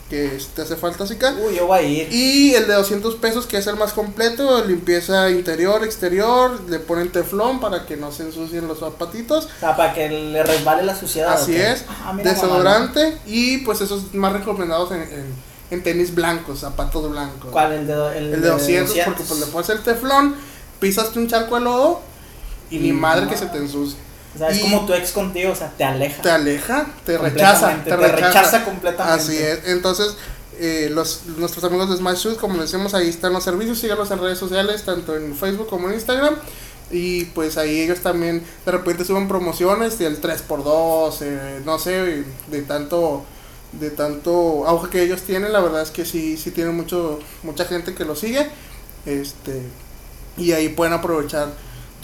que 0.09 0.37
te 0.55 0.61
hace 0.61 0.75
falta 0.75 1.03
así 1.05 1.17
Uy, 1.43 1.55
yo 1.55 1.65
voy 1.65 1.79
a 1.79 1.81
ir. 1.81 2.13
y 2.13 2.53
el 2.53 2.67
de 2.67 2.73
200 2.73 3.15
pesos, 3.15 3.47
que 3.47 3.57
es 3.57 3.65
el 3.65 3.75
más 3.75 3.93
completo, 3.93 4.63
limpieza 4.63 5.31
interior, 5.31 5.83
exterior, 5.83 6.61
le 6.69 6.77
ponen 6.79 7.11
teflón 7.11 7.59
para 7.59 7.85
que 7.87 7.97
no 7.97 8.11
se 8.11 8.23
ensucien 8.23 8.67
los 8.67 8.79
zapatitos. 8.79 9.45
O 9.45 9.59
sea, 9.59 9.75
para 9.75 9.93
que 9.93 10.07
le 10.09 10.43
resbale 10.43 10.83
la 10.83 10.95
suciedad. 10.95 11.33
Así 11.33 11.55
es, 11.55 11.85
Ah, 11.89 12.13
mira, 12.13 12.31
desodorante 12.33 13.17
y 13.25 13.59
pues 13.59 13.81
esos 13.81 14.13
más 14.13 14.31
recomendados 14.33 14.91
en, 14.91 15.01
en, 15.01 15.33
en 15.71 15.83
tenis 15.83 16.13
blancos, 16.13 16.59
zapatos 16.59 17.09
blancos. 17.09 17.49
¿Cuál? 17.51 17.73
El 17.73 17.87
de, 17.87 17.93
el 18.17 18.33
El 18.35 18.41
de 18.41 18.49
200, 18.49 18.95
porque 19.05 19.23
pues 19.27 19.39
le 19.39 19.45
pones 19.47 19.69
el 19.69 19.81
teflón, 19.81 20.35
pisaste 20.79 21.17
un 21.17 21.27
charco 21.27 21.55
de 21.55 21.61
lodo 21.61 22.01
y 22.69 22.77
ni 22.77 22.89
Y 22.89 22.93
madre 22.93 23.23
no. 23.25 23.31
que 23.31 23.37
se 23.37 23.47
te 23.47 23.57
ensucie. 23.57 23.97
O 24.35 24.37
sea, 24.37 24.49
es 24.49 24.59
como 24.59 24.85
tu 24.85 24.93
ex 24.93 25.11
contigo, 25.11 25.51
o 25.51 25.55
sea, 25.55 25.71
te 25.77 25.83
aleja. 25.83 26.21
Te 26.21 26.29
aleja, 26.29 26.87
te 27.05 27.17
rechaza, 27.17 27.81
te 27.83 27.89
te 27.89 27.97
rechaza. 27.97 28.27
rechaza 28.27 28.65
completamente. 28.65 29.21
Así 29.21 29.37
es, 29.37 29.61
entonces 29.65 30.17
eh, 30.59 30.89
los, 30.91 31.25
nuestros 31.37 31.63
amigos 31.63 31.89
de 31.89 31.97
Smash 31.97 32.17
Shoes, 32.17 32.37
como 32.37 32.61
decimos, 32.61 32.93
ahí 32.93 33.09
están 33.09 33.33
los 33.33 33.43
servicios, 33.43 33.79
síganos 33.79 34.09
en 34.11 34.19
redes 34.19 34.37
sociales, 34.37 34.83
tanto 34.83 35.15
en 35.15 35.35
Facebook 35.35 35.67
como 35.67 35.89
en 35.89 35.95
Instagram. 35.95 36.35
Y 36.91 37.25
pues 37.25 37.57
ahí 37.57 37.81
ellos 37.81 38.01
también 38.01 38.43
de 38.65 38.71
repente 38.71 39.03
suben 39.03 39.27
promociones 39.27 39.97
del 39.97 40.21
3x2, 40.21 41.17
eh, 41.21 41.61
no 41.65 41.79
sé, 41.79 42.23
de 42.47 42.61
tanto 42.61 43.25
de 43.71 43.89
tanto 43.89 44.65
auge 44.67 44.89
que 44.89 45.01
ellos 45.01 45.23
tienen, 45.23 45.51
la 45.51 45.59
verdad 45.59 45.81
es 45.81 45.91
que 45.91 46.05
sí, 46.05 46.37
sí 46.37 46.51
tienen 46.51 46.75
mucho, 46.75 47.19
mucha 47.43 47.65
gente 47.65 47.93
que 47.93 48.05
lo 48.05 48.15
sigue. 48.15 48.47
Este, 49.05 49.61
y 50.37 50.51
ahí 50.53 50.69
pueden 50.69 50.93
aprovechar 50.93 51.49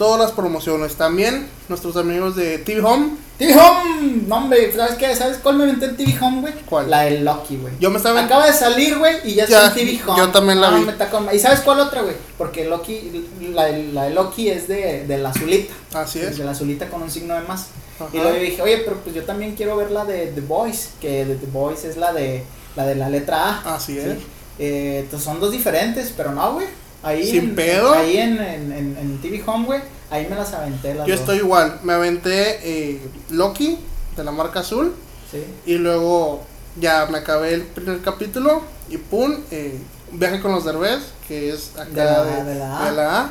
todas 0.02 0.20
las 0.20 0.32
promociones. 0.32 0.96
También 0.96 1.48
nuestros 1.70 1.96
amigos 1.96 2.36
de 2.36 2.58
TV 2.58 2.82
Home, 2.82 3.12
TV 3.38 3.54
Home, 3.56 4.24
no 4.28 4.38
hombre, 4.38 4.74
¿sabes 4.76 4.96
qué? 4.96 5.16
¿Sabes 5.16 5.38
cuál 5.38 5.58
me 5.58 5.66
inventé 5.66 5.86
en 5.86 5.96
TV 5.96 6.18
Home, 6.26 6.42
güey? 6.42 6.54
¿Cuál? 6.68 6.90
La 6.90 7.02
de 7.02 7.20
Loki, 7.20 7.58
güey. 7.58 7.72
yo 7.80 7.92
me 7.92 7.98
estaba 7.98 8.20
Acaba 8.24 8.48
de 8.48 8.54
salir, 8.54 8.98
güey, 8.98 9.18
y 9.26 9.36
ya, 9.36 9.46
Ya, 9.46 9.68
está 9.68 9.80
en 9.80 9.86
TV 9.86 10.02
Home. 10.08 10.18
yo 10.18 10.30
también 10.30 10.60
la 10.60 10.70
Ah, 10.70 10.72
vi. 10.72 10.86
me 11.28 11.36
¿Y 11.36 11.38
sabes 11.40 11.60
cuál 11.60 11.82
otra, 11.82 12.02
güey? 12.02 12.16
Porque 12.36 12.66
Loki, 12.66 13.30
la, 13.54 13.70
la 13.70 14.04
de 14.06 14.10
Loki 14.10 14.50
es 14.50 14.68
de, 14.68 15.06
de 15.06 15.18
la 15.20 15.30
azulita. 15.30 15.72
Así 15.94 16.20
es. 16.20 16.36
De 16.36 16.46
la 16.46 16.52
azulita 16.52 16.90
con 16.90 17.04
un 17.04 17.12
signo 17.12 17.36
de 17.36 17.42
más. 17.42 17.68
Ajá. 18.00 18.10
Y 18.12 18.18
luego 18.18 18.38
yo 18.38 18.42
dije, 18.42 18.62
oye, 18.64 18.78
pero 18.80 18.98
pues 19.02 19.14
yo 19.14 19.24
también 19.24 19.54
quiero 19.54 19.78
ver 19.78 19.92
la 19.92 20.04
de 20.04 20.32
The 20.34 20.42
Voice, 20.42 20.90
que 21.00 21.26
de 21.26 21.36
The 21.36 21.46
Voice 21.54 21.88
es 21.88 21.98
la 21.98 22.12
de 22.12 22.44
la, 22.76 22.88
de 22.88 22.96
la 22.96 23.08
letra 23.08 23.62
A. 23.64 23.76
Así 23.76 23.94
¿sí? 23.94 24.00
es. 24.00 24.18
Eh, 24.58 25.02
entonces 25.04 25.24
son 25.24 25.40
dos 25.40 25.52
diferentes, 25.52 26.12
pero 26.18 26.32
no, 26.32 26.54
güey. 26.54 26.66
Ahí 27.04 27.26
Sin 27.26 27.44
en, 27.50 27.56
pedo. 27.56 27.94
Ahí 27.94 28.18
en, 28.18 28.38
en, 28.42 28.72
en, 28.72 28.98
en 28.98 29.22
TV 29.22 29.42
Home, 29.46 29.66
güey, 29.66 29.82
ahí 30.12 30.28
me 30.30 30.36
las 30.36 30.54
aventé 30.54 30.94
las 30.94 31.08
Yo 31.08 31.14
dos. 31.14 31.22
estoy 31.22 31.38
igual, 31.38 31.80
me 31.84 31.94
aventé 31.94 32.60
eh, 32.64 33.02
Loki 33.32 33.80
de 34.16 34.24
la 34.24 34.32
marca 34.32 34.60
azul 34.60 34.94
Sí. 35.32 35.44
y 35.66 35.76
luego 35.76 36.44
ya 36.80 37.08
me 37.10 37.18
acabé 37.20 37.54
el 37.54 37.62
primer 37.64 38.02
capítulo 38.02 38.62
y 38.90 38.98
pum, 38.98 39.34
eh, 39.50 39.80
viaje 40.12 40.42
con 40.42 40.52
los 40.52 40.66
derbez, 40.66 41.00
que 41.28 41.50
es 41.52 41.72
acá 41.78 41.86
De 41.90 42.04
la- 42.06 42.24
de, 42.26 42.44
de 42.44 42.56
la 42.60 42.80
A. 42.86 42.90
de 42.92 42.96
la 42.98 43.20
A. 43.22 43.30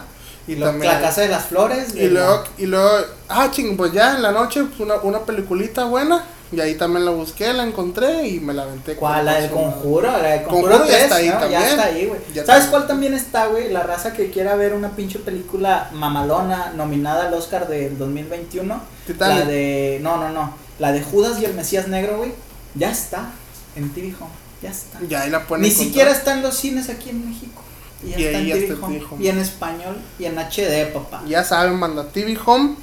Y, 0.49 0.53
Y 0.53 0.57
luego 0.57 0.73
también 0.73 0.93
la 0.95 1.01
casa 1.01 1.21
de 1.21 1.29
las 1.29 1.45
flores. 1.45 1.95
y 1.95 2.09
luego, 2.09 2.37
la- 2.43 2.45
y 2.63 2.67
luego, 2.67 2.89
ah 3.29 3.51
ching, 3.53 3.77
pues 3.77 3.93
ya 3.93 4.17
en 4.17 4.23
la 4.23 4.33
noche 4.33 4.65
pues, 4.65 4.81
una, 4.81 4.97
una 4.97 5.21
peliculita 5.21 5.85
buena 5.85 6.25
y 6.53 6.61
ahí 6.61 6.75
también 6.75 7.05
la 7.05 7.13
busqué, 7.13 7.53
la 7.53 7.63
encontré 7.65 8.27
y 8.29 8.41
me 8.41 8.53
la 8.53 8.63
aventé. 8.65 8.97
¿Cuál? 8.97 9.25
La 9.25 9.41
del 9.41 9.51
conjuro, 9.51 10.11
la 10.11 10.19
del 10.31 10.43
conjuro, 10.43 10.79
Conjuro 10.79 10.85
ya 10.91 10.93
3, 10.93 11.03
está 11.05 11.15
ahí 11.17 11.29
¿no? 11.29 11.39
también. 11.39 11.61
Ya 11.61 11.69
está 11.71 11.85
ahí, 11.85 12.07
güey. 12.07 12.21
¿Sabes 12.47 12.67
cuál 12.67 12.87
también 12.87 13.15
está, 13.15 13.47
güey? 13.47 13.73
La 13.73 13.83
raza 13.85 14.13
que 14.13 14.31
quiera 14.31 14.57
ver 14.57 14.75
una 14.75 14.91
pinche 14.97 15.19
película 15.21 15.91
mamalona 15.93 16.73
nominada 16.75 17.29
al 17.29 17.35
Oscar 17.35 17.69
del 17.69 17.97
2021. 17.99 18.81
Titanic. 19.07 19.39
La 19.39 19.45
de. 19.45 19.99
No, 20.03 20.17
no, 20.17 20.31
no. 20.31 20.55
La 20.79 20.93
de 20.93 21.03
Judas 21.03 21.41
y 21.41 21.45
el 21.45 21.55
Mesías 21.55 21.89
Negro, 21.89 22.17
güey. 22.19 22.33
Ya 22.75 22.91
está 22.91 23.31
en 23.77 23.91
TV 23.91 24.09
Home. 24.21 24.31
Ya 24.63 24.71
está. 24.71 24.99
Ya 25.09 25.23
ahí 25.23 25.31
la 25.31 25.47
pueden 25.47 25.63
Ni 25.63 25.69
encontrar. 25.69 25.87
siquiera 25.89 26.11
está 26.11 26.33
en 26.35 26.43
los 26.43 26.55
cines 26.57 26.89
aquí 26.91 27.11
en 27.11 27.29
México. 27.29 27.63
Y 28.03 28.11
ya 28.11 28.19
Y 28.19 28.25
está 28.25 28.39
ahí 28.39 28.51
en 28.53 28.59
TV 28.59 28.65
está 28.65 28.75
en 28.75 28.83
Home. 28.85 28.95
TV 28.99 29.07
Home. 29.11 29.25
Y 29.25 29.29
en 29.29 29.39
español 29.39 29.97
y 30.19 30.25
en 30.25 30.37
HD, 30.39 30.93
papá. 30.93 31.23
Ya 31.29 31.45
saben, 31.45 31.75
manda 31.77 32.09
TV 32.09 32.37
Home 32.45 32.75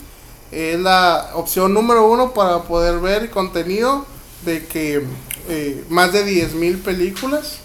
es 0.52 0.80
la 0.80 1.32
opción 1.36 1.74
número 1.74 2.08
uno 2.10 2.34
para 2.34 2.64
poder 2.64 3.00
ver 3.00 3.30
contenido 3.30 4.06
de 4.46 4.66
que 4.66 5.04
eh, 5.50 5.84
más 5.90 6.14
de 6.14 6.26
10.000 6.26 6.82
películas 6.84 7.60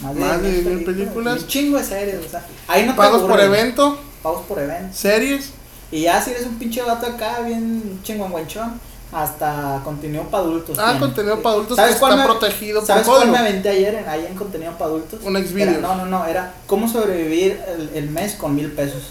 Más 0.00 0.14
de 0.42 0.52
10,000 0.62 0.84
películas. 0.84 1.36
y 1.38 1.42
Un 1.42 1.46
chingo 1.48 1.78
de 1.78 1.84
series, 1.84 2.24
o 2.26 2.28
sea. 2.28 2.46
Ahí 2.68 2.84
no 2.86 2.94
Pagos 2.96 3.22
por 3.22 3.40
evento, 3.40 3.98
Pagos 4.22 4.42
por 4.46 4.58
evento. 4.58 4.96
series. 4.96 5.50
Y 5.90 6.02
ya 6.02 6.20
si 6.20 6.30
eres 6.32 6.46
un 6.46 6.58
pinche 6.58 6.82
vato 6.82 7.06
acá, 7.06 7.40
bien 7.42 8.00
chingüengüenchón, 8.02 8.80
hasta 9.12 9.80
contenido 9.84 10.24
para 10.24 10.42
adultos. 10.42 10.76
Ah, 10.80 10.86
tiene. 10.90 11.00
contenido 11.00 11.40
para 11.42 11.54
adultos 11.54 11.76
¿Sabes 11.76 11.94
que 11.94 12.00
cuál 12.00 12.12
está 12.14 12.22
me- 12.24 12.28
protegido 12.30 12.80
por 12.80 12.86
¿Sabes 12.88 13.06
cuál 13.06 13.30
me 13.30 13.38
aventé 13.38 13.68
ayer 13.68 13.94
en, 13.94 14.08
ahí 14.08 14.26
en 14.28 14.34
contenido 14.36 14.72
para 14.72 14.86
adultos? 14.86 15.20
Un 15.22 15.36
Xvideos. 15.36 15.74
Era- 15.78 15.80
No, 15.80 15.94
no, 15.94 16.06
no, 16.06 16.26
era 16.26 16.54
cómo 16.66 16.88
sobrevivir 16.88 17.60
el, 17.68 17.90
el 17.94 18.10
mes 18.10 18.34
con 18.34 18.54
mil 18.56 18.72
pesos. 18.72 19.02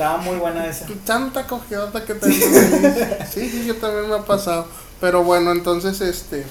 Estaba 0.00 0.16
muy 0.16 0.36
buena 0.36 0.66
esa. 0.66 0.86
Tanta 1.04 1.46
cogidota 1.46 2.02
que 2.06 2.14
te 2.14 2.32
Sí, 2.32 3.50
sí, 3.50 3.64
yo 3.66 3.76
también 3.76 4.08
me 4.08 4.14
ha 4.14 4.22
pasado. 4.22 4.66
Pero 4.98 5.22
bueno, 5.24 5.52
entonces, 5.52 6.00
este, 6.00 6.46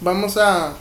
vamos 0.00 0.38
a... 0.38 0.72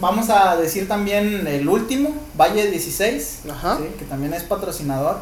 Vamos 0.00 0.30
a 0.30 0.54
decir 0.56 0.86
también 0.86 1.44
el 1.48 1.68
último, 1.68 2.14
Valle 2.38 2.70
16, 2.70 3.40
Ajá. 3.50 3.78
¿sí? 3.78 3.84
que 3.98 4.04
también 4.04 4.32
es 4.32 4.44
patrocinador. 4.44 5.18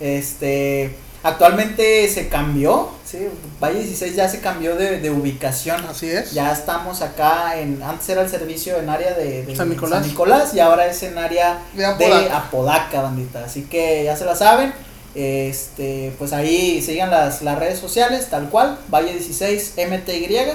Este, 0.00 0.98
actualmente 1.22 2.08
se 2.08 2.28
cambió, 2.28 2.90
¿sí? 3.04 3.28
Valle 3.60 3.80
16 3.80 4.16
ya 4.16 4.28
se 4.28 4.40
cambió 4.40 4.74
de, 4.76 5.00
de 5.00 5.10
ubicación. 5.10 5.84
Así 5.86 6.10
es. 6.10 6.32
Ya 6.32 6.52
estamos 6.52 7.02
acá 7.02 7.58
en, 7.58 7.82
antes 7.82 8.08
era 8.08 8.22
el 8.22 8.28
servicio 8.28 8.78
en 8.78 8.88
área 8.88 9.14
de, 9.14 9.44
de 9.44 9.56
San 9.56 9.68
Nicolás. 9.68 10.54
y 10.54 10.60
ahora 10.60 10.86
es 10.86 11.02
en 11.02 11.18
área 11.18 11.62
De 11.74 11.80
de 11.82 11.86
Apodaca. 11.86 12.36
Apodaca, 12.38 13.02
bandita. 13.02 13.44
Así 13.44 13.62
que 13.62 14.04
ya 14.04 14.16
se 14.16 14.24
la 14.24 14.34
saben. 14.36 14.72
Este, 15.14 16.14
pues 16.18 16.32
ahí 16.32 16.80
sigan 16.80 17.10
las, 17.10 17.42
las 17.42 17.58
redes 17.58 17.78
sociales, 17.78 18.28
tal 18.30 18.48
cual, 18.48 18.78
Valle 18.92 19.12
16 19.12 19.74
MTY. 19.76 20.52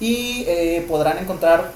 Y 0.00 0.44
eh, 0.48 0.84
podrán 0.88 1.18
encontrar 1.18 1.70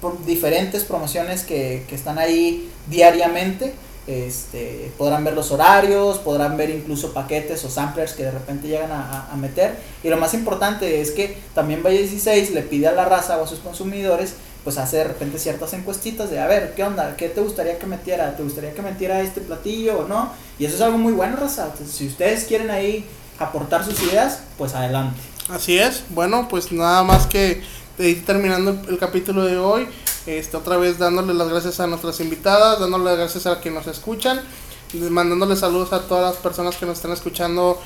por 0.00 0.24
diferentes 0.26 0.84
promociones 0.84 1.42
que, 1.42 1.84
que 1.88 1.94
están 1.94 2.18
ahí 2.18 2.70
diariamente. 2.88 3.72
Este, 4.06 4.92
podrán 4.96 5.24
ver 5.24 5.34
los 5.34 5.50
horarios, 5.50 6.18
podrán 6.18 6.56
ver 6.56 6.70
incluso 6.70 7.12
paquetes 7.12 7.64
o 7.64 7.70
samplers 7.70 8.12
que 8.12 8.22
de 8.22 8.30
repente 8.30 8.68
llegan 8.68 8.92
a, 8.92 9.34
meter. 9.36 9.76
Y 10.04 10.08
lo 10.08 10.16
más 10.16 10.32
importante 10.34 11.00
es 11.00 11.10
que 11.10 11.36
también 11.54 11.82
Valle 11.82 11.98
16 11.98 12.52
le 12.52 12.62
pide 12.62 12.86
a 12.86 12.92
la 12.92 13.04
raza 13.04 13.36
o 13.38 13.44
a 13.44 13.48
sus 13.48 13.58
consumidores, 13.58 14.34
pues 14.62 14.78
hace 14.78 14.98
de 14.98 15.04
repente 15.04 15.38
ciertas 15.38 15.72
encuestitas 15.72 16.30
de, 16.30 16.40
a 16.40 16.46
ver, 16.46 16.74
¿qué 16.74 16.84
onda? 16.84 17.16
¿Qué 17.16 17.28
te 17.28 17.40
gustaría 17.40 17.78
que 17.78 17.86
metiera? 17.86 18.36
¿Te 18.36 18.42
gustaría 18.42 18.72
que 18.74 18.82
metiera 18.82 19.20
este 19.20 19.40
platillo 19.40 20.00
o 20.00 20.08
no? 20.08 20.32
Y 20.58 20.64
eso 20.64 20.76
es 20.76 20.80
algo 20.82 20.98
muy 20.98 21.12
bueno, 21.12 21.36
raza. 21.36 21.72
Si 21.88 22.06
ustedes 22.06 22.44
quieren 22.44 22.70
ahí 22.70 23.04
aportar 23.38 23.84
sus 23.84 24.00
ideas, 24.02 24.40
pues 24.56 24.74
adelante. 24.74 25.20
Así 25.48 25.78
es. 25.78 26.04
Bueno, 26.10 26.48
pues 26.48 26.72
nada 26.72 27.02
más 27.02 27.26
que 27.26 27.62
terminando 27.96 28.78
el, 28.88 28.98
capítulo 28.98 29.44
de 29.44 29.58
hoy. 29.58 29.86
Este, 30.26 30.56
otra 30.56 30.76
vez 30.76 30.98
dándole 30.98 31.34
las 31.34 31.48
gracias 31.48 31.80
a 31.80 31.86
nuestras 31.86 32.20
invitadas, 32.20 32.80
dándole 32.80 33.04
las 33.04 33.16
gracias 33.16 33.46
a 33.46 33.60
quienes 33.60 33.86
nos 33.86 33.96
escuchan, 33.96 34.40
mandándole 35.10 35.56
saludos 35.56 35.92
a 35.92 36.02
todas 36.02 36.34
las 36.34 36.42
personas 36.42 36.76
que 36.76 36.86
nos 36.86 36.96
están 36.96 37.12
escuchando, 37.12 37.80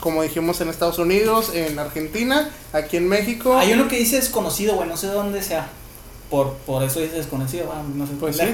como 0.00 0.22
dijimos, 0.22 0.60
en 0.60 0.68
Estados 0.68 0.98
Unidos, 0.98 1.50
en 1.54 1.78
Argentina, 1.78 2.50
aquí 2.72 2.96
en 2.96 3.08
México. 3.08 3.56
Hay 3.56 3.72
uno 3.72 3.88
que 3.88 3.98
dice 3.98 4.16
desconocido, 4.16 4.74
güey, 4.74 4.88
no 4.88 4.96
sé 4.96 5.08
de 5.08 5.14
dónde 5.14 5.42
sea. 5.42 5.68
Por, 6.30 6.54
por 6.66 6.82
eso 6.82 7.00
dice 7.00 7.14
desconocido, 7.16 7.72
ah, 7.72 7.82
no 7.94 8.06
sé, 8.06 8.12
Pues 8.18 8.36
sí. 8.36 8.46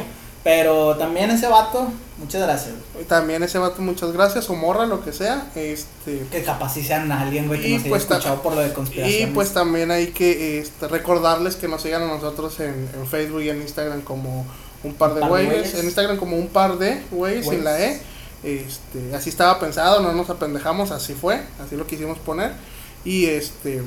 Pero 0.42 0.96
también 0.96 1.30
ese 1.30 1.46
vato, 1.48 1.88
muchas 2.18 2.40
gracias. 2.42 2.74
También 3.08 3.42
ese 3.42 3.58
vato, 3.58 3.82
muchas 3.82 4.10
gracias, 4.12 4.48
o 4.48 4.54
morra, 4.54 4.86
lo 4.86 5.04
que 5.04 5.12
sea. 5.12 5.46
Este, 5.54 6.26
Que 6.32 6.42
capaz 6.42 6.72
si 6.74 6.82
sean 6.82 7.12
alguien, 7.12 7.46
güey, 7.46 7.60
que 7.60 7.68
Y 7.68 7.72
nos 7.74 7.80
haya 7.82 7.90
pues 7.90 8.06
ta- 8.06 8.14
escuchado 8.16 8.40
por 8.42 8.54
lo 8.54 8.62
de 8.62 8.68
Y 8.68 8.72
conspiración. 8.72 9.32
pues 9.34 9.52
también 9.52 9.90
hay 9.90 10.08
que 10.08 10.58
este, 10.60 10.88
recordarles 10.88 11.56
que 11.56 11.68
nos 11.68 11.82
sigan 11.82 12.02
a 12.02 12.06
nosotros 12.06 12.58
en, 12.60 12.88
en 12.94 13.06
Facebook 13.06 13.42
y 13.42 13.50
en 13.50 13.60
Instagram 13.60 14.00
como 14.00 14.46
un 14.82 14.94
par 14.94 15.14
de 15.14 15.20
güeyes. 15.28 15.74
En 15.74 15.84
Instagram 15.84 16.16
como 16.16 16.36
un 16.38 16.48
par 16.48 16.78
de 16.78 17.02
güeyes 17.10 17.46
sin 17.46 17.62
la 17.62 17.78
E. 17.78 18.00
Este, 18.42 19.14
así 19.14 19.28
estaba 19.28 19.58
pensado, 19.60 20.00
no 20.00 20.12
nos 20.14 20.30
apendejamos, 20.30 20.90
así 20.90 21.12
fue, 21.12 21.42
así 21.62 21.76
lo 21.76 21.86
quisimos 21.86 22.16
poner. 22.18 22.52
Y 23.04 23.26
este, 23.26 23.82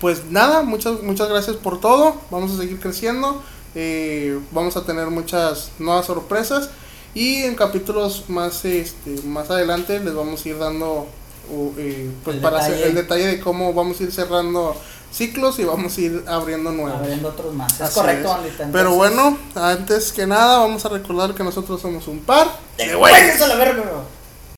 pues 0.00 0.24
nada, 0.30 0.62
muchas, 0.62 1.00
muchas 1.02 1.28
gracias 1.28 1.54
por 1.56 1.78
todo. 1.80 2.16
Vamos 2.32 2.52
a 2.52 2.56
seguir 2.56 2.80
creciendo. 2.80 3.40
Eh, 3.78 4.40
vamos 4.52 4.76
a 4.78 4.84
tener 4.84 5.08
muchas 5.08 5.70
nuevas 5.78 6.06
sorpresas. 6.06 6.70
Y 7.14 7.44
en 7.44 7.54
capítulos 7.54 8.24
más, 8.28 8.64
este, 8.64 9.22
más 9.22 9.50
adelante 9.50 10.00
les 10.00 10.14
vamos 10.14 10.44
a 10.44 10.48
ir 10.48 10.58
dando 10.58 11.06
uh, 11.50 11.72
eh, 11.78 12.10
pues 12.24 12.36
El 12.36 12.42
para 12.42 12.58
hacer 12.58 12.72
detalle. 12.72 12.88
el 12.88 12.94
detalle 12.94 13.26
de 13.26 13.40
cómo 13.40 13.72
vamos 13.74 14.00
a 14.00 14.02
ir 14.04 14.12
cerrando 14.12 14.74
ciclos 15.12 15.58
y 15.58 15.64
vamos 15.64 15.96
a 15.96 16.00
ir 16.00 16.24
abriendo 16.26 16.72
nuevos. 16.72 17.00
Abriendo 17.00 17.28
otros 17.28 17.54
más. 17.54 17.72
Es 17.74 17.80
Así 17.82 17.94
correcto. 18.00 18.38
Pero 18.72 18.94
bueno, 18.94 19.38
antes 19.54 20.10
que 20.12 20.26
nada 20.26 20.58
vamos 20.58 20.84
a 20.84 20.88
recordar 20.88 21.34
que 21.34 21.44
nosotros 21.44 21.80
somos 21.80 22.08
un 22.08 22.20
par 22.20 22.48
¡De 22.78 22.94
güeyes 22.94 23.40
a 23.40 23.46
la 23.46 23.56
verga! 23.56 23.84